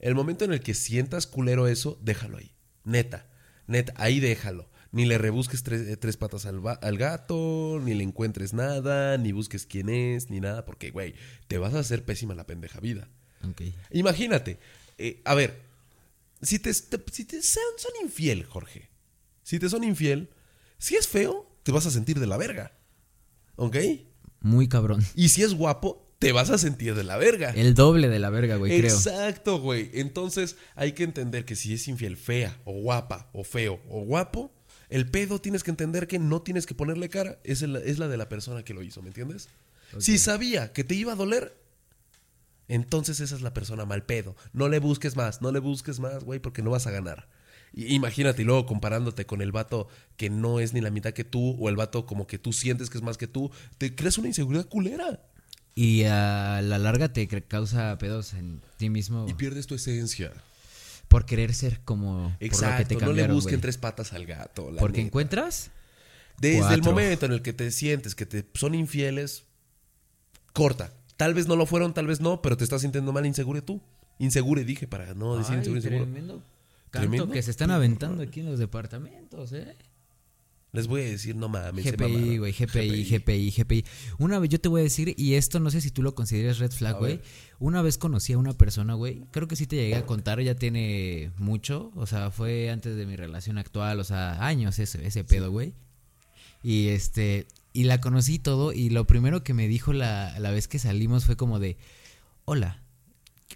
el 0.00 0.14
momento 0.14 0.44
en 0.44 0.52
el 0.52 0.60
que 0.60 0.74
sientas 0.74 1.26
culero 1.26 1.66
eso, 1.68 1.98
déjalo 2.02 2.38
ahí. 2.38 2.52
Neta, 2.84 3.26
neta, 3.66 3.92
ahí 3.96 4.20
déjalo. 4.20 4.68
Ni 4.90 5.04
le 5.04 5.18
rebusques 5.18 5.62
tres, 5.62 5.86
eh, 5.86 5.96
tres 5.98 6.16
patas 6.16 6.46
al, 6.46 6.62
gato, 6.96 7.78
ni 7.82 7.92
le 7.94 8.04
encuentres 8.04 8.54
nada, 8.54 9.18
ni 9.18 9.32
busques 9.32 9.66
quién 9.66 9.90
es, 9.90 10.30
ni 10.30 10.40
nada, 10.40 10.64
porque, 10.64 10.90
güey, 10.90 11.14
te 11.46 11.58
vas 11.58 11.74
a 11.74 11.80
hacer 11.80 12.04
pésima 12.04 12.34
la 12.34 12.46
pendeja 12.46 12.80
vida. 12.80 13.10
Ok. 13.46 13.62
Imagínate, 13.90 14.58
eh, 14.96 15.20
a 15.26 15.34
ver, 15.34 15.60
si 16.40 16.58
te, 16.58 16.72
te- 16.72 17.12
si 17.12 17.24
te 17.26 17.42
son, 17.42 17.62
son 17.76 17.92
infiel, 18.02 18.44
Jorge, 18.44 18.88
si 19.42 19.58
te 19.58 19.68
son 19.68 19.84
infiel, 19.84 20.30
si 20.78 20.96
es 20.96 21.06
feo, 21.06 21.46
te 21.64 21.72
vas 21.72 21.84
a 21.84 21.90
sentir 21.90 22.18
de 22.18 22.26
la 22.26 22.38
verga. 22.38 22.72
¿Ok? 23.56 23.76
Muy 24.40 24.68
cabrón. 24.68 25.04
Y 25.14 25.28
si 25.28 25.42
es 25.42 25.52
guapo, 25.52 26.07
te 26.18 26.32
vas 26.32 26.50
a 26.50 26.58
sentir 26.58 26.94
de 26.94 27.04
la 27.04 27.16
verga. 27.16 27.50
El 27.50 27.74
doble 27.74 28.08
de 28.08 28.18
la 28.18 28.30
verga, 28.30 28.56
güey, 28.56 28.76
creo. 28.80 28.94
Exacto, 28.94 29.60
güey. 29.60 29.90
Entonces 29.94 30.56
hay 30.74 30.92
que 30.92 31.04
entender 31.04 31.44
que 31.44 31.54
si 31.56 31.74
es 31.74 31.86
infiel 31.88 32.16
fea 32.16 32.56
o 32.64 32.72
guapa 32.80 33.28
o 33.32 33.44
feo 33.44 33.80
o 33.88 34.00
guapo, 34.02 34.52
el 34.88 35.08
pedo 35.10 35.40
tienes 35.40 35.62
que 35.62 35.70
entender 35.70 36.08
que 36.08 36.18
no 36.18 36.42
tienes 36.42 36.66
que 36.66 36.74
ponerle 36.74 37.08
cara. 37.08 37.38
Es, 37.44 37.62
el- 37.62 37.76
es 37.76 37.98
la 37.98 38.08
de 38.08 38.16
la 38.16 38.28
persona 38.28 38.64
que 38.64 38.74
lo 38.74 38.82
hizo, 38.82 39.00
¿me 39.02 39.08
entiendes? 39.08 39.48
Si 39.98 40.18
sabía 40.18 40.72
que 40.72 40.84
te 40.84 40.94
iba 40.94 41.12
a 41.12 41.16
doler, 41.16 41.56
entonces 42.68 43.20
esa 43.20 43.34
es 43.36 43.42
la 43.42 43.54
persona 43.54 43.84
mal 43.86 44.04
pedo. 44.04 44.36
No 44.52 44.68
le 44.68 44.78
busques 44.80 45.16
más, 45.16 45.40
no 45.40 45.52
le 45.52 45.58
busques 45.60 46.00
más, 46.00 46.24
güey, 46.24 46.40
porque 46.40 46.62
no 46.62 46.70
vas 46.70 46.86
a 46.86 46.90
ganar. 46.90 47.28
Y- 47.72 47.94
Imagínate, 47.94 48.42
y 48.42 48.44
luego 48.44 48.66
comparándote 48.66 49.24
con 49.24 49.40
el 49.40 49.52
vato 49.52 49.88
que 50.16 50.30
no 50.30 50.58
es 50.60 50.72
ni 50.74 50.80
la 50.80 50.90
mitad 50.90 51.12
que 51.12 51.24
tú, 51.24 51.56
o 51.60 51.68
el 51.68 51.76
vato 51.76 52.06
como 52.06 52.26
que 52.26 52.38
tú 52.38 52.52
sientes 52.52 52.90
que 52.90 52.98
es 52.98 53.04
más 53.04 53.16
que 53.18 53.26
tú, 53.28 53.50
te 53.78 53.94
creas 53.94 54.18
una 54.18 54.28
inseguridad 54.28 54.66
culera. 54.66 55.22
Y 55.80 56.02
a 56.04 56.60
la 56.60 56.76
larga 56.78 57.12
te 57.12 57.28
causa 57.28 57.96
pedos 57.98 58.34
en 58.34 58.60
ti 58.78 58.90
mismo 58.90 59.26
Y 59.28 59.34
pierdes 59.34 59.68
tu 59.68 59.76
esencia. 59.76 60.32
por 61.06 61.24
querer 61.24 61.54
ser 61.54 61.80
como 61.84 62.14
por 62.24 62.32
lo 62.32 62.38
que 62.40 62.46
Exacto, 62.46 62.96
te 62.98 63.04
no 63.04 63.12
le 63.12 63.28
busquen 63.28 63.54
güey. 63.54 63.60
tres 63.60 63.78
patas 63.78 64.12
al 64.12 64.26
gato. 64.26 64.72
la 64.72 64.80
Porque 64.80 64.98
neta. 64.98 65.06
encuentras 65.06 65.70
Desde 66.40 66.74
el 66.74 66.82
momento 66.82 67.26
en 67.26 67.32
el 67.32 67.42
que 67.42 67.52
te 67.52 67.70
sientes 67.70 68.14
que 68.16 68.26
te 68.26 68.44
son 68.54 68.74
infieles, 68.74 69.44
corta. 70.52 70.92
Tal 71.16 71.32
vez 71.34 71.46
no 71.46 71.54
lo 71.54 71.64
fueron, 71.64 71.94
tal 71.94 72.08
vez 72.08 72.20
no, 72.20 72.42
pero 72.42 72.56
te 72.56 72.64
estás 72.64 72.80
sintiendo 72.82 73.12
mal 73.12 73.24
inseguro 73.26 73.62
tú. 73.62 73.80
Insegure, 74.18 74.64
dije, 74.64 74.88
para 74.88 75.14
no 75.14 75.36
decir 75.36 75.52
Ay, 75.52 75.58
inseguro, 75.58 75.78
inseguro. 75.78 76.04
tremendo 76.04 76.42
canto 76.90 77.08
Tremendo. 77.08 77.30
que 77.32 77.42
se 77.42 77.50
están 77.52 77.70
aventando 77.70 78.22
aquí 78.24 78.40
en 78.40 78.46
los 78.46 78.58
departamentos, 78.58 79.52
eh. 79.52 79.76
Les 80.72 80.86
voy 80.86 81.00
a 81.00 81.04
decir, 81.04 81.34
no 81.34 81.48
mames. 81.48 81.84
GPI, 81.84 82.38
güey, 82.38 82.52
GPI, 82.52 83.04
GPI, 83.04 83.50
GPI. 83.50 83.84
Una 84.18 84.38
vez 84.38 84.50
yo 84.50 84.60
te 84.60 84.68
voy 84.68 84.82
a 84.82 84.84
decir, 84.84 85.14
y 85.16 85.34
esto 85.34 85.60
no 85.60 85.70
sé 85.70 85.80
si 85.80 85.90
tú 85.90 86.02
lo 86.02 86.14
consideras 86.14 86.58
red 86.58 86.70
flag, 86.70 86.98
güey. 86.98 87.20
Una 87.58 87.80
vez 87.80 87.96
conocí 87.96 88.34
a 88.34 88.38
una 88.38 88.52
persona, 88.52 88.94
güey. 88.94 89.24
Creo 89.30 89.48
que 89.48 89.56
sí 89.56 89.66
te 89.66 89.76
llegué 89.76 89.96
a 89.96 90.04
contar, 90.04 90.40
ya 90.42 90.54
tiene 90.54 91.32
mucho. 91.38 91.90
O 91.94 92.06
sea, 92.06 92.30
fue 92.30 92.70
antes 92.70 92.96
de 92.96 93.06
mi 93.06 93.16
relación 93.16 93.56
actual, 93.56 93.98
o 93.98 94.04
sea, 94.04 94.44
años 94.46 94.78
ese, 94.78 95.06
ese 95.06 95.24
pedo, 95.24 95.50
güey. 95.50 95.74
Y 96.62 96.88
este, 96.88 97.46
y 97.72 97.84
la 97.84 98.00
conocí 98.00 98.38
todo, 98.38 98.72
y 98.72 98.90
lo 98.90 99.06
primero 99.06 99.42
que 99.42 99.54
me 99.54 99.68
dijo 99.68 99.92
la, 99.94 100.38
la 100.38 100.50
vez 100.50 100.68
que 100.68 100.78
salimos 100.78 101.24
fue 101.24 101.36
como 101.36 101.58
de, 101.60 101.78
hola. 102.44 102.82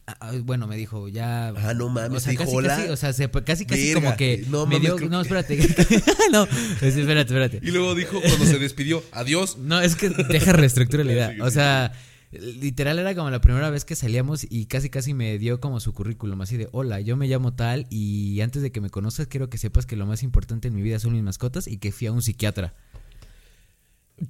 Ah, 0.06 0.16
ah, 0.20 0.32
Bueno, 0.42 0.66
me 0.66 0.76
dijo, 0.76 1.08
ya. 1.08 1.48
Ah, 1.48 1.74
no 1.74 1.88
mames, 1.88 2.16
o 2.16 2.20
sea, 2.20 2.30
dijo, 2.32 2.44
casi, 2.44 2.56
"Hola". 2.56 2.76
casi, 2.76 2.88
o 2.88 2.96
sea, 2.96 3.12
se- 3.12 3.30
casi, 3.30 3.66
casi 3.66 3.88
Verga, 3.92 4.00
como 4.02 4.16
que 4.16 4.44
no 4.48 4.66
me 4.66 4.76
mames, 4.78 4.80
dio. 4.98 5.08
No, 5.08 5.22
que- 5.22 5.34
espérate. 5.36 5.56
no, 6.32 6.42
espérate, 6.82 7.20
espérate. 7.34 7.60
Y 7.62 7.70
luego 7.70 7.94
dijo 7.94 8.20
cuando 8.20 8.44
se 8.46 8.58
despidió, 8.58 9.02
adiós. 9.12 9.58
No, 9.58 9.80
es 9.80 9.94
que 9.96 10.08
deja 10.08 10.52
reestructura 10.52 11.04
la 11.04 11.12
idea. 11.12 11.34
O 11.42 11.50
sea, 11.50 11.92
literal 12.32 12.98
era 12.98 13.14
como 13.14 13.28
la 13.30 13.40
primera 13.42 13.68
vez 13.70 13.84
que 13.84 13.94
salíamos 13.94 14.46
y 14.48 14.64
casi 14.66 14.88
casi 14.88 15.12
me 15.14 15.38
dio 15.38 15.60
como 15.60 15.78
su 15.80 15.92
currículum, 15.92 16.40
así 16.40 16.56
de, 16.56 16.68
hola, 16.72 17.00
yo 17.00 17.16
me 17.16 17.28
llamo 17.28 17.52
tal 17.54 17.86
y 17.90 18.40
antes 18.40 18.62
de 18.62 18.72
que 18.72 18.80
me 18.80 18.88
conozcas 18.88 19.26
quiero 19.26 19.50
que 19.50 19.58
sepas 19.58 19.84
que 19.86 19.96
lo 19.96 20.06
más 20.06 20.22
importante 20.22 20.68
en 20.68 20.74
mi 20.74 20.80
vida 20.82 20.98
son 20.98 21.12
mis 21.12 21.22
mascotas 21.22 21.68
y 21.68 21.76
que 21.76 21.92
fui 21.92 22.06
a 22.06 22.12
un 22.12 22.22
psiquiatra. 22.22 22.74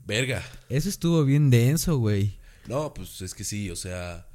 Verga. 0.07 0.43
Eso 0.69 0.89
estuvo 0.89 1.25
bien 1.25 1.51
denso, 1.51 1.99
güey. 1.99 2.39
No, 2.67 2.93
pues 2.95 3.21
es 3.23 3.35
que 3.35 3.45
sí, 3.45 3.71
o 3.71 3.77
sea, 3.77 4.27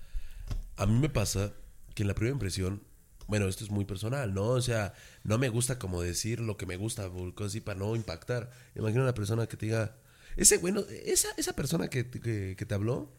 a 0.78 0.86
mí 0.86 1.00
me 1.00 1.10
pasa 1.10 1.54
que 1.96 2.04
en 2.04 2.08
la 2.08 2.16
primera 2.16 2.34
impresión, 2.34 2.84
bueno, 3.28 3.48
esto 3.48 3.64
es 3.64 3.72
muy 3.72 3.84
personal, 3.86 4.34
¿no? 4.34 4.44
O 4.50 4.62
sea, 4.62 4.94
no 5.24 5.38
me 5.38 5.50
gusta 5.50 5.78
como 5.80 6.02
decir 6.02 6.40
lo 6.40 6.56
que 6.58 6.66
me 6.66 6.78
gusta, 6.78 7.10
así 7.46 7.60
para 7.60 7.80
no 7.80 7.96
impactar. 7.96 8.52
Imagina 8.76 9.02
una 9.04 9.14
persona 9.14 9.48
que 9.48 9.58
te 9.58 9.66
diga, 9.66 9.98
ese 10.38 10.58
bueno, 10.60 10.82
esa, 11.06 11.30
esa 11.38 11.54
persona 11.54 11.90
que, 11.90 12.04
te- 12.04 12.20
que, 12.22 12.56
que 12.58 12.66
te 12.66 12.74
habló, 12.76 13.12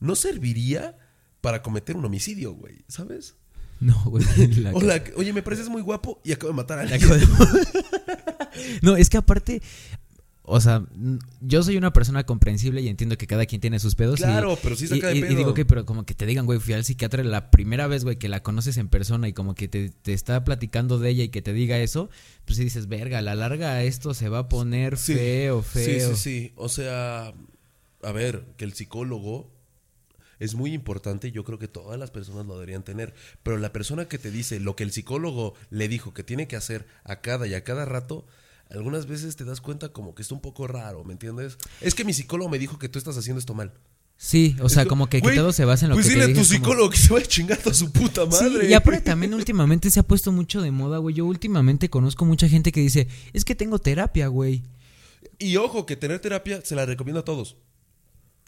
no 0.00 0.16
serviría 0.16 0.98
para 1.40 1.62
cometer 1.62 1.96
un 1.96 2.04
homicidio, 2.04 2.52
güey, 2.54 2.84
¿sabes? 2.88 3.36
No, 3.80 4.02
güey. 4.06 4.24
la- 4.56 4.72
Hola, 4.72 5.02
oye, 5.16 5.32
me 5.32 5.42
pareces 5.42 5.68
muy 5.68 5.82
guapo 5.82 6.20
y 6.24 6.32
acabo 6.32 6.48
de 6.48 6.56
matar 6.56 6.78
a 6.78 6.82
alguien. 6.82 7.00
de- 7.00 7.26
No, 8.82 8.96
es 8.96 9.08
que 9.08 9.16
aparte, 9.16 9.62
o 10.42 10.60
sea, 10.60 10.84
yo 11.40 11.62
soy 11.62 11.76
una 11.76 11.92
persona 11.92 12.24
comprensible 12.24 12.80
y 12.80 12.88
entiendo 12.88 13.16
que 13.16 13.26
cada 13.26 13.46
quien 13.46 13.60
tiene 13.60 13.78
sus 13.78 13.94
pedos. 13.94 14.18
y- 14.20 14.22
Claro, 14.24 14.58
pero 14.62 14.74
sí 14.74 14.86
y, 14.86 14.88
saca 14.88 15.08
de 15.08 15.14
y- 15.14 15.18
y 15.18 15.22
pedo. 15.22 15.36
digo 15.36 15.54
que, 15.54 15.64
pero 15.64 15.84
como 15.86 16.04
que 16.04 16.14
te 16.14 16.26
digan, 16.26 16.46
güey, 16.46 16.58
fui 16.58 16.74
al 16.74 16.84
psiquiatra 16.84 17.22
la 17.22 17.50
primera 17.50 17.86
vez, 17.86 18.04
güey, 18.04 18.16
que 18.16 18.28
la 18.28 18.42
conoces 18.42 18.76
en 18.78 18.88
persona 18.88 19.28
y 19.28 19.32
como 19.32 19.54
que 19.54 19.68
te, 19.68 19.90
te 19.90 20.12
está 20.12 20.42
platicando 20.44 20.98
de 20.98 21.10
ella 21.10 21.24
y 21.24 21.28
que 21.28 21.42
te 21.42 21.52
diga 21.52 21.78
eso, 21.78 22.10
pues 22.46 22.56
sí 22.56 22.64
dices, 22.64 22.88
verga, 22.88 23.18
a 23.18 23.22
la 23.22 23.34
larga 23.34 23.82
esto 23.84 24.14
se 24.14 24.28
va 24.28 24.38
a 24.40 24.48
poner 24.48 24.96
Sí. 24.96 25.14
feo, 25.14 25.62
feo. 25.62 26.10
Sí, 26.10 26.16
sí, 26.16 26.22
sí. 26.22 26.52
O 26.56 26.68
sea, 26.68 27.32
a 28.02 28.12
ver, 28.12 28.44
que 28.56 28.64
el 28.64 28.72
psicólogo 28.72 29.52
es 30.38 30.54
muy 30.54 30.72
importante. 30.72 31.30
Yo 31.32 31.44
creo 31.44 31.58
que 31.58 31.68
todas 31.68 31.98
las 32.00 32.10
personas 32.10 32.46
lo 32.46 32.54
deberían 32.54 32.82
tener. 32.82 33.12
Pero 33.42 33.58
la 33.58 33.74
persona 33.74 34.06
que 34.06 34.18
te 34.18 34.30
dice 34.30 34.58
lo 34.58 34.74
que 34.74 34.84
el 34.84 34.90
psicólogo 34.90 35.52
le 35.68 35.86
dijo 35.86 36.14
que 36.14 36.24
tiene 36.24 36.48
que 36.48 36.56
hacer 36.56 36.86
a 37.04 37.20
cada 37.20 37.46
y 37.46 37.52
a 37.52 37.62
cada 37.62 37.84
rato, 37.84 38.26
algunas 38.70 39.06
veces 39.06 39.36
te 39.36 39.44
das 39.44 39.60
cuenta 39.60 39.90
como 39.90 40.14
que 40.14 40.22
está 40.22 40.34
un 40.34 40.40
poco 40.40 40.66
raro, 40.66 41.04
¿me 41.04 41.12
entiendes? 41.12 41.56
Es 41.80 41.94
que 41.94 42.04
mi 42.04 42.12
psicólogo 42.12 42.50
me 42.50 42.58
dijo 42.58 42.78
que 42.78 42.88
tú 42.88 42.98
estás 42.98 43.16
haciendo 43.16 43.38
esto 43.40 43.54
mal. 43.54 43.72
Sí, 44.16 44.54
o 44.60 44.68
sea, 44.68 44.84
como 44.84 45.08
que, 45.08 45.22
todo 45.22 45.50
se 45.50 45.64
basa 45.64 45.86
en 45.86 45.90
lo 45.90 45.96
pues 45.96 46.06
que 46.06 46.12
dile 46.12 46.26
te 46.26 46.32
a 46.32 46.34
tu 46.34 46.40
como- 46.40 46.44
psicólogo 46.52 46.90
que 46.90 46.98
se 46.98 47.10
vaya 47.12 47.24
chingando 47.26 47.70
a 47.70 47.74
su 47.74 47.90
puta 47.90 48.26
madre. 48.26 48.66
Sí, 48.66 48.70
y 48.70 48.74
aparte 48.74 49.00
también 49.00 49.32
últimamente 49.32 49.90
se 49.90 49.98
ha 49.98 50.02
puesto 50.02 50.30
mucho 50.30 50.60
de 50.60 50.70
moda, 50.70 50.98
güey. 50.98 51.14
Yo 51.14 51.24
últimamente 51.24 51.88
conozco 51.88 52.26
mucha 52.26 52.46
gente 52.46 52.70
que 52.70 52.80
dice, 52.80 53.08
es 53.32 53.46
que 53.46 53.54
tengo 53.54 53.78
terapia, 53.78 54.26
güey. 54.28 54.62
Y 55.38 55.56
ojo, 55.56 55.86
que 55.86 55.96
tener 55.96 56.20
terapia 56.20 56.60
se 56.62 56.74
la 56.74 56.84
recomiendo 56.84 57.20
a 57.20 57.24
todos. 57.24 57.56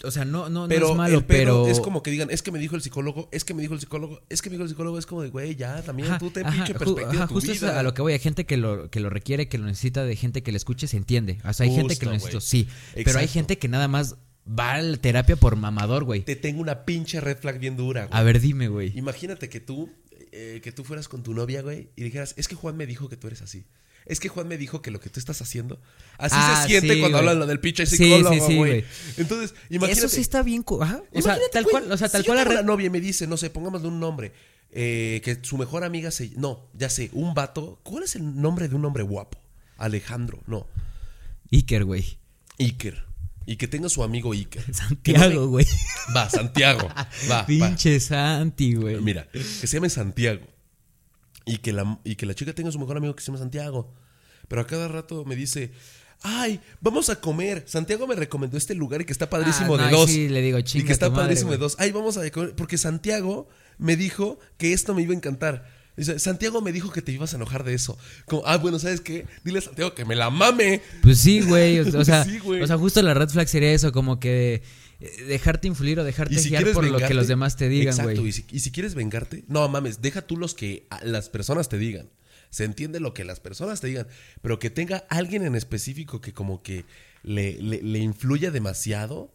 O 0.04 0.10
sea, 0.10 0.24
no, 0.24 0.48
no, 0.48 0.66
Pero 0.68 0.86
no 0.86 0.92
es 0.92 0.96
malo, 0.96 1.18
el 1.18 1.24
pero... 1.24 1.68
es 1.68 1.80
como 1.80 2.02
que 2.02 2.10
digan, 2.10 2.30
es 2.30 2.42
que 2.42 2.50
me 2.50 2.58
dijo 2.58 2.74
el 2.74 2.82
psicólogo, 2.82 3.28
es 3.30 3.44
que 3.44 3.54
me 3.54 3.62
dijo 3.62 3.74
el 3.74 3.80
psicólogo, 3.80 4.20
es 4.28 4.42
que 4.42 4.50
me 4.50 4.54
dijo 4.54 4.64
el 4.64 4.68
psicólogo, 4.68 4.98
es 4.98 5.06
como 5.06 5.22
de, 5.22 5.30
güey, 5.30 5.54
ya, 5.54 5.82
también 5.82 6.08
Ajá, 6.08 6.18
tú 6.18 6.30
ten 6.30 6.46
ajá, 6.46 6.56
pinche 6.56 6.74
perspectiva 6.74 7.10
ajá, 7.10 7.20
de 7.22 7.28
tu 7.28 7.34
justo 7.34 7.66
a 7.68 7.82
lo 7.82 7.94
que 7.94 8.02
voy, 8.02 8.12
hay 8.12 8.18
gente 8.18 8.44
que 8.44 8.56
lo, 8.56 8.90
que 8.90 9.00
lo 9.00 9.10
requiere, 9.10 9.48
que 9.48 9.58
lo 9.58 9.66
necesita, 9.66 10.04
de 10.04 10.16
gente 10.16 10.42
que 10.42 10.50
le 10.50 10.56
escuche, 10.56 10.88
se 10.88 10.96
entiende. 10.96 11.38
O 11.44 11.52
sea, 11.52 11.66
hay 11.66 11.74
gente 11.74 11.96
que 11.96 12.06
lo 12.06 12.12
necesita, 12.12 12.40
sí. 12.40 12.68
Pero 12.94 13.18
hay 13.18 13.28
gente 13.28 13.58
que 13.58 13.68
nada 13.68 13.86
más 13.86 14.16
va 14.46 14.74
a 14.74 14.82
la 14.82 14.96
terapia 14.96 15.36
por 15.36 15.56
mamador, 15.56 16.04
güey. 16.04 16.22
Te 16.22 16.36
tengo 16.36 16.60
una 16.60 16.84
pinche 16.84 17.20
red 17.20 17.38
flag 17.38 17.58
bien 17.58 17.76
dura, 17.76 18.06
güey. 18.06 18.18
A 18.18 18.22
ver, 18.22 18.40
dime, 18.40 18.68
güey. 18.68 18.96
Imagínate 18.98 19.48
que 19.48 19.60
tú, 19.60 19.90
eh, 20.32 20.60
que 20.62 20.72
tú 20.72 20.84
fueras 20.84 21.08
con 21.08 21.22
tu 21.22 21.34
novia, 21.34 21.62
güey, 21.62 21.90
y 21.96 22.02
dijeras, 22.02 22.34
es 22.36 22.48
que 22.48 22.54
Juan 22.54 22.76
me 22.76 22.86
dijo 22.86 23.08
que 23.08 23.16
tú 23.16 23.28
eres 23.28 23.42
así. 23.42 23.64
Es 24.06 24.20
que 24.20 24.28
Juan 24.28 24.48
me 24.48 24.58
dijo 24.58 24.82
que 24.82 24.90
lo 24.90 25.00
que 25.00 25.10
tú 25.10 25.20
estás 25.20 25.40
haciendo, 25.42 25.80
así 26.18 26.34
Ah, 26.38 26.62
se 26.62 26.68
siente 26.68 26.94
sí, 26.94 27.00
cuando 27.00 27.18
hablan 27.18 27.38
lo 27.38 27.46
del 27.46 27.60
pinche 27.60 27.86
psicólogo, 27.86 28.34
sí, 28.34 28.40
sí, 28.40 28.56
güey. 28.56 28.56
güey. 28.56 28.84
Entonces, 29.16 29.54
imagínate. 29.70 30.06
Eso 30.06 30.08
sí 30.08 30.20
está 30.20 30.42
bien... 30.42 30.64
Ajá. 30.80 31.02
O 31.12 31.22
sea, 31.22 31.38
tal 31.52 31.64
güey, 31.64 31.72
cual, 31.72 31.92
o 31.92 31.96
sea, 31.96 32.08
tal 32.08 32.22
si 32.22 32.26
cual 32.26 32.38
yo 32.38 32.44
la 32.44 32.50
tengo 32.50 32.62
novia 32.62 32.86
y 32.86 32.90
me 32.90 33.00
dice, 33.00 33.26
no 33.26 33.36
sé, 33.36 33.50
pongámosle 33.50 33.88
un 33.88 34.00
nombre, 34.00 34.32
eh, 34.70 35.20
que 35.24 35.38
su 35.42 35.56
mejor 35.56 35.84
amiga 35.84 36.10
se... 36.10 36.30
No, 36.36 36.68
ya 36.74 36.88
sé, 36.88 37.10
un 37.12 37.34
vato. 37.34 37.80
¿Cuál 37.82 38.04
es 38.04 38.16
el 38.16 38.40
nombre 38.40 38.68
de 38.68 38.74
un 38.74 38.84
hombre 38.84 39.02
guapo? 39.02 39.38
Alejandro, 39.76 40.40
no, 40.46 40.66
Iker, 41.52 41.84
güey. 41.84 42.18
Iker. 42.58 43.04
Y 43.44 43.56
que 43.56 43.68
tenga 43.68 43.88
su 43.88 44.02
amigo 44.02 44.32
Iker. 44.32 44.64
Santiago, 44.74 45.48
güey. 45.48 45.66
Va, 46.16 46.30
Santiago. 46.30 46.88
Va, 46.88 47.08
va. 47.30 47.46
Pinche 47.46 48.00
Santi, 48.00 48.74
güey. 48.74 49.00
Mira, 49.00 49.28
que 49.32 49.42
se 49.42 49.66
llame 49.66 49.90
Santiago. 49.90 50.46
Y 51.44 51.58
que, 51.58 51.72
la, 51.72 51.98
y 52.04 52.16
que 52.16 52.26
la 52.26 52.34
chica 52.34 52.52
tenga 52.52 52.70
su 52.70 52.78
mejor 52.78 52.96
amigo 52.96 53.14
que 53.16 53.22
se 53.22 53.26
llama 53.28 53.38
Santiago. 53.38 53.92
Pero 54.48 54.62
a 54.62 54.66
cada 54.66 54.88
rato 54.88 55.24
me 55.24 55.34
dice, 55.36 55.72
ay, 56.22 56.60
vamos 56.80 57.08
a 57.10 57.20
comer. 57.20 57.64
Santiago 57.66 58.06
me 58.06 58.14
recomendó 58.14 58.56
este 58.56 58.74
lugar 58.74 59.00
y 59.00 59.04
que 59.04 59.12
está 59.12 59.28
padrísimo 59.30 59.74
Ah, 59.74 59.78
no, 59.78 59.84
de 59.86 59.90
dos. 59.90 60.10
sí 60.10 60.28
le 60.28 60.40
digo, 60.42 60.58
y 60.58 60.62
que 60.62 60.92
está 60.92 61.08
madre, 61.10 61.22
padrísimo 61.24 61.50
de 61.52 61.58
dos. 61.58 61.76
Ay, 61.78 61.90
vamos 61.92 62.16
a 62.16 62.30
comer. 62.30 62.54
Porque 62.54 62.78
Santiago 62.78 63.48
me 63.78 63.96
dijo 63.96 64.38
que 64.58 64.72
esto 64.72 64.94
me 64.94 65.02
iba 65.02 65.12
a 65.12 65.16
encantar. 65.16 65.82
Dice, 65.96 66.18
Santiago 66.18 66.62
me 66.62 66.72
dijo 66.72 66.90
que 66.90 67.02
te 67.02 67.12
ibas 67.12 67.32
a 67.34 67.36
enojar 67.36 67.64
de 67.64 67.74
eso. 67.74 67.98
Como, 68.26 68.42
ah, 68.46 68.56
bueno, 68.56 68.78
¿sabes 68.78 69.00
qué? 69.02 69.26
Dile 69.44 69.58
a 69.58 69.62
Santiago 69.62 69.94
que 69.94 70.04
me 70.06 70.14
la 70.16 70.30
mame. 70.30 70.80
Pues 71.02 71.18
sí, 71.18 71.40
güey. 71.42 71.80
O, 71.80 71.98
o 71.98 72.04
sea, 72.04 72.24
Sí, 72.26 72.38
güey. 72.38 72.62
o 72.62 72.66
sea, 72.66 72.78
justo 72.78 73.02
la 73.02 73.12
red 73.14 73.28
flag 73.28 73.48
sería 73.48 73.72
eso, 73.72 73.92
como 73.92 74.18
que 74.18 74.62
dejarte 75.26 75.68
influir 75.68 75.98
o 76.00 76.04
dejarte 76.04 76.38
si 76.38 76.50
guiar 76.50 76.70
por 76.72 76.84
lo 76.84 76.98
que 76.98 77.14
los 77.14 77.28
demás 77.28 77.56
te 77.56 77.68
digan, 77.68 77.94
Exacto, 77.94 78.20
güey. 78.20 78.28
y 78.28 78.32
si, 78.32 78.44
y 78.50 78.60
si 78.60 78.70
quieres 78.70 78.94
vengarte, 78.94 79.44
no 79.48 79.68
mames, 79.68 80.00
deja 80.02 80.22
tú 80.22 80.36
los 80.36 80.54
que 80.54 80.86
las 81.02 81.28
personas 81.28 81.68
te 81.68 81.78
digan. 81.78 82.08
Se 82.50 82.64
entiende 82.64 83.00
lo 83.00 83.14
que 83.14 83.24
las 83.24 83.40
personas 83.40 83.80
te 83.80 83.86
digan, 83.86 84.06
pero 84.42 84.58
que 84.58 84.68
tenga 84.68 84.98
alguien 85.08 85.44
en 85.44 85.54
específico 85.54 86.20
que 86.20 86.32
como 86.32 86.62
que 86.62 86.84
le, 87.22 87.60
le, 87.62 87.82
le 87.82 87.98
influya 87.98 88.50
demasiado, 88.50 89.32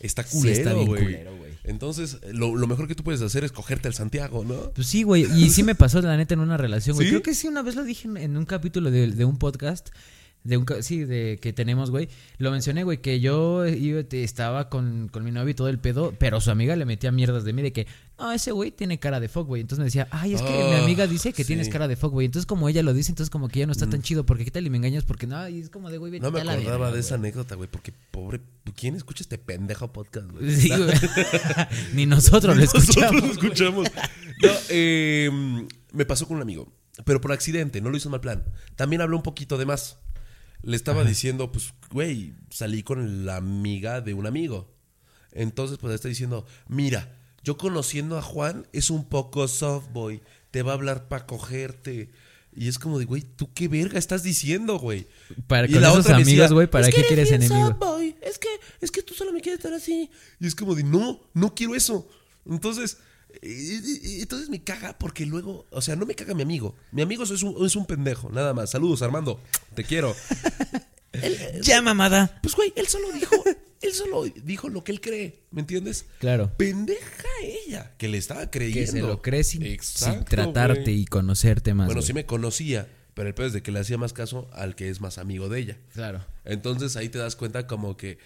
está 0.00 0.24
culero, 0.24 0.84
güey. 0.84 1.16
Entonces, 1.64 2.18
lo, 2.32 2.56
lo 2.56 2.66
mejor 2.66 2.88
que 2.88 2.94
tú 2.94 3.04
puedes 3.04 3.22
hacer 3.22 3.44
es 3.44 3.52
cogerte 3.52 3.88
al 3.88 3.94
Santiago, 3.94 4.44
¿no? 4.44 4.70
Pues 4.72 4.86
sí, 4.86 5.02
güey. 5.02 5.24
Y 5.34 5.50
sí 5.50 5.62
me 5.64 5.74
pasó, 5.74 6.00
la 6.02 6.16
neta, 6.16 6.34
en 6.34 6.40
una 6.40 6.56
relación, 6.56 6.94
güey. 6.96 7.06
¿Sí? 7.06 7.10
Creo 7.10 7.22
que 7.22 7.34
sí, 7.34 7.48
una 7.48 7.62
vez 7.62 7.74
lo 7.74 7.84
dije 7.84 8.08
en, 8.08 8.16
en 8.16 8.36
un 8.36 8.44
capítulo 8.46 8.90
de, 8.90 9.10
de 9.12 9.24
un 9.24 9.38
podcast. 9.38 9.88
De 10.42 10.56
un, 10.56 10.64
sí, 10.80 11.04
de 11.04 11.38
que 11.40 11.52
tenemos, 11.52 11.90
güey. 11.90 12.08
Lo 12.38 12.50
mencioné, 12.50 12.82
güey, 12.82 13.02
que 13.02 13.20
yo 13.20 13.64
estaba 13.64 14.70
con, 14.70 15.08
con 15.08 15.22
mi 15.22 15.30
novio 15.32 15.50
y 15.50 15.54
todo 15.54 15.68
el 15.68 15.78
pedo, 15.78 16.14
pero 16.18 16.40
su 16.40 16.50
amiga 16.50 16.74
le 16.76 16.86
metía 16.86 17.12
mierdas 17.12 17.44
de 17.44 17.52
mí 17.52 17.60
de 17.60 17.72
que, 17.74 17.86
no, 18.18 18.32
ese 18.32 18.50
güey 18.52 18.70
tiene 18.70 18.98
cara 18.98 19.20
de 19.20 19.28
fuck, 19.28 19.46
güey. 19.46 19.60
Entonces 19.60 19.78
me 19.80 19.84
decía, 19.86 20.08
ay, 20.10 20.32
es 20.34 20.40
que 20.42 20.48
mi 20.50 20.58
Ah, 20.58 20.82
amiga 20.82 21.06
dice 21.06 21.32
que 21.34 21.44
sí. 21.44 21.48
tienes 21.48 21.68
cara 21.68 21.88
de 21.88 21.96
fuck, 21.96 22.10
güey. 22.12 22.24
Entonces, 22.24 22.46
como 22.46 22.68
ella 22.70 22.82
lo 22.82 22.94
dice, 22.94 23.12
entonces 23.12 23.28
como 23.30 23.48
que 23.48 23.58
ya 23.60 23.66
no 23.66 23.72
está 23.72 23.88
tan 23.90 24.00
chido, 24.00 24.24
porque 24.24 24.44
qué 24.46 24.50
tal 24.50 24.66
y 24.66 24.70
me 24.70 24.78
engañas, 24.78 25.04
porque 25.04 25.26
no, 25.26 25.46
y 25.48 25.60
es 25.60 25.68
como 25.68 25.90
de, 25.90 25.98
güey, 25.98 26.18
No 26.20 26.30
me 26.30 26.40
acordaba 26.40 26.78
verga, 26.78 26.92
de 26.92 27.00
esa 27.00 27.16
güey. 27.16 27.28
anécdota, 27.28 27.54
güey, 27.56 27.68
porque 27.70 27.92
pobre, 28.10 28.40
¿quién 28.74 28.96
escucha 28.96 29.22
este 29.22 29.36
pendejo 29.36 29.92
podcast, 29.92 30.30
güey? 30.30 30.50
Sí, 30.54 30.68
güey. 30.70 30.88
Ni 31.94 32.06
nosotros 32.06 32.56
lo 32.56 32.62
escuchamos. 32.62 33.12
Nosotros 33.12 33.22
lo 33.22 33.32
escuchamos. 33.32 33.88
No, 34.42 34.50
eh, 34.70 35.66
me 35.92 36.04
pasó 36.06 36.26
con 36.26 36.36
un 36.36 36.42
amigo, 36.42 36.72
pero 37.04 37.20
por 37.20 37.32
accidente, 37.32 37.80
no 37.82 37.90
lo 37.90 37.96
hizo 37.98 38.08
en 38.08 38.12
mal 38.12 38.20
plan. 38.22 38.44
También 38.76 39.02
habló 39.02 39.16
un 39.18 39.22
poquito 39.22 39.58
de 39.58 39.66
más. 39.66 39.98
Le 40.62 40.76
estaba 40.76 41.04
diciendo, 41.04 41.50
pues, 41.52 41.72
güey, 41.90 42.34
salí 42.50 42.82
con 42.82 43.24
la 43.24 43.36
amiga 43.36 44.00
de 44.00 44.14
un 44.14 44.26
amigo. 44.26 44.72
Entonces, 45.32 45.78
pues, 45.78 45.90
le 45.90 45.94
está 45.94 46.08
diciendo, 46.08 46.44
mira, 46.68 47.16
yo 47.42 47.56
conociendo 47.56 48.18
a 48.18 48.22
Juan 48.22 48.66
es 48.72 48.90
un 48.90 49.04
poco 49.08 49.46
soft 49.48 49.88
boy, 49.92 50.22
te 50.50 50.62
va 50.62 50.72
a 50.72 50.74
hablar 50.74 51.08
para 51.08 51.26
cogerte. 51.26 52.10
Y 52.54 52.66
es 52.68 52.78
como 52.78 52.98
de, 52.98 53.04
güey, 53.04 53.22
¿tú 53.22 53.48
qué 53.54 53.68
verga 53.68 53.98
estás 53.98 54.22
diciendo, 54.22 54.78
güey? 54.78 55.06
Para 55.46 55.66
Y 55.68 55.72
con 55.72 55.82
la 55.82 55.88
esos 55.90 56.00
otra 56.04 56.16
amigos, 56.16 56.52
güey, 56.52 56.66
¿para 56.66 56.88
"Es 56.88 56.94
qué 56.94 57.02
que 57.02 57.06
quieres 57.08 57.30
bien 57.30 57.42
enemigos? 57.42 57.68
soft 57.70 57.78
boy, 57.78 58.16
Es 58.20 58.38
que, 58.38 58.48
es 58.80 58.90
que 58.90 59.02
tú 59.02 59.14
solo 59.14 59.32
me 59.32 59.40
quieres 59.40 59.60
estar 59.60 59.72
así. 59.72 60.10
Y 60.40 60.46
es 60.46 60.54
como 60.54 60.74
de, 60.74 60.82
no, 60.82 61.20
no 61.32 61.54
quiero 61.54 61.74
eso. 61.76 62.08
Entonces, 62.44 62.98
entonces 63.42 64.48
me 64.48 64.62
caga 64.62 64.98
porque 64.98 65.26
luego, 65.26 65.66
o 65.70 65.80
sea, 65.80 65.96
no 65.96 66.06
me 66.06 66.14
caga 66.14 66.34
mi 66.34 66.42
amigo. 66.42 66.74
Mi 66.92 67.02
amigo 67.02 67.24
es 67.24 67.42
un, 67.42 67.64
es 67.64 67.76
un 67.76 67.86
pendejo, 67.86 68.30
nada 68.30 68.54
más. 68.54 68.70
Saludos, 68.70 69.02
Armando, 69.02 69.40
te 69.74 69.84
quiero. 69.84 70.14
Ya, 71.62 71.82
mamada. 71.82 72.38
Pues, 72.42 72.54
güey, 72.54 72.72
él 72.76 72.86
solo 72.86 73.10
dijo, 73.12 73.34
él 73.80 73.92
solo 73.92 74.24
dijo 74.44 74.68
lo 74.68 74.84
que 74.84 74.92
él 74.92 75.00
cree, 75.00 75.42
¿me 75.50 75.60
entiendes? 75.60 76.06
Claro. 76.18 76.52
Pendeja 76.56 77.28
ella, 77.42 77.94
que 77.98 78.08
le 78.08 78.18
estaba 78.18 78.50
creyendo. 78.50 78.92
Que 78.92 79.00
se 79.00 79.00
lo 79.00 79.22
crees 79.22 79.48
sin, 79.48 79.62
sin 79.82 80.24
tratarte 80.24 80.82
güey. 80.82 81.00
y 81.00 81.04
conocerte 81.06 81.74
más. 81.74 81.86
Bueno, 81.86 82.00
güey. 82.00 82.06
sí 82.06 82.12
me 82.12 82.26
conocía, 82.26 82.88
pero 83.14 83.28
el 83.28 83.34
peor 83.34 83.48
es 83.48 83.52
de 83.52 83.62
que 83.62 83.72
le 83.72 83.80
hacía 83.80 83.98
más 83.98 84.12
caso 84.12 84.48
al 84.52 84.76
que 84.76 84.88
es 84.88 85.00
más 85.00 85.18
amigo 85.18 85.48
de 85.48 85.60
ella. 85.60 85.78
Claro. 85.94 86.24
Entonces 86.44 86.96
ahí 86.96 87.08
te 87.08 87.18
das 87.18 87.36
cuenta 87.36 87.66
como 87.66 87.96
que, 87.96 88.18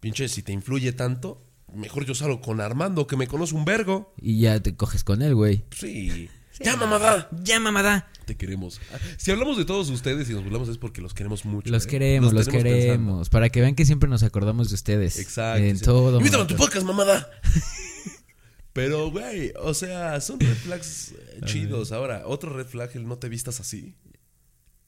pinche, 0.00 0.28
si 0.28 0.42
te 0.42 0.52
influye 0.52 0.92
tanto, 0.92 1.42
mejor 1.74 2.04
yo 2.04 2.14
salgo 2.14 2.40
con 2.40 2.60
Armando, 2.60 3.06
que 3.06 3.16
me 3.16 3.26
conoce 3.26 3.54
un 3.54 3.64
vergo. 3.64 4.14
Y 4.20 4.40
ya 4.40 4.60
te 4.60 4.76
coges 4.76 5.04
con 5.04 5.22
él, 5.22 5.34
güey. 5.34 5.64
Sí. 5.70 6.28
Ya, 6.60 6.76
mamada. 6.76 7.28
Ya, 7.42 7.60
mamada. 7.60 8.08
Te 8.24 8.36
queremos. 8.36 8.80
Ah, 8.92 8.98
Si 9.16 9.30
hablamos 9.30 9.56
de 9.56 9.64
todos 9.64 9.88
ustedes 9.90 10.28
y 10.28 10.32
nos 10.32 10.42
burlamos 10.42 10.68
es 10.68 10.76
porque 10.76 11.00
los 11.00 11.14
queremos 11.14 11.44
mucho. 11.44 11.70
Los 11.70 11.86
¿eh? 11.86 11.88
queremos, 11.88 12.32
los 12.32 12.48
queremos. 12.48 12.84
pensando. 12.84 13.30
Para 13.30 13.48
que 13.48 13.60
vean 13.60 13.74
que 13.74 13.84
siempre 13.86 14.08
nos 14.08 14.22
acordamos 14.22 14.68
de 14.68 14.74
ustedes. 14.74 15.18
Exacto. 15.18 15.62
En 15.62 15.78
sí. 15.78 15.84
todo. 15.84 16.18
Invítame 16.18 16.44
a 16.44 16.46
tu 16.46 16.56
podcast, 16.56 16.84
mamada. 16.84 17.30
Pero, 18.72 19.10
güey, 19.10 19.52
o 19.60 19.74
sea, 19.74 20.20
son 20.20 20.38
red 20.40 20.54
flags 20.54 21.12
eh, 21.12 21.40
chidos. 21.46 21.90
Ahora, 21.92 22.22
otro 22.26 22.52
red 22.52 22.66
flag, 22.66 22.90
el 22.94 23.06
no 23.06 23.18
te 23.18 23.28
vistas 23.28 23.60
así. 23.60 23.94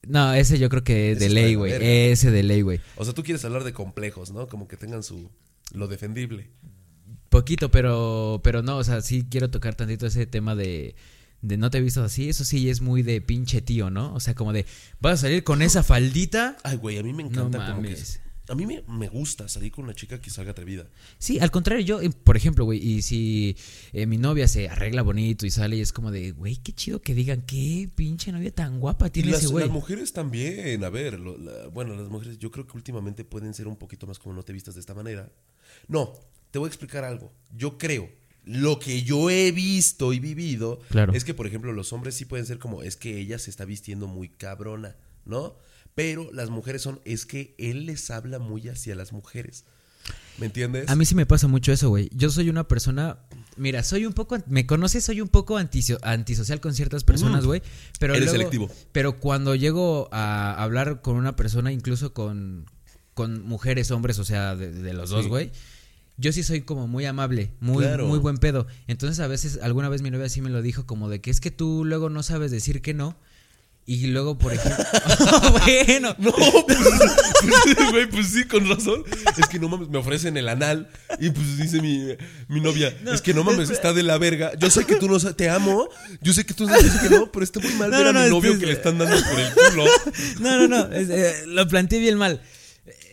No, 0.07 0.33
ese 0.33 0.57
yo 0.59 0.69
creo 0.69 0.83
que 0.83 1.11
Ese 1.11 1.19
de 1.25 1.29
ley, 1.29 1.55
güey. 1.55 1.73
Ese 1.73 2.31
de 2.31 2.43
ley, 2.43 2.61
güey. 2.61 2.79
O 2.95 3.05
sea, 3.05 3.13
tú 3.13 3.23
quieres 3.23 3.43
hablar 3.45 3.63
de 3.63 3.73
complejos, 3.73 4.31
¿no? 4.31 4.47
Como 4.47 4.67
que 4.67 4.77
tengan 4.77 5.03
su... 5.03 5.29
Lo 5.73 5.87
defendible. 5.87 6.49
Poquito, 7.29 7.71
pero, 7.71 8.41
pero 8.43 8.61
no, 8.61 8.77
o 8.77 8.83
sea, 8.83 9.01
sí 9.01 9.25
quiero 9.29 9.49
tocar 9.49 9.75
tantito 9.75 10.05
ese 10.05 10.25
tema 10.25 10.53
de, 10.55 10.95
de 11.41 11.57
no 11.57 11.69
te 11.71 11.77
he 11.77 11.81
visto 11.81 12.03
así. 12.03 12.27
Eso 12.29 12.43
sí 12.43 12.69
es 12.69 12.81
muy 12.81 13.03
de 13.03 13.21
pinche 13.21 13.61
tío, 13.61 13.89
¿no? 13.89 14.13
O 14.13 14.19
sea, 14.19 14.35
como 14.35 14.51
de, 14.51 14.65
vas 14.99 15.13
a 15.13 15.21
salir 15.23 15.43
con 15.43 15.61
esa 15.61 15.81
faldita. 15.83 16.57
Ay, 16.63 16.77
güey, 16.77 16.97
a 16.97 17.03
mí 17.03 17.13
me 17.13 17.23
encanta 17.23 17.57
No 17.59 17.65
como 17.75 17.81
que... 17.87 17.97
A 18.49 18.55
mí 18.55 18.65
me, 18.65 18.81
me 18.89 19.07
gusta 19.07 19.47
salir 19.47 19.71
con 19.71 19.85
una 19.85 19.93
chica 19.93 20.19
que 20.19 20.29
salga 20.29 20.51
atrevida. 20.51 20.85
Sí, 21.19 21.39
al 21.39 21.51
contrario, 21.51 21.85
yo, 21.85 22.01
eh, 22.01 22.09
por 22.09 22.35
ejemplo, 22.35 22.65
güey, 22.65 22.85
y 22.85 23.01
si 23.01 23.55
eh, 23.93 24.05
mi 24.07 24.17
novia 24.17 24.45
se 24.49 24.67
arregla 24.67 25.03
bonito 25.03 25.45
y 25.45 25.51
sale 25.51 25.77
y 25.77 25.81
es 25.81 25.93
como 25.93 26.11
de, 26.11 26.31
güey, 26.31 26.57
qué 26.57 26.73
chido 26.73 27.01
que 27.01 27.13
digan, 27.13 27.43
qué 27.43 27.89
pinche 27.95 28.29
novia 28.33 28.51
tan 28.53 28.81
guapa 28.81 29.07
Y 29.07 29.11
tiene 29.11 29.31
las, 29.31 29.43
ese 29.43 29.51
güey. 29.53 29.63
las 29.65 29.73
mujeres 29.73 30.11
también, 30.11 30.83
a 30.83 30.89
ver, 30.89 31.17
lo- 31.17 31.37
la- 31.37 31.67
bueno, 31.67 31.95
las 31.95 32.09
mujeres 32.09 32.39
yo 32.39 32.51
creo 32.51 32.67
que 32.67 32.75
últimamente 32.75 33.23
pueden 33.23 33.53
ser 33.53 33.67
un 33.69 33.77
poquito 33.77 34.05
más 34.05 34.19
como 34.19 34.35
no 34.35 34.43
te 34.43 34.51
vistas 34.51 34.73
de 34.73 34.81
esta 34.81 34.95
manera. 34.95 35.31
No, 35.91 36.13
te 36.51 36.57
voy 36.59 36.67
a 36.67 36.69
explicar 36.69 37.03
algo. 37.03 37.31
Yo 37.55 37.77
creo, 37.77 38.09
lo 38.45 38.79
que 38.79 39.03
yo 39.03 39.29
he 39.29 39.51
visto 39.51 40.13
y 40.13 40.19
vivido 40.19 40.79
Claro. 40.89 41.13
es 41.13 41.23
que, 41.23 41.33
por 41.33 41.45
ejemplo, 41.45 41.73
los 41.73 41.93
hombres 41.93 42.15
sí 42.15 42.25
pueden 42.25 42.45
ser 42.45 42.57
como, 42.59 42.81
es 42.81 42.95
que 42.95 43.19
ella 43.19 43.37
se 43.37 43.49
está 43.51 43.65
vistiendo 43.65 44.07
muy 44.07 44.29
cabrona, 44.29 44.95
¿no? 45.25 45.55
Pero 45.93 46.31
las 46.31 46.49
mujeres 46.49 46.81
son, 46.81 47.01
es 47.05 47.25
que 47.25 47.53
él 47.57 47.85
les 47.85 48.09
habla 48.09 48.39
muy 48.39 48.67
hacia 48.69 48.95
las 48.95 49.11
mujeres. 49.11 49.65
¿Me 50.39 50.45
entiendes? 50.47 50.89
A 50.89 50.95
mí 50.95 51.05
sí 51.05 51.13
me 51.13 51.25
pasa 51.27 51.47
mucho 51.47 51.71
eso, 51.73 51.89
güey. 51.89 52.09
Yo 52.15 52.29
soy 52.31 52.49
una 52.49 52.67
persona. 52.67 53.19
Mira, 53.57 53.83
soy 53.83 54.05
un 54.05 54.13
poco. 54.13 54.37
Me 54.47 54.65
conoces, 54.65 55.03
soy 55.03 55.21
un 55.21 55.27
poco 55.27 55.59
antiso- 55.59 55.99
antisocial 56.01 56.59
con 56.61 56.73
ciertas 56.73 57.03
personas, 57.03 57.45
güey. 57.45 57.61
Pero 57.99 58.13
Eres 58.15 58.25
luego- 58.31 58.37
selectivo. 58.37 58.71
Pero 58.93 59.19
cuando 59.19 59.53
llego 59.53 60.07
a 60.11 60.53
hablar 60.63 61.01
con 61.01 61.17
una 61.17 61.35
persona, 61.35 61.71
incluso 61.71 62.13
con, 62.13 62.65
con 63.13 63.43
mujeres, 63.45 63.91
hombres, 63.91 64.17
o 64.17 64.23
sea, 64.23 64.55
de, 64.55 64.71
de 64.71 64.93
los 64.93 65.09
dos, 65.11 65.27
güey. 65.27 65.51
Yo 66.21 66.31
sí 66.31 66.43
soy 66.43 66.61
como 66.61 66.87
muy 66.87 67.03
amable, 67.05 67.49
muy, 67.59 67.83
Claro. 67.83 68.05
muy 68.05 68.19
buen 68.19 68.37
pedo. 68.37 68.67
Entonces 68.87 69.19
a 69.19 69.25
veces, 69.27 69.57
alguna 69.63 69.89
vez 69.89 70.03
mi 70.03 70.11
novia 70.11 70.29
sí 70.29 70.39
me 70.41 70.51
lo 70.51 70.61
dijo 70.61 70.85
como 70.85 71.09
de 71.09 71.19
que 71.19 71.31
es 71.31 71.41
que 71.41 71.49
tú 71.49 71.83
luego 71.83 72.09
no 72.11 72.21
sabes 72.21 72.51
decir 72.51 72.81
que 72.83 72.93
no. 72.93 73.17
Y 73.87 74.05
luego, 74.05 74.37
por 74.37 74.53
ejemplo... 74.53 74.85
bueno. 75.65 76.15
No, 76.19 76.31
pues, 76.31 76.77
pues, 77.41 77.89
güey, 77.91 78.05
pues 78.07 78.27
sí, 78.27 78.43
con 78.45 78.69
razón. 78.69 79.03
Es 79.35 79.47
que 79.47 79.57
no 79.57 79.67
mames, 79.69 79.89
me 79.89 79.97
ofrecen 79.97 80.37
el 80.37 80.47
anal. 80.47 80.87
Y 81.19 81.31
pues 81.31 81.57
dice 81.57 81.81
mi, 81.81 82.05
mi 82.47 82.61
novia, 82.61 82.95
es 83.11 83.21
que 83.23 83.33
no 83.33 83.43
mames, 83.43 83.71
está 83.71 83.91
de 83.91 84.03
la 84.03 84.19
verga. 84.19 84.51
Yo 84.59 84.69
sé 84.69 84.85
que 84.85 84.95
tú 84.97 85.07
no 85.09 85.17
te 85.19 85.49
amo. 85.49 85.89
Yo 86.21 86.31
sé 86.33 86.45
que 86.45 86.53
tú 86.53 86.67
sabes 86.67 86.91
que 87.01 87.09
no, 87.09 87.31
pero 87.31 87.43
está 87.43 87.59
muy 87.59 87.73
mal 87.73 87.89
No, 87.89 87.97
ver 87.97 88.13
no, 88.13 88.19
a 88.19 88.23
mi 88.23 88.29
no, 88.29 88.35
novio 88.35 88.53
es- 88.53 88.59
que 88.59 88.67
le 88.67 88.73
están 88.73 88.99
dando 88.99 89.15
por 89.15 89.39
el 89.39 89.51
culo. 89.71 89.85
No, 90.39 90.59
no, 90.59 90.67
no. 90.67 90.95
es, 90.95 91.09
eh, 91.09 91.33
lo 91.47 91.67
planteé 91.67 91.99
bien 91.99 92.17
mal. 92.19 92.39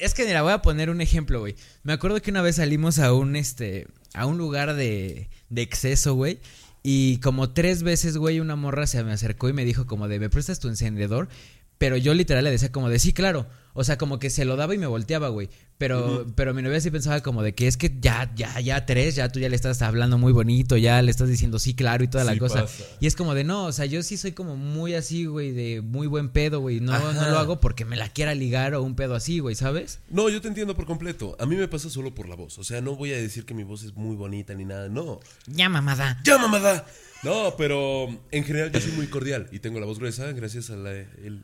Es 0.01 0.15
que 0.15 0.25
mira, 0.25 0.43
voy 0.43 0.53
a 0.53 0.63
poner 0.63 0.91
un 0.91 1.01
ejemplo, 1.01 1.41
güey. 1.41 1.57
Me 1.83 1.93
acuerdo 1.93 2.21
que 2.23 2.31
una 2.31 2.43
vez 2.43 2.57
salimos 2.57 2.99
a 2.99 3.13
un 3.13 3.37
este. 3.37 3.87
a 4.15 4.27
un 4.27 4.39
lugar 4.39 4.75
de. 4.75 5.29
de 5.49 5.63
exceso, 5.63 6.15
güey. 6.15 6.41
Y 6.83 7.19
como 7.19 7.51
tres 7.51 7.83
veces, 7.83 8.17
güey, 8.17 8.41
una 8.41 8.57
morra 8.57 8.87
se 8.87 9.03
me 9.05 9.13
acercó 9.13 9.49
y 9.49 9.53
me 9.53 9.65
dijo 9.65 9.87
como 9.87 10.09
de, 10.09 10.21
¿me 10.21 10.31
prestas 10.31 10.61
tu 10.61 10.69
encendedor? 10.69 11.29
Pero 11.77 11.97
yo 11.97 12.15
literal 12.15 12.45
le 12.45 12.51
decía 12.51 12.73
como 12.73 12.89
de, 12.89 12.99
sí, 12.99 13.13
claro. 13.13 13.47
O 13.81 13.85
sea, 13.85 13.97
como 13.97 14.19
que 14.19 14.29
se 14.29 14.45
lo 14.45 14.57
daba 14.57 14.75
y 14.75 14.79
me 14.79 14.87
volteaba, 14.87 15.29
güey. 15.29 15.49
Pero, 15.79 16.27
pero 16.35 16.53
mi 16.55 16.63
novia 16.63 16.81
sí 16.81 16.91
pensaba 16.91 17.21
como 17.21 17.45
de 17.45 17.55
que 17.55 17.69
es 17.69 17.77
que 17.77 17.97
ya, 18.01 18.33
ya, 18.35 18.59
ya 18.59 18.85
tres, 18.85 19.15
ya 19.15 19.29
tú 19.29 19.39
ya 19.39 19.49
le 19.49 19.55
estás 19.55 19.81
hablando 19.83 20.19
muy 20.19 20.33
bonito, 20.33 20.77
ya 20.77 21.01
le 21.01 21.11
estás 21.13 21.29
diciendo 21.29 21.61
sí, 21.61 21.75
claro 21.75 22.03
y 22.03 22.09
toda 22.09 22.25
la 22.25 22.37
cosa. 22.37 22.63
pasa. 22.63 22.83
Y 22.99 23.07
es 23.07 23.15
como 23.15 23.35
de, 23.35 23.45
no, 23.45 23.67
o 23.67 23.73
sea, 23.73 23.87
yo 23.87 24.03
sí 24.03 24.17
soy 24.17 24.33
como 24.33 24.57
muy 24.57 24.95
así, 24.95 25.27
güey, 25.27 25.53
de 25.53 25.81
muy 25.81 26.09
buen 26.09 26.31
pedo, 26.31 26.59
güey. 26.61 26.81
No, 26.81 26.93
Ajá. 26.93 27.13
no 27.13 27.31
lo 27.31 27.39
hago 27.39 27.61
porque 27.61 27.85
me 27.85 27.95
la 27.97 28.09
quiera 28.09 28.35
ligar 28.35 28.75
o 28.75 28.83
un 28.83 28.97
pedo 28.97 29.15
así, 29.15 29.39
güey, 29.39 29.55
¿sabes? 29.55 30.01
No, 30.11 30.29
yo 30.29 30.41
te 30.41 30.49
entiendo 30.49 30.75
por 30.75 30.85
completo. 30.87 31.37
A 31.39 31.47
mí 31.47 31.55
me 31.55 31.69
pasa 31.69 31.89
solo 31.89 32.13
por 32.13 32.29
la 32.29 32.35
voz. 32.35 32.59
O 32.59 32.65
sea, 32.65 32.81
no 32.81 32.97
voy 32.97 33.13
a 33.13 33.17
decir 33.17 33.45
que 33.45 33.55
mi 33.55 33.63
voz 33.63 33.85
es 33.85 33.95
muy 33.95 34.17
bonita 34.17 34.55
ni 34.55 34.65
nada. 34.65 34.89
No. 34.89 35.21
Ya, 35.47 35.69
mamada. 35.69 36.21
¡Ya, 36.25 36.39
mamada! 36.39 36.85
No, 37.23 37.55
pero 37.57 38.09
en 38.33 38.43
general 38.45 38.73
yo 38.73 38.81
soy 38.81 38.93
muy 38.93 39.07
cordial 39.07 39.49
y 39.53 39.61
tengo 39.61 39.79
la 39.81 39.87
voz 39.87 39.99
gruesa 40.01 40.31
gracias 40.33 40.71
a 40.71 40.77
la- 40.77 40.93
el- 40.93 41.43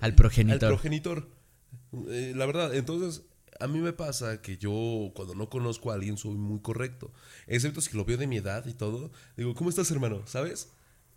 Al 0.00 0.10
al 0.10 0.14
progenitor. 0.14 1.28
Eh, 2.08 2.32
la 2.34 2.46
verdad, 2.46 2.74
entonces 2.74 3.22
a 3.60 3.68
mí 3.68 3.78
me 3.80 3.92
pasa 3.92 4.40
que 4.42 4.56
yo 4.56 5.12
cuando 5.14 5.34
no 5.34 5.48
conozco 5.48 5.90
a 5.90 5.94
alguien 5.94 6.16
soy 6.16 6.34
muy 6.34 6.60
correcto, 6.60 7.12
excepto 7.46 7.80
si 7.80 7.96
lo 7.96 8.04
veo 8.04 8.16
de 8.16 8.26
mi 8.26 8.38
edad 8.38 8.66
y 8.66 8.72
todo, 8.72 9.10
digo, 9.36 9.54
¿cómo 9.54 9.70
estás 9.70 9.90
hermano? 9.90 10.22
¿Sabes? 10.26 10.70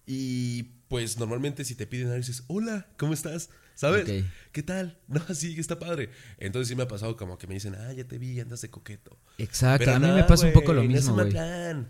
Y 0.05 0.63
pues 0.87 1.17
normalmente 1.17 1.65
si 1.65 1.75
te 1.75 1.87
piden 1.87 2.07
algo 2.07 2.17
dices, 2.17 2.43
hola, 2.47 2.87
¿cómo 2.97 3.13
estás? 3.13 3.49
¿Sabes? 3.73 4.23
¿Qué 4.51 4.63
tal? 4.63 4.97
No, 5.07 5.21
sí, 5.33 5.59
está 5.59 5.77
padre. 5.79 6.09
Entonces 6.37 6.69
sí 6.69 6.75
me 6.75 6.83
ha 6.83 6.87
pasado 6.87 7.17
como 7.17 7.37
que 7.37 7.47
me 7.47 7.55
dicen, 7.55 7.75
ah, 7.75 7.91
ya 7.91 8.05
te 8.05 8.17
vi, 8.17 8.39
andas 8.39 8.61
de 8.61 8.69
coqueto. 8.69 9.17
Exacto, 9.37 9.85
Pero 9.85 9.97
a 9.97 9.99
mí 9.99 10.07
no, 10.07 10.15
me 10.15 10.23
pasa 10.23 10.47
un 10.47 10.53
poco 10.53 10.73
lo 10.73 10.83
no 10.83 10.89
es 10.89 10.95
mismo, 10.95 11.27
plan. 11.27 11.89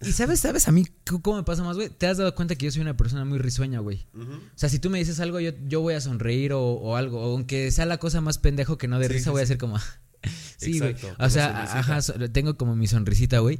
Y 0.00 0.12
sabes, 0.12 0.40
sabes 0.40 0.68
a 0.68 0.72
mí 0.72 0.84
cómo 1.22 1.36
me 1.38 1.42
pasa 1.42 1.62
más, 1.62 1.76
güey. 1.76 1.88
Te 1.88 2.06
has 2.06 2.18
dado 2.18 2.34
cuenta 2.34 2.54
que 2.56 2.66
yo 2.66 2.72
soy 2.72 2.82
una 2.82 2.96
persona 2.96 3.24
muy 3.24 3.38
risueña, 3.38 3.80
güey. 3.80 4.06
O 4.14 4.58
sea, 4.58 4.68
si 4.68 4.78
tú 4.78 4.90
me 4.90 4.98
dices 4.98 5.20
algo, 5.20 5.40
yo, 5.40 5.52
yo 5.66 5.80
voy 5.80 5.94
a 5.94 6.00
sonreír 6.00 6.52
o, 6.52 6.62
o 6.62 6.96
algo. 6.96 7.20
O 7.20 7.32
aunque 7.36 7.70
sea 7.70 7.86
la 7.86 7.98
cosa 7.98 8.20
más 8.20 8.38
pendejo 8.38 8.78
que 8.78 8.88
no 8.88 8.98
de 8.98 9.06
Sí, 9.08 9.12
risa, 9.14 9.24
sí, 9.24 9.30
voy 9.30 9.42
a 9.42 9.46
ser 9.46 9.58
como. 9.58 9.78
sí, 10.56 10.78
güey. 10.78 10.96
O 11.18 11.30
sea, 11.30 11.78
ajá, 11.78 12.00
tengo 12.32 12.56
como 12.56 12.76
mi 12.76 12.86
sonrisita, 12.86 13.38
güey. 13.40 13.58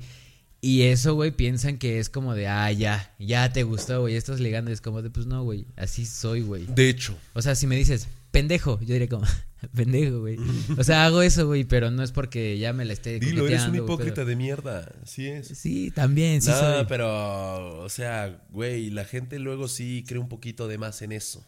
Y 0.61 0.83
eso, 0.83 1.15
güey, 1.15 1.31
piensan 1.31 1.79
que 1.79 2.01
es 2.01 2.11
como 2.11 2.35
de, 2.35 2.49
ah, 2.49 2.73
ya, 2.73 3.15
ya 3.21 3.53
te 3.53 3.63
gustó, 3.63 4.01
güey. 4.01 4.17
Estás 4.17 4.41
ligando. 4.41 4.71
Es 4.73 4.81
como 4.81 5.03
de, 5.03 5.11
pues 5.11 5.27
no, 5.27 5.45
güey. 5.45 5.67
Así 5.77 6.05
soy, 6.05 6.43
güey. 6.43 6.67
De 6.67 6.89
hecho, 6.89 7.17
O 7.35 7.43
sea, 7.43 7.55
si 7.55 7.67
me 7.69 7.77
dices, 7.77 8.09
pendejo, 8.33 8.81
yo 8.81 8.95
diré 8.95 9.09
como, 9.09 9.25
pendejo, 9.75 10.21
güey. 10.21 10.37
O 10.79 10.85
sea, 10.85 11.05
hago 11.07 11.23
eso, 11.23 11.47
güey, 11.47 11.65
pero 11.65 11.91
no 11.91 12.03
es 12.03 12.13
porque 12.13 12.59
ya 12.59 12.73
me 12.73 12.85
la 12.85 12.93
esté 12.93 13.19
dilo, 13.19 13.47
eres 13.47 13.65
un 13.65 13.71
güey, 13.71 13.83
hipócrita 13.83 14.25
de 14.25 14.37
mierda. 14.37 14.93
Sí 15.05 15.27
es. 15.27 15.49
Sí, 15.49 15.91
también, 15.91 16.43
sí 16.43 16.51
no, 16.51 16.59
soy. 16.59 16.87
pero, 16.89 17.81
o 17.81 17.89
sea, 17.89 18.43
güey, 18.51 18.91
la 18.91 19.05
gente 19.05 19.39
luego 19.39 19.69
sí 19.69 20.05
cree 20.07 20.21
un 20.21 20.29
poquito 20.29 20.69
de 20.69 20.79
más 20.79 21.03
en 21.03 21.13
eso, 21.13 21.47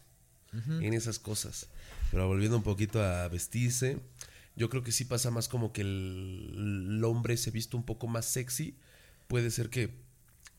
en 0.53 0.93
esas 0.93 1.19
cosas. 1.19 1.67
Pero 2.11 2.27
volviendo 2.27 2.57
un 2.57 2.63
poquito 2.63 3.01
a 3.01 3.27
vestirse, 3.29 3.99
yo 4.55 4.69
creo 4.69 4.83
que 4.83 4.91
sí 4.91 5.05
pasa 5.05 5.31
más 5.31 5.47
como 5.47 5.71
que 5.71 5.81
el, 5.81 6.95
el 6.97 7.03
hombre 7.05 7.37
se 7.37 7.51
viste 7.51 7.77
un 7.77 7.83
poco 7.83 8.07
más 8.07 8.25
sexy. 8.25 8.75
Puede 9.27 9.49
ser 9.49 9.69
que 9.69 10.01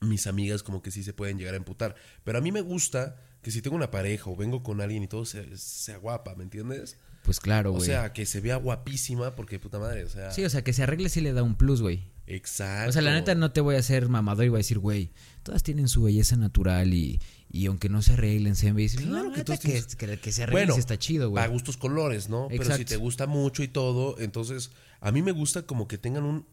mis 0.01 0.27
amigas 0.27 0.63
como 0.63 0.83
que 0.83 0.91
sí 0.91 1.03
se 1.03 1.13
pueden 1.13 1.39
llegar 1.39 1.55
a 1.55 1.59
emputar. 1.59 1.95
Pero 2.25 2.39
a 2.39 2.41
mí 2.41 2.53
me 2.53 2.63
gusta 2.63 3.21
que 3.43 3.51
si 3.51 3.61
tengo 3.61 3.77
una 3.77 3.91
pareja 3.91 4.31
o 4.31 4.37
vengo 4.37 4.63
con 4.63 4.81
alguien 4.81 5.03
y 5.03 5.09
todo, 5.09 5.27
sea, 5.27 5.45
sea 5.57 5.99
guapa, 5.99 6.35
¿me 6.35 6.45
entiendes? 6.45 6.97
Pues 7.23 7.39
claro, 7.41 7.71
O 7.71 7.75
güey. 7.75 7.87
sea, 7.87 8.13
que 8.13 8.27
se 8.27 8.41
vea 8.41 8.57
guapísima 8.57 9.35
porque 9.37 9.59
puta 9.59 9.79
madre, 9.79 10.05
o 10.05 10.09
sea... 10.09 10.31
Sí, 10.33 10.45
o 10.45 10.51
sea, 10.51 10.63
que 10.65 10.73
se 10.73 10.83
arregle 10.83 11.09
sí 11.09 11.21
le 11.21 11.33
da 11.33 11.43
un 11.45 11.55
plus, 11.55 11.81
güey. 11.81 12.03
exacto. 12.27 12.89
O 12.89 12.93
sea, 12.93 13.03
la 13.03 13.13
neta 13.13 13.35
no 13.37 13.53
te 13.53 13.61
voy 13.61 13.77
a 13.77 13.79
hacer 13.79 14.09
mamador 14.09 14.45
y 14.45 14.49
voy 14.49 14.57
a 14.57 14.59
decir, 14.59 14.79
güey, 14.81 15.13
todas 15.45 15.63
tienen 15.63 15.87
su 15.89 16.03
belleza 16.03 16.37
natural 16.37 16.93
y, 16.95 17.21
y 17.49 17.67
aunque 17.67 17.89
no 17.89 18.03
se 18.03 18.15
arreglen, 18.15 18.57
se 18.57 18.67
ven 18.67 18.75
bellas". 18.77 18.97
Claro 18.97 19.29
No, 19.29 19.33
que 19.33 19.45
todos 19.45 19.61
que, 19.61 19.83
que, 19.97 20.19
que 20.19 20.33
se 20.33 20.43
arreglen 20.43 20.73
sí 20.75 20.81
está 20.81 20.99
chido, 20.99 21.31
güey. 21.31 21.45
A 21.45 21.47
gustos 21.47 21.77
colores, 21.77 22.29
¿no? 22.29 22.47
Pero 22.49 22.65
si 22.65 22.71
Exacto. 22.71 22.89
te 22.89 22.97
gusta 22.97 23.27
mucho 23.27 23.63
y 23.63 23.69
todo, 23.69 24.17
entonces 24.19 24.71
a 25.01 25.13
mí 25.13 25.23
me 25.23 25.31
gusta 25.33 25.63
como 25.63 25.87
que 25.87 25.99
tengan 25.99 26.25
un, 26.25 26.47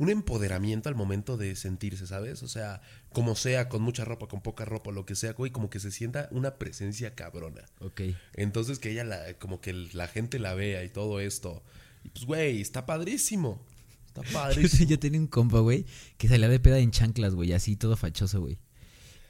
un 0.00 0.08
empoderamiento 0.08 0.88
al 0.88 0.94
momento 0.94 1.36
de 1.36 1.54
sentirse, 1.54 2.06
¿sabes? 2.06 2.42
O 2.42 2.48
sea, 2.48 2.80
como 3.12 3.36
sea, 3.36 3.68
con 3.68 3.82
mucha 3.82 4.02
ropa, 4.02 4.28
con 4.28 4.40
poca 4.40 4.64
ropa, 4.64 4.90
lo 4.92 5.04
que 5.04 5.14
sea, 5.14 5.34
güey, 5.34 5.52
como 5.52 5.68
que 5.68 5.78
se 5.78 5.90
sienta 5.90 6.26
una 6.30 6.54
presencia 6.56 7.14
cabrona. 7.14 7.66
Ok. 7.80 8.00
Entonces 8.32 8.78
que 8.78 8.92
ella, 8.92 9.04
la, 9.04 9.34
como 9.34 9.60
que 9.60 9.74
la 9.74 10.08
gente 10.08 10.38
la 10.38 10.54
vea 10.54 10.82
y 10.84 10.88
todo 10.88 11.20
esto. 11.20 11.62
Y 12.02 12.08
pues, 12.08 12.24
güey, 12.24 12.62
está 12.62 12.86
padrísimo. 12.86 13.62
Está 14.06 14.22
Yo, 14.22 14.32
padrísimo. 14.32 14.88
yo 14.88 14.98
tenía 14.98 15.20
un 15.20 15.26
compa, 15.26 15.60
güey, 15.60 15.84
que 16.16 16.28
salía 16.28 16.48
de 16.48 16.60
peda 16.60 16.78
en 16.78 16.92
chanclas, 16.92 17.34
güey, 17.34 17.52
así 17.52 17.76
todo 17.76 17.94
fachoso, 17.98 18.40
güey. 18.40 18.56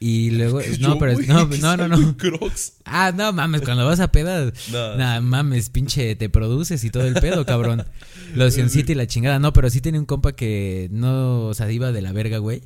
Y 0.02 0.30
luego, 0.30 0.60
no, 0.80 0.98
pero 0.98 1.12
no, 1.28 1.46
no, 1.76 1.76
no, 1.76 1.88
no. 1.88 2.16
Crocs. 2.16 2.72
Ah, 2.86 3.12
no 3.14 3.34
mames, 3.34 3.60
cuando 3.60 3.84
vas 3.84 4.00
a 4.00 4.10
peda, 4.10 4.50
No. 4.72 4.96
nah, 4.96 5.20
mames, 5.20 5.68
pinche, 5.68 6.16
te 6.16 6.30
produces 6.30 6.82
y 6.84 6.90
todo 6.90 7.06
el 7.06 7.14
pedo, 7.14 7.44
cabrón. 7.44 7.84
Locioncita 8.34 8.92
y 8.92 8.94
la 8.94 9.06
chingada, 9.06 9.38
no, 9.38 9.52
pero 9.52 9.68
sí 9.68 9.80
tenía 9.82 10.00
un 10.00 10.06
compa 10.06 10.32
que 10.32 10.88
no, 10.90 11.46
o 11.46 11.54
sea, 11.54 11.70
iba 11.70 11.92
de 11.92 12.00
la 12.00 12.12
verga, 12.12 12.38
güey. 12.38 12.62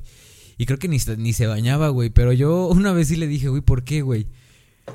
Y 0.58 0.66
creo 0.66 0.78
que 0.78 0.86
ni, 0.86 1.00
se- 1.00 1.16
ni 1.16 1.32
se 1.32 1.48
bañaba, 1.48 1.88
güey. 1.88 2.10
Pero 2.10 2.32
yo 2.32 2.68
una 2.68 2.92
vez 2.92 3.08
sí 3.08 3.16
le 3.16 3.26
dije, 3.26 3.48
güey, 3.48 3.62
¿por 3.62 3.82
qué, 3.82 4.02
güey? 4.02 4.28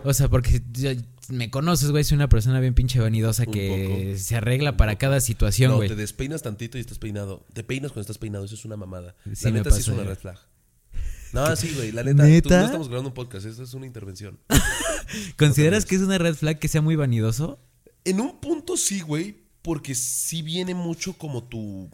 O 0.05 0.13
sea, 0.13 0.29
porque 0.29 0.61
ya 0.71 0.93
me 1.27 1.49
conoces, 1.49 1.91
güey, 1.91 2.05
soy 2.05 2.15
una 2.15 2.29
persona 2.29 2.61
bien 2.61 2.73
pinche 2.73 2.99
vanidosa 3.01 3.43
Un 3.47 3.51
que 3.53 3.87
poco. 4.13 4.17
se 4.17 4.35
arregla 4.37 4.77
para 4.77 4.97
cada 4.97 5.19
situación, 5.19 5.71
No, 5.71 5.77
güey. 5.77 5.89
te 5.89 5.95
despeinas 5.97 6.41
tantito 6.41 6.77
y 6.77 6.81
estás 6.81 6.99
peinado. 6.99 7.45
Te 7.53 7.63
peinas 7.65 7.91
cuando 7.91 8.01
estás 8.01 8.17
peinado, 8.17 8.45
eso 8.45 8.55
es 8.55 8.63
una 8.63 8.77
mamada. 8.77 9.15
Sí 9.33 9.43
la 9.45 9.51
neta 9.51 9.71
sí 9.71 9.81
es 9.81 9.87
una 9.89 10.03
red 10.03 10.15
flag. 10.17 10.37
No, 11.34 11.55
sí, 11.55 11.71
güey, 11.75 11.91
la 11.91 12.03
neta. 12.03 12.23
¿Neta? 12.23 12.49
tú- 12.49 12.55
no 12.55 12.65
estamos 12.65 12.88
grabando 12.88 13.09
un 13.09 13.13
podcast, 13.13 13.45
esto 13.45 13.63
es 13.63 13.73
una 13.73 13.86
intervención. 13.86 14.39
¿Consideras 15.38 15.86
que 15.86 15.95
es 15.95 16.01
una 16.01 16.17
red 16.17 16.36
flag 16.36 16.59
que 16.59 16.67
sea 16.67 16.82
muy 16.82 16.95
vanidoso? 16.95 17.59
En 18.05 18.19
un 18.19 18.39
punto 18.39 18.77
sí, 18.77 19.01
güey, 19.01 19.43
porque 19.61 19.95
sí 19.95 20.41
viene 20.41 20.73
mucho 20.75 21.13
como 21.13 21.43
tu... 21.43 21.89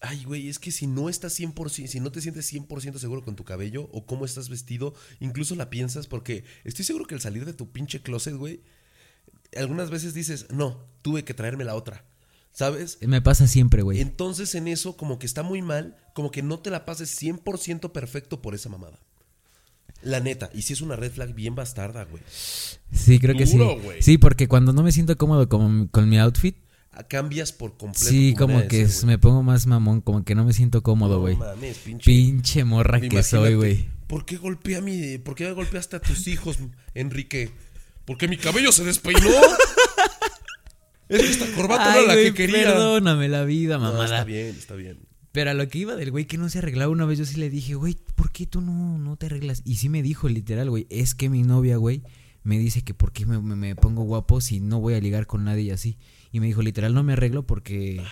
Ay, 0.00 0.24
güey, 0.24 0.48
es 0.48 0.58
que 0.58 0.72
si 0.72 0.86
no 0.88 1.08
estás 1.08 1.38
100%, 1.38 1.86
si 1.86 2.00
no 2.00 2.10
te 2.10 2.20
sientes 2.20 2.52
100% 2.52 2.98
seguro 2.98 3.22
con 3.22 3.36
tu 3.36 3.44
cabello 3.44 3.88
o 3.92 4.04
cómo 4.04 4.24
estás 4.24 4.48
vestido, 4.48 4.94
incluso 5.20 5.54
la 5.54 5.70
piensas 5.70 6.08
porque 6.08 6.42
estoy 6.64 6.84
seguro 6.84 7.06
que 7.06 7.14
al 7.14 7.20
salir 7.20 7.44
de 7.44 7.52
tu 7.52 7.70
pinche 7.70 8.02
closet, 8.02 8.34
güey, 8.34 8.62
algunas 9.56 9.90
veces 9.90 10.12
dices, 10.12 10.46
no, 10.50 10.84
tuve 11.02 11.24
que 11.24 11.34
traerme 11.34 11.62
la 11.64 11.76
otra, 11.76 12.04
¿sabes? 12.52 12.98
Me 13.00 13.20
pasa 13.22 13.46
siempre, 13.46 13.82
güey. 13.82 14.00
Entonces 14.00 14.54
en 14.54 14.68
eso 14.68 14.96
como 14.96 15.18
que 15.18 15.26
está 15.26 15.42
muy 15.42 15.62
mal, 15.62 15.96
como 16.14 16.30
que 16.30 16.42
no 16.42 16.58
te 16.58 16.70
la 16.70 16.84
pases 16.84 17.20
100% 17.20 17.92
perfecto 17.92 18.40
por 18.42 18.54
esa 18.54 18.68
mamada. 18.68 18.98
La 20.02 20.18
neta, 20.20 20.50
y 20.52 20.62
si 20.62 20.72
es 20.72 20.80
una 20.80 20.96
red 20.96 21.12
flag 21.12 21.32
bien 21.34 21.54
bastarda, 21.54 22.04
güey. 22.04 22.22
Sí, 22.90 23.18
creo 23.20 23.36
que 23.36 23.46
sí. 23.46 23.58
Sí, 24.00 24.18
porque 24.18 24.48
cuando 24.48 24.72
no 24.72 24.82
me 24.82 24.90
siento 24.90 25.16
cómodo 25.16 25.48
con, 25.48 25.86
con 25.88 26.08
mi 26.08 26.18
outfit, 26.18 26.56
Ah, 26.94 27.04
Cambias 27.04 27.52
por 27.52 27.78
completo. 27.78 28.06
sí, 28.06 28.34
como 28.36 28.68
que 28.68 28.86
me 29.06 29.16
pongo 29.16 29.42
más 29.42 29.66
mamón, 29.66 30.02
como 30.02 30.24
que 30.24 30.34
no 30.34 30.44
me 30.44 30.52
siento 30.52 30.82
cómodo, 30.82 31.14
No 31.14 31.20
güey. 31.22 31.36
mames, 31.36 31.78
pinche. 31.78 32.04
Pinche 32.04 32.64
morra 32.64 33.00
que 33.00 33.22
soy, 33.22 33.54
güey. 33.54 33.88
¿Por 34.08 34.26
qué 34.26 34.36
golpeé 34.36 34.76
a 34.76 34.82
mi, 34.82 35.16
por 35.16 35.34
qué 35.34 35.50
golpeaste 35.52 35.96
a 35.96 36.00
tus 36.00 36.26
hijos, 36.26 36.58
Enrique? 36.94 37.50
Porque 38.04 38.28
mi 38.28 38.36
cabello 38.36 38.72
se 38.72 38.84
despeinó. 38.84 39.20
Es 41.16 41.22
que 41.22 41.30
esta 41.30 41.46
corbata 41.56 41.84
no 41.92 41.98
era 41.98 42.06
la 42.08 42.14
güey, 42.14 42.26
que 42.26 42.34
quería. 42.34 42.64
Perdóname 42.64 43.28
la 43.28 43.44
vida, 43.44 43.76
No, 43.76 43.84
mamada. 43.84 44.04
está 44.04 44.24
bien, 44.24 44.46
está 44.48 44.74
bien. 44.74 44.98
Pero 45.32 45.50
a 45.50 45.54
lo 45.54 45.66
que 45.68 45.78
iba 45.78 45.96
del 45.96 46.10
güey 46.10 46.26
que 46.26 46.36
no 46.38 46.48
se 46.50 46.58
arreglaba 46.58 46.92
una 46.92 47.06
vez, 47.06 47.18
yo 47.18 47.24
sí 47.24 47.36
le 47.40 47.48
dije, 47.48 47.74
güey, 47.74 47.96
¿por 48.14 48.32
qué 48.32 48.46
tú 48.46 48.60
no, 48.60 48.98
no 48.98 49.16
te 49.16 49.26
arreglas? 49.26 49.62
Y 49.64 49.76
sí 49.76 49.88
me 49.88 50.02
dijo 50.02 50.28
literal, 50.28 50.68
güey, 50.68 50.86
es 50.90 51.14
que 51.14 51.28
mi 51.30 51.42
novia, 51.42 51.76
güey, 51.78 52.02
me 52.42 52.58
dice 52.58 52.82
que 52.82 52.92
por 52.92 53.12
qué 53.12 53.24
me, 53.24 53.40
me- 53.40 53.56
me 53.56 53.74
pongo 53.76 54.02
guapo 54.02 54.40
si 54.42 54.60
no 54.60 54.80
voy 54.80 54.94
a 54.94 55.00
ligar 55.00 55.26
con 55.26 55.44
nadie 55.44 55.62
y 55.62 55.70
así. 55.70 55.96
Y 56.32 56.40
me 56.40 56.46
dijo, 56.46 56.60
literal, 56.62 56.92
no 56.92 57.02
me 57.02 57.12
arreglo 57.14 57.46
porque... 57.46 58.02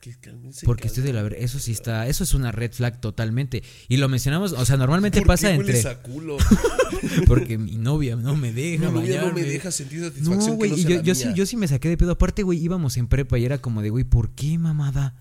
Que 0.00 0.14
cálmense, 0.20 0.64
Porque 0.64 0.86
estoy 0.86 1.02
de 1.02 1.12
la 1.12 1.22
ver, 1.22 1.34
eso 1.34 1.58
sí 1.58 1.72
está, 1.72 2.06
eso 2.06 2.22
es 2.22 2.32
una 2.32 2.52
red 2.52 2.72
flag 2.72 3.00
totalmente. 3.00 3.64
Y 3.88 3.96
lo 3.96 4.08
mencionamos, 4.08 4.52
o 4.52 4.64
sea, 4.64 4.76
normalmente 4.76 5.18
¿Por 5.18 5.26
pasa 5.26 5.48
qué 5.48 5.54
entre 5.54 5.66
hueles 5.72 5.86
a 5.86 6.00
culo? 6.02 6.36
porque 7.26 7.58
mi 7.58 7.76
novia 7.76 8.14
no 8.16 8.36
me 8.36 8.52
deja 8.52 8.86
Mi 8.90 8.92
novia 9.00 9.20
no 9.22 9.26
me 9.26 9.32
bañarme. 9.32 9.42
deja 9.42 9.70
sentir 9.72 10.00
satisfacción 10.00 10.38
No, 10.50 10.54
güey, 10.54 10.70
no 10.70 10.76
yo, 10.76 11.02
yo 11.02 11.14
sí, 11.14 11.28
yo 11.34 11.46
sí 11.46 11.56
me 11.56 11.66
saqué 11.66 11.88
de 11.88 11.96
pedo. 11.96 12.12
Aparte, 12.12 12.42
güey, 12.44 12.58
íbamos 12.62 12.96
en 12.96 13.08
prepa 13.08 13.38
y 13.38 13.44
era 13.44 13.58
como 13.58 13.82
de, 13.82 13.90
güey, 13.90 14.04
¿por 14.04 14.30
qué, 14.30 14.56
mamada? 14.58 15.16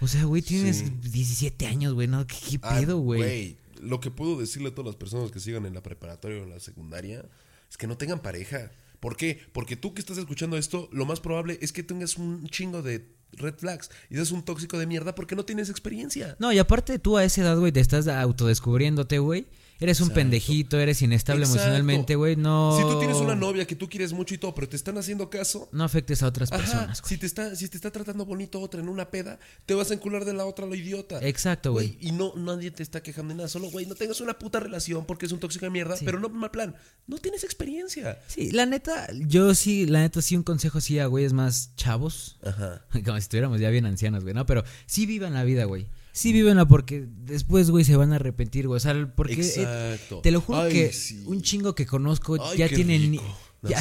O 0.00 0.08
sea, 0.08 0.24
güey, 0.24 0.42
tienes 0.42 0.78
Sí. 0.78 0.92
17 1.10 1.66
años, 1.66 1.94
güey, 1.94 2.06
¿no? 2.06 2.26
¿Qué, 2.26 2.36
qué 2.50 2.58
Ah, 2.62 2.76
pedo, 2.78 2.98
güey? 2.98 3.56
Lo 3.80 4.00
que 4.00 4.10
puedo 4.10 4.38
decirle 4.38 4.68
a 4.68 4.74
todas 4.74 4.86
las 4.86 4.96
personas 4.96 5.30
que 5.30 5.40
sigan 5.40 5.64
en 5.64 5.72
la 5.74 5.82
preparatoria 5.82 6.38
o 6.40 6.44
en 6.44 6.50
la 6.50 6.60
secundaria 6.60 7.24
es 7.70 7.76
que 7.78 7.86
no 7.86 7.96
tengan 7.96 8.20
pareja. 8.20 8.70
¿Por 9.00 9.16
qué? 9.16 9.40
Porque 9.52 9.76
tú 9.76 9.94
que 9.94 10.00
estás 10.00 10.18
escuchando 10.18 10.56
esto, 10.58 10.88
lo 10.92 11.06
más 11.06 11.20
probable 11.20 11.58
es 11.62 11.72
que 11.72 11.82
tengas 11.82 12.16
un 12.18 12.46
chingo 12.48 12.82
de 12.82 13.06
red 13.32 13.54
flags 13.56 13.90
y 14.10 14.14
seas 14.14 14.30
un 14.30 14.44
tóxico 14.44 14.78
de 14.78 14.86
mierda 14.86 15.14
porque 15.14 15.36
no 15.36 15.44
tienes 15.44 15.68
experiencia. 15.68 16.36
No, 16.38 16.52
y 16.52 16.58
aparte 16.58 16.98
tú 16.98 17.16
a 17.16 17.24
esa 17.24 17.42
edad, 17.42 17.58
güey, 17.58 17.72
te 17.72 17.80
estás 17.80 18.08
autodescubriéndote, 18.08 19.18
güey. 19.18 19.46
Eres 19.78 20.00
un 20.00 20.06
Exacto. 20.06 20.14
pendejito, 20.14 20.78
eres 20.80 21.02
inestable 21.02 21.42
Exacto. 21.42 21.60
emocionalmente, 21.60 22.14
güey. 22.14 22.36
No. 22.36 22.76
Si 22.76 22.82
tú 22.82 22.98
tienes 22.98 23.18
una 23.18 23.34
novia 23.34 23.66
que 23.66 23.76
tú 23.76 23.88
quieres 23.88 24.12
mucho 24.12 24.34
y 24.34 24.38
todo, 24.38 24.54
pero 24.54 24.68
te 24.68 24.76
están 24.76 24.96
haciendo 24.96 25.28
caso. 25.28 25.68
No 25.72 25.84
afectes 25.84 26.22
a 26.22 26.28
otras 26.28 26.50
Ajá, 26.50 26.62
personas, 26.62 27.02
güey. 27.02 27.08
si 27.10 27.18
te 27.18 27.26
está 27.26 27.54
si 27.54 27.68
te 27.68 27.76
está 27.76 27.90
tratando 27.90 28.24
bonito 28.24 28.60
otra 28.60 28.80
en 28.80 28.88
una 28.88 29.10
peda, 29.10 29.38
te 29.66 29.74
vas 29.74 29.90
a 29.90 29.94
encular 29.94 30.24
de 30.24 30.32
la 30.32 30.46
otra 30.46 30.64
lo 30.66 30.74
idiota. 30.74 31.18
Exacto, 31.20 31.72
güey. 31.72 31.98
Y 32.00 32.12
no 32.12 32.32
nadie 32.36 32.70
te 32.70 32.82
está 32.82 33.02
quejando 33.02 33.30
de 33.34 33.36
nada, 33.38 33.48
solo 33.48 33.70
güey, 33.70 33.84
no 33.86 33.94
tengas 33.94 34.20
una 34.20 34.38
puta 34.38 34.60
relación 34.60 35.04
porque 35.04 35.26
es 35.26 35.32
un 35.32 35.40
tóxico 35.40 35.66
de 35.66 35.70
mierda, 35.70 35.96
pero 36.04 36.18
no 36.20 36.28
mal 36.30 36.50
plan. 36.50 36.74
No 37.06 37.18
tienes 37.18 37.44
experiencia. 37.44 38.18
Sí, 38.28 38.50
la 38.52 38.64
neta, 38.66 39.08
yo 39.12 39.54
sí, 39.54 39.86
la 39.86 40.00
neta, 40.00 40.22
sí, 40.22 40.36
un 40.36 40.42
consejo 40.42 40.78
así 40.78 40.98
a 40.98 41.06
güeyes 41.06 41.32
más 41.32 41.74
chavos. 41.76 42.38
Ajá. 42.42 42.82
Como 43.04 43.16
si 43.16 43.18
estuviéramos 43.18 43.60
ya 43.60 43.70
bien 43.70 43.84
ancianos, 43.86 44.22
güey, 44.22 44.34
¿no? 44.34 44.46
Pero 44.46 44.64
sí 44.86 45.04
vivan 45.06 45.34
la 45.34 45.44
vida, 45.44 45.64
güey. 45.64 45.86
Sí 46.16 46.32
vivenla 46.32 46.66
porque 46.66 47.06
después, 47.26 47.70
güey, 47.70 47.84
se 47.84 47.94
van 47.94 48.10
a 48.14 48.16
arrepentir, 48.16 48.66
güey. 48.66 48.78
O 48.78 48.80
sea, 48.80 49.12
porque 49.14 49.34
eh, 49.34 49.36
Exacto. 49.44 50.20
te 50.22 50.30
lo 50.30 50.40
juro 50.40 50.60
Ay, 50.62 50.72
que 50.72 50.92
sí. 50.94 51.22
un 51.26 51.42
chingo 51.42 51.74
que 51.74 51.84
conozco 51.84 52.38
Ay, 52.42 52.56
ya 52.56 52.68
tienen 52.68 53.02
rico. 53.12 53.22
Ya, 53.62 53.80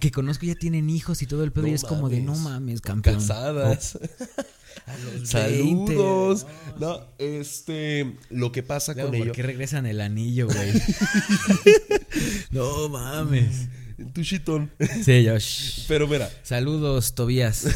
que 0.00 0.10
conozco 0.10 0.46
ya 0.46 0.54
tienen 0.54 0.88
hijos 0.88 1.20
y 1.22 1.26
todo 1.26 1.44
el 1.44 1.52
pedo 1.52 1.66
No 1.66 1.68
y 1.72 1.74
es 1.74 1.84
como 1.84 2.08
de 2.08 2.20
no 2.20 2.34
mames. 2.34 2.80
campeón. 2.80 3.16
Casadas. 3.16 3.98
A 4.86 4.96
los 4.96 5.28
Saludos. 5.28 6.46
20, 6.46 6.80
No, 6.80 7.00
este, 7.18 8.16
lo 8.30 8.50
que 8.52 8.62
pasa 8.62 8.94
con 8.94 9.06
¿Por 9.06 9.14
ello. 9.16 9.32
qué 9.32 9.42
regresan 9.42 9.86
el 9.86 10.00
anillo, 10.00 10.46
güey? 10.46 10.72
no 12.50 12.88
mames. 12.88 13.68
Tu 14.14 14.22
chitón. 14.22 14.70
Sí, 15.04 15.24
yo. 15.24 15.34
Pero 15.88 16.08
mira, 16.08 16.30
Saludos, 16.42 17.14
Tobías. 17.14 17.66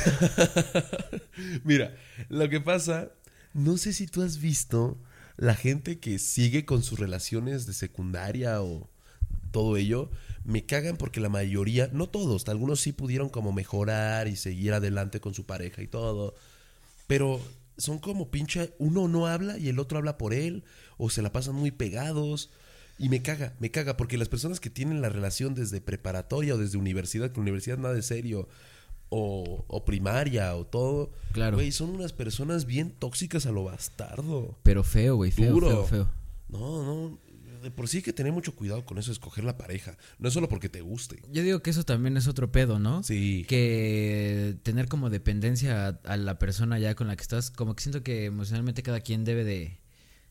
mira, 1.65 1.95
lo 2.29 2.49
que 2.49 2.61
pasa, 2.61 3.11
no 3.55 3.77
sé 3.77 3.93
si 3.93 4.07
tú 4.07 4.23
has 4.23 4.39
visto 4.39 4.99
la 5.37 5.55
gente 5.55 5.99
que 5.99 6.19
sigue 6.19 6.65
con 6.65 6.83
sus 6.83 6.99
relaciones 6.99 7.66
de 7.66 7.73
secundaria 7.73 8.62
o 8.62 8.89
todo 9.51 9.77
ello, 9.77 10.11
me 10.45 10.65
cagan 10.65 10.97
porque 10.97 11.20
la 11.20 11.29
mayoría, 11.29 11.89
no 11.93 12.09
todos, 12.09 12.49
algunos 12.49 12.81
sí 12.81 12.93
pudieron 12.93 13.29
como 13.29 13.53
mejorar 13.53 14.29
y 14.29 14.37
seguir 14.37 14.73
adelante 14.73 15.20
con 15.20 15.35
su 15.35 15.45
pareja 15.45 15.83
y 15.83 15.87
todo, 15.87 16.35
pero 17.07 17.41
son 17.77 17.99
como 17.99 18.31
pinche, 18.31 18.73
uno 18.79 19.09
no 19.09 19.27
habla 19.27 19.59
y 19.59 19.69
el 19.69 19.79
otro 19.79 19.99
habla 19.99 20.19
por 20.19 20.35
él, 20.35 20.65
o 20.97 21.11
se 21.11 21.23
la 21.23 21.33
pasan 21.33 21.55
muy 21.55 21.70
pegados. 21.70 22.51
Y 22.99 23.09
me 23.09 23.23
caga, 23.23 23.55
me 23.59 23.70
caga, 23.70 23.97
porque 23.97 24.19
las 24.19 24.29
personas 24.29 24.61
que 24.61 24.70
tienen 24.70 25.01
la 25.01 25.09
relación 25.09 25.55
desde 25.55 25.81
preparatoria 25.81 26.55
o 26.55 26.59
desde 26.59 26.79
universidad, 26.79 27.33
que 27.33 27.41
universidad 27.41 27.79
nada 27.79 27.95
de 27.95 28.03
serio, 28.03 28.49
o, 29.14 29.64
o 29.68 29.84
primaria 29.84 30.55
o 30.56 30.64
todo, 30.64 31.10
Claro. 31.32 31.59
güey, 31.59 31.70
son 31.70 31.90
unas 31.90 32.14
personas 32.14 32.64
bien 32.64 32.90
tóxicas 32.98 33.44
a 33.44 33.51
lo 33.52 33.64
bastardo. 33.64 34.59
Pero 34.62 34.82
feo, 34.84 35.16
güey, 35.16 35.30
feo, 35.30 35.52
Duro. 35.52 35.68
feo, 35.68 35.86
feo. 35.86 36.10
No, 36.48 36.82
no, 36.82 37.18
de 37.62 37.70
por 37.70 37.89
sí 37.89 37.98
hay 37.98 38.02
que 38.02 38.12
tener 38.14 38.32
mucho 38.32 38.56
cuidado 38.56 38.84
con 38.86 38.97
eso, 38.98 39.12
escoger 39.12 39.44
la 39.44 39.59
pareja. 39.59 39.98
No 40.18 40.28
es 40.28 40.34
solo 40.34 40.48
porque 40.48 40.68
te 40.70 40.80
guste. 40.80 41.20
Yo 41.30 41.43
digo 41.43 41.60
que 41.60 41.68
eso 41.70 41.84
también 41.84 42.16
es 42.16 42.26
otro 42.26 42.51
pedo, 42.51 42.78
¿no? 42.78 43.02
Sí. 43.02 43.44
Que 43.48 44.56
tener 44.62 44.89
como 44.89 45.10
dependencia 45.10 45.89
a, 45.89 45.89
a 46.12 46.16
la 46.16 46.39
persona 46.39 46.78
ya 46.78 46.94
con 46.94 47.06
la 47.06 47.14
que 47.16 47.22
estás, 47.22 47.51
como 47.51 47.74
que 47.76 47.82
siento 47.82 48.02
que 48.02 48.24
emocionalmente 48.24 48.82
cada 48.82 49.01
quien 49.01 49.24
debe 49.24 49.44
de, 49.44 49.78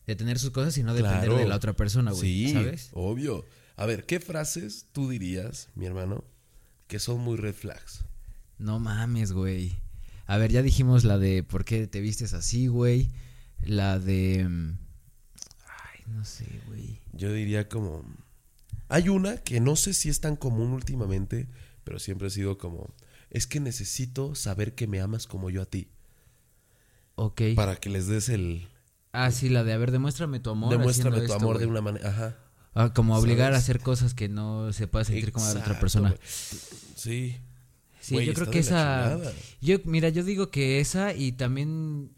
de 0.08 0.16
tener 0.16 0.40
sus 0.40 0.50
cosas 0.50 0.76
y 0.80 0.84
no 0.84 0.94
depender 0.96 1.26
Claro. 1.30 1.38
de 1.38 1.48
la 1.48 1.56
otra 1.56 1.74
persona, 1.74 2.12
güey. 2.12 2.22
Sí, 2.22 2.54
¿Sabes? 2.54 2.90
obvio. 2.94 3.46
A 3.78 3.86
ver, 3.86 4.06
¿qué 4.06 4.20
frases 4.20 4.88
tú 4.92 5.08
dirías, 5.10 5.70
mi 5.76 5.86
hermano, 5.86 6.24
que 6.88 7.00
son 7.00 7.20
muy 7.22 7.38
red 7.38 7.54
flags? 7.54 8.04
No 8.62 8.80
mames, 8.80 9.32
güey. 9.34 9.76
A 10.28 10.38
ver, 10.38 10.52
ya 10.52 10.62
dijimos 10.62 11.04
la 11.04 11.18
de 11.18 11.42
por 11.44 11.66
qué 11.66 11.88
te 11.88 12.00
vistes 12.00 12.34
así, 12.34 12.68
güey. 12.68 13.10
La 13.64 13.98
de... 14.00 14.48
mm, 14.48 14.78
Ay, 15.68 16.04
no 16.08 16.24
sé, 16.24 16.46
güey. 16.68 17.00
Yo 17.14 17.34
diría 17.34 17.68
como... 17.68 18.06
Hay 18.88 19.10
una 19.10 19.38
que 19.38 19.60
no 19.60 19.76
sé 19.76 19.94
si 19.94 20.10
es 20.10 20.22
tan 20.22 20.36
común 20.36 20.72
últimamente, 20.74 21.48
pero 21.84 21.98
siempre 22.00 22.28
ha 22.28 22.30
sido 22.30 22.58
como... 22.58 22.94
Es 23.30 23.48
que 23.48 23.60
necesito 23.60 24.36
saber 24.36 24.76
que 24.76 24.88
me 24.88 25.02
amas 25.02 25.26
como 25.26 25.50
yo 25.50 25.62
a 25.64 25.66
ti. 25.66 25.90
Ok. 27.16 27.42
Para 27.56 27.78
que 27.78 27.90
les 27.90 28.08
des 28.08 28.30
el... 28.30 28.68
Ah, 29.14 29.32
sí, 29.32 29.50
la 29.50 29.64
de, 29.64 29.74
a 29.74 29.78
ver, 29.78 29.92
demuéstrame 29.92 30.40
tu 30.40 30.52
amor. 30.52 30.70
Demuéstrame 30.70 31.18
tu 31.18 31.24
esto, 31.24 31.34
amor 31.36 31.58
de 31.58 31.66
una 31.66 31.82
manera... 31.82 32.08
Ajá. 32.10 32.38
Ah, 32.74 32.94
como 32.94 33.18
obligar 33.18 33.54
a 33.54 33.58
hacer 33.58 33.82
cosas 33.82 34.14
que 34.14 34.30
no 34.30 34.72
se 34.72 34.88
pueda 34.88 35.04
sentir 35.04 35.32
como 35.34 35.46
la 35.46 35.52
otra 35.52 35.62
Exacto, 35.64 35.80
persona. 35.82 36.10
güey. 36.10 36.20
Sí. 36.96 37.38
Sí, 38.02 38.26
yo 38.26 38.34
creo 38.34 38.50
que 38.50 38.60
esa. 38.60 39.18
Yo, 39.62 39.78
mira, 39.86 40.10
yo 40.10 40.24
digo 40.24 40.50
que 40.50 40.80
esa 40.80 41.14
y 41.14 41.32
también 41.34 42.12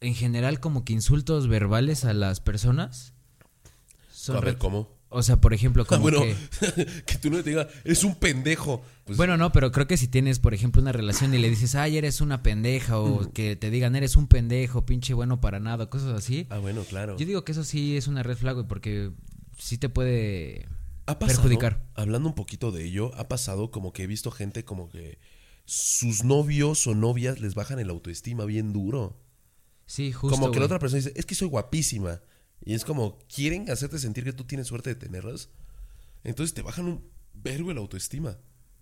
en 0.00 0.14
general 0.14 0.60
como 0.60 0.84
que 0.84 0.92
insultos 0.92 1.48
verbales 1.48 2.04
a 2.04 2.12
las 2.12 2.40
personas. 2.40 3.14
Son 4.12 4.36
a 4.36 4.40
ver, 4.40 4.54
red- 4.54 4.58
¿cómo? 4.58 4.94
O 5.08 5.22
sea, 5.22 5.40
por 5.40 5.54
ejemplo, 5.54 5.84
Ah, 5.84 5.86
como 5.88 6.02
bueno, 6.02 6.20
que. 6.20 6.34
que 7.06 7.16
tú 7.16 7.30
no 7.30 7.42
te 7.42 7.50
digas, 7.50 7.68
es 7.84 8.04
un 8.04 8.16
pendejo. 8.16 8.82
Pues, 9.04 9.16
Bueno, 9.16 9.36
no, 9.36 9.52
pero 9.52 9.70
creo 9.72 9.86
que 9.86 9.96
si 9.96 10.08
tienes, 10.08 10.40
por 10.40 10.52
ejemplo, 10.52 10.82
una 10.82 10.92
relación 10.92 11.32
y 11.32 11.38
le 11.38 11.48
dices, 11.48 11.76
ay, 11.76 11.96
eres 11.96 12.20
una 12.20 12.42
pendeja, 12.42 12.96
Mm. 12.98 13.12
o 13.12 13.32
que 13.32 13.56
te 13.56 13.70
digan, 13.70 13.94
eres 13.96 14.16
un 14.16 14.26
pendejo, 14.26 14.84
pinche 14.84 15.14
bueno 15.14 15.40
para 15.40 15.60
nada, 15.60 15.88
cosas 15.88 16.12
así. 16.12 16.46
Ah, 16.50 16.58
bueno, 16.58 16.82
claro. 16.82 17.16
Yo 17.16 17.24
digo 17.24 17.44
que 17.44 17.52
eso 17.52 17.64
sí 17.64 17.96
es 17.96 18.08
una 18.08 18.22
red 18.24 18.36
flag, 18.36 18.54
güey, 18.56 18.66
porque 18.66 19.12
sí 19.56 19.78
te 19.78 19.88
puede 19.88 20.66
Ha 21.06 21.18
pasado, 21.18 21.42
perjudicar. 21.42 21.86
Hablando 21.94 22.28
un 22.28 22.34
poquito 22.34 22.72
de 22.72 22.84
ello, 22.84 23.12
ha 23.16 23.28
pasado 23.28 23.70
como 23.70 23.92
que 23.92 24.02
he 24.02 24.06
visto 24.06 24.30
gente 24.30 24.64
como 24.64 24.88
que 24.88 25.18
sus 25.64 26.24
novios 26.24 26.86
o 26.86 26.94
novias 26.94 27.40
les 27.40 27.54
bajan 27.54 27.78
el 27.78 27.90
autoestima 27.90 28.44
bien 28.44 28.72
duro. 28.72 29.20
Sí, 29.86 30.12
justo. 30.12 30.36
como 30.36 30.50
que 30.50 30.58
la 30.58 30.66
otra 30.66 30.78
persona 30.78 31.02
dice, 31.02 31.12
es 31.16 31.26
que 31.26 31.34
soy 31.34 31.48
guapísima. 31.48 32.20
Y 32.64 32.74
es 32.74 32.84
como, 32.84 33.18
quieren 33.32 33.70
hacerte 33.70 33.98
sentir 33.98 34.24
que 34.24 34.32
tú 34.32 34.44
tienes 34.44 34.66
suerte 34.66 34.90
de 34.90 34.96
tenerlas. 34.96 35.50
Entonces 36.24 36.54
te 36.54 36.62
bajan 36.62 36.86
un 36.86 37.10
vergo 37.34 37.70
el 37.70 37.78
autoestima. 37.78 38.38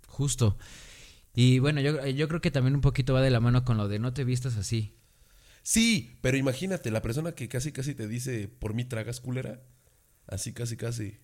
Justo. 0.08 0.56
Y 1.34 1.58
bueno, 1.58 1.80
yo, 1.80 2.06
yo 2.06 2.28
creo 2.28 2.40
que 2.40 2.50
también 2.50 2.74
un 2.74 2.80
poquito 2.80 3.12
va 3.12 3.20
de 3.20 3.30
la 3.30 3.40
mano 3.40 3.64
con 3.64 3.76
lo 3.76 3.88
de 3.88 3.98
no 3.98 4.14
te 4.14 4.24
vistas 4.24 4.56
así. 4.56 4.94
Sí, 5.62 6.18
pero 6.20 6.36
imagínate, 6.36 6.90
la 6.90 7.02
persona 7.02 7.32
que 7.32 7.48
casi 7.48 7.72
casi 7.72 7.94
te 7.94 8.06
dice, 8.06 8.48
por 8.48 8.74
mí 8.74 8.84
tragas 8.84 9.20
culera. 9.20 9.62
Así 10.26 10.52
casi 10.52 10.76
casi. 10.76 11.18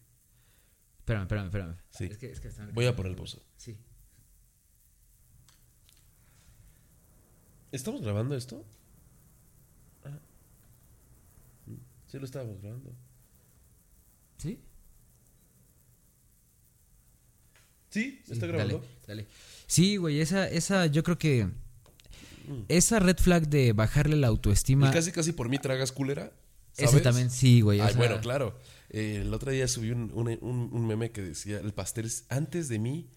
Espérame, 1.11 1.23
espérame, 1.25 1.47
espérame. 1.47 1.77
Sí. 1.91 2.05
Es 2.05 2.19
que, 2.19 2.31
es 2.31 2.41
que 2.41 2.49
están- 2.49 2.73
Voy 2.73 2.87
a 2.87 2.95
poner 2.95 3.17
pausa. 3.17 3.39
Sí. 3.57 3.77
¿Estamos 7.73 8.01
grabando 8.03 8.37
esto? 8.37 8.65
Ah. 10.05 10.19
Sí, 12.07 12.19
lo 12.19 12.25
estábamos 12.25 12.61
grabando. 12.61 12.93
¿Sí? 14.39 14.61
Sí, 17.91 18.23
Sí, 18.25 18.33
está 18.33 18.47
grabando. 18.47 18.79
Dale, 18.79 18.89
dale. 19.07 19.27
Sí, 19.67 19.97
güey, 19.97 20.21
esa, 20.21 20.49
esa, 20.49 20.87
yo 20.87 21.03
creo 21.03 21.19
que. 21.19 21.49
Esa 22.69 23.01
red 23.01 23.17
flag 23.19 23.49
de 23.49 23.73
bajarle 23.73 24.17
la 24.17 24.29
autoestima. 24.29 24.87
El 24.89 24.93
casi 24.95 25.11
casi 25.13 25.33
por 25.33 25.49
mí 25.49 25.59
tragas 25.59 25.91
culera. 25.93 26.33
¿sabes? 26.73 27.03
también, 27.03 27.31
sí, 27.31 27.61
güey. 27.63 27.81
o 27.81 27.85
Ay, 27.85 27.91
sea, 27.91 27.99
bueno, 27.99 28.21
claro. 28.21 28.57
Eh, 28.91 29.21
el 29.23 29.33
otro 29.33 29.51
día 29.53 29.69
subí 29.69 29.91
un, 29.91 30.11
un- 30.15 30.39
un- 30.41 30.69
un 30.73 30.87
meme 30.87 31.11
que 31.13 31.23
decía, 31.23 31.59
el 31.61 31.73
pastel 31.73 32.07
es, 32.07 32.25
antes 32.29 32.69
de 32.69 32.79
mí 32.79 33.09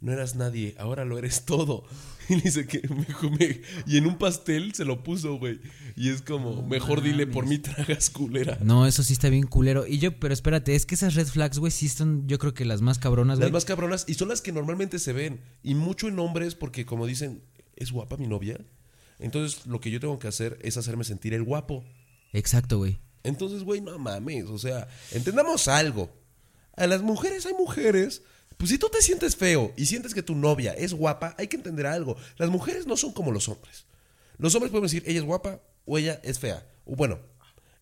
no 0.00 0.12
eras 0.12 0.36
nadie, 0.36 0.74
ahora 0.78 1.04
lo 1.04 1.18
eres 1.18 1.44
todo. 1.44 1.84
Y 2.30 2.34
dice 2.42 2.66
que 2.66 2.82
me, 2.90 3.06
me- 3.38 3.62
y 3.86 3.96
en 3.96 4.06
un 4.06 4.18
pastel 4.18 4.74
se 4.74 4.84
lo 4.84 5.02
puso, 5.02 5.38
güey. 5.38 5.60
Y 5.96 6.10
es 6.10 6.20
como, 6.20 6.62
mejor 6.62 7.00
dile, 7.02 7.26
por 7.26 7.46
mí 7.46 7.56
tragas 7.58 8.10
culera. 8.10 8.58
No, 8.62 8.86
eso 8.86 9.02
sí 9.02 9.14
está 9.14 9.30
bien 9.30 9.46
culero. 9.46 9.86
Y 9.86 9.98
yo, 9.98 10.20
pero 10.20 10.34
espérate, 10.34 10.74
es 10.74 10.84
que 10.84 10.94
esas 10.94 11.14
red 11.14 11.26
flags, 11.26 11.58
güey, 11.58 11.72
sí 11.72 11.88
son, 11.88 12.28
yo 12.28 12.38
creo 12.38 12.52
que 12.52 12.66
las 12.66 12.82
más 12.82 12.98
cabronas, 12.98 13.38
Las 13.38 13.46
güey. 13.46 13.52
más 13.54 13.64
cabronas, 13.64 14.04
y 14.08 14.12
son 14.14 14.28
las 14.28 14.42
que 14.42 14.52
normalmente 14.52 14.98
se 14.98 15.14
ven. 15.14 15.40
Y 15.62 15.74
mucho 15.74 16.06
en 16.08 16.18
hombres, 16.18 16.54
porque 16.54 16.84
como 16.84 17.06
dicen, 17.06 17.42
es 17.76 17.92
guapa 17.92 18.18
mi 18.18 18.26
novia. 18.26 18.60
Entonces 19.18 19.66
lo 19.66 19.80
que 19.80 19.90
yo 19.90 19.98
tengo 19.98 20.18
que 20.18 20.28
hacer 20.28 20.58
es 20.62 20.76
hacerme 20.76 21.04
sentir 21.04 21.32
el 21.32 21.42
guapo. 21.44 21.82
Exacto, 22.34 22.76
güey. 22.76 22.98
Entonces, 23.28 23.62
güey, 23.62 23.80
no 23.80 23.98
mames. 23.98 24.46
O 24.46 24.58
sea, 24.58 24.88
entendamos 25.12 25.68
algo. 25.68 26.10
A 26.76 26.86
las 26.86 27.02
mujeres 27.02 27.46
hay 27.46 27.54
mujeres. 27.54 28.22
Pues 28.56 28.70
si 28.70 28.78
tú 28.78 28.88
te 28.88 29.00
sientes 29.02 29.36
feo 29.36 29.72
y 29.76 29.86
sientes 29.86 30.14
que 30.14 30.22
tu 30.22 30.34
novia 30.34 30.72
es 30.72 30.92
guapa, 30.92 31.34
hay 31.38 31.46
que 31.46 31.56
entender 31.56 31.86
algo. 31.86 32.16
Las 32.38 32.50
mujeres 32.50 32.86
no 32.86 32.96
son 32.96 33.12
como 33.12 33.30
los 33.30 33.48
hombres. 33.48 33.84
Los 34.38 34.54
hombres 34.54 34.70
pueden 34.70 34.84
decir, 34.84 35.04
ella 35.06 35.20
es 35.20 35.24
guapa 35.24 35.60
o 35.84 35.98
ella 35.98 36.20
es 36.24 36.38
fea. 36.38 36.66
O 36.84 36.96
bueno, 36.96 37.18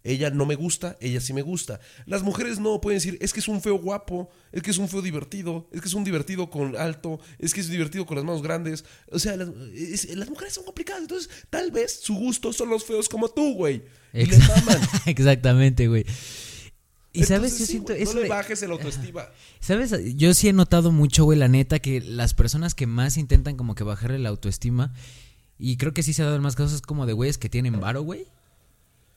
ella 0.06 0.30
no 0.30 0.46
me 0.46 0.54
gusta, 0.54 0.96
ella 1.00 1.20
sí 1.20 1.32
me 1.32 1.42
gusta. 1.42 1.80
Las 2.06 2.22
mujeres 2.22 2.58
no 2.60 2.80
pueden 2.80 2.98
decir, 2.98 3.18
es 3.20 3.32
que 3.32 3.40
es 3.40 3.48
un 3.48 3.60
feo 3.60 3.74
guapo, 3.78 4.30
es 4.52 4.62
que 4.62 4.70
es 4.70 4.78
un 4.78 4.88
feo 4.88 5.02
divertido, 5.02 5.68
es 5.72 5.80
que 5.80 5.88
es 5.88 5.94
un 5.94 6.04
divertido 6.04 6.48
con 6.50 6.76
alto, 6.76 7.18
es 7.38 7.52
que 7.52 7.60
es 7.60 7.68
divertido 7.68 8.06
con 8.06 8.16
las 8.16 8.24
manos 8.24 8.42
grandes. 8.42 8.84
O 9.10 9.18
sea, 9.18 9.36
las, 9.36 9.48
es- 9.74 10.14
las 10.16 10.28
mujeres 10.30 10.54
son 10.54 10.64
complicadas. 10.64 11.02
Entonces, 11.02 11.28
tal 11.50 11.70
vez 11.70 12.00
su 12.02 12.14
gusto 12.14 12.52
son 12.52 12.70
los 12.70 12.84
feos 12.84 13.08
como 13.08 13.28
tú, 13.28 13.54
güey. 13.54 13.82
Y. 14.14 14.28
Exactamente, 15.06 15.88
güey. 15.88 16.04
Y 17.12 17.24
sabes, 17.24 17.52
yo 17.58 17.64
sí, 17.64 17.72
siento 17.72 17.92
güey, 17.94 18.02
eso 18.02 18.14
no 18.14 18.20
le 18.20 18.28
bajes 18.28 18.62
el 18.62 18.70
autoestima. 18.72 19.26
¿Sabes? 19.60 19.94
Yo 20.16 20.34
sí 20.34 20.48
he 20.48 20.52
notado 20.52 20.92
mucho, 20.92 21.24
güey, 21.24 21.38
la 21.38 21.48
neta, 21.48 21.78
que 21.78 22.00
las 22.02 22.34
personas 22.34 22.74
que 22.74 22.86
más 22.86 23.16
intentan 23.16 23.56
como 23.56 23.74
que 23.74 23.84
bajarle 23.84 24.18
la 24.18 24.28
autoestima, 24.28 24.92
y 25.58 25.78
creo 25.78 25.94
que 25.94 26.02
sí 26.02 26.12
se 26.12 26.20
ha 26.20 26.26
dado 26.26 26.36
en 26.36 26.42
más 26.42 26.56
casos 26.56 26.82
como 26.82 27.06
de 27.06 27.14
güeyes 27.14 27.38
que 27.38 27.48
tienen 27.48 27.80
varo, 27.80 28.02
güey. 28.02 28.26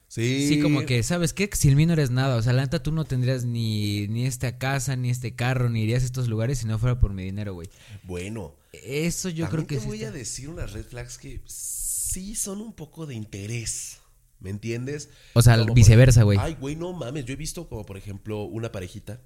Sí. 0.10 0.48
Sí, 0.50 0.60
como 0.62 0.86
que, 0.86 1.02
¿sabes 1.04 1.34
qué? 1.34 1.50
Sin 1.54 1.76
mí 1.78 1.86
no 1.86 1.94
eres 1.94 2.10
nada. 2.12 2.36
O 2.36 2.42
sea, 2.42 2.52
la 2.52 2.64
neta 2.64 2.84
tú 2.84 2.92
no 2.92 3.06
tendrías 3.06 3.46
ni, 3.46 4.08
ni 4.08 4.26
esta 4.26 4.58
casa, 4.58 4.96
ni 4.96 5.10
este 5.12 5.36
carro, 5.36 5.70
ni 5.70 5.84
irías 5.84 6.02
a 6.04 6.06
estos 6.08 6.28
lugares 6.28 6.58
si 6.60 6.66
no 6.66 6.78
fuera 6.80 7.00
por 7.00 7.14
mi 7.14 7.24
dinero, 7.24 7.54
güey. 7.54 7.70
Bueno, 8.04 8.56
Eso 8.74 9.30
yo 9.30 9.48
creo 9.50 9.66
que 9.68 9.76
te 9.76 9.82
sí 9.82 9.88
voy 9.88 9.98
está- 10.00 10.10
a 10.10 10.12
decir 10.12 10.50
unas 10.50 10.74
red 10.74 10.84
flags 10.86 11.18
que 11.18 11.42
sí 11.46 12.36
son 12.36 12.60
un 12.60 12.74
poco 12.74 13.06
de 13.06 13.16
interés. 13.16 13.98
¿Me 14.40 14.50
entiendes? 14.50 15.10
O 15.34 15.42
sea, 15.42 15.58
Como 15.60 15.74
viceversa, 15.74 16.24
güey. 16.24 16.38
Ay, 16.42 16.56
güey, 16.60 16.76
no 16.76 16.94
mames. 16.94 17.26
Yo 17.26 17.34
he 17.34 17.36
visto 17.36 17.68
como, 17.70 17.86
por 17.86 17.98
ejemplo, 17.98 18.44
una 18.44 18.72
parejita 18.72 19.22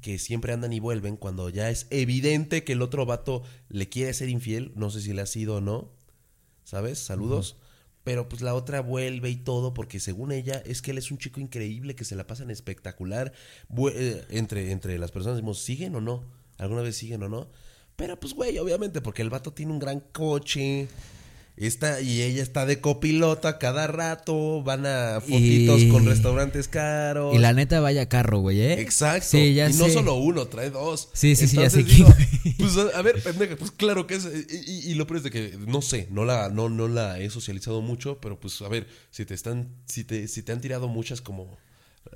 que 0.00 0.18
siempre 0.18 0.52
andan 0.52 0.72
y 0.72 0.80
vuelven 0.80 1.16
cuando 1.16 1.48
ya 1.48 1.70
es 1.70 1.86
evidente 1.90 2.64
que 2.64 2.72
el 2.72 2.82
otro 2.82 3.06
vato 3.06 3.44
le 3.68 3.88
quiere 3.88 4.12
ser 4.12 4.28
infiel. 4.28 4.72
No 4.74 4.90
sé 4.90 5.00
si 5.00 5.12
le 5.12 5.22
ha 5.22 5.26
sido 5.26 5.56
o 5.56 5.60
no. 5.60 5.92
¿Sabes? 6.64 6.98
Saludos. 6.98 7.56
Pero 8.04 8.28
pues 8.28 8.42
la 8.42 8.54
otra 8.54 8.80
vuelve 8.80 9.30
y 9.30 9.36
todo 9.36 9.74
porque 9.74 10.00
según 10.00 10.32
ella 10.32 10.62
es 10.66 10.82
que 10.82 10.90
él 10.90 10.98
es 10.98 11.10
un 11.10 11.18
chico 11.18 11.40
increíble 11.40 11.94
que 11.94 12.04
se 12.04 12.16
la 12.16 12.26
pasan 12.26 12.50
espectacular. 12.50 13.32
Eh, 13.94 14.24
entre, 14.30 14.72
entre 14.72 14.98
las 14.98 15.12
personas 15.12 15.36
decimos, 15.36 15.60
¿siguen 15.60 15.94
o 15.94 16.00
no? 16.00 16.24
¿Alguna 16.58 16.82
vez 16.82 16.96
siguen 16.96 17.22
o 17.22 17.28
no? 17.28 17.48
Pero 17.96 18.18
pues, 18.18 18.34
güey, 18.34 18.58
obviamente, 18.58 19.00
porque 19.00 19.22
el 19.22 19.30
vato 19.30 19.52
tiene 19.52 19.72
un 19.72 19.78
gran 19.78 20.00
coche. 20.00 20.88
Está, 21.54 22.00
y 22.00 22.22
ella 22.22 22.42
está 22.42 22.64
de 22.64 22.80
copilota 22.80 23.58
cada 23.58 23.86
rato. 23.86 24.62
Van 24.62 24.86
a 24.86 25.20
fotitos 25.20 25.82
Y- 25.82 25.88
con 25.90 26.06
restaurantes 26.06 26.66
caros. 26.66 27.34
Y 27.34 27.38
la 27.38 27.52
neta, 27.52 27.80
vaya 27.80 28.08
carro, 28.08 28.38
güey, 28.38 28.60
¿eh? 28.62 28.80
Exacto. 28.80 29.26
Sí, 29.30 29.52
ya 29.54 29.68
y 29.68 29.74
no 29.74 29.88
solo 29.90 30.14
uno, 30.14 30.46
trae 30.46 30.70
dos. 30.70 31.10
Sí, 31.12 31.36
sí, 31.36 31.46
sí, 31.46 31.56
ya 31.58 31.68
sé 31.68 31.80
Entonces 31.80 31.98
digo. 31.98 32.14
Pues 32.58 32.76
a, 32.94 33.02
ver, 33.02 33.22
pendeja, 33.22 33.56
pues 33.56 33.70
claro 33.70 34.06
que 34.06 34.14
es. 34.14 34.24
Y, 34.66 34.90
y- 34.90 34.94
lo 34.94 35.06
peor 35.06 35.18
es 35.18 35.22
de 35.24 35.30
que, 35.30 35.58
no 35.66 35.82
sé, 35.82 36.08
no 36.10 36.24
la, 36.24 36.48
no, 36.48 36.68
no 36.68 36.88
la 36.88 37.18
he 37.20 37.28
socializado 37.30 37.80
mucho, 37.82 38.18
pero 38.20 38.40
pues 38.40 38.60
a 38.62 38.68
ver, 38.68 38.86
si 39.10 39.24
te 39.24 39.34
están, 39.34 39.68
si 39.86 40.04
te, 40.04 40.28
si 40.28 40.42
te 40.42 40.52
han 40.52 40.60
tirado 40.60 40.88
muchas 40.88 41.20
como. 41.20 41.58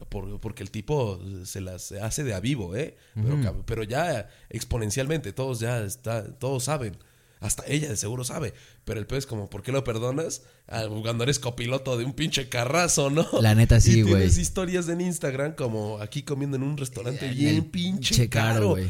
por- 0.09 0.41
porque 0.41 0.63
el 0.63 0.71
tipo 0.71 1.21
se 1.45 1.61
las 1.61 1.93
hace 1.93 2.25
de 2.25 2.33
a 2.35 2.41
vivo, 2.41 2.75
¿eh? 2.75 2.97
Pero, 3.15 3.63
pero 3.67 3.83
ya 3.85 4.29
exponencialmente, 4.51 5.33
todos 5.33 5.61
ya 5.61 5.81
está, 5.85 6.25
todos 6.39 6.65
saben. 6.65 6.97
Hasta 7.41 7.65
ella 7.67 7.89
de 7.89 7.97
seguro 7.97 8.25
sabe. 8.25 8.55
Pero 8.85 8.99
el 8.99 9.07
peor 9.07 9.19
es 9.19 9.27
como, 9.27 9.51
¿por 9.51 9.63
qué 9.63 9.73
lo 9.73 9.85
perdonas? 9.85 10.43
Ah, 10.69 10.85
Cuando 11.03 11.23
eres 11.25 11.39
copiloto 11.39 11.97
de 11.99 12.05
un 12.05 12.13
pinche 12.15 12.49
carrazo, 12.49 13.11
¿no? 13.11 13.27
La 13.41 13.55
neta, 13.55 13.81
sí, 13.81 14.03
güey. 14.03 14.15
tienes 14.15 14.39
historias 14.39 14.89
en 14.89 15.01
Instagram 15.01 15.55
como 15.55 15.99
aquí 16.01 16.23
comiendo 16.23 16.57
en 16.57 16.63
un 16.63 16.77
restaurante 16.77 17.27
En 17.27 17.35
bien 17.37 17.65
pinche 17.71 18.29
caro, 18.29 18.55
caro. 18.55 18.69
güey. 18.71 18.87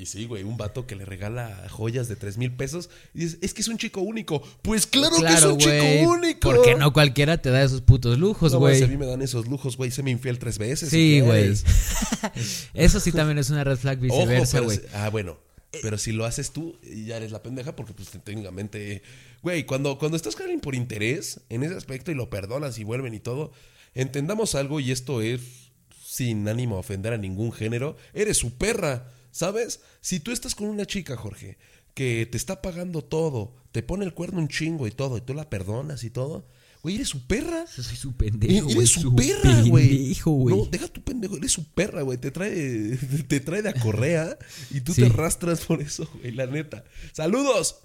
Y 0.00 0.06
sí, 0.06 0.26
güey, 0.26 0.42
un 0.44 0.56
vato 0.56 0.86
que 0.86 0.94
le 0.96 1.04
regala 1.04 1.66
joyas 1.70 2.08
de 2.08 2.16
tres 2.16 2.38
mil 2.38 2.52
pesos. 2.52 2.88
Y 3.14 3.20
dices, 3.20 3.38
es 3.42 3.52
que 3.52 3.62
es 3.62 3.68
un 3.68 3.78
chico 3.78 4.00
único. 4.00 4.42
Pues 4.62 4.86
claro, 4.86 5.16
que 5.16 5.26
es 5.32 5.44
un 5.44 5.58
chico 5.58 5.84
único. 6.10 6.40
Porque 6.40 6.74
no 6.76 6.92
cualquiera 6.92 7.38
te 7.42 7.50
da 7.50 7.62
esos 7.62 7.80
putos 7.80 8.18
lujos, 8.18 8.54
güey, 8.54 8.82
a 8.82 8.86
mí 8.86 8.96
me 8.96 9.06
dan 9.06 9.22
esos 9.22 9.48
lujos, 9.48 9.76
güey. 9.76 9.90
Se 9.90 10.02
me 10.02 10.10
infiel 10.10 10.38
tres 10.38 10.58
veces. 10.58 10.88
Sí, 10.88 11.20
güey. 11.20 11.52
Eso 12.74 13.00
sí 13.00 13.12
también 13.12 13.38
es 13.38 13.50
una 13.50 13.64
red 13.64 13.76
flag 13.76 13.98
viceversa, 13.98 14.60
güey. 14.60 14.80
ah, 14.94 15.08
bueno. 15.10 15.38
Eh, 15.72 15.78
Pero 15.82 15.98
si 15.98 16.12
lo 16.12 16.24
haces 16.24 16.52
tú, 16.52 16.78
ya 16.82 17.16
eres 17.16 17.32
la 17.32 17.42
pendeja 17.42 17.74
porque 17.74 17.94
pues 17.94 18.10
técnicamente... 18.22 19.02
Güey, 19.42 19.64
cuando, 19.64 19.98
cuando 19.98 20.16
estás 20.16 20.38
alguien 20.40 20.60
por 20.60 20.74
interés 20.74 21.40
en 21.48 21.62
ese 21.62 21.74
aspecto 21.74 22.10
y 22.10 22.14
lo 22.14 22.30
perdonas 22.30 22.78
y 22.78 22.84
vuelven 22.84 23.14
y 23.14 23.20
todo, 23.20 23.52
entendamos 23.94 24.54
algo 24.54 24.78
y 24.80 24.92
esto 24.92 25.20
es 25.20 25.40
sin 26.04 26.46
ánimo 26.46 26.76
a 26.76 26.80
ofender 26.80 27.14
a 27.14 27.18
ningún 27.18 27.52
género, 27.52 27.96
eres 28.12 28.36
su 28.36 28.54
perra, 28.58 29.10
¿sabes? 29.30 29.80
Si 30.00 30.20
tú 30.20 30.30
estás 30.30 30.54
con 30.54 30.68
una 30.68 30.84
chica, 30.84 31.16
Jorge, 31.16 31.56
que 31.94 32.26
te 32.30 32.36
está 32.36 32.60
pagando 32.60 33.02
todo, 33.02 33.54
te 33.72 33.82
pone 33.82 34.04
el 34.04 34.14
cuerno 34.14 34.38
un 34.38 34.48
chingo 34.48 34.86
y 34.86 34.90
todo, 34.90 35.16
y 35.16 35.22
tú 35.22 35.32
la 35.34 35.48
perdonas 35.48 36.04
y 36.04 36.10
todo, 36.10 36.46
güey, 36.82 36.96
eres 36.96 37.08
su 37.08 37.26
perra. 37.26 37.64
Yo 37.76 37.82
soy 37.82 37.96
su 37.96 38.12
pendejo. 38.12 38.68
Eres 38.70 38.90
su 38.90 39.14
perra, 39.14 39.62
güey. 39.62 40.16
No, 40.26 40.66
deja 40.66 40.88
tu 40.88 41.02
pendejo, 41.02 41.36
eres 41.36 41.52
su 41.52 41.64
perra, 41.72 42.02
güey. 42.02 42.18
Te 42.18 42.30
trae, 42.30 42.98
te 43.28 43.40
trae 43.40 43.62
de 43.62 43.68
a 43.70 43.74
correa 43.74 44.36
y 44.70 44.80
tú 44.80 44.92
Sí. 44.94 45.02
te 45.02 45.06
arrastras 45.08 45.60
por 45.62 45.80
eso, 45.80 46.08
güey, 46.20 46.32
la 46.32 46.46
neta. 46.46 46.84
¡Saludos! 47.12 47.76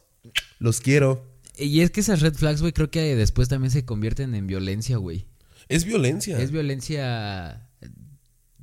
Los 0.60 0.82
quiero. 0.82 1.38
Y 1.58 1.82
es 1.82 1.90
que 1.92 2.02
esas 2.02 2.22
red 2.22 2.34
flags, 2.36 2.62
güey, 2.62 2.74
creo 2.74 2.92
que 2.92 3.16
después 3.16 3.48
también 3.50 3.72
se 3.72 3.86
convierten 3.86 4.36
en 4.36 4.46
violencia, 4.48 4.98
güey. 4.98 5.26
Es 5.70 5.86
violencia. 5.86 6.40
Es 6.40 6.52
violencia. 6.52 7.70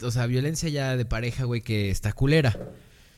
O 0.03 0.11
sea, 0.11 0.27
violencia 0.27 0.69
ya 0.69 0.97
de 0.97 1.05
pareja, 1.05 1.45
güey, 1.45 1.61
que 1.63 1.91
está 1.91 2.13
culera. 2.13 2.59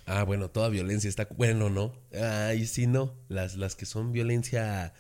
ah, 0.06 0.22
bueno, 0.24 0.51
toda 0.51 0.68
violencia 0.68 1.09
está. 1.09 1.26
Bueno, 1.36 1.68
no. 1.70 1.94
Ay, 2.20 2.66
sí, 2.66 2.86
no. 2.86 3.14
Las, 3.28 3.56
las 3.56 3.74
que 3.76 3.86
son 3.86 4.12
violencia. 4.12 4.93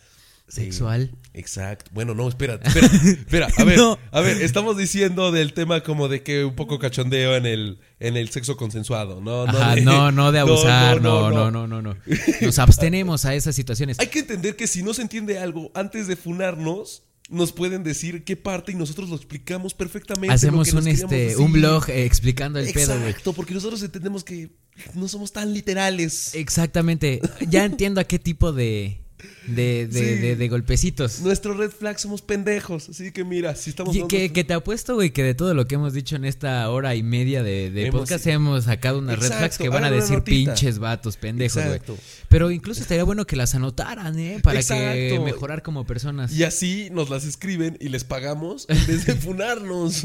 Sexual. 0.48 1.10
exacto. 1.34 1.90
Bueno, 1.92 2.14
no, 2.14 2.28
espera, 2.28 2.60
espera, 2.62 2.86
espera. 2.86 3.48
A 3.56 3.64
ver, 3.64 3.76
No. 3.78 3.98
a 4.12 4.20
ver, 4.20 4.40
estamos 4.40 4.76
diciendo 4.76 5.32
del 5.32 5.52
tema 5.52 5.82
como 5.82 6.08
de 6.08 6.22
que 6.22 6.44
un 6.44 6.54
poco 6.54 6.78
cachondeo 6.78 7.34
en 7.36 7.46
el, 7.46 7.80
en 7.98 8.16
el 8.16 8.28
sexo 8.30 8.56
consensuado, 8.56 9.20
¿no? 9.20 9.42
Ajá, 9.42 9.74
de- 9.74 9.80
no, 9.82 10.12
no 10.12 10.30
de 10.32 10.38
abusar, 10.40 11.02
no, 11.02 11.30
no, 11.30 11.50
no, 11.50 11.66
no, 11.66 11.82
no. 11.82 11.96
Nos 12.40 12.58
abstenemos 12.60 13.24
a 13.24 13.34
esas 13.34 13.56
situaciones. 13.56 13.98
Hay 13.98 14.06
que 14.06 14.20
entender 14.20 14.54
que 14.56 14.66
si 14.66 14.82
no 14.82 14.94
se 14.94 15.02
entiende 15.02 15.38
algo 15.38 15.70
antes 15.74 16.06
de 16.06 16.16
funarnos, 16.16 17.02
nos 17.28 17.50
pueden 17.50 17.82
decir 17.82 18.22
qué 18.22 18.36
parte 18.36 18.70
y 18.70 18.76
nosotros 18.76 19.08
lo 19.10 19.16
explicamos 19.16 19.74
perfectamente. 19.74 20.32
Hacemos 20.32 20.72
un 20.72 20.86
este 20.86 21.36
un 21.36 21.50
blog 21.52 21.90
eh, 21.90 22.04
explicando 22.04 22.60
el 22.60 22.72
pedo, 22.72 22.94
güey. 22.96 23.08
Exacto, 23.08 23.32
porque 23.32 23.52
nosotros 23.52 23.82
entendemos 23.82 24.22
que 24.22 24.50
no 24.94 25.08
somos 25.08 25.32
tan 25.32 25.52
literales. 25.52 26.36
Exactamente. 26.36 27.20
Ya 27.48 27.64
entiendo 27.64 28.00
a 28.00 28.04
qué 28.04 28.20
tipo 28.20 28.52
de 28.52 29.00
de, 29.46 29.86
de, 29.86 29.92
Sí. 29.92 30.00
de- 30.20 30.36
de 30.36 30.48
golpecitos. 30.48 31.20
Nuestro 31.20 31.54
red 31.54 31.70
flag 31.70 31.98
somos 31.98 32.22
pendejos. 32.22 32.88
Así 32.88 33.12
que 33.12 33.24
mira, 33.24 33.54
si 33.54 33.70
estamos. 33.70 33.94
Y 33.94 34.06
que, 34.08 34.32
que 34.32 34.44
te 34.44 34.54
apuesto, 34.54 34.94
güey, 34.94 35.10
que 35.12 35.22
de 35.22 35.34
todo 35.34 35.54
lo 35.54 35.66
que 35.66 35.76
hemos 35.76 35.92
dicho 35.92 36.16
en 36.16 36.24
esta 36.24 36.68
hora 36.70 36.94
y 36.94 37.02
media 37.02 37.42
de, 37.42 37.66
Hemos- 37.86 38.00
podcast 38.00 38.26
hemos 38.26 38.64
sacado 38.64 38.98
unas 38.98 39.18
red 39.18 39.28
flags 39.28 39.58
que 39.58 39.68
van 39.68 39.84
a 39.84 39.90
decir 39.90 40.22
pinches 40.22 40.78
vatos, 40.78 41.16
pendejos, 41.16 41.54
güey. 41.62 41.66
Exacto. 41.76 41.96
Pero 42.28 42.50
incluso 42.50 42.80
estaría 42.82 43.04
bueno 43.04 43.26
que 43.26 43.36
las 43.36 43.54
anotaran, 43.54 44.18
¿eh? 44.18 44.40
Para 44.42 44.54
que 44.60 44.60
Exacto. 44.60 45.24
mejorar 45.24 45.62
como 45.62 45.86
personas. 45.86 46.32
Y 46.32 46.42
así 46.44 46.88
nos 46.92 47.08
las 47.10 47.24
escriben 47.24 47.76
y 47.80 47.88
les 47.88 48.04
pagamos 48.04 48.66
en 48.68 48.86
vez 48.86 49.06
de 49.06 49.14
funarnos. 49.26 50.04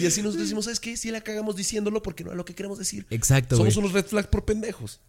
y 0.00 0.06
así 0.06 0.22
nos 0.22 0.36
decimos, 0.36 0.64
¿sabes 0.66 0.80
qué? 0.80 0.96
Si 0.96 1.10
la 1.10 1.20
cagamos 1.22 1.56
diciéndolo 1.56 2.02
porque 2.02 2.24
no 2.24 2.30
es 2.30 2.36
lo 2.36 2.44
que 2.44 2.54
queremos 2.54 2.78
decir. 2.78 3.06
Exacto. 3.10 3.56
Somos 3.56 3.76
unos 3.76 3.92
red 3.92 4.04
flag 4.06 4.30
por 4.30 4.44
pendejos. 4.44 5.00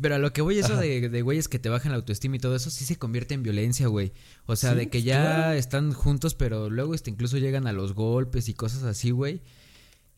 Pero 0.00 0.14
a 0.14 0.18
lo 0.18 0.32
que 0.32 0.42
voy, 0.42 0.58
eso 0.58 0.72
Ajá. 0.74 0.82
de, 0.82 1.08
de 1.08 1.22
güeyes 1.22 1.48
que 1.48 1.58
te 1.58 1.68
bajan 1.68 1.92
la 1.92 1.96
autoestima 1.96 2.36
y 2.36 2.38
todo 2.38 2.51
eso, 2.56 2.70
sí 2.70 2.84
se 2.84 2.96
convierte 2.96 3.34
en 3.34 3.42
violencia, 3.42 3.86
güey. 3.88 4.12
O 4.46 4.56
sea, 4.56 4.72
Sí, 4.72 4.76
de 4.76 4.88
que 4.90 5.02
ya 5.02 5.20
claro. 5.22 5.52
están 5.52 5.92
juntos, 5.92 6.34
pero 6.34 6.70
luego 6.70 6.94
este, 6.94 7.10
incluso 7.10 7.38
llegan 7.38 7.66
a 7.66 7.72
los 7.72 7.94
golpes 7.94 8.48
y 8.48 8.54
cosas 8.54 8.82
así, 8.84 9.10
güey. 9.10 9.42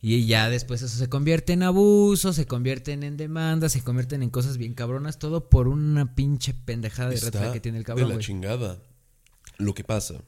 Y 0.01 0.25
ya 0.27 0.49
después 0.49 0.81
eso 0.83 0.95
se 0.97 1.09
convierte 1.09 1.53
en 1.53 1.63
abuso, 1.63 2.31
se 2.33 2.45
convierten 2.45 3.01
en 3.03 3.17
demandas, 3.17 3.71
se 3.71 3.81
convierten 3.83 4.21
en 4.21 4.29
cosas 4.29 4.57
bien 4.57 4.73
cabronas, 4.75 5.17
todo 5.17 5.49
por 5.49 5.67
una 5.67 6.13
pinche 6.13 6.53
pendejada 6.53 7.09
de 7.09 7.17
flag 7.17 7.53
que 7.53 7.59
tiene 7.59 7.79
el 7.79 7.83
de 7.83 7.87
cabrón, 7.87 8.09
la 8.09 8.15
güey. 8.15 8.25
chingada. 8.25 8.83
Lo 9.57 9.73
que 9.73 9.83
pasa. 9.83 10.21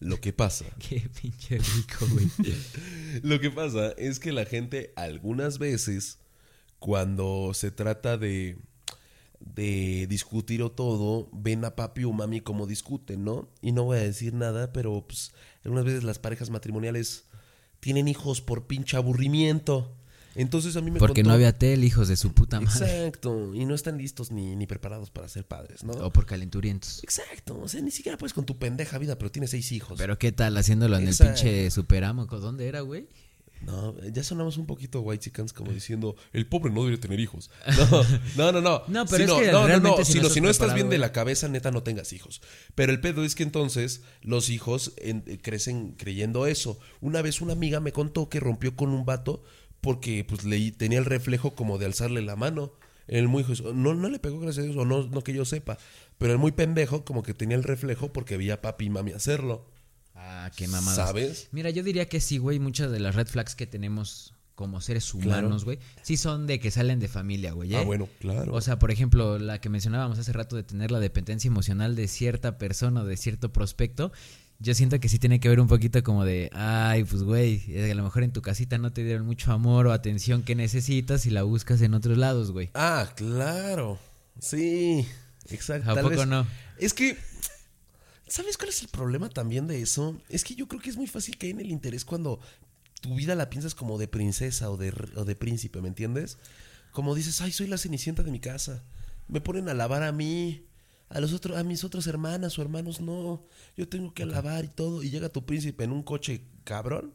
Lo 0.00 0.20
que 0.20 0.32
pasa. 0.32 0.64
Qué 0.78 1.08
pinche 1.20 1.58
rico, 1.58 2.06
güey. 2.10 2.30
Lo 3.22 3.40
que 3.40 3.50
pasa 3.50 3.92
es 3.92 4.20
que 4.20 4.32
la 4.32 4.44
gente 4.44 4.92
algunas 4.96 5.58
veces, 5.58 6.18
cuando 6.78 7.52
se 7.54 7.70
trata 7.70 8.16
de, 8.18 8.58
de 9.54 10.06
discutir 10.08 10.62
o 10.62 10.70
todo, 10.72 11.28
ven 11.32 11.64
a 11.64 11.76
papi 11.76 12.04
o 12.04 12.12
mami 12.12 12.40
como 12.40 12.66
discuten, 12.66 13.24
¿no? 13.24 13.48
Y 13.62 13.72
no 13.72 13.84
voy 13.84 13.98
a 13.98 14.02
decir 14.02 14.34
nada, 14.34 14.72
pero 14.72 15.06
pues 15.06 15.32
algunas 15.64 15.84
veces 15.84 16.02
las 16.04 16.18
parejas 16.18 16.50
matrimoniales 16.50 17.24
tienen 17.80 18.08
hijos 18.08 18.40
por 18.40 18.66
pinche 18.66 18.96
aburrimiento. 18.96 19.96
Entonces 20.36 20.74
a 20.76 20.80
mí 20.80 20.90
me 20.90 20.98
Porque 20.98 21.22
contó- 21.22 21.28
no 21.28 21.34
había 21.34 21.56
tel, 21.56 21.84
hijos 21.84 22.08
de 22.08 22.16
su 22.16 22.32
puta 22.32 22.60
madre. 22.60 22.84
Exacto, 22.96 23.54
y 23.54 23.64
no 23.66 23.74
están 23.76 23.96
listos 23.98 24.32
ni, 24.32 24.56
ni 24.56 24.66
preparados 24.66 25.10
para 25.12 25.28
ser 25.28 25.46
padres, 25.46 25.84
¿no? 25.84 25.92
O 25.92 26.10
por 26.12 26.26
calenturientos. 26.26 26.98
Exacto, 27.04 27.56
o 27.60 27.68
sea, 27.68 27.80
ni 27.80 27.92
siquiera 27.92 28.18
puedes 28.18 28.34
con 28.34 28.44
tu 28.44 28.58
pendeja 28.58 28.98
vida, 28.98 29.16
pero 29.16 29.30
tienes 29.30 29.50
seis 29.50 29.70
hijos. 29.70 29.96
Pero 29.96 30.18
qué 30.18 30.32
tal 30.32 30.56
haciéndolo 30.56 30.96
en 30.98 31.06
Exacto. 31.06 31.34
el 31.34 31.34
pinche 31.44 31.70
superamo. 31.70 32.26
¿Dónde 32.26 32.66
era, 32.66 32.80
güey? 32.80 33.06
No, 33.66 33.94
ya 34.12 34.22
sonamos 34.22 34.56
un 34.58 34.66
poquito 34.66 35.00
white 35.00 35.22
chickens 35.24 35.52
como 35.52 35.72
diciendo, 35.72 36.16
el 36.32 36.46
pobre 36.46 36.70
no 36.72 36.80
debería 36.80 37.00
tener 37.00 37.18
hijos. 37.20 37.50
No, 38.36 38.52
no, 38.52 38.52
no, 38.52 38.60
no. 38.60 38.82
No, 38.88 39.06
pero 39.06 39.24
es 39.24 39.30
Sino- 39.30 39.40
que 39.40 39.46
no, 39.52 39.60
no, 39.62 39.66
realmente 39.66 39.98
no, 40.00 40.04
si 40.04 40.20
no 40.20 40.28
si 40.28 40.40
no 40.40 40.50
estás 40.50 40.74
bien 40.74 40.90
de 40.90 40.98
la 40.98 41.12
cabeza, 41.12 41.48
neta, 41.48 41.70
no 41.70 41.82
tengas 41.82 42.12
hijos. 42.12 42.42
Pero 42.74 42.92
el 42.92 43.00
pedo 43.00 43.24
es 43.24 43.34
que 43.34 43.42
entonces 43.42 44.02
los 44.22 44.50
hijos 44.50 44.92
en- 44.98 45.24
eh, 45.26 45.38
crecen 45.40 45.92
creyendo 45.92 46.46
eso. 46.46 46.78
Una 47.00 47.22
vez 47.22 47.40
una 47.40 47.52
amiga 47.54 47.80
me 47.80 47.92
contó 47.92 48.28
que 48.28 48.40
rompió 48.40 48.76
con 48.76 48.90
un 48.90 49.04
vato 49.04 49.42
porque 49.80 50.24
pues 50.24 50.44
leí, 50.44 50.70
tenía 50.72 50.98
el 50.98 51.04
reflejo 51.04 51.54
como 51.54 51.78
de 51.78 51.86
alzarle 51.86 52.22
la 52.22 52.36
mano. 52.36 52.72
El 53.06 53.28
muy 53.28 53.42
hijo- 53.42 53.72
no, 53.74 53.94
no 53.94 54.08
le 54.08 54.18
pegó 54.18 54.40
gracias 54.40 54.64
a 54.64 54.66
Dios, 54.68 54.76
o 54.78 54.84
no, 54.86 55.02
no 55.06 55.22
que 55.22 55.34
yo 55.34 55.44
sepa. 55.44 55.76
Pero 56.18 56.32
el 56.32 56.38
muy 56.38 56.52
pendejo 56.52 57.04
como 57.04 57.22
que 57.22 57.34
tenía 57.34 57.56
el 57.56 57.62
reflejo 57.62 58.12
porque 58.12 58.36
veía 58.38 58.54
a 58.54 58.60
papi 58.62 58.86
y 58.86 58.90
mami 58.90 59.12
hacerlo. 59.12 59.66
Ah, 60.14 60.50
qué 60.56 60.68
mamadas. 60.68 60.96
¿Sabes? 60.96 61.48
Mira, 61.52 61.70
yo 61.70 61.82
diría 61.82 62.08
que 62.08 62.20
sí, 62.20 62.38
güey. 62.38 62.58
Muchas 62.58 62.90
de 62.90 63.00
las 63.00 63.14
red 63.14 63.26
flags 63.26 63.54
que 63.54 63.66
tenemos 63.66 64.34
como 64.54 64.80
seres 64.80 65.12
humanos, 65.12 65.64
güey, 65.64 65.78
sí 66.02 66.16
son 66.16 66.46
de 66.46 66.60
que 66.60 66.70
salen 66.70 67.00
de 67.00 67.08
familia, 67.08 67.52
güey. 67.52 67.74
¿eh? 67.74 67.78
Ah, 67.78 67.82
bueno, 67.82 68.08
claro. 68.20 68.54
O 68.54 68.60
sea, 68.60 68.78
por 68.78 68.90
ejemplo, 68.90 69.38
la 69.38 69.60
que 69.60 69.68
mencionábamos 69.68 70.18
hace 70.18 70.32
rato 70.32 70.54
de 70.54 70.62
tener 70.62 70.90
la 70.90 71.00
dependencia 71.00 71.48
emocional 71.48 71.96
de 71.96 72.06
cierta 72.06 72.56
persona 72.56 73.02
o 73.02 73.04
de 73.04 73.16
cierto 73.16 73.52
prospecto. 73.52 74.12
Yo 74.60 74.72
siento 74.74 75.00
que 75.00 75.08
sí 75.08 75.18
tiene 75.18 75.40
que 75.40 75.48
ver 75.48 75.58
un 75.58 75.66
poquito 75.66 76.02
como 76.04 76.24
de, 76.24 76.48
ay, 76.52 77.02
pues 77.02 77.24
güey, 77.24 77.64
eh, 77.68 77.90
a 77.90 77.94
lo 77.96 78.04
mejor 78.04 78.22
en 78.22 78.32
tu 78.32 78.40
casita 78.40 78.78
no 78.78 78.92
te 78.92 79.02
dieron 79.02 79.26
mucho 79.26 79.50
amor 79.50 79.88
o 79.88 79.92
atención 79.92 80.44
que 80.44 80.54
necesitas 80.54 81.26
y 81.26 81.30
la 81.30 81.42
buscas 81.42 81.82
en 81.82 81.92
otros 81.92 82.16
lados, 82.16 82.52
güey. 82.52 82.70
Ah, 82.74 83.10
claro. 83.16 83.98
Sí, 84.38 85.06
exacto. 85.50 85.90
¿A 85.90 85.96
poco 85.96 86.10
vez. 86.10 86.26
no? 86.28 86.46
Es 86.78 86.94
que, 86.94 87.18
¿sabes 88.34 88.56
cuál 88.56 88.70
es 88.70 88.82
el 88.82 88.88
problema 88.88 89.28
también 89.28 89.68
de 89.68 89.80
eso? 89.80 90.20
Es 90.28 90.42
que 90.42 90.56
yo 90.56 90.66
creo 90.66 90.82
que 90.82 90.90
es 90.90 90.96
muy 90.96 91.06
fácil 91.06 91.38
caer 91.38 91.52
en 91.52 91.60
el 91.60 91.70
interés 91.70 92.04
cuando 92.04 92.40
tu 93.00 93.14
vida 93.14 93.36
la 93.36 93.48
piensas 93.48 93.76
como 93.76 93.96
de 93.96 94.08
princesa 94.08 94.70
o 94.70 94.76
de, 94.76 94.92
o 95.14 95.24
de 95.24 95.36
príncipe, 95.36 95.80
¿me 95.80 95.86
entiendes? 95.86 96.38
Como 96.90 97.14
dices, 97.14 97.40
ay, 97.40 97.52
soy 97.52 97.68
la 97.68 97.78
cenicienta 97.78 98.24
de 98.24 98.32
mi 98.32 98.40
casa. 98.40 98.82
Me 99.28 99.40
ponen 99.40 99.68
a 99.68 99.74
lavar 99.74 100.02
a 100.02 100.10
mí. 100.10 100.66
A 101.10 101.20
los 101.20 101.32
otros, 101.32 101.56
a 101.56 101.62
mis 101.62 101.84
otras 101.84 102.08
hermanas 102.08 102.58
o 102.58 102.62
hermanos 102.62 103.00
no. 103.00 103.46
Yo 103.76 103.88
tengo 103.88 104.12
que 104.12 104.26
lavar 104.26 104.64
y 104.64 104.68
todo. 104.68 105.04
Y 105.04 105.10
llega 105.10 105.28
tu 105.28 105.46
príncipe 105.46 105.84
en 105.84 105.92
un 105.92 106.02
coche 106.02 106.42
cabrón 106.64 107.12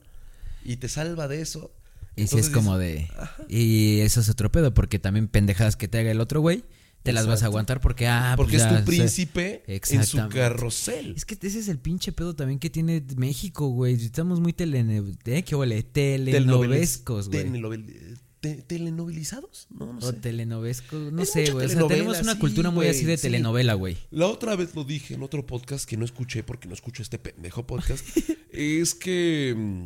y 0.63 0.77
te 0.77 0.87
salva 0.87 1.27
de 1.27 1.41
eso. 1.41 1.73
Y 2.15 2.27
si 2.27 2.37
es 2.37 2.49
como 2.49 2.77
de. 2.77 3.09
Y 3.49 3.99
eso 3.99 4.21
es 4.21 4.29
otro 4.29 4.51
pedo, 4.51 4.73
porque 4.73 4.99
también 4.99 5.27
pendejadas 5.27 5.75
que 5.75 5.89
te 5.89 5.99
haga 5.99 6.11
el 6.11 6.21
otro 6.21 6.39
güey, 6.39 6.63
te 7.03 7.13
las 7.13 7.27
vas 7.27 7.43
a 7.43 7.45
aguantar 7.45 7.80
porque, 7.81 8.07
ah, 8.07 8.34
Porque 8.35 8.53
pues 8.57 8.63
es 8.63 8.69
ya, 8.69 8.69
tu 8.69 8.76
o 8.76 8.77
sea, 8.77 8.85
príncipe 8.85 9.63
en 9.67 10.03
su 10.05 10.27
carrusel. 10.30 11.13
Es 11.15 11.26
que 11.26 11.38
ese 11.41 11.59
es 11.59 11.67
el 11.69 11.80
pinche 11.80 12.11
pedo 12.11 12.35
también 12.35 12.59
que 12.59 12.69
tiene 12.69 13.03
México, 13.17 13.67
güey. 13.69 13.93
Estamos 13.95 14.39
muy 14.39 14.53
telene... 14.53 15.01
¿eh? 15.26 15.43
¿Qué 15.43 15.55
huele? 15.55 15.81
Telenovescos, 15.84 17.30
güey. 17.30 17.45
Telenovel- 17.45 18.17
te- 18.41 18.61
¿Telenovelizados? 18.61 19.67
No, 19.69 19.93
no 19.93 19.99
O 19.99 20.11
sé. 20.11 20.13
telenovescos, 20.13 21.11
no 21.11 21.21
Es 21.21 21.31
sé, 21.31 21.51
güey. 21.51 21.65
O 21.65 21.69
sea, 21.69 21.88
tenemos 21.88 22.21
una 22.21 22.34
sí, 22.34 22.39
cultura 22.39 22.69
muy 22.71 22.88
así 22.88 23.05
de 23.05 23.17
sí. 23.17 23.23
telenovela, 23.23 23.73
güey. 23.73 23.97
La 24.11 24.27
otra 24.27 24.55
vez 24.55 24.76
lo 24.76 24.84
dije 24.84 25.13
en 25.15 25.23
otro 25.23 25.45
podcast 25.45 25.88
que 25.88 25.97
no 25.97 26.05
escuché 26.05 26.43
porque 26.43 26.67
no 26.67 26.73
escucho 26.73 27.01
este 27.01 27.19
pendejo 27.19 27.65
podcast. 27.67 28.05
es 28.51 28.95
que, 28.95 29.53
mm, 29.57 29.85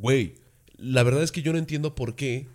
güey, 0.00 0.34
la 0.76 1.02
verdad 1.02 1.22
es 1.22 1.32
que 1.32 1.42
yo 1.42 1.52
no 1.52 1.58
entiendo 1.58 1.94
por 1.94 2.14
qué 2.14 2.46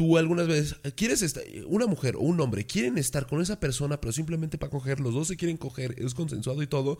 tú 0.00 0.16
algunas 0.16 0.48
veces 0.48 0.76
quieres 0.96 1.20
estar, 1.20 1.42
una 1.66 1.86
mujer 1.86 2.16
o 2.16 2.20
un 2.20 2.40
hombre 2.40 2.64
quieren 2.64 2.96
estar 2.96 3.26
con 3.26 3.42
esa 3.42 3.60
persona, 3.60 4.00
pero 4.00 4.12
simplemente 4.12 4.56
para 4.56 4.70
coger, 4.70 4.98
los 4.98 5.12
dos 5.12 5.28
se 5.28 5.36
quieren 5.36 5.58
coger, 5.58 5.94
es 5.98 6.14
consensuado 6.14 6.62
y 6.62 6.66
todo, 6.66 6.98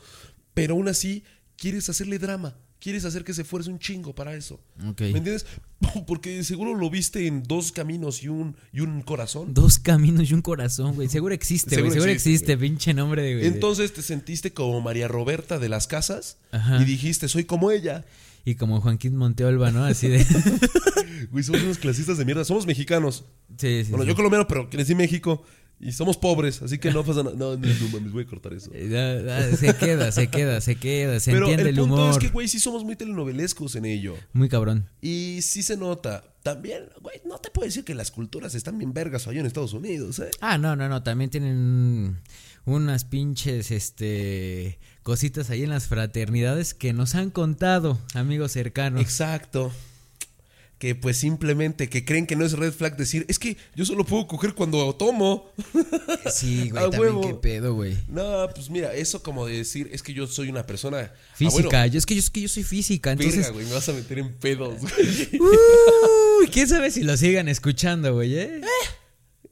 pero 0.52 0.74
aún 0.74 0.86
así 0.86 1.24
quieres 1.56 1.88
hacerle 1.88 2.18
drama. 2.18 2.58
Quieres 2.78 3.06
hacer 3.06 3.24
que 3.24 3.32
se 3.32 3.40
esfuerce 3.42 3.70
un 3.70 3.78
chingo 3.78 4.14
para 4.14 4.34
eso. 4.34 4.60
¿Me 4.76 4.88
entiendes? 4.88 5.46
Porque 6.06 6.44
seguro 6.44 6.74
lo 6.74 6.90
viste 6.90 7.26
en 7.26 7.42
dos 7.42 7.72
caminos 7.72 8.22
y 8.22 8.28
un, 8.28 8.54
y 8.70 8.80
un 8.80 9.00
corazón. 9.00 9.54
Dos 9.54 9.78
caminos 9.78 10.30
y 10.30 10.34
un 10.34 10.42
corazón, 10.42 10.94
güey. 10.94 11.08
Seguro 11.08 11.34
existe, 11.34 11.76
güey. 11.76 11.90
Seguro 11.90 11.94
Seguro 11.94 12.12
existe, 12.12 12.56
pinche 12.58 12.92
nombre 12.92 13.22
de, 13.22 13.34
güey. 13.34 13.46
Entonces 13.46 13.94
te 13.94 14.02
sentiste 14.02 14.52
como 14.52 14.80
María 14.82 15.08
Roberta 15.08 15.58
de 15.58 15.70
las 15.70 15.86
casas 15.86 16.36
Ajá. 16.52 16.82
y 16.82 16.84
dijiste, 16.84 17.28
soy 17.28 17.44
como 17.44 17.70
ella. 17.70 18.04
Y 18.44 18.54
como 18.54 18.80
Joaquín 18.80 19.16
Monteolva, 19.16 19.70
¿no? 19.70 19.84
Así 19.84 20.08
de. 20.08 20.24
Güey, 21.30 21.44
somos 21.44 21.62
unos 21.62 21.78
clasistas 21.78 22.16
de 22.18 22.24
mierda. 22.24 22.44
Somos 22.44 22.66
mexicanos. 22.66 23.24
sí, 23.58 23.84
sí. 23.84 23.90
Bueno, 23.90 24.04
sí. 24.04 24.08
yo 24.08 24.16
colombiano, 24.16 24.48
pero 24.48 24.68
crecí 24.70 24.92
en 24.92 24.98
México. 24.98 25.44
Y 25.82 25.92
somos 25.92 26.18
pobres, 26.18 26.60
así 26.60 26.76
que 26.76 26.90
no 26.90 27.02
pasa 27.04 27.22
nada. 27.22 27.34
No, 27.36 27.56
no, 27.56 27.66
no 27.66 27.88
mames, 27.92 28.12
voy 28.12 28.24
a 28.24 28.26
cortar 28.26 28.52
eso. 28.52 28.70
Eh, 28.74 29.56
Se 29.56 29.74
queda, 29.74 30.12
se 30.12 30.28
queda, 30.28 30.60
se 30.60 30.76
queda. 30.76 31.20
Se 31.20 31.32
Pero 31.32 31.46
entiende 31.46 31.62
el 31.62 31.68
el, 31.70 31.76
punto 31.76 31.94
humor. 31.94 32.10
es 32.10 32.18
que, 32.18 32.28
güey, 32.28 32.48
sí 32.48 32.60
somos 32.60 32.84
muy 32.84 32.96
telenovelescos 32.96 33.76
en 33.76 33.86
ello. 33.86 34.14
Muy 34.34 34.50
cabrón. 34.50 34.90
Y 35.00 35.38
sí 35.40 35.62
se 35.62 35.78
nota. 35.78 36.22
También, 36.42 36.84
güey, 37.00 37.22
no 37.26 37.38
te 37.38 37.50
puedo 37.50 37.64
decir 37.66 37.84
que 37.84 37.94
las 37.94 38.10
culturas 38.10 38.54
están 38.54 38.76
bien 38.76 38.92
vergas 38.92 39.26
allá 39.26 39.40
en 39.40 39.46
Estados 39.46 39.72
Unidos, 39.72 40.18
¿eh? 40.18 40.30
Ah, 40.42 40.58
no, 40.58 40.76
no, 40.76 40.86
no. 40.88 41.02
También 41.02 41.30
tienen 41.30 42.20
unas 42.66 43.04
pinches, 43.06 43.70
este, 43.70 44.78
cositas 45.02 45.50
ahí 45.50 45.62
en 45.62 45.70
las 45.70 45.86
fraternidades 45.86 46.74
que 46.74 46.92
nos 46.92 47.14
han 47.14 47.30
contado, 47.30 47.98
amigos 48.14 48.52
cercanos. 48.52 49.00
Exacto. 49.00 49.72
Que 50.78 50.94
pues 50.94 51.18
simplemente 51.18 51.90
que 51.90 52.06
creen 52.06 52.26
que 52.26 52.36
no 52.36 52.44
es 52.46 52.52
red 52.52 52.72
flag 52.72 52.96
decir, 52.96 53.26
es 53.28 53.38
que 53.38 53.58
yo 53.74 53.84
solo 53.84 54.04
puedo 54.04 54.26
coger 54.26 54.54
cuando 54.54 54.94
tomo. 54.94 55.52
Sí, 56.32 56.70
güey, 56.70 56.82
también 56.90 57.00
huevo. 57.16 57.20
qué 57.22 57.34
pedo, 57.34 57.74
güey. 57.74 57.96
No, 58.08 58.48
pues 58.54 58.70
mira, 58.70 58.94
eso 58.94 59.22
como 59.22 59.46
de 59.46 59.58
decir, 59.58 59.88
es 59.92 60.02
que 60.02 60.12
yo 60.14 60.26
soy 60.26 60.48
una 60.48 60.66
persona... 60.66 60.98
Ah, 61.00 61.14
Física, 61.34 61.68
bueno, 61.68 61.86
yo 61.86 61.98
es 61.98 62.06
que 62.06 62.14
yo 62.14 62.20
es 62.20 62.30
que 62.30 62.40
yo 62.42 62.48
soy 62.48 62.62
física, 62.62 63.12
entonces. 63.12 63.36
verga, 63.36 63.50
güey, 63.50 63.66
me 63.66 63.72
vas 63.72 63.88
a 63.88 63.92
meter 63.92 64.18
en 64.20 64.34
pedos, 64.34 64.80
güey. 64.80 65.40
Uy, 66.40 66.48
quién 66.48 66.68
sabe 66.68 66.90
si 66.90 67.02
lo 67.02 67.16
sigan 67.16 67.48
escuchando, 67.48 68.14
güey, 68.14 68.38
¿eh? 68.38 68.60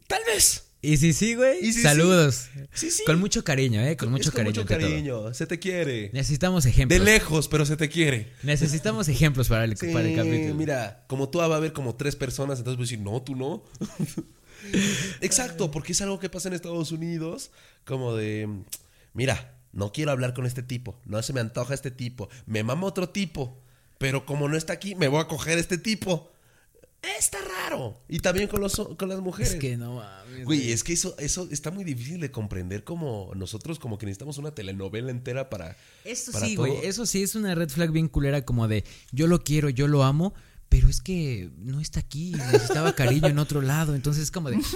Tal 0.06 0.22
vez. 0.26 0.67
Y 0.80 0.96
si 0.98 1.12
sí, 1.12 1.34
güey, 1.34 1.60
si 1.72 1.82
saludos. 1.82 2.48
Sí, 2.72 2.90
sí. 2.92 3.02
Con 3.04 3.18
mucho 3.18 3.42
cariño, 3.42 3.80
¿eh? 3.80 3.96
Con 3.96 4.10
mucho 4.12 4.28
Es 4.28 4.30
con 4.30 4.44
cariño. 4.44 4.62
mucho 4.62 4.64
todo. 4.64 4.78
cariño. 4.88 5.34
Se 5.34 5.46
te 5.48 5.58
quiere. 5.58 6.10
Necesitamos 6.12 6.64
De 6.64 6.70
ejemplos. 6.70 7.00
lejos, 7.00 7.48
pero 7.48 7.66
se 7.66 7.76
te 7.76 7.88
quiere. 7.88 8.32
Necesitamos 8.44 9.08
ejemplos 9.08 9.48
para 9.48 9.64
el, 9.64 9.76
Sí, 9.76 9.88
para 9.92 10.08
el 10.08 10.14
capítulo. 10.14 10.54
mira, 10.54 11.04
como 11.08 11.28
tú 11.30 11.38
va 11.38 11.46
a 11.46 11.56
haber 11.56 11.72
como 11.72 11.96
tres 11.96 12.14
personas, 12.14 12.58
entonces 12.58 12.76
voy 12.76 12.84
a 12.84 12.86
decir, 12.86 13.00
no, 13.00 13.20
tú 13.22 13.34
no. 13.34 13.64
Exacto, 15.20 15.70
porque 15.70 15.92
es 15.92 16.00
algo 16.02 16.18
que 16.18 16.28
pasa 16.28 16.48
en 16.48 16.54
Estados 16.54 16.92
Unidos, 16.92 17.50
como 17.84 18.14
de, 18.14 18.48
mira, 19.14 19.54
no 19.72 19.92
quiero 19.92 20.10
hablar 20.10 20.34
con 20.34 20.46
este 20.46 20.62
tipo, 20.62 21.00
no 21.04 21.22
se 21.22 21.32
me 21.32 21.40
antoja 21.40 21.74
este 21.74 21.90
tipo, 21.90 22.28
me 22.46 22.62
mama 22.62 22.86
otro 22.86 23.08
tipo, 23.08 23.60
pero 23.98 24.26
como 24.26 24.48
no 24.48 24.56
está 24.56 24.72
aquí, 24.74 24.94
me 24.94 25.08
voy 25.08 25.20
a 25.20 25.26
coger 25.26 25.58
este 25.58 25.78
tipo. 25.78 26.30
Está 27.02 27.38
raro. 27.40 28.00
Y 28.08 28.18
también 28.18 28.48
con, 28.48 28.60
los, 28.60 28.74
con 28.74 29.08
las 29.08 29.20
mujeres. 29.20 29.54
Es 29.54 29.60
que 29.60 29.76
no 29.76 29.96
mames. 29.96 30.44
Güey, 30.44 30.72
es 30.72 30.82
que 30.82 30.92
eso, 30.92 31.14
eso 31.18 31.48
está 31.50 31.70
muy 31.70 31.84
difícil 31.84 32.20
de 32.20 32.30
comprender 32.30 32.82
como 32.82 33.32
nosotros 33.36 33.78
como 33.78 33.98
que 33.98 34.06
necesitamos 34.06 34.38
una 34.38 34.52
telenovela 34.52 35.10
entera 35.10 35.48
para... 35.48 35.76
Eso 36.04 36.32
para 36.32 36.46
sí, 36.46 36.56
todo. 36.56 36.66
güey. 36.66 36.84
Eso 36.84 37.06
sí 37.06 37.22
es 37.22 37.34
una 37.34 37.54
red 37.54 37.68
flag 37.68 37.92
bien 37.92 38.08
culera, 38.08 38.44
como 38.44 38.66
de 38.66 38.84
yo 39.12 39.28
lo 39.28 39.44
quiero, 39.44 39.68
yo 39.68 39.86
lo 39.86 40.02
amo, 40.02 40.34
pero 40.68 40.88
es 40.88 41.00
que 41.00 41.50
no 41.56 41.80
está 41.80 42.00
aquí. 42.00 42.32
Necesitaba 42.32 42.94
cariño 42.94 43.28
en 43.28 43.38
otro 43.38 43.62
lado. 43.62 43.94
Entonces 43.94 44.24
es 44.24 44.30
como 44.30 44.50
de. 44.50 44.60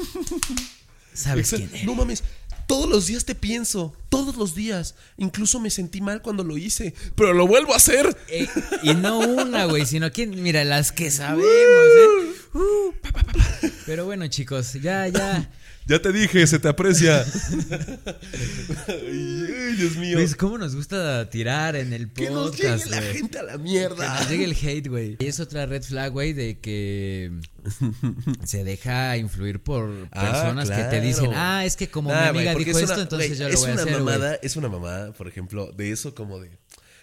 ¿Sabes 1.15 1.53
Exacto. 1.53 1.67
quién 1.67 1.75
eres? 1.75 1.85
No 1.85 1.95
mames, 1.95 2.25
todos 2.67 2.89
los 2.89 3.07
días 3.07 3.25
te 3.25 3.35
pienso, 3.35 3.95
todos 4.09 4.37
los 4.37 4.55
días. 4.55 4.95
Incluso 5.17 5.61
me 5.61 5.71
sentí 5.71 6.01
mal 6.01 6.23
cuando 6.23 6.45
lo 6.45 6.57
hice, 6.57 6.95
pero 7.15 7.33
lo 7.33 7.47
vuelvo 7.47 7.73
a 7.73 7.77
hacer. 7.77 8.17
Eh, 8.29 8.49
y 8.83 8.95
no 8.95 9.19
una, 9.19 9.67
güey, 9.67 9.87
sino 9.87 10.11
que, 10.13 10.27
mira, 10.27 10.65
las 10.65 10.93
que 10.93 11.11
sabemos, 11.11 11.47
¿eh? 11.47 12.33
Uh, 12.55 12.93
pa, 13.01 13.13
pa, 13.13 13.23
pa, 13.23 13.33
pa. 13.33 13.69
Pero 13.87 14.05
bueno, 14.05 14.27
chicos, 14.29 14.75
ya, 14.75 15.09
ya. 15.09 15.51
Ya 15.87 16.01
te 16.01 16.13
dije, 16.13 16.47
se 16.47 16.59
te 16.61 16.69
aprecia. 16.69 17.25
Ay, 18.89 19.75
Dios 19.77 19.97
mío. 19.97 20.17
Pues, 20.17 20.37
¿cómo 20.37 20.59
nos 20.59 20.77
gusta 20.77 21.29
tirar 21.29 21.75
en 21.77 21.93
el 21.93 22.13
que 22.13 22.31
nos 22.31 22.57
llegue 22.57 22.69
podcast, 22.71 22.87
la 22.91 23.01
güey? 23.01 23.13
gente 23.15 23.39
a 23.39 23.43
la 23.43 23.53
Que 23.53 23.59
mierda. 23.59 24.19
nos 24.21 24.29
llegue 24.29 24.45
el 24.45 24.53
hate, 24.57 24.89
güey. 24.89 25.17
Y 25.19 25.27
es 25.27 25.41
otra 25.41 25.67
red 25.67 25.83
flag, 25.83 26.13
güey, 26.13 26.33
de 26.33 26.61
que 26.61 27.33
se 28.45 28.65
deja 28.65 29.17
influir 29.17 29.61
por 29.63 30.09
Ah, 30.13 30.31
personas 30.31 30.71
que 30.71 30.83
te 30.85 31.01
dicen, 31.01 31.31
ah, 31.35 31.65
es 31.65 31.77
que 31.77 31.89
como 31.89 32.11
Nah, 32.11 32.23
mi 32.33 32.39
amiga 32.47 32.55
dijo 32.55 32.71
es 32.71 32.77
esto, 32.85 32.95
una- 32.95 33.03
entonces 33.03 33.29
güey, 33.31 33.39
yo 33.41 33.49
lo 33.49 33.55
es 33.55 33.61
voy 33.61 33.71
a 33.71 33.73
una 33.73 33.83
hacer, 33.83 33.93
güey. 33.95 34.05
mamada, 34.05 34.35
Es 34.37 34.57
una 34.57 34.69
mamada, 34.69 35.13
por 35.13 35.29
ejemplo, 35.29 35.73
de 35.73 35.91
eso 35.91 36.15
como 36.15 36.39
de... 36.41 36.51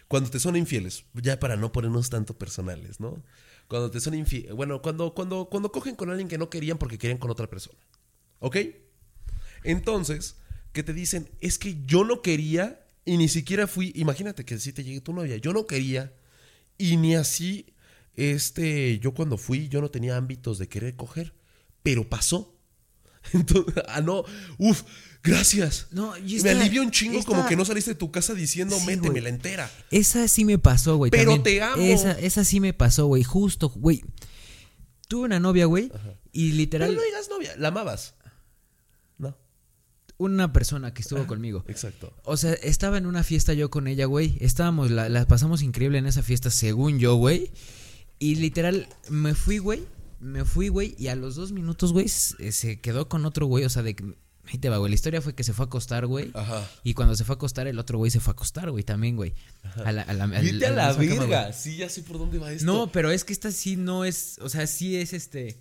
Cuando 0.07 0.30
te 0.31 0.39
son 0.39 0.56
infieles, 0.56 1.03
ya 1.14 1.39
para 1.39 1.56
no 1.56 1.72
ponernos 1.72 2.10
tanto 2.10 2.38
personales, 2.38 2.99
¿no? 2.99 3.22
Cuando 3.68 3.91
te 3.91 3.99
son 3.99 4.15
infieles, 4.15 4.53
bueno, 4.53 4.81
cuando, 4.81 5.14
cuando, 5.14 5.45
cuando 5.51 5.72
cogen 5.72 5.95
con 5.95 6.10
alguien 6.10 6.27
que 6.27 6.39
no 6.39 6.49
querían 6.49 6.80
porque 6.80 6.97
querían 6.97 7.19
con 7.19 7.30
otra 7.30 7.47
persona, 7.47 7.77
¿ok? 8.40 8.57
Entonces, 9.64 10.36
que 10.72 10.84
te 10.84 10.94
dicen, 10.94 11.30
es 11.41 11.57
que 11.57 11.78
yo 11.86 12.03
no 12.03 12.22
quería 12.22 12.86
y 13.06 13.18
ni 13.18 13.28
siquiera 13.28 13.68
fui, 13.68 13.91
imagínate 13.95 14.45
que 14.45 14.60
si 14.60 14.72
te 14.74 14.84
llegue 14.84 15.02
tu 15.02 15.14
novia, 15.14 15.38
yo 15.38 15.53
no 15.53 15.66
quería 15.66 16.14
y 16.78 16.98
ni 16.98 17.16
así, 17.16 17.74
este, 18.16 18.99
yo 18.99 19.14
cuando 19.14 19.38
fui, 19.38 19.68
yo 19.68 19.82
no 19.82 19.90
tenía 19.90 20.16
ámbitos 20.16 20.57
de 20.60 20.68
querer 20.68 20.95
coger, 20.95 21.34
pero 21.84 22.07
pasó. 22.07 22.56
Entonces, 23.34 23.84
ah, 23.88 24.02
no, 24.02 24.24
uf, 24.57 24.84
gracias. 25.24 25.88
No, 25.91 26.14
Me 26.44 26.49
alivia 26.52 26.82
un 26.82 26.91
chingo 26.91 27.22
como 27.24 27.45
que 27.48 27.56
no 27.56 27.66
saliste 27.66 27.91
de 27.91 27.95
tu 27.95 28.11
casa 28.11 28.34
diciendo, 28.34 28.78
Sí, 28.78 28.86
méteme 28.86 29.10
güey. 29.10 29.24
la 29.24 29.30
entera. 29.30 29.72
Esa 29.91 30.28
sí 30.28 30.45
me 30.45 30.57
pasó, 30.57 30.95
güey. 30.98 31.11
Pero 31.11 31.34
también. 31.34 31.44
te 31.44 31.61
amo. 31.61 31.82
Esa, 31.82 32.11
esa 32.20 32.44
sí 32.44 32.60
me 32.60 32.74
pasó, 32.74 33.07
güey. 33.07 33.24
Justo, 33.24 33.70
güey. 33.70 34.03
Tuve 35.07 35.26
una 35.26 35.40
novia, 35.40 35.66
güey. 35.66 35.91
Y 36.32 36.49
Pero 36.49 36.57
literal, 36.57 36.95
no 36.95 37.02
digas 37.02 37.30
novia, 37.30 37.56
la 37.57 37.70
amabas. 37.70 38.14
Una 40.20 40.54
persona 40.54 40.94
que 40.94 41.02
estuvo 41.02 41.26
conmigo. 41.26 41.64
exacto. 41.68 42.14
O 42.24 42.36
sea, 42.38 42.54
estaba 42.54 42.98
en 42.98 43.06
una 43.08 43.24
fiesta 43.24 43.54
yo 43.54 43.70
con 43.72 43.88
ella, 43.88 44.06
güey. 44.06 44.38
Estábamos, 44.41 44.91
la, 44.91 45.08
la 45.10 45.26
pasamos 45.26 45.62
increíble 45.64 45.98
en 45.98 46.06
esa 46.06 46.22
fiesta, 46.24 46.52
según 46.52 47.00
yo, 47.00 47.16
güey. 47.16 47.50
Y 48.20 48.36
literal, 48.36 48.88
me 49.10 49.34
fui, 49.34 49.58
güey. 49.60 49.82
Me 50.20 50.44
fui, 50.44 50.68
güey. 50.68 50.94
Y 51.00 51.08
a 51.08 51.16
los 51.16 51.36
dos 51.36 51.54
minutos, 51.54 51.94
güey, 51.94 52.10
se, 52.10 52.52
se 52.52 52.82
quedó 52.82 53.08
con 53.08 53.26
otro 53.26 53.46
güey. 53.48 53.64
O 53.64 53.70
sea, 53.70 53.82
de 53.82 53.96
que. 53.96 54.14
Ahí 54.52 54.58
te 54.58 54.68
va, 54.68 54.78
güey. 54.78 54.90
La 54.90 54.96
historia 54.96 55.22
fue 55.22 55.36
que 55.36 55.44
se 55.44 55.54
fue 55.54 55.64
a 55.64 55.68
acostar, 55.68 56.06
güey. 56.08 56.32
Ajá. 56.34 56.68
Y 56.84 56.96
cuando 56.96 57.16
se 57.16 57.24
fue 57.24 57.34
a 57.34 57.38
acostar, 57.38 57.68
el 57.68 57.78
otro 57.80 57.98
güey 58.00 58.10
se 58.12 58.20
fue 58.20 58.32
a 58.32 58.34
acostar, 58.34 58.72
güey, 58.72 58.84
también, 58.84 59.16
güey. 59.16 59.34
A 59.86 59.91
la, 59.94 60.02
a 60.02 60.12
la, 60.14 60.24
al- 60.26 60.44
Vete 60.44 60.66
a 60.66 60.72
la 60.72 60.88
cama, 60.98 60.98
verga. 61.06 61.54
Sí, 61.54 61.78
ya 61.78 61.88
sé 61.88 62.02
por 62.04 62.18
dónde 62.18 62.40
va 62.40 62.52
esto. 62.52 62.66
No, 62.66 62.91
pero 62.91 63.12
es 63.12 63.24
que 63.24 63.32
esta 63.32 63.52
sí 63.52 63.76
no 63.78 64.04
es. 64.06 64.38
O 64.41 64.50
sea, 64.50 64.66
sí 64.68 64.98
es 64.98 65.14
este. 65.14 65.60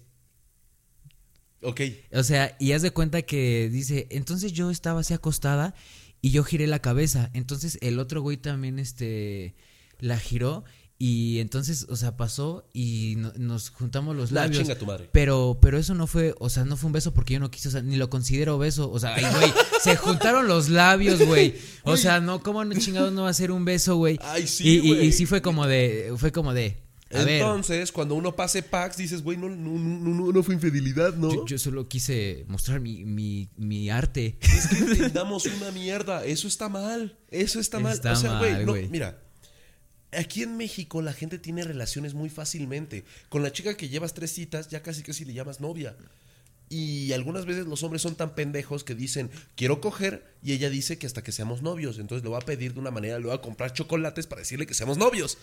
Ok. 1.63 1.81
O 2.13 2.23
sea, 2.23 2.57
y 2.61 2.73
haz 2.73 2.83
de 2.83 2.91
cuenta 2.93 3.23
que 3.23 3.69
dice, 3.71 4.07
entonces 4.11 4.53
yo 4.53 4.71
estaba 4.71 5.01
así 5.01 5.15
acostada 5.15 5.75
y 6.21 6.31
yo 6.31 6.45
giré 6.45 6.67
la 6.67 6.81
cabeza. 6.81 7.31
Entonces 7.35 7.79
el 7.81 7.99
otro 7.99 8.21
güey 8.23 8.37
también, 8.37 8.79
este, 8.79 9.55
la 9.99 10.19
giró 10.19 10.65
y 11.01 11.39
entonces, 11.39 11.87
o 11.89 11.95
sea, 11.95 12.17
pasó 12.17 12.69
y 12.73 13.15
no- 13.19 13.33
nos 13.37 13.71
juntamos 13.71 14.17
los 14.17 14.33
La 14.33 14.43
labios. 14.43 14.63
chinga 14.63 14.77
tu 14.79 14.85
madre. 14.87 15.09
Pero, 15.13 15.59
pero 15.63 15.79
eso 15.79 15.95
no 15.95 16.09
fue, 16.09 16.35
o 16.41 16.49
sea, 16.51 16.65
no 16.65 16.77
fue 16.77 16.89
un 16.89 16.93
beso 16.93 17.15
porque 17.15 17.35
yo 17.35 17.41
no 17.41 17.51
quise, 17.53 17.69
o 17.69 17.71
sea, 17.71 17.83
ni 17.83 17.95
lo 17.97 18.11
considero 18.11 18.59
beso. 18.59 18.91
O 18.91 18.99
sea, 18.99 19.15
ay, 19.15 19.25
güey, 19.33 19.53
se 19.83 19.95
juntaron 19.97 20.49
los 20.49 20.69
labios, 20.69 21.21
güey. 21.25 21.55
O 21.85 21.97
sea, 21.97 22.21
no, 22.21 22.43
¿cómo 22.43 22.65
no 22.65 22.77
chingados 22.77 23.13
no 23.13 23.23
va 23.23 23.29
a 23.31 23.35
ser 23.35 23.53
un 23.53 23.65
beso, 23.65 23.95
güey? 23.97 24.19
Ay, 24.23 24.47
sí, 24.49 24.65
Y, 24.65 24.71
y- 24.71 24.77
y 24.77 24.95
güey. 24.95 25.13
sí 25.13 25.25
fue 25.27 25.41
como 25.41 25.69
de, 25.69 26.13
fue 26.17 26.33
como 26.33 26.53
de, 26.53 26.83
a 27.13 27.25
ver. 27.25 27.41
Entonces, 27.41 27.91
cuando 27.93 28.15
uno 28.15 28.37
pase 28.37 28.63
packs, 28.63 28.97
dices, 28.97 29.23
güey, 29.23 29.37
no, 29.37 29.49
no, 29.49 29.79
no, 29.79 30.15
no, 30.15 30.33
no 30.33 30.43
fue 30.43 30.55
infidelidad, 30.55 31.15
¿no? 31.15 31.33
Yo, 31.33 31.47
yo 31.47 31.59
solo 31.59 31.89
quise 31.89 32.45
mostrar 32.49 32.81
mi, 32.81 33.05
mi, 33.05 33.49
mi 33.57 33.89
arte. 33.91 34.37
Es 34.41 34.69
que 34.69 34.79
entendamos 34.79 35.47
una 35.47 35.71
mierda. 35.71 36.25
Eso 36.25 36.49
está 36.49 36.69
mal. 36.69 37.17
Eso 37.31 37.61
está 37.61 37.79
mal. 37.79 37.95
Está 37.95 38.13
o 38.13 38.17
sea, 38.17 38.39
güey, 38.39 38.65
no, 38.65 38.75
mira. 38.91 39.23
Aquí 40.13 40.43
en 40.43 40.57
México 40.57 41.03
la 41.03 41.13
gente 41.13 41.39
tiene 41.39 41.63
relaciones 41.65 42.15
muy 42.15 42.31
fácilmente. 42.31 43.05
Con 43.29 43.43
la 43.43 43.53
chica 43.53 43.77
que 43.77 43.89
llevas 43.89 44.15
tres 44.15 44.33
citas, 44.33 44.69
ya 44.69 44.83
casi 44.83 45.03
casi 45.03 45.25
le 45.25 45.35
llamas 45.35 45.61
novia. 45.61 45.97
Y 46.71 47.13
algunas 47.13 47.47
veces 47.47 47.67
los 47.67 47.83
hombres 47.83 48.03
son 48.03 48.15
tan 48.15 48.35
pendejos 48.35 48.85
que 48.85 48.95
dicen, 48.95 49.31
quiero 49.55 49.81
coger, 49.81 50.35
y 50.43 50.53
ella 50.53 50.69
dice 50.69 50.99
que 50.99 51.07
hasta 51.07 51.23
que 51.23 51.33
seamos 51.33 51.63
novios. 51.63 51.99
Entonces 51.99 52.23
le 52.23 52.31
va 52.31 52.39
a 52.39 52.43
pedir 52.43 52.75
de 52.75 52.81
una 52.81 52.91
manera, 52.91 53.19
le 53.19 53.27
va 53.27 53.35
a 53.35 53.41
comprar 53.41 53.73
chocolates 53.73 54.27
para 54.27 54.41
decirle 54.41 54.67
que 54.67 54.75
seamos 54.75 54.99
novios. 54.99 55.39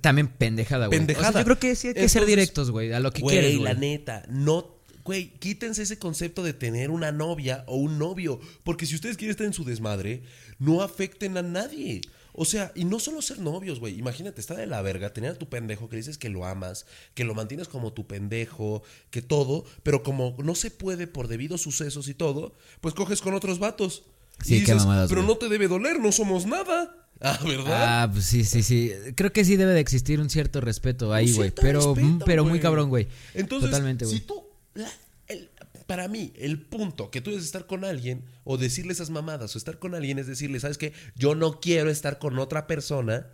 También 0.00 0.28
pendejada, 0.28 0.86
güey. 0.86 0.98
Pendejada. 0.98 1.28
O 1.28 1.32
sea, 1.32 1.40
yo 1.40 1.44
creo 1.44 1.58
que 1.58 1.74
sí 1.76 1.88
hay 1.88 1.94
que 1.94 2.08
ser 2.08 2.26
directos, 2.26 2.70
güey, 2.70 2.92
a 2.92 3.00
lo 3.00 3.12
que 3.12 3.22
Güey, 3.22 3.38
quieres, 3.38 3.54
la 3.60 3.74
güey. 3.74 3.90
neta, 3.92 4.24
no. 4.28 4.76
Güey, 5.04 5.30
quítense 5.38 5.82
ese 5.82 5.98
concepto 5.98 6.42
de 6.42 6.52
tener 6.52 6.90
una 6.90 7.12
novia 7.12 7.64
o 7.66 7.76
un 7.76 7.98
novio. 7.98 8.40
Porque 8.64 8.84
si 8.86 8.94
ustedes 8.94 9.16
quieren 9.16 9.30
estar 9.30 9.46
en 9.46 9.54
su 9.54 9.64
desmadre, 9.64 10.22
no 10.58 10.82
afecten 10.82 11.36
a 11.38 11.42
nadie. 11.42 12.02
O 12.34 12.44
sea, 12.44 12.72
y 12.74 12.84
no 12.84 13.00
solo 13.00 13.22
ser 13.22 13.38
novios, 13.38 13.80
güey. 13.80 13.98
Imagínate, 13.98 14.40
está 14.40 14.54
de 14.54 14.66
la 14.66 14.82
verga 14.82 15.12
tener 15.12 15.30
a 15.32 15.34
tu 15.38 15.48
pendejo 15.48 15.88
que 15.88 15.96
dices 15.96 16.18
que 16.18 16.28
lo 16.28 16.44
amas, 16.44 16.86
que 17.14 17.24
lo 17.24 17.34
mantienes 17.34 17.68
como 17.68 17.92
tu 17.92 18.06
pendejo, 18.06 18.82
que 19.10 19.22
todo, 19.22 19.64
pero 19.82 20.02
como 20.02 20.36
no 20.44 20.54
se 20.54 20.70
puede 20.70 21.06
por 21.06 21.26
debidos 21.26 21.62
sucesos 21.62 22.06
y 22.08 22.14
todo, 22.14 22.54
pues 22.80 22.94
coges 22.94 23.20
con 23.22 23.34
otros 23.34 23.58
vatos. 23.58 24.04
Sí, 24.44 24.56
y 24.58 24.64
qué 24.64 24.74
mamadas, 24.74 25.08
pero 25.08 25.22
güey. 25.22 25.32
no 25.34 25.38
te 25.38 25.48
debe 25.48 25.66
doler, 25.66 25.98
no 25.98 26.12
somos 26.12 26.46
nada. 26.46 27.07
Ah, 27.20 27.38
¿verdad? 27.44 28.02
Ah, 28.02 28.10
pues 28.12 28.24
sí, 28.26 28.44
sí, 28.44 28.62
sí. 28.62 28.92
Creo 29.16 29.32
que 29.32 29.44
sí 29.44 29.56
debe 29.56 29.72
de 29.72 29.80
existir 29.80 30.20
un 30.20 30.30
cierto 30.30 30.60
respeto 30.60 31.12
ahí, 31.12 31.32
güey. 31.32 31.50
Pero, 31.50 31.94
respeto, 31.94 32.06
mm, 32.06 32.18
pero 32.24 32.44
muy 32.44 32.60
cabrón, 32.60 32.88
güey. 32.88 33.08
Entonces, 33.34 33.70
Totalmente, 33.70 34.04
güey. 34.04 34.18
si 34.18 34.24
tú, 34.24 34.44
la- 34.74 34.92
el- 35.26 35.50
para 35.86 36.06
mí, 36.06 36.32
el 36.36 36.60
punto 36.60 37.10
que 37.10 37.20
tú 37.20 37.30
debes 37.30 37.44
estar 37.46 37.66
con 37.66 37.84
alguien 37.84 38.24
o 38.44 38.56
decirle 38.58 38.92
esas 38.92 39.10
mamadas 39.10 39.54
o 39.54 39.58
estar 39.58 39.78
con 39.78 39.94
alguien 39.94 40.18
es 40.18 40.26
decirle, 40.26 40.60
¿sabes 40.60 40.78
qué? 40.78 40.92
Yo 41.16 41.34
no 41.34 41.60
quiero 41.60 41.90
estar 41.90 42.18
con 42.18 42.38
otra 42.38 42.66
persona 42.66 43.26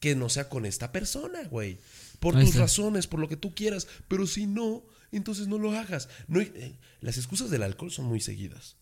que 0.00 0.14
no 0.14 0.28
sea 0.28 0.48
con 0.48 0.66
esta 0.66 0.92
persona, 0.92 1.42
güey. 1.50 1.78
Por 2.20 2.36
Ahí 2.36 2.42
tus 2.42 2.50
está. 2.50 2.60
razones, 2.62 3.06
por 3.06 3.20
lo 3.20 3.28
que 3.28 3.36
tú 3.36 3.54
quieras. 3.54 3.88
Pero 4.06 4.26
si 4.26 4.46
no, 4.46 4.84
entonces 5.12 5.48
no 5.48 5.58
lo 5.58 5.72
hagas. 5.72 6.08
No, 6.28 6.40
eh, 6.40 6.76
las 7.00 7.16
excusas 7.16 7.50
del 7.50 7.62
alcohol 7.62 7.90
son 7.90 8.04
muy 8.04 8.20
seguidas. 8.20 8.76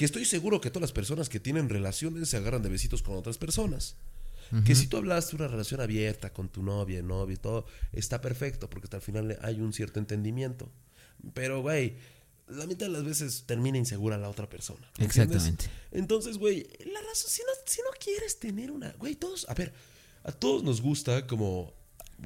Que 0.00 0.06
estoy 0.06 0.24
seguro 0.24 0.62
que 0.62 0.70
todas 0.70 0.80
las 0.80 0.92
personas 0.92 1.28
que 1.28 1.40
tienen 1.40 1.68
relaciones 1.68 2.30
se 2.30 2.38
agarran 2.38 2.62
de 2.62 2.70
besitos 2.70 3.02
con 3.02 3.16
otras 3.16 3.36
personas. 3.36 3.96
Que 4.64 4.74
si 4.74 4.86
tú 4.86 4.96
hablas 4.96 5.28
de 5.28 5.36
una 5.36 5.46
relación 5.46 5.78
abierta 5.82 6.32
con 6.32 6.48
tu 6.48 6.62
novia, 6.62 7.02
novio 7.02 7.34
y 7.34 7.36
todo, 7.36 7.66
está 7.92 8.22
perfecto, 8.22 8.70
porque 8.70 8.86
hasta 8.86 8.96
el 8.96 9.02
final 9.02 9.38
hay 9.42 9.60
un 9.60 9.74
cierto 9.74 9.98
entendimiento. 9.98 10.70
Pero, 11.34 11.60
güey, 11.60 11.96
la 12.48 12.66
mitad 12.66 12.86
de 12.86 12.92
las 12.92 13.04
veces 13.04 13.44
termina 13.44 13.76
insegura 13.76 14.16
la 14.16 14.30
otra 14.30 14.48
persona. 14.48 14.90
Exactamente. 14.96 15.66
Entonces, 15.92 16.38
güey, 16.38 16.66
la 16.86 17.02
razón, 17.02 17.30
si 17.30 17.42
no, 17.42 17.48
si 17.66 17.82
no 17.82 17.90
quieres 18.02 18.38
tener 18.38 18.70
una. 18.70 18.92
Güey, 18.92 19.16
todos. 19.16 19.46
A 19.50 19.54
ver, 19.54 19.70
a 20.24 20.32
todos 20.32 20.64
nos 20.64 20.80
gusta 20.80 21.26
como. 21.26 21.74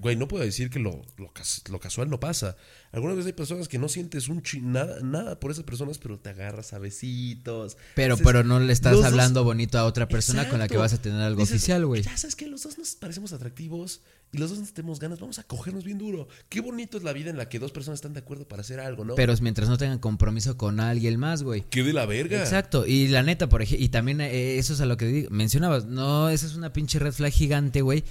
Güey, 0.00 0.16
no 0.16 0.26
puedo 0.28 0.44
decir 0.44 0.70
que 0.70 0.78
lo, 0.78 1.02
lo, 1.16 1.32
cas- 1.32 1.62
lo 1.70 1.78
casual 1.80 2.10
no 2.10 2.18
pasa. 2.20 2.56
Algunas 2.92 3.16
veces 3.16 3.28
hay 3.28 3.32
personas 3.32 3.68
que 3.68 3.78
no 3.78 3.88
sientes 3.88 4.28
un 4.28 4.42
chi- 4.42 4.60
nada, 4.60 4.98
nada 5.02 5.38
por 5.40 5.50
esas 5.50 5.64
personas, 5.64 5.98
pero 5.98 6.18
te 6.18 6.30
agarras 6.30 6.72
a 6.72 6.78
besitos. 6.78 7.76
Pero, 7.94 8.16
pero 8.18 8.44
no 8.44 8.60
le 8.60 8.72
estás 8.72 8.92
dos- 8.94 9.04
hablando 9.04 9.44
bonito 9.44 9.78
a 9.78 9.84
otra 9.84 10.08
persona 10.08 10.48
con 10.48 10.58
la 10.58 10.68
que 10.68 10.76
vas 10.76 10.92
a 10.92 11.00
tener 11.00 11.20
algo 11.20 11.40
Dices, 11.40 11.56
oficial, 11.56 11.86
güey. 11.86 12.02
Ya 12.02 12.16
sabes 12.16 12.36
que 12.36 12.46
los 12.46 12.62
dos 12.62 12.78
nos 12.78 12.94
parecemos 12.96 13.32
atractivos 13.32 14.00
y 14.32 14.38
los 14.38 14.50
dos 14.50 14.58
nos 14.58 14.72
tenemos 14.74 14.98
ganas, 14.98 15.20
vamos 15.20 15.38
a 15.38 15.44
cogernos 15.44 15.84
bien 15.84 15.98
duro. 15.98 16.28
Qué 16.48 16.60
bonito 16.60 16.98
es 16.98 17.04
la 17.04 17.12
vida 17.12 17.30
en 17.30 17.36
la 17.36 17.48
que 17.48 17.58
dos 17.58 17.70
personas 17.72 17.98
están 17.98 18.12
de 18.14 18.20
acuerdo 18.20 18.46
para 18.48 18.62
hacer 18.62 18.80
algo, 18.80 19.04
¿no? 19.04 19.14
Pero 19.14 19.32
es 19.32 19.40
mientras 19.40 19.68
no 19.68 19.78
tengan 19.78 19.98
compromiso 20.00 20.56
con 20.56 20.80
alguien 20.80 21.18
más, 21.18 21.42
güey. 21.42 21.64
qué 21.70 21.82
de 21.82 21.92
la 21.92 22.04
verga. 22.06 22.40
Exacto, 22.40 22.84
y 22.86 23.08
la 23.08 23.22
neta, 23.22 23.48
por 23.48 23.62
ejemplo, 23.62 23.84
y 23.84 23.88
también 23.90 24.20
eh, 24.20 24.58
eso 24.58 24.74
es 24.74 24.80
a 24.80 24.86
lo 24.86 24.96
que 24.96 25.28
mencionabas, 25.30 25.86
no, 25.86 26.28
esa 26.30 26.46
es 26.46 26.56
una 26.56 26.72
pinche 26.72 26.98
red 26.98 27.12
flag 27.12 27.32
gigante, 27.32 27.80
güey. 27.82 28.04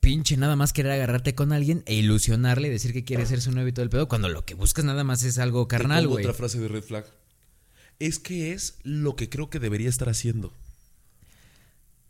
Pinche 0.00 0.36
nada 0.36 0.54
más 0.56 0.72
querer 0.72 0.92
agarrarte 0.92 1.34
con 1.34 1.52
alguien 1.52 1.82
e 1.86 1.94
ilusionarle 1.94 2.68
y 2.68 2.70
decir 2.70 2.92
que 2.92 3.04
quieres 3.04 3.28
ser 3.28 3.40
su 3.40 3.50
novio 3.50 3.68
y 3.68 3.72
todo 3.72 3.82
el 3.82 3.90
pedo, 3.90 4.08
cuando 4.08 4.28
lo 4.28 4.44
que 4.44 4.54
buscas 4.54 4.84
nada 4.84 5.02
más 5.02 5.22
es 5.24 5.38
algo 5.38 5.66
carnal, 5.66 6.06
güey. 6.06 6.24
Otra 6.24 6.34
frase 6.34 6.60
de 6.60 6.68
red 6.68 6.82
flag. 6.82 7.04
Es 7.98 8.18
que 8.18 8.52
es 8.52 8.76
lo 8.82 9.16
que 9.16 9.28
creo 9.28 9.50
que 9.50 9.58
debería 9.58 9.88
estar 9.88 10.08
haciendo. 10.08 10.52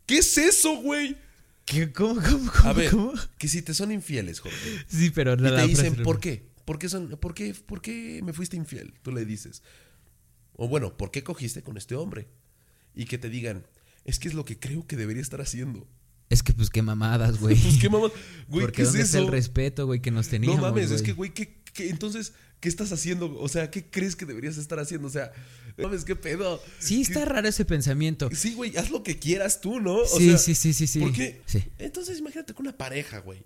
¿Qué 0.05 0.19
es 0.19 0.37
eso, 0.37 0.75
güey? 0.81 1.17
¿Qué? 1.65 1.91
¿Cómo, 1.91 2.21
cómo, 2.21 2.51
cómo, 2.51 2.69
A 2.69 2.73
ver, 2.73 2.91
cómo? 2.91 3.13
que 3.37 3.47
si 3.47 3.61
te 3.61 3.73
son 3.73 3.91
infieles, 3.91 4.39
Jorge. 4.39 4.57
Sí, 4.87 5.09
pero 5.09 5.33
Y 5.33 5.37
nada. 5.37 5.61
te 5.61 5.67
dicen, 5.67 5.95
¿por 6.03 6.19
qué? 6.19 6.47
¿Por 6.65 6.79
qué, 6.79 6.89
son, 6.89 7.09
por, 7.19 7.33
qué, 7.33 7.53
¿Por 7.53 7.81
qué 7.81 8.21
me 8.23 8.33
fuiste 8.33 8.57
infiel? 8.57 8.93
Tú 9.01 9.11
le 9.11 9.25
dices. 9.25 9.63
O 10.53 10.67
bueno, 10.67 10.95
¿por 10.97 11.11
qué 11.11 11.23
cogiste 11.23 11.63
con 11.63 11.77
este 11.77 11.95
hombre? 11.95 12.27
Y 12.95 13.05
que 13.05 13.17
te 13.17 13.29
digan, 13.29 13.65
es 14.05 14.19
que 14.19 14.27
es 14.27 14.33
lo 14.33 14.43
que 14.45 14.59
creo 14.59 14.85
que 14.87 14.95
debería 14.97 15.21
estar 15.21 15.41
haciendo. 15.41 15.87
Es 16.29 16.43
que 16.43 16.53
pues 16.53 16.69
qué 16.69 16.81
mamadas, 16.81 17.39
güey. 17.39 17.55
Pues 17.55 17.77
qué 17.79 17.89
mamá. 17.89 18.09
Güey, 18.47 18.65
Porque 18.65 18.77
¿qué 18.77 18.81
es 18.83 18.87
¿dónde 18.89 19.03
está 19.03 19.17
eso? 19.17 19.25
el 19.27 19.31
respeto, 19.31 19.85
güey, 19.85 20.01
que 20.01 20.11
nos 20.11 20.27
teníamos, 20.27 20.57
no 20.59 20.63
mames, 20.63 20.91
es 20.91 21.01
que, 21.01 21.13
güey, 21.13 21.33
¿qué, 21.33 21.57
qué- 21.73 21.89
entonces, 21.89 22.33
¿qué 22.59 22.67
estás 22.69 22.91
haciendo? 22.91 23.37
O 23.39 23.47
sea, 23.47 23.69
¿qué 23.71 23.85
crees 23.89 24.15
que 24.15 24.25
deberías 24.25 24.57
estar 24.57 24.79
haciendo? 24.79 25.07
O 25.07 25.11
sea, 25.11 25.31
no 25.77 25.85
mames, 25.85 26.03
¿qué 26.05 26.15
pedo? 26.15 26.61
Sí, 26.79 27.01
está 27.01 27.19
¿Qué- 27.19 27.25
raro 27.25 27.47
ese 27.47 27.65
pensamiento. 27.65 28.29
Sí, 28.33 28.53
güey, 28.55 28.75
haz 28.77 28.89
lo 28.89 29.03
que 29.03 29.19
quieras 29.19 29.61
tú, 29.61 29.79
¿no? 29.79 29.95
O 29.97 30.05
Sí, 30.17 30.29
sea, 30.29 30.37
sí, 30.37 30.55
sí, 30.55 30.73
sí, 30.73 30.87
sí. 30.87 30.99
¿Por 30.99 31.13
qué? 31.13 31.41
Sí. 31.45 31.63
Entonces, 31.77 32.19
imagínate 32.19 32.53
con 32.53 32.65
una 32.67 32.77
pareja, 32.77 33.19
güey. 33.19 33.43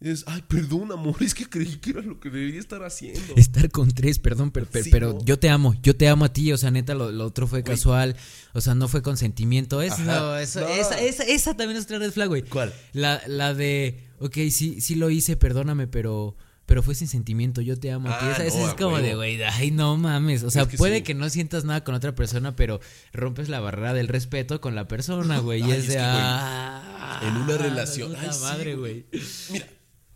Dices, 0.00 0.22
ay, 0.28 0.44
perdón, 0.46 0.92
amor, 0.92 1.16
es 1.20 1.34
que 1.34 1.48
creí 1.48 1.76
que 1.78 1.90
era 1.90 2.02
lo 2.02 2.20
que 2.20 2.30
debería 2.30 2.60
estar 2.60 2.84
haciendo. 2.84 3.34
Estar 3.34 3.68
con 3.70 3.90
tres, 3.90 4.20
perdón, 4.20 4.52
pero, 4.52 4.66
pero, 4.70 4.84
Sí, 4.84 4.90
pero 4.90 5.12
¿no? 5.14 5.24
yo 5.24 5.40
te 5.40 5.48
amo, 5.50 5.74
yo 5.82 5.96
te 5.96 6.08
amo 6.08 6.24
a 6.24 6.32
ti, 6.32 6.52
o 6.52 6.56
sea, 6.56 6.70
neta, 6.70 6.94
lo, 6.94 7.10
lo 7.10 7.26
otro 7.26 7.48
fue 7.48 7.64
casual, 7.64 8.14
o 8.52 8.60
sea, 8.60 8.76
no 8.76 8.86
fue 8.86 9.02
consentimiento, 9.02 9.82
es, 9.82 9.98
no, 9.98 10.36
eso, 10.36 10.60
No. 10.60 10.68
Esa, 10.68 11.00
esa, 11.00 11.24
esa 11.24 11.56
también 11.56 11.78
es 11.78 11.84
otra 11.84 11.98
red 11.98 12.12
flag, 12.12 12.28
güey. 12.28 12.42
¿Cuál? 12.42 12.72
La, 12.92 13.20
la 13.26 13.54
de, 13.54 14.06
ok, 14.20 14.34
sí, 14.52 14.80
sí 14.80 14.94
lo 14.94 15.10
hice, 15.10 15.36
perdóname, 15.36 15.88
pero, 15.88 16.36
pero 16.64 16.84
fue 16.84 16.94
sin 16.94 17.08
sentimiento, 17.08 17.60
yo 17.60 17.76
te 17.76 17.90
amo 17.90 18.08
a 18.08 18.18
ti. 18.20 18.24
Ah, 18.28 18.44
Esa, 18.46 18.56
no, 18.56 18.68
es 18.68 18.74
como 18.74 18.98
de, 18.98 19.16
güey, 19.16 19.42
ay, 19.42 19.72
no 19.72 19.96
mames, 19.96 20.44
o 20.44 20.50
sea, 20.52 20.62
Es 20.62 20.68
que 20.68 20.76
puede 20.76 20.98
sí. 20.98 21.02
que 21.02 21.14
no 21.14 21.28
sientas 21.28 21.64
nada 21.64 21.82
con 21.82 21.96
otra 21.96 22.14
persona, 22.14 22.54
pero 22.54 22.78
rompes 23.12 23.48
la 23.48 23.58
barrera 23.58 23.94
del 23.94 24.06
respeto 24.06 24.60
con 24.60 24.76
la 24.76 24.86
persona, 24.86 25.40
güey, 25.40 25.60
y 25.66 25.70
es 25.72 25.78
es 25.78 25.86
de, 25.88 25.94
que, 25.94 26.00
güey, 26.02 26.12
ah, 26.22 27.20
en 27.24 27.36
una 27.36 27.56
relación. 27.58 28.10
puta 28.10 28.22
Ay, 28.22 28.32
sí, 28.32 28.40
madre, 28.42 28.76
güey. 28.76 29.06
Mira, 29.50 29.66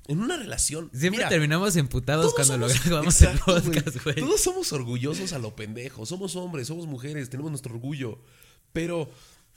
en 0.09 0.20
una 0.20 0.37
relación. 0.37 0.91
Siempre 0.93 1.19
mira, 1.19 1.29
terminamos 1.29 1.77
emputados 1.77 2.35
cuando 2.35 2.59
lo 2.59 2.69
somos- 2.69 2.85
grabamos 2.85 3.20
el 3.23 3.29
Exacto, 3.37 3.55
podcast, 3.62 4.05
güey. 4.05 4.16
Todos 4.16 4.41
somos 4.41 4.73
orgullosos 4.73 5.33
a 5.33 5.39
lo 5.39 5.55
pendejo. 5.57 6.05
Somos 6.07 6.35
hombres, 6.37 6.66
somos 6.66 6.87
mujeres, 6.87 7.31
tenemos 7.31 7.51
nuestro 7.53 7.73
orgullo. 7.74 8.19
Pero, 8.73 9.11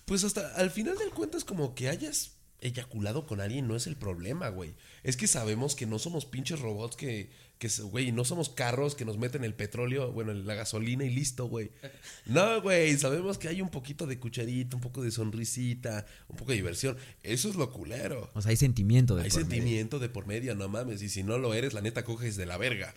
pues 0.06 0.24
hasta 0.24 0.54
al 0.56 0.70
final 0.72 0.98
del 0.98 1.10
cuentas, 1.10 1.44
como 1.46 1.74
que 1.74 1.90
hayas 1.90 2.32
eyaculado 2.66 3.26
con 3.26 3.42
alguien 3.42 3.68
no 3.68 3.76
es 3.76 3.88
el 3.88 3.96
problema, 3.96 4.50
güey. 4.50 4.74
Es 5.04 5.18
que 5.18 5.28
sabemos 5.28 5.76
que 5.76 5.86
no 5.86 6.00
somos 6.00 6.26
pinches 6.26 6.60
robots 6.60 6.96
que, 6.96 7.30
que 7.60 7.70
güey, 7.84 8.12
no 8.12 8.26
somos 8.26 8.50
carros 8.50 8.96
que 8.96 9.06
nos 9.06 9.18
meten 9.18 9.44
el 9.44 9.54
petróleo, 9.54 10.12
bueno, 10.12 10.34
la 10.34 10.56
gasolina 10.56 11.06
y 11.06 11.10
listo, 11.10 11.46
güey. 11.48 11.72
No, 12.26 12.62
güey, 12.62 12.98
sabemos 12.98 13.38
que 13.38 13.48
hay 13.48 13.62
un 13.62 13.70
poquito 13.70 14.08
de 14.08 14.20
cucharita, 14.20 14.76
un 14.76 14.82
poco 14.82 15.02
de 15.04 15.12
sonrisita, 15.12 16.06
un 16.28 16.38
poco 16.38 16.52
de 16.52 16.58
diversión. 16.58 16.98
Eso 17.24 17.50
es 17.50 17.56
lo 17.56 17.72
culero. 17.72 18.32
O 18.34 18.42
sea, 18.42 18.50
hay 18.50 18.58
sentimiento 18.58 19.16
de 19.16 19.24
Hay 19.24 19.30
por 19.30 19.40
medio. 19.40 19.52
sentimiento 19.56 20.00
de 20.00 20.10
por 20.10 20.26
medio, 20.26 20.56
no 20.56 20.68
mames. 20.68 21.02
Y 21.04 21.10
si 21.10 21.24
no 21.24 21.38
lo 21.38 21.54
eres, 21.54 21.74
la 21.74 21.82
neta 21.82 22.04
coges 22.04 22.36
de 22.36 22.46
la 22.48 22.58
verga. 22.58 22.94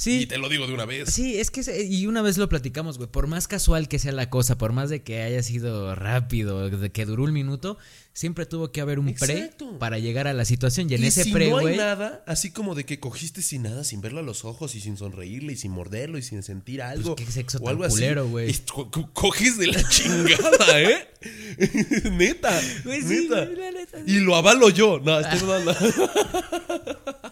Sí. 0.00 0.20
Y 0.22 0.26
te 0.26 0.38
lo 0.38 0.48
digo 0.48 0.66
de 0.66 0.72
una 0.72 0.86
vez. 0.86 1.10
Sí, 1.12 1.38
es 1.38 1.50
que, 1.50 1.60
y 1.84 2.06
una 2.06 2.22
vez 2.22 2.38
lo 2.38 2.48
platicamos, 2.48 2.96
güey, 2.96 3.10
por 3.10 3.26
más 3.26 3.46
casual 3.48 3.86
que 3.86 3.98
sea 3.98 4.12
la 4.12 4.30
cosa, 4.30 4.56
por 4.56 4.72
más 4.72 4.88
de 4.88 5.02
que 5.02 5.20
haya 5.22 5.42
sido 5.42 5.94
rápido, 5.94 6.70
de 6.70 6.90
que 6.90 7.04
duró 7.04 7.24
un 7.24 7.34
minuto, 7.34 7.76
siempre 8.14 8.46
tuvo 8.46 8.72
que 8.72 8.80
haber 8.80 8.98
un 8.98 9.08
Exacto. 9.10 9.68
pre 9.68 9.78
para 9.78 9.98
llegar 9.98 10.26
a 10.26 10.32
la 10.32 10.46
situación. 10.46 10.88
Y 10.90 10.94
en 10.94 11.04
y 11.04 11.08
ese 11.08 11.24
si 11.24 11.32
pre, 11.32 11.50
no 11.50 11.58
hay 11.58 11.62
güey, 11.64 11.76
nada, 11.76 12.24
así 12.26 12.50
como 12.50 12.74
de 12.74 12.84
que 12.86 12.98
cogiste 12.98 13.42
sin 13.42 13.64
nada, 13.64 13.84
sin 13.84 14.00
verlo 14.00 14.20
a 14.20 14.22
los 14.22 14.46
ojos 14.46 14.74
y 14.74 14.80
sin 14.80 14.96
sonreírle 14.96 15.52
y 15.52 15.56
sin 15.56 15.70
morderlo 15.72 16.16
y 16.16 16.22
sin 16.22 16.42
sentir 16.42 16.80
algo. 16.80 17.14
Pues 17.14 17.26
qué 17.26 17.32
sexo 17.34 17.58
o 17.58 17.64
tan 17.64 17.68
algo 17.76 17.86
culero, 17.88 18.26
güey. 18.26 18.54
co- 18.72 18.90
co- 18.90 19.10
Coges 19.12 19.58
de 19.58 19.66
la 19.66 19.86
chingada, 19.90 20.80
¿eh? 20.80 21.08
neta. 22.12 22.58
Sí, 22.62 22.80
neta. 23.04 23.44
la 23.44 23.70
neta. 23.72 23.98
Y 24.06 24.20
lo 24.20 24.34
avalo 24.34 24.70
yo. 24.70 24.98
No, 25.04 25.20
estoy 25.20 25.46
mamando. 25.46 25.76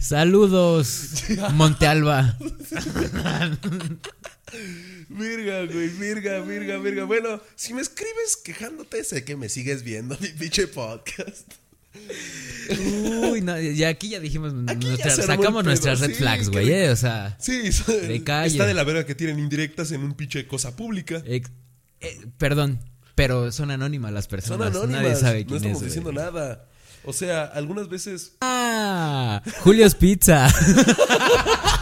saludos, 0.00 1.24
Montealba. 1.54 2.36
Virga, 5.08 5.64
güey, 5.66 5.88
virga, 5.88 6.40
virga, 6.40 6.78
virga. 6.78 7.04
Bueno, 7.04 7.40
si 7.54 7.74
me 7.74 7.82
escribes 7.82 8.36
quejándote, 8.44 9.04
sé 9.04 9.24
que 9.24 9.36
me 9.36 9.48
sigues 9.48 9.82
viendo 9.82 10.16
mi 10.20 10.28
pinche 10.28 10.66
podcast. 10.68 11.50
Uy, 13.30 13.42
no, 13.42 13.58
ya 13.60 13.88
aquí 13.88 14.08
ya 14.10 14.20
dijimos, 14.20 14.54
Aquí 14.66 14.86
ya 14.96 15.10
sacamos 15.10 15.64
nuestras 15.64 16.00
red 16.00 16.08
sí, 16.10 16.14
flags, 16.14 16.48
güey, 16.48 16.70
eh, 16.70 16.90
o 16.90 16.96
sea, 16.96 17.36
Sí, 17.38 17.70
De 18.08 18.22
calle. 18.24 18.52
está 18.52 18.66
de 18.66 18.74
la 18.74 18.84
verga 18.84 19.04
que 19.04 19.14
tienen 19.14 19.38
indirectas 19.38 19.92
en 19.92 20.02
un 20.02 20.14
pinche 20.14 20.46
cosa 20.46 20.74
pública. 20.74 21.22
eh, 21.26 21.42
perdón, 22.38 22.80
pero 23.14 23.52
son 23.52 23.70
anónimas 23.70 24.12
las 24.12 24.26
personas. 24.26 24.72
Son 24.72 24.76
anónimas, 24.84 25.02
Nadie 25.02 25.16
sabe 25.16 25.40
no 25.42 25.46
quién 25.48 25.56
estamos 25.58 25.78
es, 25.82 25.84
diciendo 25.84 26.12
nada. 26.12 26.66
O 27.04 27.12
sea, 27.12 27.44
algunas 27.44 27.88
veces... 27.88 28.36
Ah, 28.40 29.42
Julio's 29.62 29.94
Pizza. 29.94 30.48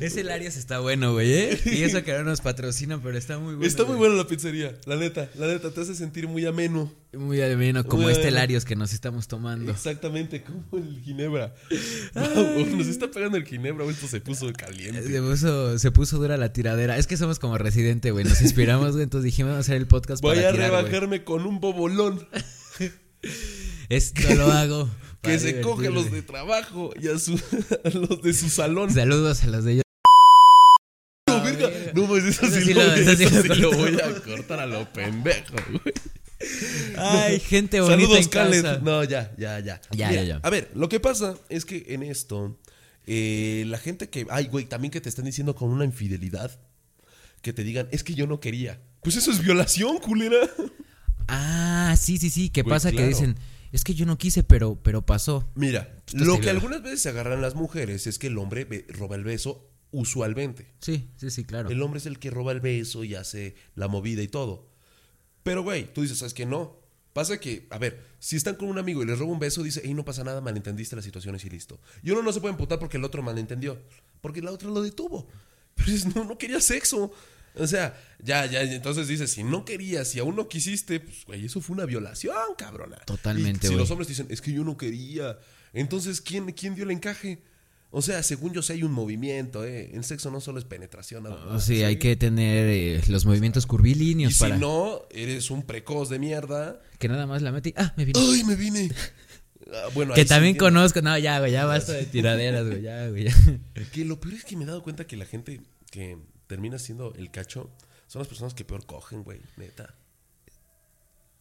Ese 0.06 0.24
Larios 0.24 0.56
está 0.56 0.80
bueno, 0.80 1.12
güey, 1.12 1.32
¿eh? 1.32 1.60
Y 1.66 1.82
eso 1.82 2.02
que 2.02 2.12
no 2.12 2.24
nos 2.24 2.40
patrocina, 2.40 3.00
pero 3.02 3.16
está 3.18 3.38
muy 3.38 3.54
bueno. 3.54 3.66
Está 3.66 3.84
muy 3.84 3.96
buena 3.96 4.14
la 4.14 4.26
pizzería, 4.26 4.74
la 4.86 4.96
neta, 4.96 5.28
la 5.36 5.46
neta, 5.46 5.70
te 5.70 5.80
hace 5.80 5.94
sentir 5.94 6.26
muy 6.28 6.46
ameno. 6.46 6.92
Muy 7.12 7.42
ameno, 7.42 7.84
como 7.84 8.04
Muy 8.04 8.12
este 8.12 8.24
ameno. 8.28 8.36
Larios 8.38 8.64
que 8.64 8.76
nos 8.76 8.92
estamos 8.92 9.26
tomando. 9.28 9.70
Exactamente, 9.72 10.42
como 10.42 10.64
el 10.84 11.00
Ginebra. 11.02 11.54
Wow, 12.14 12.76
nos 12.76 12.86
está 12.86 13.10
pegando 13.10 13.36
el 13.36 13.44
Ginebra, 13.44 13.84
esto 13.86 14.06
se 14.06 14.20
puso 14.20 14.50
caliente. 14.52 15.02
Se 15.02 15.20
puso, 15.20 15.78
se 15.78 15.90
puso 15.90 16.18
dura 16.18 16.36
la 16.36 16.52
tiradera. 16.52 16.96
Es 16.98 17.06
que 17.06 17.16
somos 17.16 17.38
como 17.38 17.58
residente, 17.58 18.10
güey. 18.10 18.24
Nos 18.24 18.40
inspiramos, 18.42 18.92
güey. 18.92 19.02
Entonces 19.04 19.24
dijimos, 19.24 19.54
hacer 19.56 19.76
el 19.76 19.86
podcast 19.86 20.22
Voy 20.22 20.36
para 20.36 20.48
a 20.48 20.52
tirar, 20.52 20.70
güey. 20.70 20.82
rebajarme 20.82 21.24
con 21.24 21.46
un 21.46 21.60
bobolón 21.60 22.26
Esto 23.88 24.34
lo 24.34 24.50
hago. 24.50 24.88
que 25.20 25.38
se 25.38 25.60
coge 25.60 25.88
a 25.88 25.90
los 25.90 26.10
de 26.10 26.22
trabajo 26.22 26.90
y 27.00 27.08
a, 27.08 27.18
su- 27.18 27.40
a 27.84 27.88
los 27.90 28.22
de 28.22 28.32
su 28.32 28.48
salón. 28.48 28.90
Saludos 28.92 29.42
a 29.44 29.48
los 29.48 29.64
de 29.64 29.72
ellos. 29.72 29.82
No, 31.60 31.68
verga. 31.70 31.78
verga. 31.86 31.92
No, 32.00 32.06
pues 32.08 32.24
eso, 32.24 32.46
Eso 32.46 32.54
sí, 32.56 32.64
sí 32.66 32.74
lo, 32.74 32.82
lo- 32.84 32.94
eso 32.94 33.16
sí 33.16 33.24
eso 33.24 33.34
lo 33.36 33.54
sí 33.54 33.60
lo 33.60 33.70
cortamos. 33.70 33.90
voy 33.90 34.00
a 34.00 34.22
cortar 34.36 34.60
a 34.60 34.66
lo 34.66 34.92
pendejo, 34.92 35.54
güey. 35.68 35.94
Ay, 36.96 37.40
gente 37.40 37.80
bonita 37.80 38.02
Saludos, 38.02 38.28
casa. 38.28 38.78
No, 38.82 39.04
ya, 39.04 39.32
ya, 39.36 39.60
ya. 39.60 39.80
Ya, 39.90 40.08
Mira, 40.08 40.22
ya, 40.22 40.28
ya. 40.36 40.40
A 40.42 40.50
ver, 40.50 40.70
lo 40.74 40.88
que 40.88 40.98
pasa 41.00 41.36
es 41.48 41.64
que 41.64 41.84
en 41.88 42.02
esto, 42.02 42.58
eh, 43.06 43.64
la 43.66 43.78
gente 43.78 44.08
que. 44.08 44.26
Ay, 44.30 44.46
güey, 44.46 44.64
también 44.64 44.90
que 44.90 45.00
te 45.00 45.08
están 45.08 45.26
diciendo 45.26 45.54
con 45.54 45.68
una 45.70 45.84
infidelidad, 45.84 46.58
que 47.42 47.52
te 47.52 47.62
digan, 47.62 47.88
es 47.90 48.02
que 48.04 48.14
yo 48.14 48.26
no 48.26 48.40
quería. 48.40 48.80
Pues 49.02 49.16
eso 49.16 49.30
es 49.30 49.42
violación, 49.42 49.98
culera. 49.98 50.38
Ah, 51.28 51.94
sí, 51.98 52.18
sí, 52.18 52.30
sí. 52.30 52.50
¿Qué 52.50 52.62
Güey, 52.62 52.70
pasa? 52.74 52.90
Que 52.90 53.06
dicen, 53.06 53.36
es 53.72 53.84
que 53.84 53.94
yo 53.94 54.04
no 54.06 54.18
quise, 54.18 54.42
pero, 54.42 54.78
pero 54.82 55.04
pasó. 55.06 55.48
Mira, 55.54 55.94
lo 56.12 56.40
que 56.40 56.50
algunas 56.50 56.82
veces 56.82 57.02
se 57.02 57.08
agarran 57.10 57.40
las 57.40 57.54
mujeres 57.54 58.06
es 58.06 58.18
que 58.18 58.26
el 58.28 58.38
hombre 58.38 58.66
roba 58.88 59.16
el 59.16 59.24
beso 59.24 59.69
usualmente. 59.92 60.66
Sí, 60.80 61.08
sí, 61.16 61.30
sí, 61.30 61.44
claro. 61.44 61.70
El 61.70 61.82
hombre 61.82 61.98
es 61.98 62.06
el 62.06 62.18
que 62.18 62.30
roba 62.30 62.52
el 62.52 62.60
beso 62.60 63.04
y 63.04 63.14
hace 63.14 63.54
la 63.74 63.88
movida 63.88 64.22
y 64.22 64.28
todo. 64.28 64.68
Pero, 65.42 65.62
güey, 65.62 65.92
tú 65.92 66.02
dices, 66.02 66.18
¿sabes 66.18 66.34
qué? 66.34 66.46
No. 66.46 66.78
Pasa 67.12 67.40
que, 67.40 67.66
a 67.70 67.78
ver, 67.78 68.04
si 68.20 68.36
están 68.36 68.54
con 68.54 68.68
un 68.68 68.78
amigo 68.78 69.02
y 69.02 69.06
les 69.06 69.18
roba 69.18 69.32
un 69.32 69.40
beso, 69.40 69.62
dice, 69.62 69.80
hey, 69.84 69.94
no 69.94 70.04
pasa 70.04 70.22
nada, 70.22 70.40
malentendiste 70.40 70.94
las 70.94 71.04
situaciones 71.04 71.44
y 71.44 71.50
listo. 71.50 71.80
Y 72.02 72.10
uno 72.10 72.22
no 72.22 72.32
se 72.32 72.40
puede 72.40 72.52
emputar 72.52 72.78
porque 72.78 72.98
el 72.98 73.04
otro 73.04 73.22
malentendió. 73.22 73.78
Porque 74.20 74.42
la 74.42 74.52
otra 74.52 74.68
lo 74.68 74.82
detuvo. 74.82 75.26
Pero 75.74 75.90
dices, 75.90 76.14
no, 76.14 76.24
no 76.24 76.38
quería 76.38 76.60
sexo. 76.60 77.12
O 77.56 77.66
sea, 77.66 77.98
ya, 78.22 78.46
ya, 78.46 78.62
entonces 78.62 79.08
dices, 79.08 79.32
si 79.32 79.42
no 79.42 79.64
querías, 79.64 80.08
si 80.08 80.20
aún 80.20 80.36
no 80.36 80.48
quisiste, 80.48 81.00
pues, 81.00 81.24
güey, 81.24 81.46
eso 81.46 81.60
fue 81.60 81.74
una 81.74 81.84
violación, 81.84 82.36
cabrona. 82.56 82.96
Totalmente, 82.98 83.66
Y 83.66 83.70
si 83.70 83.76
los 83.76 83.90
hombres 83.90 84.06
dicen, 84.06 84.28
es 84.30 84.40
que 84.40 84.52
yo 84.52 84.62
no 84.62 84.76
quería, 84.76 85.38
entonces, 85.72 86.20
¿quién, 86.20 86.52
quién 86.52 86.76
dio 86.76 86.84
el 86.84 86.92
encaje? 86.92 87.42
O 87.92 88.02
sea, 88.02 88.22
según 88.22 88.52
yo 88.52 88.62
sé, 88.62 88.74
hay 88.74 88.84
un 88.84 88.92
movimiento, 88.92 89.64
¿eh? 89.64 89.90
En 89.94 90.04
sexo 90.04 90.30
no 90.30 90.40
solo 90.40 90.58
es 90.60 90.64
penetración. 90.64 91.24
nada 91.24 91.44
más, 91.44 91.64
sea, 91.64 91.88
hay 91.88 91.94
¿sí? 91.94 91.98
que 91.98 92.14
tener 92.16 92.66
eh, 92.68 93.02
los 93.08 93.24
movimientos 93.26 93.66
curvilíneos 93.66 94.36
Y 94.36 94.38
para 94.38 94.54
si 94.54 94.60
no, 94.60 95.02
eres 95.10 95.50
un 95.50 95.64
precoz 95.64 96.08
de 96.08 96.18
mierda. 96.20 96.80
que 97.00 97.08
nada 97.08 97.26
más 97.26 97.42
la 97.42 97.50
metí. 97.50 97.74
Ah, 97.76 97.92
me 97.96 98.04
vino. 98.04 98.20
¡Ay, 98.20 98.44
me 98.44 98.54
vine! 98.56 98.90
Ah, 99.72 99.88
bueno, 99.94 100.14
que 100.14 100.22
sí 100.22 100.28
también 100.28 100.56
conozco. 100.56 101.00
No, 101.00 101.16
ya, 101.16 101.38
güey, 101.38 101.52
ya 101.52 101.64
basta 101.64 101.92
de 101.92 102.04
tiraderas, 102.04 102.66
güey. 102.66 102.82
Ya, 102.82 103.08
güey. 103.08 103.24
ya. 103.24 103.34
Que 103.92 104.04
lo 104.04 104.18
peor 104.18 104.34
es 104.34 104.44
que 104.44 104.56
me 104.56 104.64
he 104.64 104.66
dado 104.66 104.82
cuenta 104.82 105.06
que 105.06 105.16
la 105.16 105.26
gente 105.26 105.60
que 105.92 106.18
termina 106.48 106.76
siendo 106.78 107.14
el 107.14 107.30
cacho 107.30 107.70
son 108.08 108.18
las 108.20 108.26
personas 108.26 108.52
que 108.54 108.64
peor 108.64 108.84
cogen, 108.84 109.22
güey, 109.22 109.38
neta. 109.58 109.94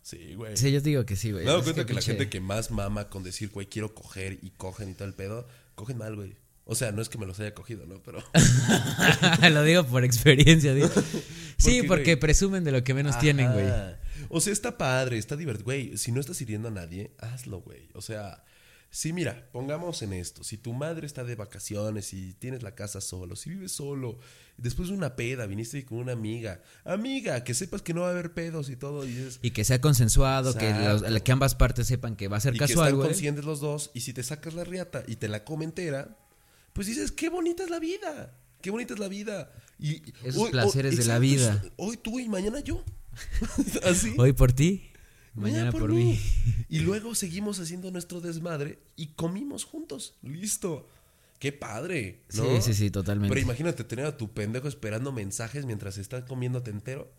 Sí, 0.04 0.36
güey. 0.36 0.58
Sí, 0.58 0.72
yo 0.72 0.82
te 0.84 0.90
digo 0.90 1.06
que 1.06 1.16
sí, 1.16 1.32
güey. 1.32 1.44
me 1.44 1.50
he 1.50 1.54
dado 1.54 1.64
cuenta 1.64 1.86
que, 1.86 1.94
la 1.94 2.02
pinche- 2.02 2.06
gente 2.06 2.30
que 2.30 2.40
más 2.40 2.70
mama 2.72 3.10
con 3.10 3.24
decir, 3.24 3.50
güey, 3.50 3.68
quiero 3.68 3.96
coger 3.96 4.38
y 4.44 4.52
cogen 4.52 4.90
y 4.90 4.94
todo 4.94 5.08
el 5.08 5.14
pedo, 5.14 5.48
cogen 5.80 5.98
mal, 5.98 6.16
güey. 6.16 6.36
O 6.66 6.76
sea, 6.76 6.92
no 6.92 7.02
es 7.02 7.10
que 7.10 7.18
me 7.18 7.26
los 7.26 7.40
haya 7.40 7.56
cogido, 7.56 7.86
¿no? 7.88 8.04
Pero. 8.04 8.22
Lo 9.50 9.64
digo 9.64 9.86
por 9.86 10.04
experiencia, 10.04 10.74
digo. 10.74 10.90
Sí, 11.58 11.84
porque 11.84 12.14
güey? 12.14 12.16
presumen 12.16 12.64
de 12.64 12.72
lo 12.72 12.86
que 12.86 12.94
menos 12.94 13.20
tienen, 13.20 13.52
güey. 13.52 13.68
O 14.30 14.40
sea, 14.40 14.54
está 14.54 14.78
padre, 14.78 15.18
está 15.18 15.36
divertido. 15.36 15.66
Güey, 15.66 15.98
si 15.98 16.14
no 16.14 16.22
estás 16.22 16.40
hiriendo 16.40 16.70
a 16.70 16.72
nadie, 16.72 17.12
hazlo, 17.18 17.60
güey. 17.60 17.90
O 17.96 18.02
sea, 18.02 18.46
sí, 18.92 19.14
mira, 19.14 19.48
pongamos 19.52 20.02
en 20.02 20.14
esto. 20.14 20.44
Si 20.44 20.58
tu 20.58 20.74
madre 20.74 21.06
está 21.06 21.24
de 21.24 21.36
vacaciones 21.36 22.14
y 22.14 22.34
tienes 22.34 22.64
la 22.64 22.76
casa 22.76 23.02
solo, 23.02 23.36
si 23.36 23.50
vives 23.52 23.72
solo, 23.72 24.18
después 24.58 24.90
de 24.90 24.96
una 24.96 25.16
peda 25.16 25.46
viniste 25.46 25.86
con 25.86 26.00
una 26.00 26.14
amiga, 26.14 26.62
amiga, 26.84 27.44
que 27.44 27.54
sepas 27.54 27.82
que 27.82 27.94
no 27.94 28.02
va 28.02 28.08
a 28.08 28.12
haber 28.12 28.34
pedos 28.34 28.70
y 28.70 28.76
todo, 28.76 29.08
y 29.08 29.16
es. 29.18 29.40
Y 29.42 29.52
que 29.52 29.64
sea 29.64 29.80
consensuado, 29.82 30.54
que, 30.56 30.72
los- 30.74 31.22
que 31.22 31.32
ambas 31.32 31.56
partes 31.56 31.88
sepan 31.88 32.16
que 32.16 32.28
va 32.28 32.38
a 32.38 32.42
ser 32.42 32.56
Y 32.56 32.60
que 32.60 32.66
casual, 32.66 32.88
están 32.88 32.98
güey. 32.98 33.08
conscientes 33.10 33.46
los 33.46 33.60
dos, 33.60 33.92
y 33.94 34.02
si 34.02 34.14
te 34.14 34.24
sacas 34.24 34.54
la 34.54 34.64
riata 34.64 35.04
y 35.08 35.16
te 35.18 35.28
la 35.28 35.44
come 35.44 35.66
entera, 35.66 36.18
pues 36.74 36.88
dices, 36.88 37.12
qué 37.12 37.30
bonita 37.30 37.64
es 37.64 37.70
la 37.70 37.80
vida. 37.80 38.34
Qué 38.62 38.72
bonita 38.72 38.94
es 38.94 39.00
la 39.00 39.08
vida. 39.08 39.52
Y, 39.80 40.02
Esos 40.24 40.50
placeres 40.50 40.98
de 40.98 41.06
la 41.06 41.18
vida. 41.20 41.64
Hoy 41.78 41.96
tú 41.96 42.20
y 42.20 42.28
mañana 42.28 42.60
yo. 42.60 42.84
Así. 43.86 44.14
Hoy 44.18 44.34
por 44.34 44.52
ti, 44.52 44.92
mañana 45.34 45.72
por, 45.72 45.92
mí. 45.92 46.20
Y 46.70 46.80
luego 46.80 47.16
seguimos 47.16 47.60
haciendo 47.60 47.92
nuestro 47.92 48.22
desmadre 48.22 48.80
y 48.96 49.08
comimos 49.08 49.64
juntos. 49.66 50.16
Listo. 50.22 50.88
Qué 51.40 51.54
padre. 51.54 52.20
¿no? 52.36 52.44
Sí, 52.44 52.62
sí, 52.62 52.74
sí, 52.74 52.92
totalmente. 52.92 53.34
Pero 53.34 53.42
imagínate 53.42 53.84
tener 53.86 54.06
a 54.06 54.18
tu 54.18 54.32
pendejo 54.32 54.68
esperando 54.68 55.12
mensajes 55.12 55.66
mientras 55.66 55.98
estás 55.98 56.26
comiéndote 56.26 56.70
entero. 56.70 57.12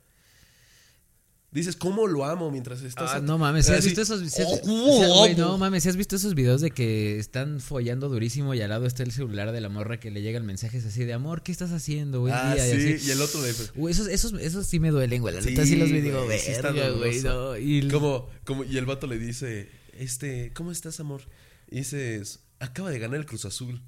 Dices, 1.53 1.75
¿cómo 1.75 2.07
lo 2.07 2.25
amo 2.25 2.49
mientras 2.53 2.81
estás... 2.83 3.11
Ah, 3.15 3.21
no 3.21 3.37
mames, 3.37 3.67
si 3.67 3.73
has 3.73 3.85
visto 3.85 4.03
esos 4.03 4.23
has- 4.23 4.27
"Oh, 4.29 4.31
si 4.31 4.43
has- 4.43 4.61
¿cómo 4.61 5.19
güey, 5.19 5.33
amo?". 5.33 5.39
no 5.43 5.59
mames, 5.59 5.83
si 5.83 5.89
has 5.89 5.97
visto 5.97 6.15
esos 6.15 6.37
videos 6.37 6.61
de 6.61 6.71
que 6.71 7.19
están 7.19 7.59
follando 7.59 8.09
durísimo 8.09 8.55
y 8.55 8.61
al 8.63 8.69
lado 8.71 8.87
está 8.87 9.03
el 9.03 9.11
celular 9.11 9.51
de 9.51 9.61
la 9.61 9.69
morra 9.69 9.99
que 9.99 10.13
le 10.13 10.23
llegan 10.23 10.47
mensajes 10.47 10.87
así 10.87 11.05
de 11.05 11.13
amor, 11.13 11.43
¿qué 11.43 11.51
estás 11.51 11.73
haciendo? 11.73 12.25
Ah, 12.31 12.55
día", 12.55 12.69
y 12.69 12.81
sí, 12.81 12.93
así. 12.95 13.09
y 13.09 13.11
el 13.11 13.21
otro 13.21 13.43
de... 13.43 13.53
Güey, 13.75 13.93
esos, 13.93 14.07
esos, 14.07 14.33
esos 14.35 14.65
sí 14.67 14.79
me 14.79 14.91
duelen, 14.91 15.23
güey. 15.23 15.35
La 15.35 15.41
neta 15.41 15.63
Sí, 15.65 15.71
sí 15.71 15.77
los 15.77 15.89
digo, 15.91 16.25
güey, 16.25 16.39
sí 16.39 17.25
no. 17.25 17.57
Y 17.59 17.79
el- 17.81 17.91
Como, 17.91 18.29
como, 18.45 18.63
y 18.63 18.77
el 18.79 18.87
vato 18.87 19.09
le 19.09 19.19
dice, 19.19 19.69
este, 19.99 20.53
¿cómo 20.55 20.71
estás, 20.71 21.01
amor? 21.01 21.23
Y 21.69 21.79
dices, 21.79 22.41
acaba 22.61 22.91
de 22.91 23.01
ganar 23.01 23.19
el 23.19 23.27
Cruz 23.27 23.45
Azul. 23.45 23.83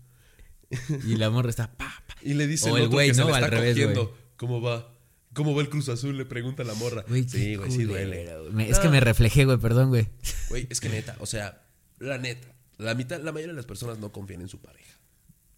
y 1.07 1.15
la 1.17 1.31
morra 1.31 1.51
está, 1.51 1.71
pa, 1.77 2.03
pa. 2.09 2.17
Y 2.23 2.35
le 2.35 2.49
dice 2.49 2.71
O 2.71 2.77
el 2.77 2.89
güey, 2.89 3.13
¿no? 3.13 3.33
Al 3.33 3.45
revés, 3.45 3.75
cogiendo. 3.77 4.17
¿cómo 4.37 4.61
va? 4.61 4.92
¿Cómo 5.35 5.55
va 5.55 5.63
el 5.63 5.69
Cruz 5.71 5.89
Azul? 5.89 6.17
Le 6.17 6.25
pregunta 6.27 6.63
la 6.65 6.75
morra. 6.75 7.05
Güey, 7.09 7.29
sí, 7.29 7.57
güey, 7.57 7.71
sí 7.71 7.85
duele. 7.85 8.29
Me- 8.53 8.69
Es 8.69 8.79
que 8.79 8.89
me 8.89 9.01
reflejé, 9.01 9.45
güey, 9.45 9.59
perdón, 9.59 9.89
güey. 9.89 10.09
Güey, 10.51 10.67
es 10.71 10.81
que 10.81 10.89
neta, 10.89 11.17
o 11.21 11.27
sea, 11.27 11.63
la 11.99 12.19
neta, 12.19 12.49
la 12.79 12.95
mitad, 12.95 13.21
la 13.23 13.33
mayoría 13.33 13.53
de 13.53 13.57
las 13.57 13.67
personas 13.67 13.99
no 13.99 14.13
confían 14.13 14.43
en 14.43 14.49
su 14.49 14.59
pareja. 14.61 14.99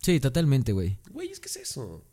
Sí, 0.01 0.21
totalmente, 0.21 0.73
güey. 0.73 0.99
Güey, 1.11 1.31
es 1.31 1.41
que 1.41 1.49
es 1.49 1.57
eso. 1.57 2.05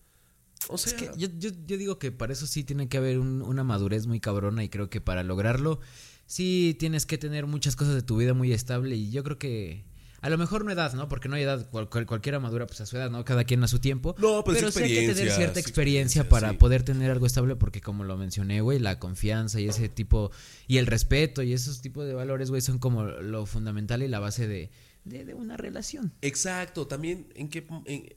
O 0.69 0.77
sea, 0.77 0.93
Es 0.93 0.99
que 0.99 1.11
yo, 1.17 1.27
yo, 1.38 1.49
yo 1.65 1.77
digo 1.77 1.99
que 1.99 2.11
para 2.11 2.33
eso 2.33 2.47
sí 2.47 2.63
tiene 2.63 2.88
que 2.88 2.97
haber 2.97 3.19
un- 3.19 3.41
una 3.41 3.63
madurez 3.63 4.07
muy 4.07 4.19
cabrona 4.19 4.63
y 4.63 4.69
creo 4.69 4.89
que 4.89 5.01
para 5.01 5.23
lograrlo 5.23 5.79
sí 6.27 6.75
tienes 6.79 7.05
que 7.05 7.17
tener 7.17 7.45
muchas 7.47 7.75
cosas 7.75 7.95
de 7.95 8.01
tu 8.03 8.17
vida 8.17 8.33
muy 8.33 8.53
estable 8.53 8.95
y 8.95 9.11
yo 9.11 9.23
creo 9.23 9.38
que 9.38 9.83
a 10.22 10.30
lo 10.30 10.38
mejor 10.38 10.64
no 10.64 10.72
edad, 10.72 10.93
¿no? 10.93 11.07
Porque 11.10 11.27
no 11.27 11.35
hay 11.35 11.43
edad, 11.43 11.69
cual- 11.69 11.89
cual- 11.89 12.06
cualquiera 12.06 12.39
madura 12.39 12.68
pues 12.68 12.80
a 12.81 12.85
su 12.85 12.95
edad, 12.95 13.10
¿no? 13.10 13.26
Cada 13.26 13.43
quien 13.43 13.64
a 13.64 13.68
su 13.68 13.80
tiempo. 13.80 14.15
No, 14.19 14.43
pues, 14.43 14.57
pero 14.60 14.72
sí 14.72 14.84
hay 14.84 14.93
que 15.07 15.14
tener 15.14 15.31
cierta 15.31 15.60
experiencia 15.60 16.30
para 16.30 16.52
sí. 16.52 16.57
poder 16.57 16.84
tener 16.84 17.10
algo 17.11 17.26
estable 17.26 17.56
porque 17.56 17.81
como 17.81 18.03
lo 18.03 18.18
mencioné, 18.18 18.61
güey, 18.61 18.80
la 18.80 18.99
confianza 18.99 19.60
y 19.60 19.68
ese 19.68 19.89
tipo 19.89 20.31
y 20.68 20.77
el 20.77 20.85
respeto 20.88 21.41
y 21.43 21.53
esos 21.53 21.81
tipos 21.81 22.06
de 22.06 22.14
valores, 22.14 22.49
güey, 22.49 22.61
son 22.61 22.77
como 22.80 23.03
lo 23.03 23.45
fundamental 23.45 24.03
y 24.03 24.07
la 24.07 24.19
base 24.19 24.48
de, 24.48 24.69
de, 25.06 25.26
de 25.26 25.34
una 25.34 25.57
relación. 25.57 26.14
Exacto, 26.22 26.88
también 26.88 27.27
en 27.35 27.49
que 27.49 27.65
en- 27.85 28.07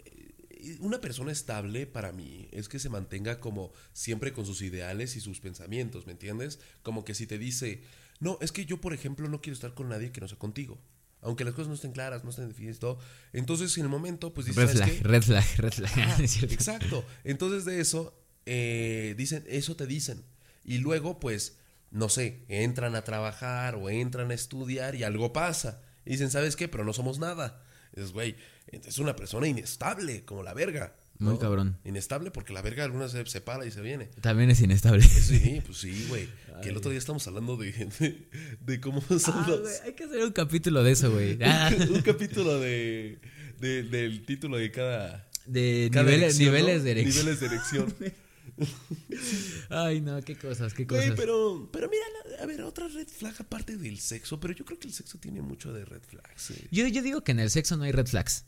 una 0.80 0.98
persona 1.00 1.30
estable 1.30 1.86
para 1.86 2.12
mí 2.12 2.48
es 2.50 2.68
que 2.70 2.78
se 2.78 2.88
mantenga 2.88 3.38
como 3.38 3.70
siempre 3.92 4.32
con 4.32 4.46
sus 4.46 4.62
ideales 4.62 5.14
y 5.16 5.20
sus 5.20 5.40
pensamientos, 5.40 6.06
¿me 6.06 6.12
entiendes? 6.12 6.58
Como 6.82 7.04
que 7.04 7.14
si 7.14 7.26
te 7.26 7.36
dice, 7.38 7.82
no, 8.20 8.38
es 8.40 8.50
que 8.50 8.64
yo 8.64 8.80
por 8.80 8.94
ejemplo 8.94 9.28
no 9.28 9.40
quiero 9.42 9.54
estar 9.54 9.74
con 9.74 9.90
nadie 9.90 10.10
que 10.10 10.22
no 10.22 10.28
sea 10.28 10.38
contigo. 10.38 10.78
Aunque 11.24 11.44
las 11.44 11.54
cosas 11.54 11.68
no 11.68 11.74
estén 11.74 11.92
claras, 11.92 12.22
no 12.22 12.30
estén 12.30 12.48
definidas 12.48 12.76
y 12.76 12.80
todo. 12.80 12.98
Entonces 13.32 13.76
en 13.78 13.84
el 13.84 13.88
momento 13.88 14.32
pues 14.32 14.46
dices, 14.46 14.62
Red 14.62 14.78
¿sabes 14.78 14.98
flag, 14.98 15.06
red 15.10 15.22
flag, 15.22 15.56
red 15.56 15.72
flag. 15.72 15.92
Ah, 15.96 16.16
Es. 16.22 16.42
Exacto. 16.42 17.04
Entonces 17.24 17.64
de 17.64 17.80
eso, 17.80 18.16
eh, 18.46 19.14
dicen, 19.16 19.44
eso 19.48 19.74
te 19.74 19.86
dicen. 19.86 20.24
Y 20.64 20.78
luego, 20.78 21.20
pues, 21.20 21.58
no 21.90 22.08
sé, 22.08 22.44
entran 22.48 22.94
a 22.94 23.04
trabajar 23.04 23.74
o 23.74 23.90
entran 23.90 24.30
a 24.30 24.34
estudiar 24.34 24.94
y 24.94 25.02
algo 25.02 25.32
pasa. 25.32 25.82
Y 26.04 26.10
dicen, 26.10 26.30
¿sabes 26.30 26.56
qué? 26.56 26.68
Pero 26.68 26.84
no 26.84 26.92
somos 26.92 27.18
nada. 27.18 27.62
Dices, 27.94 28.12
güey, 28.12 28.36
es 28.66 28.98
una 28.98 29.16
persona 29.16 29.46
inestable, 29.46 30.24
como 30.24 30.42
la 30.42 30.54
verga. 30.54 30.94
¿No? 31.18 31.30
Muy 31.30 31.38
cabrón. 31.38 31.78
Inestable 31.84 32.30
porque 32.30 32.52
la 32.52 32.60
verga 32.62 32.84
alguna 32.84 33.08
se 33.08 33.24
separa 33.26 33.64
y 33.66 33.70
se 33.70 33.80
viene. 33.80 34.06
También 34.20 34.50
es 34.50 34.60
inestable. 34.60 35.02
Sí, 35.02 35.62
pues 35.64 35.78
sí, 35.78 36.06
güey. 36.08 36.28
Que 36.62 36.68
el 36.70 36.76
otro 36.76 36.90
día 36.90 36.98
estamos 36.98 37.26
hablando 37.26 37.56
de, 37.56 37.72
de, 37.72 38.28
de 38.60 38.80
cómo 38.80 39.00
son 39.00 39.20
Ah, 39.34 39.44
los... 39.48 39.60
güey, 39.62 39.74
hay 39.84 39.92
que 39.94 40.04
hacer 40.04 40.22
un 40.24 40.30
capítulo 40.32 40.84
de 40.84 40.92
eso, 40.92 41.10
güey. 41.12 41.36
Ah, 41.42 41.70
un 41.90 42.00
capítulo 42.02 42.60
de, 42.60 43.18
de- 43.60 43.82
del 43.82 44.24
título 44.24 44.56
de 44.56 44.70
cada... 44.70 45.28
de 45.46 45.90
cada 45.92 46.04
niveles, 46.04 46.38
erección, 46.38 46.54
niveles 46.54 46.78
¿no? 46.78 46.84
de 46.84 46.90
erección. 46.92 47.24
Niveles 47.26 47.40
de 47.40 47.46
erección. 47.46 47.94
Ay, 49.68 50.00
no, 50.00 50.20
qué 50.22 50.36
cosas, 50.36 50.74
qué 50.74 50.86
cosas. 50.86 51.12
pero, 51.16 51.68
pero 51.72 51.88
mira, 51.88 52.04
a 52.42 52.46
ver, 52.46 52.62
otra 52.62 52.86
red 52.88 53.08
flag 53.08 53.34
aparte 53.40 53.76
del 53.76 53.98
sexo, 53.98 54.38
pero 54.40 54.54
yo 54.54 54.64
creo 54.64 54.78
que 54.78 54.86
el 54.88 54.94
sexo 54.94 55.18
tiene 55.18 55.42
mucho 55.42 55.72
de 55.72 55.84
red 55.84 56.02
flags. 56.02 56.50
eh. 56.52 56.68
Yo, 56.70 56.86
yo 56.86 57.02
digo 57.02 57.22
que 57.24 57.32
en 57.32 57.40
el 57.40 57.50
sexo 57.50 57.76
no 57.76 57.84
hay 57.84 57.92
red 57.92 58.06
flags. 58.06 58.44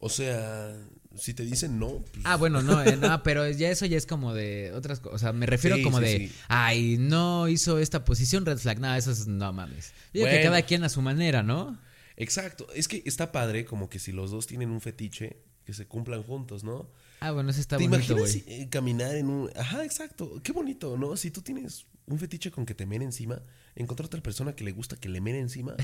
O 0.00 0.08
sea, 0.08 0.76
si 1.16 1.34
te 1.34 1.44
dicen 1.44 1.78
no, 1.78 2.04
pues, 2.12 2.24
Ah, 2.24 2.36
bueno, 2.36 2.62
no, 2.62 2.82
eh, 2.84 2.96
no, 3.00 3.22
pero 3.22 3.48
ya 3.50 3.70
eso 3.70 3.84
ya 3.86 3.96
es 3.96 4.06
como 4.06 4.32
de 4.34 4.72
otras 4.74 5.00
cosas. 5.00 5.16
O 5.16 5.18
sea, 5.18 5.32
me 5.32 5.46
refiero 5.46 5.76
Sí, 5.76 5.82
como 5.82 5.98
sí, 5.98 6.04
de, 6.04 6.18
sí. 6.28 6.32
ay, 6.48 6.96
no 6.98 7.48
hizo 7.48 7.78
esta 7.78 8.04
posición, 8.04 8.46
red 8.46 8.58
flag. 8.58 8.78
No, 8.78 8.94
eso 8.94 9.10
es, 9.10 9.26
no 9.26 9.52
mames. 9.52 9.92
Yo 10.14 10.24
que 10.24 10.40
cada 10.42 10.62
quien 10.62 10.84
a 10.84 10.88
su 10.88 11.02
manera, 11.02 11.42
¿no? 11.42 11.78
Exacto. 12.16 12.66
Es 12.74 12.88
que 12.88 13.02
está 13.06 13.32
padre 13.32 13.64
como 13.64 13.88
que 13.88 13.98
si 13.98 14.12
los 14.12 14.30
dos 14.30 14.46
tienen 14.46 14.70
un 14.70 14.80
fetiche, 14.80 15.42
que 15.64 15.72
se 15.72 15.86
cumplan 15.86 16.22
juntos, 16.22 16.64
¿no? 16.64 16.90
Ah, 17.20 17.32
bueno, 17.32 17.50
eso 17.50 17.60
está 17.60 17.76
¿Te 17.76 17.88
bonito, 17.88 18.12
imaginas 18.14 18.42
güey. 18.44 18.62
eh, 18.62 18.68
caminar 18.70 19.16
en 19.16 19.28
un... 19.28 19.50
Ajá, 19.56 19.84
exacto. 19.84 20.40
Qué 20.42 20.52
bonito, 20.52 20.96
¿no? 20.96 21.16
Si 21.16 21.30
tú 21.32 21.42
tienes 21.42 21.86
un 22.06 22.18
fetiche 22.18 22.50
con 22.50 22.64
que 22.64 22.74
te 22.74 22.86
mene 22.86 23.04
encima, 23.04 23.42
encontrar 23.74 24.06
otra 24.06 24.22
persona 24.22 24.54
que 24.54 24.64
le 24.64 24.70
gusta 24.72 24.96
que 24.96 25.08
le 25.08 25.20
mene 25.20 25.40
encima. 25.40 25.74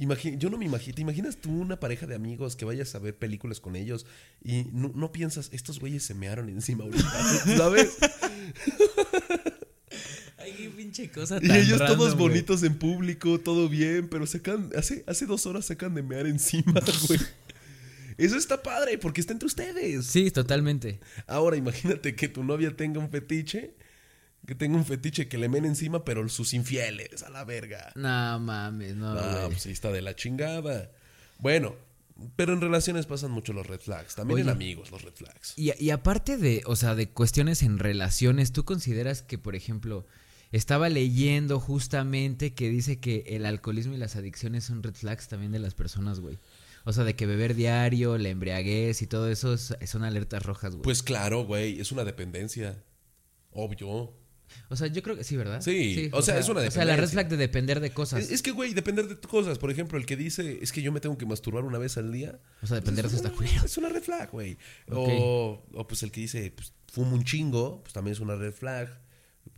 Imagi- 0.00 0.38
yo 0.38 0.48
no 0.50 0.56
me 0.58 0.64
imagino. 0.64 0.94
¿Te 0.94 1.02
imaginas 1.02 1.36
tú 1.36 1.50
una 1.50 1.78
pareja 1.78 2.06
de 2.06 2.14
amigos 2.14 2.56
que 2.56 2.64
vayas 2.64 2.94
a 2.94 2.98
ver 2.98 3.14
películas 3.16 3.60
con 3.60 3.76
ellos 3.76 4.06
y 4.42 4.64
no, 4.72 4.90
no 4.94 5.12
piensas, 5.12 5.50
estos 5.52 5.78
güeyes 5.78 6.02
se 6.02 6.14
mearon 6.14 6.48
encima 6.48 6.84
ahorita? 6.84 7.10
¿Sabes? 7.56 7.98
Ay, 10.38 10.52
qué 10.56 10.70
pinche 10.70 11.10
cosa 11.10 11.38
Y 11.42 11.48
tan 11.48 11.56
ellos 11.58 11.78
random, 11.78 11.98
todos 11.98 12.14
güey. 12.16 12.28
bonitos 12.28 12.62
en 12.62 12.74
público, 12.78 13.38
todo 13.40 13.68
bien, 13.68 14.08
pero 14.08 14.26
se 14.26 14.38
acaban- 14.42 14.70
hace, 14.76 15.04
hace 15.06 15.26
dos 15.26 15.44
horas 15.46 15.66
se 15.66 15.74
acaban 15.74 15.94
de 15.94 16.02
mear 16.02 16.26
encima, 16.26 16.74
güey. 17.08 17.20
Eso 18.16 18.36
está 18.36 18.62
padre, 18.62 18.98
porque 18.98 19.20
está 19.20 19.32
entre 19.32 19.46
ustedes. 19.46 20.06
Sí, 20.06 20.30
totalmente. 20.30 21.00
Ahora 21.26 21.56
imagínate 21.56 22.14
que 22.14 22.28
tu 22.28 22.44
novia 22.44 22.74
tenga 22.76 23.00
un 23.00 23.10
fetiche, 23.10 23.72
que 24.46 24.54
tenga 24.54 24.76
un 24.76 24.84
fetiche 24.84 25.28
que 25.28 25.38
le 25.38 25.48
men 25.48 25.64
encima, 25.64 26.04
pero 26.04 26.28
sus 26.28 26.54
infieles, 26.54 27.22
a 27.22 27.30
la 27.30 27.44
verga. 27.44 27.92
No 27.94 28.38
mames, 28.40 28.96
no, 28.96 29.12
güey. 29.14 29.46
pues 29.50 29.66
ahí 29.66 29.72
está 29.72 29.92
de 29.92 30.02
la 30.02 30.14
chingada. 30.16 30.90
Bueno, 31.38 31.76
pero 32.36 32.52
en 32.52 32.60
relaciones 32.60 33.06
pasan 33.06 33.30
mucho 33.30 33.52
los 33.52 33.66
red 33.66 33.80
flags, 33.80 34.14
también 34.14 34.40
en 34.40 34.48
amigos 34.48 34.90
los 34.90 35.02
red 35.02 35.12
flags. 35.14 35.54
Y, 35.56 35.72
y 35.82 35.90
aparte 35.90 36.36
de, 36.36 36.62
o 36.66 36.76
sea, 36.76 36.94
de 36.94 37.08
cuestiones 37.08 37.62
en 37.62 37.78
relaciones, 37.78 38.52
¿tú 38.52 38.64
consideras 38.64 39.22
que, 39.22 39.38
por 39.38 39.54
ejemplo, 39.54 40.06
estaba 40.52 40.88
leyendo 40.88 41.60
justamente 41.60 42.52
que 42.54 42.68
dice 42.68 42.98
que 42.98 43.24
el 43.28 43.46
alcoholismo 43.46 43.94
y 43.94 43.98
las 43.98 44.16
adicciones 44.16 44.64
son 44.64 44.82
red 44.82 44.94
flags 44.94 45.28
también 45.28 45.52
de 45.52 45.60
las 45.60 45.74
personas, 45.74 46.20
güey? 46.20 46.38
O 46.84 46.92
sea, 46.94 47.04
de 47.04 47.14
que 47.14 47.26
beber 47.26 47.54
diario, 47.54 48.16
la 48.18 48.30
embriaguez 48.30 49.02
y 49.02 49.06
todo 49.06 49.30
eso 49.30 49.52
es- 49.54 49.74
son 49.86 50.02
alertas 50.02 50.42
rojas, 50.42 50.72
güey. 50.72 50.82
Pues 50.82 51.02
claro, 51.02 51.44
güey, 51.44 51.78
es 51.78 51.92
una 51.92 52.04
dependencia. 52.04 52.82
Obvio. 53.52 54.12
O 54.68 54.76
sea, 54.76 54.86
yo 54.88 55.02
creo 55.02 55.16
que 55.16 55.24
sí, 55.24 55.36
¿verdad? 55.36 55.60
Sí, 55.60 56.08
o 56.12 56.22
sea, 56.22 56.38
es 56.38 56.48
una 56.48 56.60
O 56.60 56.70
sea, 56.70 56.84
la 56.84 56.96
red 56.96 57.02
dependencia. 57.02 57.08
flag 57.14 57.28
de 57.28 57.36
depender 57.36 57.80
de 57.80 57.90
cosas. 57.92 58.20
Es, 58.24 58.30
es 58.30 58.42
que, 58.42 58.50
güey, 58.50 58.74
depender 58.74 59.08
de 59.08 59.16
cosas. 59.18 59.58
Por 59.58 59.70
ejemplo, 59.70 59.98
el 59.98 60.06
que 60.06 60.16
dice, 60.16 60.58
es 60.62 60.72
que 60.72 60.82
yo 60.82 60.92
me 60.92 61.00
tengo 61.00 61.16
que 61.18 61.26
masturbar 61.26 61.64
una 61.64 61.78
vez 61.78 61.96
al 61.96 62.12
día. 62.12 62.38
O 62.62 62.66
sea, 62.66 62.76
depender 62.76 63.04
de 63.04 63.10
pues, 63.10 63.20
eso 63.20 63.28
está 63.28 63.28
es 63.34 63.38
una- 63.40 63.48
culero. 63.48 63.66
Es 63.66 63.78
una 63.78 63.88
red 63.88 64.02
flag, 64.02 64.30
güey. 64.30 64.58
O, 64.90 65.62
o, 65.74 65.86
pues 65.86 66.02
el 66.02 66.10
que 66.10 66.20
dice, 66.20 66.50
pues 66.54 66.72
fumo 66.92 67.14
un 67.14 67.24
chingo, 67.24 67.82
pues 67.82 67.92
también 67.92 68.12
es 68.12 68.20
una 68.20 68.34
red 68.36 68.52
flag. 68.52 68.88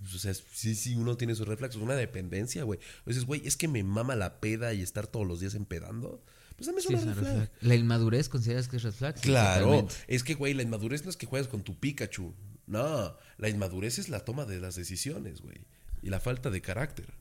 Pues, 0.01 0.15
o 0.15 0.19
sea, 0.19 0.33
sí, 0.35 0.75
sí, 0.75 0.95
uno 0.97 1.17
tiene 1.17 1.35
sus. 1.35 1.47
Es 1.49 1.77
una 1.77 1.95
dependencia, 1.95 2.65
güey. 2.65 2.79
O 3.05 3.11
dices, 3.11 3.25
güey, 3.25 3.43
es 3.47 3.57
que 3.57 3.69
me 3.69 3.83
mama 3.83 4.15
la 4.17 4.41
peda 4.41 4.73
y 4.75 4.83
estar 4.83 5.07
todos 5.07 5.27
los 5.27 5.41
días 5.41 5.55
empedando. 5.55 6.25
Pues 6.57 6.67
también 6.67 6.79
es 6.81 6.85
Sí, 6.87 6.93
una 6.93 6.99
es 7.01 7.05
una 7.07 7.15
red 7.15 7.23
flag. 7.23 7.35
flag. 7.37 7.51
¿La 7.63 7.75
inmadurez 7.75 8.29
consideras 8.29 8.69
que 8.69 8.77
es 8.77 8.83
red 8.83 8.93
flag? 8.93 9.21
Claro, 9.21 9.89
es 10.07 10.23
que, 10.23 10.35
güey, 10.35 10.55
la 10.55 10.63
inmadurez 10.63 11.03
no 11.05 11.11
es 11.11 11.17
que 11.17 11.27
juegues 11.27 11.49
con 11.49 11.63
tu 11.63 11.79
Pikachu. 11.79 12.35
No, 12.67 13.17
la 13.39 13.49
inmadurez 13.49 13.99
es 13.99 14.09
la 14.09 14.21
toma 14.21 14.45
de 14.45 14.61
las 14.61 14.77
decisiones, 14.77 15.43
güey. 15.43 15.59
Y 16.03 16.11
la 16.11 16.21
falta 16.21 16.51
de 16.51 16.61
carácter. 16.61 17.13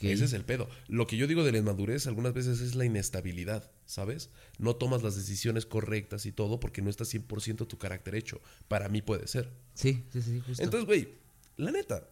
Ese 0.00 0.26
es 0.26 0.32
el 0.34 0.44
pedo. 0.44 0.68
Lo 0.88 1.06
que 1.06 1.16
yo 1.16 1.26
digo 1.26 1.42
de 1.42 1.52
la 1.52 1.58
inmadurez 1.58 2.06
algunas 2.06 2.34
veces 2.34 2.60
es 2.60 2.74
la 2.74 2.84
inestabilidad, 2.84 3.70
¿sabes? 3.86 4.28
No 4.58 4.76
tomas 4.76 5.02
las 5.02 5.16
decisiones 5.16 5.64
correctas 5.64 6.26
y 6.26 6.32
todo 6.32 6.60
porque 6.60 6.82
no 6.82 6.90
está 6.90 7.04
100% 7.04 7.66
tu 7.66 7.78
carácter 7.78 8.14
hecho. 8.14 8.40
Para 8.68 8.88
mí 8.90 9.00
puede 9.00 9.26
ser. 9.26 9.50
Sí, 9.74 10.04
sí, 10.12 10.20
sí, 10.20 10.40
justo. 10.40 10.62
Entonces, 10.62 10.86
güey, 10.86 11.08
la 11.56 11.70
neta, 11.70 12.06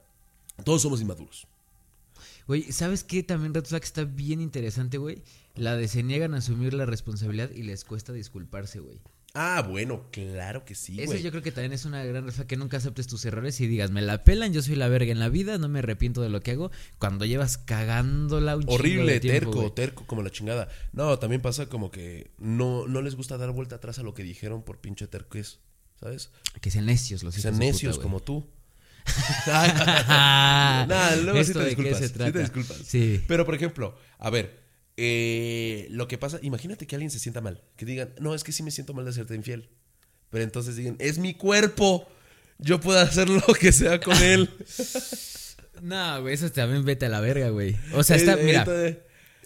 todos 0.65 0.81
somos 0.81 1.01
inmaduros. 1.03 1.47
Güey, 2.47 2.73
¿sabes 2.73 3.05
qué? 3.05 3.23
También 3.23 3.53
Red 3.53 3.67
Flag 3.67 3.85
está 3.85 4.05
bien 4.05 4.41
interesante, 4.41 4.97
güey. 4.97 5.23
La 5.55 5.77
de 5.77 5.89
se 5.89 6.03
niegan 6.03 6.35
a 6.35 6.39
asumir 6.39 6.73
la 6.73 6.87
responsabilidad 6.87 7.51
y 7.51 7.63
les 7.63 7.85
cuesta 7.85 8.15
disculparse, 8.15 8.81
güey. 8.81 8.99
Ah, 9.35 9.63
bueno, 9.69 10.07
claro 10.11 10.65
que 10.65 10.75
sí, 10.75 11.01
Eso 11.01 11.15
yo 11.17 11.31
creo 11.31 11.43
que 11.43 11.53
también 11.53 11.73
es 11.73 11.85
una 11.85 12.03
gran 12.03 12.25
red 12.25 12.33
flag 12.33 12.47
que 12.47 12.57
nunca 12.57 12.79
aceptes 12.79 13.07
tus 13.07 13.25
errores 13.25 13.61
y 13.61 13.67
digas, 13.67 13.91
me 13.91 14.01
la 14.03 14.25
pelan, 14.25 14.53
yo 14.53 14.63
soy 14.63 14.75
la 14.75 14.89
verga 14.89 15.13
en 15.13 15.19
la 15.19 15.29
vida, 15.29 15.59
no 15.59 15.69
me 15.69 15.81
arrepiento 15.81 16.23
de 16.23 16.29
lo 16.31 16.41
que 16.41 16.53
hago. 16.53 16.71
Cuando 16.99 17.25
llevas 17.27 17.59
cagándola 17.59 18.57
un 18.57 18.65
Horrible, 18.67 19.13
de 19.13 19.21
tiempo, 19.21 19.51
terco, 19.51 19.73
terco, 19.73 20.07
como 20.07 20.23
la 20.23 20.31
chingada. 20.31 20.69
No, 20.93 21.19
también 21.19 21.43
pasa 21.43 21.67
como 21.67 21.91
que 21.91 22.31
no, 22.39 22.89
no 22.89 23.03
les 23.03 23.15
gusta 23.17 23.37
dar 23.37 23.53
vuelta 23.53 23.77
atrás 23.77 23.99
a 23.99 24.03
lo 24.03 24.15
que 24.15 24.23
dijeron 24.23 24.63
por 24.63 24.81
pinche 24.81 25.07
terquez, 25.07 25.61
¿sabes? 26.01 26.31
Que 26.61 26.71
sean 26.71 26.87
necios 26.87 27.23
los 27.23 27.35
Que 27.35 27.43
sean 27.43 27.55
puta, 27.55 27.67
necios 27.67 27.99
como 27.99 28.21
tú. 28.21 28.49
Nah, 29.47 31.17
luego 31.23 31.45
sí 31.45 31.51
¿esto 31.51 31.61
de 31.61 31.77
qué 31.77 31.95
se 31.95 32.09
sí 32.09 32.15
trata? 32.15 32.33
te 32.33 32.39
disculpas. 32.41 32.79
Sí. 32.85 33.23
Pero, 33.29 33.45
por 33.45 33.55
ejemplo, 33.55 33.97
a 34.19 34.31
ver, 34.31 34.68
eh, 35.01 35.87
lo 35.91 36.09
que 36.09 36.19
pasa, 36.19 36.41
imagínate 36.43 36.89
que 36.89 36.97
alguien 36.97 37.13
se 37.13 37.21
sienta 37.21 37.41
mal. 37.41 37.63
Que 37.77 37.87
digan, 37.87 38.13
no, 38.19 38.35
es 38.35 38.43
que 38.43 38.51
sí 38.51 38.65
me 38.65 38.73
siento 38.73 38.95
mal 38.95 39.05
de 39.05 39.13
hacerte 39.13 39.37
infiel. 39.37 39.69
Pero 40.29 40.43
entonces 40.43 40.75
digan, 40.75 40.97
es 40.99 41.19
mi 41.19 41.35
cuerpo. 41.35 42.09
Yo 42.59 42.81
puedo 42.81 42.99
hacer 42.99 43.29
lo 43.29 43.41
que 43.55 43.71
sea 43.73 44.01
con 44.01 44.17
él. 44.17 44.51
No, 45.81 46.23
güey, 46.23 46.35
eso 46.35 46.51
también 46.51 46.85
vete 46.85 47.07
a 47.07 47.09
la 47.09 47.21
verga, 47.21 47.51
güey. 47.51 47.77
O 47.95 48.03
sea, 48.03 48.17
está, 48.17 48.37
mira. 48.37 48.67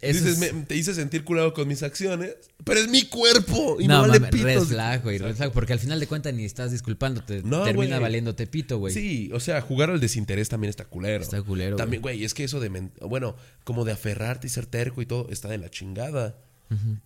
Dices, 0.08 0.40
es- 0.42 0.54
"Me- 0.54 0.62
te 0.64 0.76
hice 0.76 0.94
sentir 0.94 1.22
culado 1.24 1.54
con 1.54 1.68
mis 1.68 1.82
acciones, 1.82 2.34
pero 2.64 2.80
es 2.80 2.88
mi 2.88 3.02
cuerpo. 3.06 3.76
Y 3.80 3.86
no, 3.86 3.94
no, 4.02 4.08
vale 4.08 4.18
mames, 4.20 4.42
red 4.42 4.60
flag, 4.62 5.02
güey, 5.02 5.18
red 5.18 5.36
flag, 5.36 5.52
porque 5.52 5.72
al 5.74 5.78
final 5.78 6.00
de 6.00 6.06
cuentas 6.06 6.34
ni 6.34 6.44
estás 6.44 6.72
disculpándote, 6.72 7.42
No, 7.44 7.62
termina 7.64 7.96
güey. 7.96 8.00
valiéndote 8.02 8.46
pito, 8.46 8.78
güey. 8.78 8.92
Sí, 8.92 9.30
o 9.32 9.38
sea, 9.40 9.60
jugar 9.60 9.90
al 9.90 10.00
desinterés 10.00 10.48
también 10.48 10.70
está 10.70 10.84
culero. 10.86 11.22
Está 11.22 11.40
culero, 11.42 11.76
También, 11.76 12.02
güey, 12.02 12.24
es 12.24 12.34
que 12.34 12.44
eso 12.44 12.58
de, 12.58 12.68
bueno, 13.02 13.36
como 13.64 13.84
de 13.84 13.92
aferrarte 13.92 14.46
y 14.46 14.50
ser 14.50 14.66
terco 14.66 15.02
y 15.02 15.06
todo, 15.06 15.28
está 15.30 15.48
de 15.48 15.58
la 15.58 15.70
chingada. 15.70 16.36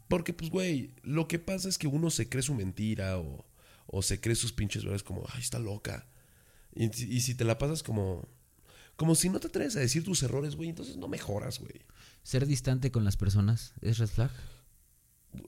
Porque, 0.07 0.33
pues, 0.33 0.49
güey, 0.51 0.93
lo 1.03 1.27
que 1.27 1.41
pasa 1.41 1.69
es 1.69 1.77
que 1.77 1.89
uno 1.89 2.09
se 2.11 2.29
cree 2.29 2.43
su 2.43 2.55
mentira 2.55 3.19
o, 3.19 3.45
o 3.89 4.01
se 4.01 4.21
cree 4.21 4.37
sus 4.37 4.53
pinches 4.53 4.85
verdades 4.85 5.03
como, 5.03 5.25
ay, 5.35 5.41
está 5.43 5.59
loca. 5.59 6.07
Y, 6.75 6.85
y 7.05 7.21
si 7.23 7.35
te 7.35 7.43
la 7.45 7.59
pasas 7.59 7.83
como, 7.83 8.29
como 8.97 9.15
si 9.15 9.29
no 9.29 9.41
te 9.41 9.49
atreves 9.49 9.77
a 9.77 9.81
decir 9.81 10.03
tus 10.03 10.23
errores, 10.23 10.57
güey, 10.57 10.71
entonces 10.71 10.97
no 10.97 11.09
mejoras, 11.09 11.59
güey. 11.61 11.85
Ser 12.23 12.47
distante 12.47 12.91
con 12.91 13.05
las 13.05 13.17
personas 13.17 13.75
es 13.83 13.99
red 13.99 14.09
flag. 14.09 14.31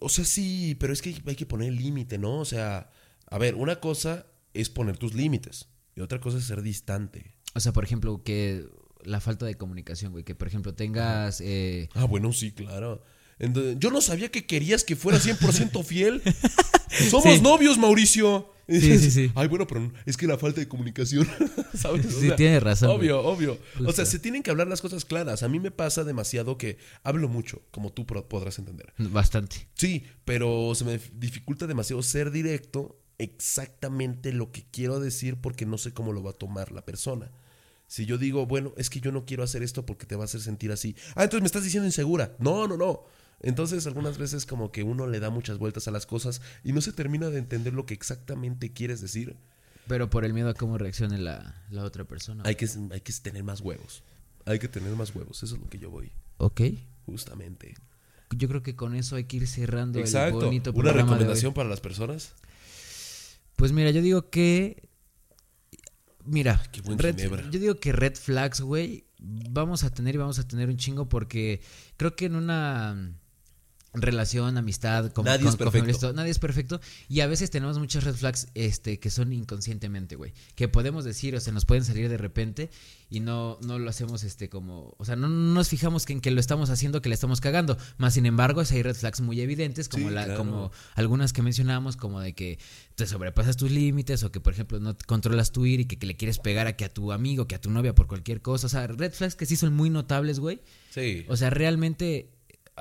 O 0.01 0.09
sea, 0.09 0.25
sí, 0.25 0.77
pero 0.79 0.93
es 0.93 1.01
que 1.03 1.20
hay 1.27 1.35
que 1.35 1.47
poner 1.47 1.73
límite, 1.73 2.19
¿no? 2.19 2.39
O 2.39 2.45
sea, 2.45 2.91
a 3.27 3.39
ver, 3.39 3.55
una 3.55 3.81
cosa 3.81 4.27
es 4.53 4.69
poner 4.69 4.99
tus 4.99 5.15
límites 5.15 5.69
y 5.97 6.01
otra 6.01 6.20
cosa 6.20 6.39
es 6.39 6.45
ser 6.45 6.62
distante. 6.62 7.35
O 7.55 7.61
sea, 7.61 7.73
por 7.73 7.85
ejemplo, 7.85 8.23
que 8.23 8.69
la 9.03 9.20
falta 9.20 9.47
de 9.47 9.57
comunicación, 9.57 10.12
güey, 10.12 10.25
que 10.25 10.35
por 10.35 10.49
ejemplo 10.49 10.75
tengas 10.75 11.41
eh, 11.41 11.89
Ah, 11.95 12.05
bueno, 12.05 12.33
sí, 12.33 12.53
claro. 12.53 13.03
Entonces, 13.39 13.77
yo 13.79 13.91
no 13.91 14.01
sabía 14.01 14.31
que 14.31 14.47
querías 14.47 14.85
que 14.85 14.97
fuera 14.97 15.19
100% 15.19 15.85
fiel. 15.85 16.23
Somos 17.10 17.35
Sí. 17.36 17.40
novios, 17.40 17.78
Mauricio. 17.78 18.52
Sí, 18.69 18.98
sí, 18.98 19.10
sí. 19.10 19.32
Ay, 19.35 19.48
bueno, 19.48 19.66
pero 19.66 19.90
es 20.05 20.16
que 20.19 20.27
la 20.27 20.36
falta 20.36 20.60
de 20.60 20.69
comunicación, 20.69 21.27
¿sabes? 21.74 22.05
O 22.05 22.10
Sí, 22.20 22.27
sea, 22.27 22.36
tienes 22.36 22.62
razón, 22.62 22.90
Obvio, 22.90 23.20
obvio. 23.23 23.59
O 23.86 23.93
sea, 23.93 24.05
se 24.05 24.19
tienen 24.19 24.43
que 24.43 24.51
hablar 24.51 24.66
las 24.66 24.82
cosas 24.82 25.06
claras. 25.06 25.43
A 25.43 25.48
mí 25.48 25.59
me 25.59 25.70
pasa 25.70 26.05
demasiado 26.05 26.59
que 26.59 26.77
hablo 27.02 27.28
mucho, 27.28 27.62
como 27.70 27.93
tú 27.94 28.05
podrás 28.06 28.59
entender. 28.59 28.93
bastante. 28.98 29.69
Sí, 29.74 30.05
pero 30.27 30.74
se 30.74 30.85
me 30.85 31.01
dificulta 31.15 31.66
demasiado 31.66 32.02
ser 32.02 32.31
directo 32.31 33.01
exactamente 33.16 34.32
lo 34.32 34.52
que 34.52 34.65
quiero 34.70 35.01
decir 35.01 35.36
porque 35.40 35.65
no 35.65 35.78
sé 35.78 35.93
cómo 35.93 36.12
lo 36.12 36.23
va 36.23 36.31
a 36.31 36.35
tomar 36.35 36.70
la 36.70 36.85
persona. 36.85 37.31
Si 37.86 38.05
yo 38.05 38.19
digo, 38.19 38.44
bueno, 38.44 38.74
es 38.77 38.90
que 38.90 39.01
yo 39.01 39.12
no 39.12 39.24
quiero 39.24 39.43
hacer 39.43 39.62
esto 39.62 39.86
porque 39.86 40.05
te 40.05 40.15
va 40.15 40.24
a 40.24 40.27
hacer 40.27 40.43
sentir 40.43 40.70
así. 40.73 40.94
Ah, 41.15 41.24
entonces 41.24 41.40
me 41.40 41.47
estás 41.47 41.65
diciendo 41.65 41.86
insegura. 41.86 42.36
No, 42.39 42.69
no, 42.69 42.77
no. 42.77 43.05
Entonces 43.40 43.86
algunas 43.86 44.19
veces 44.19 44.47
como 44.47 44.73
que 44.73 44.82
uno 44.82 45.06
le 45.06 45.20
da 45.20 45.31
muchas 45.31 45.59
vueltas 45.59 45.86
a 45.89 45.90
las 45.93 46.06
cosas 46.06 46.40
y 46.65 46.73
no 46.73 46.81
se 46.81 46.93
termina 46.93 47.31
de 47.31 47.39
entender 47.39 47.73
lo 47.73 47.86
que 47.86 47.94
exactamente 47.94 48.73
quieres 48.73 49.01
decir. 49.01 49.36
Pero 49.86 50.10
por 50.10 50.24
el 50.24 50.35
miedo 50.35 50.48
a 50.51 50.55
cómo 50.55 50.77
reaccione 50.77 51.19
la, 51.19 51.62
la 51.70 51.85
otra 51.85 52.05
persona. 52.05 52.43
Hay 52.47 52.56
que, 52.56 52.69
hay 52.90 53.01
que 53.01 53.12
tener 53.12 53.44
más 53.44 53.60
huevos. 53.60 54.02
Hay 54.44 54.59
que 54.59 54.69
tener 54.69 54.94
más 54.97 55.15
huevos. 55.15 55.43
Eso 55.43 55.55
es 55.55 55.60
lo 55.60 55.69
que 55.69 55.78
yo 55.78 55.90
voy, 55.90 56.10
Ok. 56.39 56.60
justamente. 57.06 57.74
Yo 58.31 58.48
creo 58.48 58.62
que 58.62 58.77
con 58.77 58.94
eso 58.94 59.16
hay 59.16 59.24
que 59.24 59.39
ir 59.39 59.47
cerrando 59.47 59.98
el 59.98 60.05
Exacto. 60.05 60.40
bonito 60.47 60.70
Una 60.73 60.81
programa 60.82 60.97
de 60.97 61.15
hoy. 61.15 61.16
recomendación 61.19 61.55
para 61.55 61.69
las 61.69 61.81
personas. 61.81 62.35
Pues 63.56 63.73
mira, 63.73 63.90
yo 63.90 64.02
digo 64.02 64.28
que. 64.31 64.89
Mira, 66.24 66.62
Qué 66.73 66.82
buen 66.82 66.98
red- 66.98 67.16
yo 67.51 67.59
digo 67.59 67.77
que 67.77 67.93
red 67.93 68.15
flags, 68.15 68.60
güey, 68.60 69.06
vamos 69.19 69.82
a 69.85 69.90
tener 69.90 70.15
y 70.15 70.19
vamos 70.19 70.39
a 70.39 70.47
tener 70.47 70.69
un 70.69 70.77
chingo 70.77 71.09
porque 71.09 71.62
creo 71.97 72.15
que 72.16 72.27
en 72.27 72.36
una 72.36 73.15
relación, 73.94 74.59
amistad, 74.59 75.10
con, 75.12 75.24
Nadie 75.24 75.44
con- 75.44 75.48
es 75.48 75.56
perfecto. 75.56 76.12
nadie 76.12 76.31
es 76.31 76.39
perfecto 76.39 76.81
y 77.09 77.20
a 77.20 77.27
veces 77.27 77.51
tenemos 77.51 77.78
muchas 77.78 78.05
red 78.05 78.15
flags 78.15 78.48
este 78.55 78.98
que 79.01 79.10
son 79.10 79.32
inconscientemente, 79.32 80.15
güey, 80.16 80.32
que 80.55 80.69
podemos 80.69 81.05
decir 81.05 81.35
o 81.35 81.40
se 81.40 81.52
nos 81.52 81.65
pueden 81.65 81.85
salir 81.85 82.09
de 82.09 82.19
repente 82.19 82.70
y 83.10 83.20
no 83.20 83.59
no 83.62 83.78
lo 83.78 83.89
hacemos 83.89 84.24
este 84.24 84.48
como, 84.51 84.94
o 84.98 85.05
sea, 85.06 85.16
no, 85.16 85.28
no 85.28 85.55
nos 85.55 85.69
fijamos 85.69 86.05
que 86.05 86.12
en 86.12 86.20
que 86.20 86.31
lo 86.31 86.39
estamos 86.40 86.69
haciendo, 86.70 87.01
que 87.01 87.09
le 87.09 87.15
estamos 87.15 87.40
cagando, 87.40 87.78
más 87.97 88.15
sin 88.15 88.27
embargo, 88.27 88.65
si 88.66 88.77
hay 88.77 88.82
red 88.82 88.94
flags 88.94 89.20
muy 89.23 89.40
evidentes 89.40 89.89
como 89.89 90.09
Sí, 90.09 90.15
la 90.15 90.24
claro. 90.27 90.39
como 90.39 90.70
algunas 90.94 91.32
que 91.32 91.40
mencionamos 91.43 91.97
como 91.97 92.20
de 92.20 92.35
que 92.35 92.59
te 92.94 93.06
sobrepasas 93.06 93.56
tus 93.56 93.70
límites 93.70 94.23
o 94.23 94.31
que 94.31 94.40
por 94.40 94.52
ejemplo 94.52 94.78
no 94.81 94.97
controlas 95.06 95.51
tu 95.51 95.65
ir 95.65 95.81
y 95.81 95.85
que, 95.86 95.98
que 95.98 96.06
le 96.06 96.16
quieres 96.16 96.39
pegar 96.39 96.66
a 96.66 96.77
que 96.77 96.85
a 96.85 96.93
tu 96.93 97.10
amigo, 97.10 97.47
que 97.48 97.55
a 97.55 97.60
tu 97.60 97.70
novia 97.70 97.94
por 97.94 98.06
cualquier 98.06 98.43
cosa, 98.43 98.66
o 98.66 98.70
sea, 98.70 98.86
red 98.86 99.12
flags 99.12 99.35
que 99.35 99.47
sí 99.47 99.56
son 99.56 99.73
muy 99.74 99.89
notables, 99.89 100.39
güey. 100.40 100.60
Sí. 100.90 101.24
O 101.28 101.36
sea, 101.36 101.51
realmente, 101.51 102.31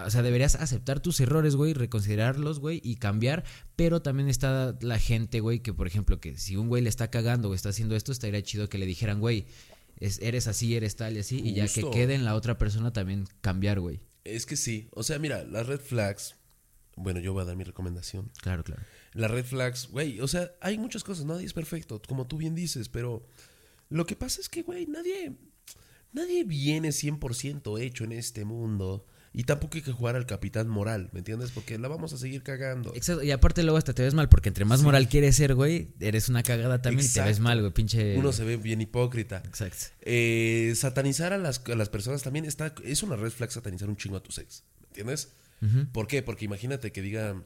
o 0.05 0.09
sea, 0.09 0.21
deberías 0.21 0.55
aceptar 0.55 0.99
tus 0.99 1.19
errores, 1.19 1.55
güey, 1.55 1.73
reconsiderarlos, 1.73 2.59
güey, 2.59 2.81
y 2.83 2.95
cambiar. 2.95 3.43
Pero 3.75 4.01
también 4.01 4.29
está 4.29 4.77
la 4.81 4.99
gente, 4.99 5.39
güey, 5.39 5.59
que 5.61 5.73
por 5.73 5.87
ejemplo, 5.87 6.19
que 6.19 6.37
si 6.37 6.55
un 6.55 6.67
güey 6.67 6.81
le 6.83 6.89
está 6.89 7.09
cagando 7.09 7.49
o 7.49 7.53
está 7.53 7.69
haciendo 7.69 7.95
esto, 7.95 8.11
estaría 8.11 8.41
chido 8.43 8.69
que 8.69 8.77
le 8.77 8.85
dijeran, 8.85 9.19
güey, 9.19 9.45
es- 9.99 10.19
eres 10.21 10.47
así, 10.47 10.75
eres 10.75 10.95
tal 10.95 11.15
y 11.17 11.19
así, 11.19 11.39
y 11.43 11.53
ya 11.53 11.67
que 11.67 11.89
quede 11.89 12.15
en 12.15 12.23
la 12.25 12.35
otra 12.35 12.57
persona 12.57 12.93
también 12.93 13.25
cambiar, 13.41 13.79
güey. 13.79 13.99
Es 14.23 14.45
que 14.45 14.55
sí. 14.57 14.89
O 14.93 15.03
sea, 15.03 15.19
mira, 15.19 15.43
las 15.45 15.65
red 15.67 15.79
flags. 15.79 16.35
Bueno, 16.95 17.19
yo 17.19 17.31
voy 17.33 17.43
a 17.43 17.45
dar 17.45 17.55
mi 17.55 17.63
recomendación. 17.63 18.31
Claro, 18.41 18.63
claro. 18.63 18.81
Las 19.13 19.31
red 19.31 19.45
flags, 19.45 19.87
güey, 19.89 20.19
o 20.19 20.27
sea, 20.27 20.51
hay 20.61 20.77
muchas 20.77 21.03
cosas, 21.03 21.25
nadie 21.25 21.45
es 21.45 21.53
perfecto, 21.53 22.01
como 22.07 22.27
tú 22.27 22.37
bien 22.37 22.53
dices, 22.55 22.89
pero 22.89 23.25
lo 23.89 24.05
que 24.05 24.15
pasa 24.15 24.41
es 24.41 24.49
que, 24.49 24.63
güey, 24.63 24.85
nadie, 24.87 25.33
nadie 26.11 26.43
viene 26.43 26.89
100% 26.91 27.79
hecho 27.79 28.03
en 28.03 28.11
este 28.11 28.45
mundo 28.45 29.05
y 29.33 29.43
tampoco 29.43 29.75
hay 29.75 29.81
que 29.81 29.91
jugar 29.91 30.15
al 30.15 30.25
capitán 30.25 30.67
moral, 30.67 31.09
¿me 31.13 31.19
entiendes? 31.19 31.51
Porque 31.51 31.77
la 31.77 31.87
vamos 31.87 32.13
a 32.13 32.17
seguir 32.17 32.43
cagando. 32.43 32.93
Exacto, 32.95 33.23
y 33.23 33.31
aparte 33.31 33.63
luego 33.63 33.77
hasta 33.77 33.93
te 33.93 34.03
ves 34.03 34.13
mal, 34.13 34.29
porque 34.29 34.49
entre 34.49 34.65
más 34.65 34.81
moral 34.81 35.07
quieres 35.07 35.35
ser, 35.35 35.55
güey, 35.55 35.89
eres 35.99 36.29
una 36.29 36.43
cagada 36.43 36.81
también 36.81 37.05
y 37.05 37.11
te 37.11 37.19
ves 37.19 37.29
Exacto. 37.29 37.43
mal, 37.43 37.59
güey, 37.59 37.73
pinche... 37.73 38.17
Uno 38.17 38.31
se 38.31 38.43
ve 38.43 38.57
bien 38.57 38.81
hipócrita. 38.81 39.43
Exacto. 39.45 39.85
Eh, 40.01 40.73
satanizar 40.75 41.33
a 41.33 41.37
las, 41.37 41.61
a 41.65 41.75
las 41.75 41.89
personas 41.89 42.23
también 42.23 42.45
está, 42.45 42.73
es 42.83 43.03
una 43.03 43.15
red 43.15 43.31
flag 43.31 43.51
satanizar 43.51 43.89
un 43.89 43.97
chingo 43.97 44.17
a 44.17 44.23
tu 44.23 44.29
ex, 44.39 44.63
¿me 44.81 44.87
entiendes? 44.87 45.29
¿Por 45.91 46.07
qué? 46.07 46.21
Porque 46.21 46.45
imagínate 46.45 46.91
que 46.91 47.01
digan, 47.01 47.45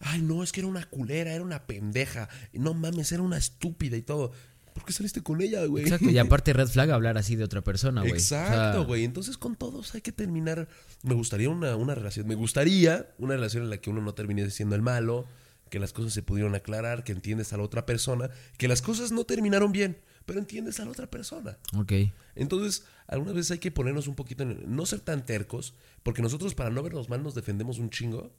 ay, 0.00 0.22
no, 0.22 0.42
es 0.42 0.52
que 0.52 0.60
era 0.60 0.68
una 0.68 0.84
culera, 0.84 1.32
era 1.32 1.44
una 1.44 1.66
pendeja, 1.66 2.28
no 2.52 2.74
mames, 2.74 3.12
era 3.12 3.22
una 3.22 3.36
estúpida 3.36 3.96
y 3.96 4.02
todo. 4.02 4.32
¿Por 4.72 4.84
qué 4.84 4.92
saliste 4.92 5.22
con 5.22 5.40
ella, 5.40 5.64
güey? 5.66 5.84
Exacto, 5.84 6.10
y 6.10 6.18
aparte 6.18 6.52
red 6.52 6.68
flag 6.68 6.90
hablar 6.90 7.18
así 7.18 7.36
de 7.36 7.44
otra 7.44 7.62
persona, 7.62 8.02
güey. 8.02 8.12
O 8.12 8.18
sea, 8.18 8.46
Exacto, 8.46 8.86
güey. 8.86 9.04
Entonces 9.04 9.36
con 9.36 9.56
todos 9.56 9.94
hay 9.94 10.00
que 10.00 10.12
terminar. 10.12 10.68
Me 11.02 11.14
gustaría 11.14 11.50
una, 11.50 11.76
una 11.76 11.94
relación. 11.94 12.26
Me 12.26 12.34
gustaría 12.34 13.10
una 13.18 13.34
relación 13.34 13.64
en 13.64 13.70
la 13.70 13.78
que 13.78 13.90
uno 13.90 14.00
no 14.00 14.14
termine 14.14 14.48
siendo 14.50 14.76
el 14.76 14.82
malo, 14.82 15.26
que 15.70 15.78
las 15.78 15.92
cosas 15.92 16.12
se 16.12 16.22
pudieron 16.22 16.54
aclarar, 16.54 17.04
que 17.04 17.12
entiendes 17.12 17.52
a 17.52 17.56
la 17.56 17.62
otra 17.62 17.86
persona, 17.86 18.30
que 18.58 18.68
las 18.68 18.82
cosas 18.82 19.12
no 19.12 19.24
terminaron 19.24 19.72
bien, 19.72 19.98
pero 20.26 20.38
entiendes 20.38 20.80
a 20.80 20.84
la 20.84 20.90
otra 20.90 21.10
persona. 21.10 21.58
Ok. 21.76 21.92
Entonces, 22.34 22.84
algunas 23.06 23.34
veces 23.34 23.52
hay 23.52 23.58
que 23.58 23.70
ponernos 23.70 24.06
un 24.06 24.14
poquito 24.14 24.42
en. 24.42 24.74
No 24.74 24.86
ser 24.86 25.00
tan 25.00 25.24
tercos, 25.24 25.74
porque 26.02 26.22
nosotros 26.22 26.54
para 26.54 26.70
no 26.70 26.82
vernos 26.82 27.08
mal 27.08 27.22
nos 27.22 27.34
defendemos 27.34 27.78
un 27.78 27.90
chingo, 27.90 28.32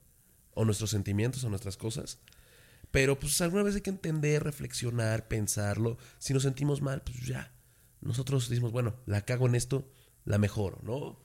o 0.54 0.66
nuestros 0.66 0.90
sentimientos 0.90 1.44
o 1.44 1.50
nuestras 1.50 1.78
cosas. 1.78 2.20
Pero 2.92 3.18
pues 3.18 3.40
alguna 3.42 3.64
vez 3.64 3.76
hay 3.76 3.82
que 3.82 3.90
entender, 3.90 4.44
reflexionar, 4.44 5.28
pensarlo. 5.28 5.98
Si 6.20 6.34
nos 6.34 6.44
sentimos 6.44 6.82
mal, 6.82 7.02
pues 7.04 7.26
ya. 7.26 7.54
Nosotros 8.02 8.50
decimos, 8.50 8.72
bueno, 8.72 8.96
la 9.06 9.22
cago 9.24 9.48
en 9.48 9.56
esto, 9.56 9.90
la 10.26 10.38
mejoro, 10.38 10.80
¿no? 10.84 11.20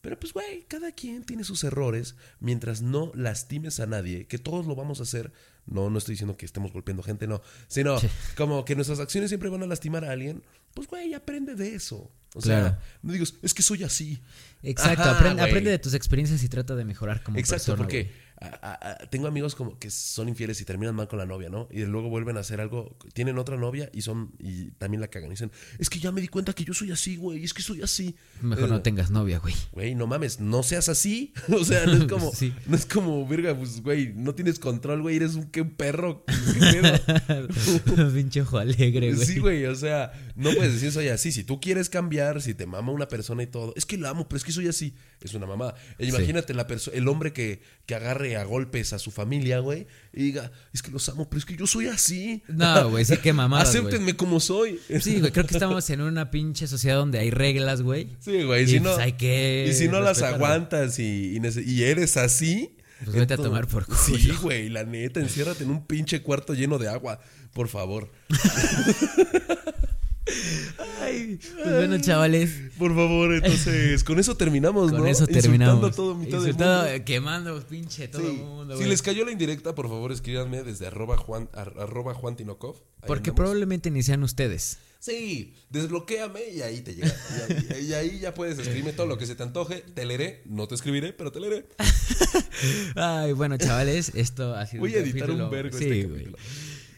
Pero 0.00 0.18
pues, 0.20 0.32
güey, 0.32 0.62
cada 0.68 0.92
quien 0.92 1.24
tiene 1.24 1.42
sus 1.42 1.64
errores 1.64 2.14
mientras 2.38 2.82
no 2.82 3.10
lastimes 3.14 3.80
a 3.80 3.86
nadie, 3.86 4.26
que 4.28 4.38
todos 4.38 4.64
lo 4.66 4.76
vamos 4.76 5.00
a 5.00 5.02
hacer. 5.02 5.32
No, 5.66 5.90
no 5.90 5.98
estoy 5.98 6.12
diciendo 6.12 6.36
que 6.36 6.46
estemos 6.46 6.72
golpeando 6.72 7.02
gente, 7.02 7.26
no. 7.26 7.42
Sino 7.66 7.98
como 8.36 8.64
que 8.64 8.76
nuestras 8.76 9.00
acciones 9.00 9.28
siempre 9.30 9.48
van 9.50 9.62
a 9.64 9.66
lastimar 9.66 10.04
a 10.04 10.12
alguien. 10.12 10.42
Pues, 10.72 10.86
güey, 10.86 11.14
aprende 11.14 11.56
de 11.56 11.74
eso. 11.74 12.10
O 12.34 12.40
Claro. 12.40 12.68
sea, 12.68 12.80
no 13.02 13.12
digas, 13.12 13.34
es 13.42 13.52
que 13.54 13.62
soy 13.62 13.82
así. 13.82 14.20
Exacto, 14.62 15.02
Ajá, 15.02 15.12
aprende, 15.42 15.70
de 15.70 15.78
tus 15.78 15.94
experiencias 15.94 16.42
y 16.44 16.48
trata 16.48 16.76
de 16.76 16.84
mejorar 16.84 17.22
como 17.24 17.38
Exacto, 17.38 17.72
persona. 17.72 17.78
porque 17.78 18.02
güey. 18.04 18.14
A- 18.40 18.46
a- 18.70 18.90
a- 18.92 18.96
tengo 19.10 19.26
amigos 19.26 19.54
como 19.54 19.78
que 19.78 19.90
son 19.90 20.28
infieles 20.28 20.60
y 20.60 20.64
terminan 20.64 20.94
mal 20.94 21.08
con 21.08 21.18
la 21.18 21.26
novia, 21.26 21.48
¿no? 21.48 21.68
Y 21.70 21.84
luego 21.84 22.08
vuelven 22.08 22.36
a 22.36 22.40
hacer 22.40 22.60
algo, 22.60 22.96
tienen 23.12 23.38
otra 23.38 23.56
novia 23.56 23.90
y 23.92 24.02
son 24.02 24.32
y 24.38 24.70
también 24.72 25.00
la 25.00 25.08
cagan. 25.08 25.28
Y 25.28 25.32
dicen, 25.32 25.50
es 25.78 25.90
que 25.90 25.98
ya 25.98 26.12
me 26.12 26.20
di 26.20 26.28
cuenta 26.28 26.52
que 26.52 26.64
yo 26.64 26.72
soy 26.74 26.90
así, 26.92 27.16
güey, 27.16 27.42
es 27.44 27.52
que 27.54 27.62
soy 27.62 27.82
así. 27.82 28.14
Mejor 28.40 28.64
Eh, 28.68 28.72
no 28.72 28.82
tengas 28.82 29.10
novia, 29.10 29.38
güey. 29.38 29.54
Güey, 29.72 29.94
no 29.94 30.06
mames, 30.06 30.40
no 30.40 30.62
seas 30.62 30.88
así. 30.88 31.32
o 31.48 31.64
sea, 31.64 31.84
no 31.86 31.94
es 31.94 32.04
como, 32.04 32.32
Sí. 32.34 32.52
no 32.66 32.76
es 32.76 32.86
como, 32.86 33.26
verga, 33.26 33.56
pues, 33.56 33.82
güey, 33.82 34.12
no 34.14 34.34
tienes 34.34 34.58
control, 34.58 35.02
güey, 35.02 35.16
eres 35.16 35.34
un 35.34 35.46
qué 35.50 35.64
perro. 35.64 36.24
¿Qué 36.26 37.00
pedo? 37.86 38.12
Pinche 38.14 38.42
ojo 38.42 38.58
alegre, 38.58 39.14
güey. 39.14 39.26
Sí, 39.26 39.38
güey, 39.38 39.66
o 39.66 39.74
sea, 39.74 40.12
no 40.38 40.54
puedes 40.54 40.72
decir 40.74 40.92
soy 40.92 41.08
así. 41.08 41.32
Si 41.32 41.42
tú 41.42 41.60
quieres 41.60 41.90
cambiar, 41.90 42.40
si 42.40 42.54
te 42.54 42.66
mama 42.66 42.92
una 42.92 43.08
persona 43.08 43.42
y 43.42 43.48
todo, 43.48 43.72
es 43.76 43.84
que 43.84 43.98
la 43.98 44.10
amo, 44.10 44.28
pero 44.28 44.36
es 44.38 44.44
que 44.44 44.52
soy 44.52 44.68
así. 44.68 44.94
Es 45.20 45.34
una 45.34 45.46
mamá. 45.46 45.74
E 45.98 46.06
imagínate 46.06 46.54
la 46.54 46.66
el 46.92 47.08
hombre 47.08 47.32
que, 47.32 47.60
que 47.86 47.94
agarre 47.94 48.36
a 48.36 48.44
golpes 48.44 48.92
a 48.92 48.98
su 48.98 49.10
familia, 49.10 49.58
güey, 49.58 49.86
y 50.12 50.22
diga, 50.22 50.52
es 50.72 50.82
que 50.82 50.90
los 50.92 51.08
amo, 51.08 51.28
pero 51.28 51.38
es 51.38 51.44
que 51.44 51.56
yo 51.56 51.66
soy 51.66 51.88
así. 51.88 52.42
No, 52.46 52.90
güey, 52.90 53.04
sí, 53.04 53.16
qué 53.16 53.32
mamadas, 53.32 53.70
güey. 53.70 53.80
Acéptenme 53.88 54.16
como 54.16 54.38
soy. 54.38 54.78
Sí, 55.00 55.18
güey, 55.18 55.32
creo 55.32 55.44
que 55.46 55.54
estamos 55.54 55.90
en 55.90 56.02
una 56.02 56.30
pinche 56.30 56.68
sociedad 56.68 56.96
donde 56.96 57.18
hay 57.18 57.30
reglas, 57.30 57.82
güey. 57.82 58.16
Sí, 58.20 58.44
güey, 58.44 58.64
Y 58.64 58.68
si 58.68 58.80
pues 58.80 58.96
no, 58.96 59.02
hay 59.02 59.12
que 59.12 59.66
y 59.68 59.74
si 59.74 59.88
no 59.88 60.00
las 60.00 60.22
aguantas 60.22 60.98
y, 60.98 61.36
y 61.36 61.60
y 61.64 61.82
eres 61.82 62.16
así. 62.16 62.76
Pues 63.04 63.16
vete 63.16 63.34
a 63.34 63.36
tomar 63.36 63.66
por 63.68 63.86
Sí, 63.96 64.12
culo. 64.28 64.40
güey, 64.42 64.68
la 64.68 64.84
neta, 64.84 65.20
enciérrate 65.20 65.64
en 65.64 65.70
un 65.70 65.86
pinche 65.86 66.20
cuarto 66.22 66.54
lleno 66.54 66.78
de 66.78 66.88
agua, 66.88 67.20
por 67.52 67.68
favor. 67.68 68.10
Ay, 71.00 71.38
pues 71.40 71.74
bueno, 71.74 71.98
chavales. 72.00 72.50
Por 72.78 72.94
favor, 72.94 73.34
entonces, 73.34 74.04
con 74.04 74.18
eso 74.18 74.36
terminamos, 74.36 74.90
Con 74.90 75.00
¿no? 75.00 75.06
eso 75.06 75.22
Insultando 75.24 75.40
terminamos. 75.42 75.92
a 75.92 75.96
todo 75.96 76.14
mitad 76.14 76.38
del 76.42 76.52
mundo. 76.54 76.86
eh, 76.86 77.04
quemando, 77.04 77.66
pinche, 77.66 78.08
todo 78.08 78.22
el 78.22 78.36
Sí. 78.36 78.42
mundo, 78.42 78.76
Si 78.76 78.84
les 78.84 79.02
cayó 79.02 79.24
la 79.24 79.32
indirecta, 79.32 79.74
por 79.74 79.88
favor, 79.88 80.12
escríbanme 80.12 80.62
desde 80.62 80.86
arroba 80.86 81.16
Juan, 81.16 81.48
ar- 81.54 81.74
arroba 81.78 82.14
Juan 82.14 82.36
Tinokov. 82.36 82.76
Porque 83.06 83.30
andamos. 83.30 83.36
probablemente 83.36 83.90
ni 83.90 84.02
sean 84.02 84.22
ustedes. 84.22 84.78
Sí, 85.00 85.54
desbloquéame 85.70 86.40
y 86.54 86.60
ahí 86.62 86.80
te 86.80 86.94
llega. 86.96 87.14
Y 87.70 87.72
ahí, 87.72 87.86
y 87.86 87.92
ahí 87.94 88.18
ya 88.18 88.34
puedes 88.34 88.58
escribirme 88.58 88.92
todo 88.92 89.06
lo 89.06 89.16
que 89.16 89.26
se 89.26 89.36
te 89.36 89.44
antoje. 89.44 89.84
Te 89.94 90.04
leeré, 90.04 90.42
no 90.46 90.66
te 90.66 90.74
escribiré, 90.74 91.12
pero 91.12 91.30
te 91.30 91.38
leeré. 91.38 91.66
Ay, 92.96 93.32
bueno, 93.32 93.56
chavales, 93.56 94.10
esto 94.14 94.54
ha 94.54 94.66
sido 94.66 94.80
Voy 94.80 94.94
a 94.94 94.98
editar 94.98 95.30
un 95.30 95.48
vergo 95.50 95.78
Sí, 95.78 95.84
este 95.84 96.08
capítulo. 96.08 96.38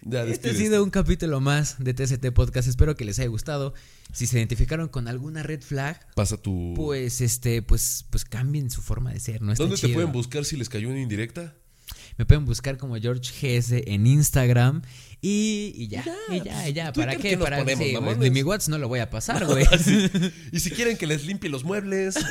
Ya, 0.02 0.24
Este 0.24 0.51
ha 0.51 0.55
sido 0.55 0.82
un 0.82 0.90
capítulo 0.90 1.40
más 1.40 1.77
de 1.78 1.93
TCT 1.94 2.32
Podcast. 2.32 2.68
Espero 2.68 2.97
que 2.97 3.05
les 3.05 3.18
haya 3.18 3.28
gustado. 3.28 3.74
Si 4.12 4.27
se 4.27 4.39
identificaron 4.39 4.89
con 4.89 5.09
alguna 5.09 5.43
red 5.43 5.60
flag, 5.62 6.01
Pasa 6.14 6.36
tu... 6.39 6.72
pues 6.74 7.20
este, 7.20 7.62
pues, 7.62 8.06
pues 8.10 8.24
cambien 8.24 8.70
su 8.70 8.81
forma 8.82 9.12
de 9.12 9.20
ser. 9.20 9.43
No 9.43 9.55
¿Dónde 9.55 9.77
te 9.77 9.82
chido. 9.82 9.94
pueden 9.94 10.12
buscar 10.12 10.44
si 10.44 10.56
les 10.56 10.68
cayó 10.68 10.89
una 10.89 11.01
indirecta? 11.01 11.55
Me 12.16 12.24
pueden 12.24 12.44
buscar 12.44 12.77
como 12.78 12.97
George 12.97 13.31
GS 13.40 13.72
en 13.86 14.06
Instagram. 14.06 14.82
Y, 15.20 15.72
y 15.77 15.89
ya, 15.89 16.05
Ya, 16.05 16.36
y 16.36 16.43
ya, 16.43 16.68
y 16.68 16.72
ya. 16.72 16.93
pues, 16.93 17.06
¿Para 17.06 17.16
qué? 17.16 17.31
¿qué 17.31 17.36
nos 17.36 17.44
Para 17.44 17.59
ponemos, 17.59 18.14
sí, 18.14 18.20
de 18.20 18.31
mi 18.31 18.43
WhatsApp 18.43 18.70
no 18.70 18.78
lo 18.78 18.89
voy 18.89 19.01
a 19.01 19.10
pasar, 19.10 19.44
güey. 19.47 19.66
Y 20.51 20.60
si 20.60 20.70
quieren 20.70 20.97
que 20.97 21.06
les 21.06 21.24
limpie 21.27 21.51
los 21.51 21.62
muebles. 21.64 22.16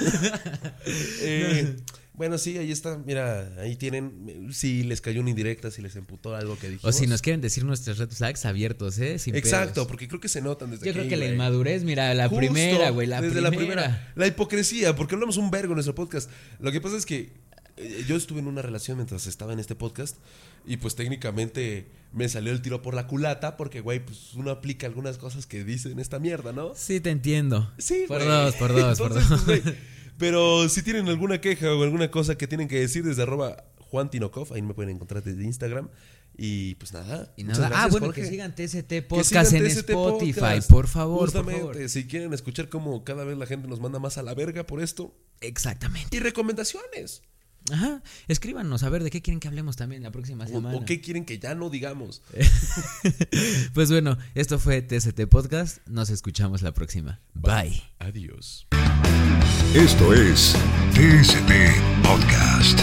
Eh, 1.21 1.75
bueno, 2.19 2.37
sí, 2.37 2.57
ahí 2.57 2.69
está. 2.71 2.97
Mira, 2.97 3.49
ahí 3.59 3.75
tienen. 3.77 4.49
Si 4.51 4.83
les 4.83 4.99
cayó 4.99 5.21
una 5.21 5.29
indirecta, 5.31 5.71
si 5.71 5.81
les 5.81 5.95
emputó 5.95 6.35
algo 6.35 6.59
que 6.59 6.69
dijimos. 6.69 6.83
o 6.95 6.97
si 6.97 7.07
nos 7.07 7.21
quieren 7.21 7.39
decir 7.39 7.63
nuestros 7.63 7.97
red 7.97 8.09
flags 8.09 8.45
abiertos, 8.45 8.99
¿eh? 8.99 9.17
Sin 9.17 9.35
Exacto, 9.35 9.73
pedos. 9.75 9.87
porque 9.87 10.07
creo 10.09 10.19
que 10.19 10.27
se 10.27 10.41
notan 10.41 10.69
desde 10.69 10.85
Yo 10.85 10.91
aquí, 10.91 10.99
creo 10.99 11.09
que 11.09 11.15
la 11.15 11.25
inmadurez, 11.31 11.83
mira, 11.85 12.13
la 12.13 12.27
Justo, 12.27 12.39
primera, 12.39 12.89
güey, 12.89 13.07
la 13.07 13.21
desde 13.21 13.41
primera. 13.41 13.49
la 13.49 13.57
primera. 13.57 14.13
La 14.15 14.27
hipocresía, 14.27 14.95
porque 14.95 15.15
hablamos 15.15 15.37
un 15.37 15.49
vergo 15.49 15.71
en 15.71 15.75
nuestro 15.77 15.95
podcast. 15.95 16.29
Lo 16.59 16.71
que 16.73 16.81
pasa 16.81 16.97
es 16.97 17.05
que 17.05 17.31
eh, 17.77 18.03
yo 18.05 18.17
estuve 18.17 18.39
en 18.41 18.47
una 18.47 18.61
relación 18.61 18.97
mientras 18.97 19.25
estaba 19.25 19.53
en 19.53 19.59
este 19.59 19.73
podcast 19.73 20.17
y 20.67 20.75
pues 20.75 20.95
técnicamente 20.95 21.87
me 22.11 22.27
salió 22.27 22.51
el 22.51 22.61
tiro 22.61 22.81
por 22.81 22.93
la 22.95 23.07
culata 23.07 23.55
porque, 23.55 23.79
güey, 23.79 24.03
pues 24.05 24.33
uno 24.33 24.51
aplica 24.51 24.85
algunas 24.87 25.17
cosas 25.17 25.45
que 25.45 25.63
dicen 25.63 25.97
esta 25.99 26.19
mierda, 26.19 26.51
¿no? 26.51 26.73
Sí, 26.75 26.99
te 26.99 27.11
entiendo. 27.11 27.71
Sí, 27.77 28.03
Por 28.09 28.17
güey. 28.17 28.27
dos, 28.27 28.55
por 28.55 28.73
dos, 28.73 28.97
por 28.97 29.13
dos. 29.13 29.23
pues, 29.45 29.45
güey, 29.63 29.75
pero 30.19 30.69
si 30.69 30.83
tienen 30.83 31.07
alguna 31.07 31.41
queja 31.41 31.73
o 31.73 31.81
alguna 31.83 32.11
cosa 32.11 32.37
que 32.37 32.47
tienen 32.47 32.67
que 32.67 32.79
decir 32.79 33.03
desde 33.03 33.23
arroba 33.23 33.63
Juan 33.79 34.11
Tinokov, 34.11 34.53
ahí 34.53 34.61
me 34.61 34.73
pueden 34.75 34.95
encontrar 34.95 35.23
desde 35.23 35.43
Instagram. 35.43 35.89
Y 36.41 36.75
pues 36.75 36.93
nada. 36.93 37.33
Y 37.35 37.43
nada. 37.43 37.65
ah, 37.65 37.69
gracias, 37.69 37.91
bueno, 37.91 38.05
Jorge. 38.07 38.21
que 38.21 38.27
sigan 38.27 38.53
Que 38.53 39.01
Podcast 39.01 39.49
sigan 39.51 39.65
en 39.65 39.67
TST 39.71 39.89
Spotify, 39.89 40.33
Podcast. 40.39 40.69
por 40.69 40.87
favor, 40.87 41.17
por 41.19 41.27
Justamente, 41.27 41.59
favor. 41.61 41.89
si 41.89 42.07
quieren 42.07 42.31
escuchar 42.33 42.69
cómo 42.69 43.03
cada 43.03 43.25
vez 43.25 43.37
la 43.37 43.45
gente 43.45 43.67
nos 43.67 43.81
manda 43.81 43.99
más 43.99 44.17
a 44.17 44.23
la 44.23 44.33
verga 44.35 44.65
por 44.65 44.81
esto. 44.81 45.13
Exactamente. 45.41 46.15
Y 46.15 46.19
recomendaciones. 46.19 47.23
Ajá. 47.71 48.01
Escríbanos 48.27 48.83
a 48.83 48.89
ver 48.89 49.03
de 49.03 49.09
qué 49.11 49.21
quieren 49.21 49.39
que 49.39 49.47
hablemos 49.47 49.75
también 49.75 50.03
la 50.03 50.11
próxima 50.11 50.47
semana. 50.47 50.75
o 50.77 50.85
qué 50.85 51.01
quieren 51.01 51.25
que 51.25 51.39
ya 51.39 51.55
no 51.55 51.69
digamos. 51.69 52.21
Pues 53.73 53.91
bueno, 53.91 54.17
esto 54.35 54.59
fue 54.59 54.81
TCT 54.81 55.27
Podcast. 55.29 55.77
Nos 55.87 56.09
escuchamos 56.09 56.61
la 56.61 56.73
próxima. 56.73 57.19
Bye. 57.33 57.81
Adiós. 57.99 58.67
Esto 59.73 60.13
es 60.13 60.55
TST 60.93 61.51
Podcast. 62.03 62.79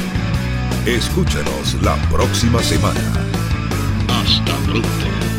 Escúchanos 0.87 1.75
la 1.83 1.97
próxima 2.11 2.63
semana. 2.63 3.01
Hasta 4.09 4.57
pronto. 4.65 5.36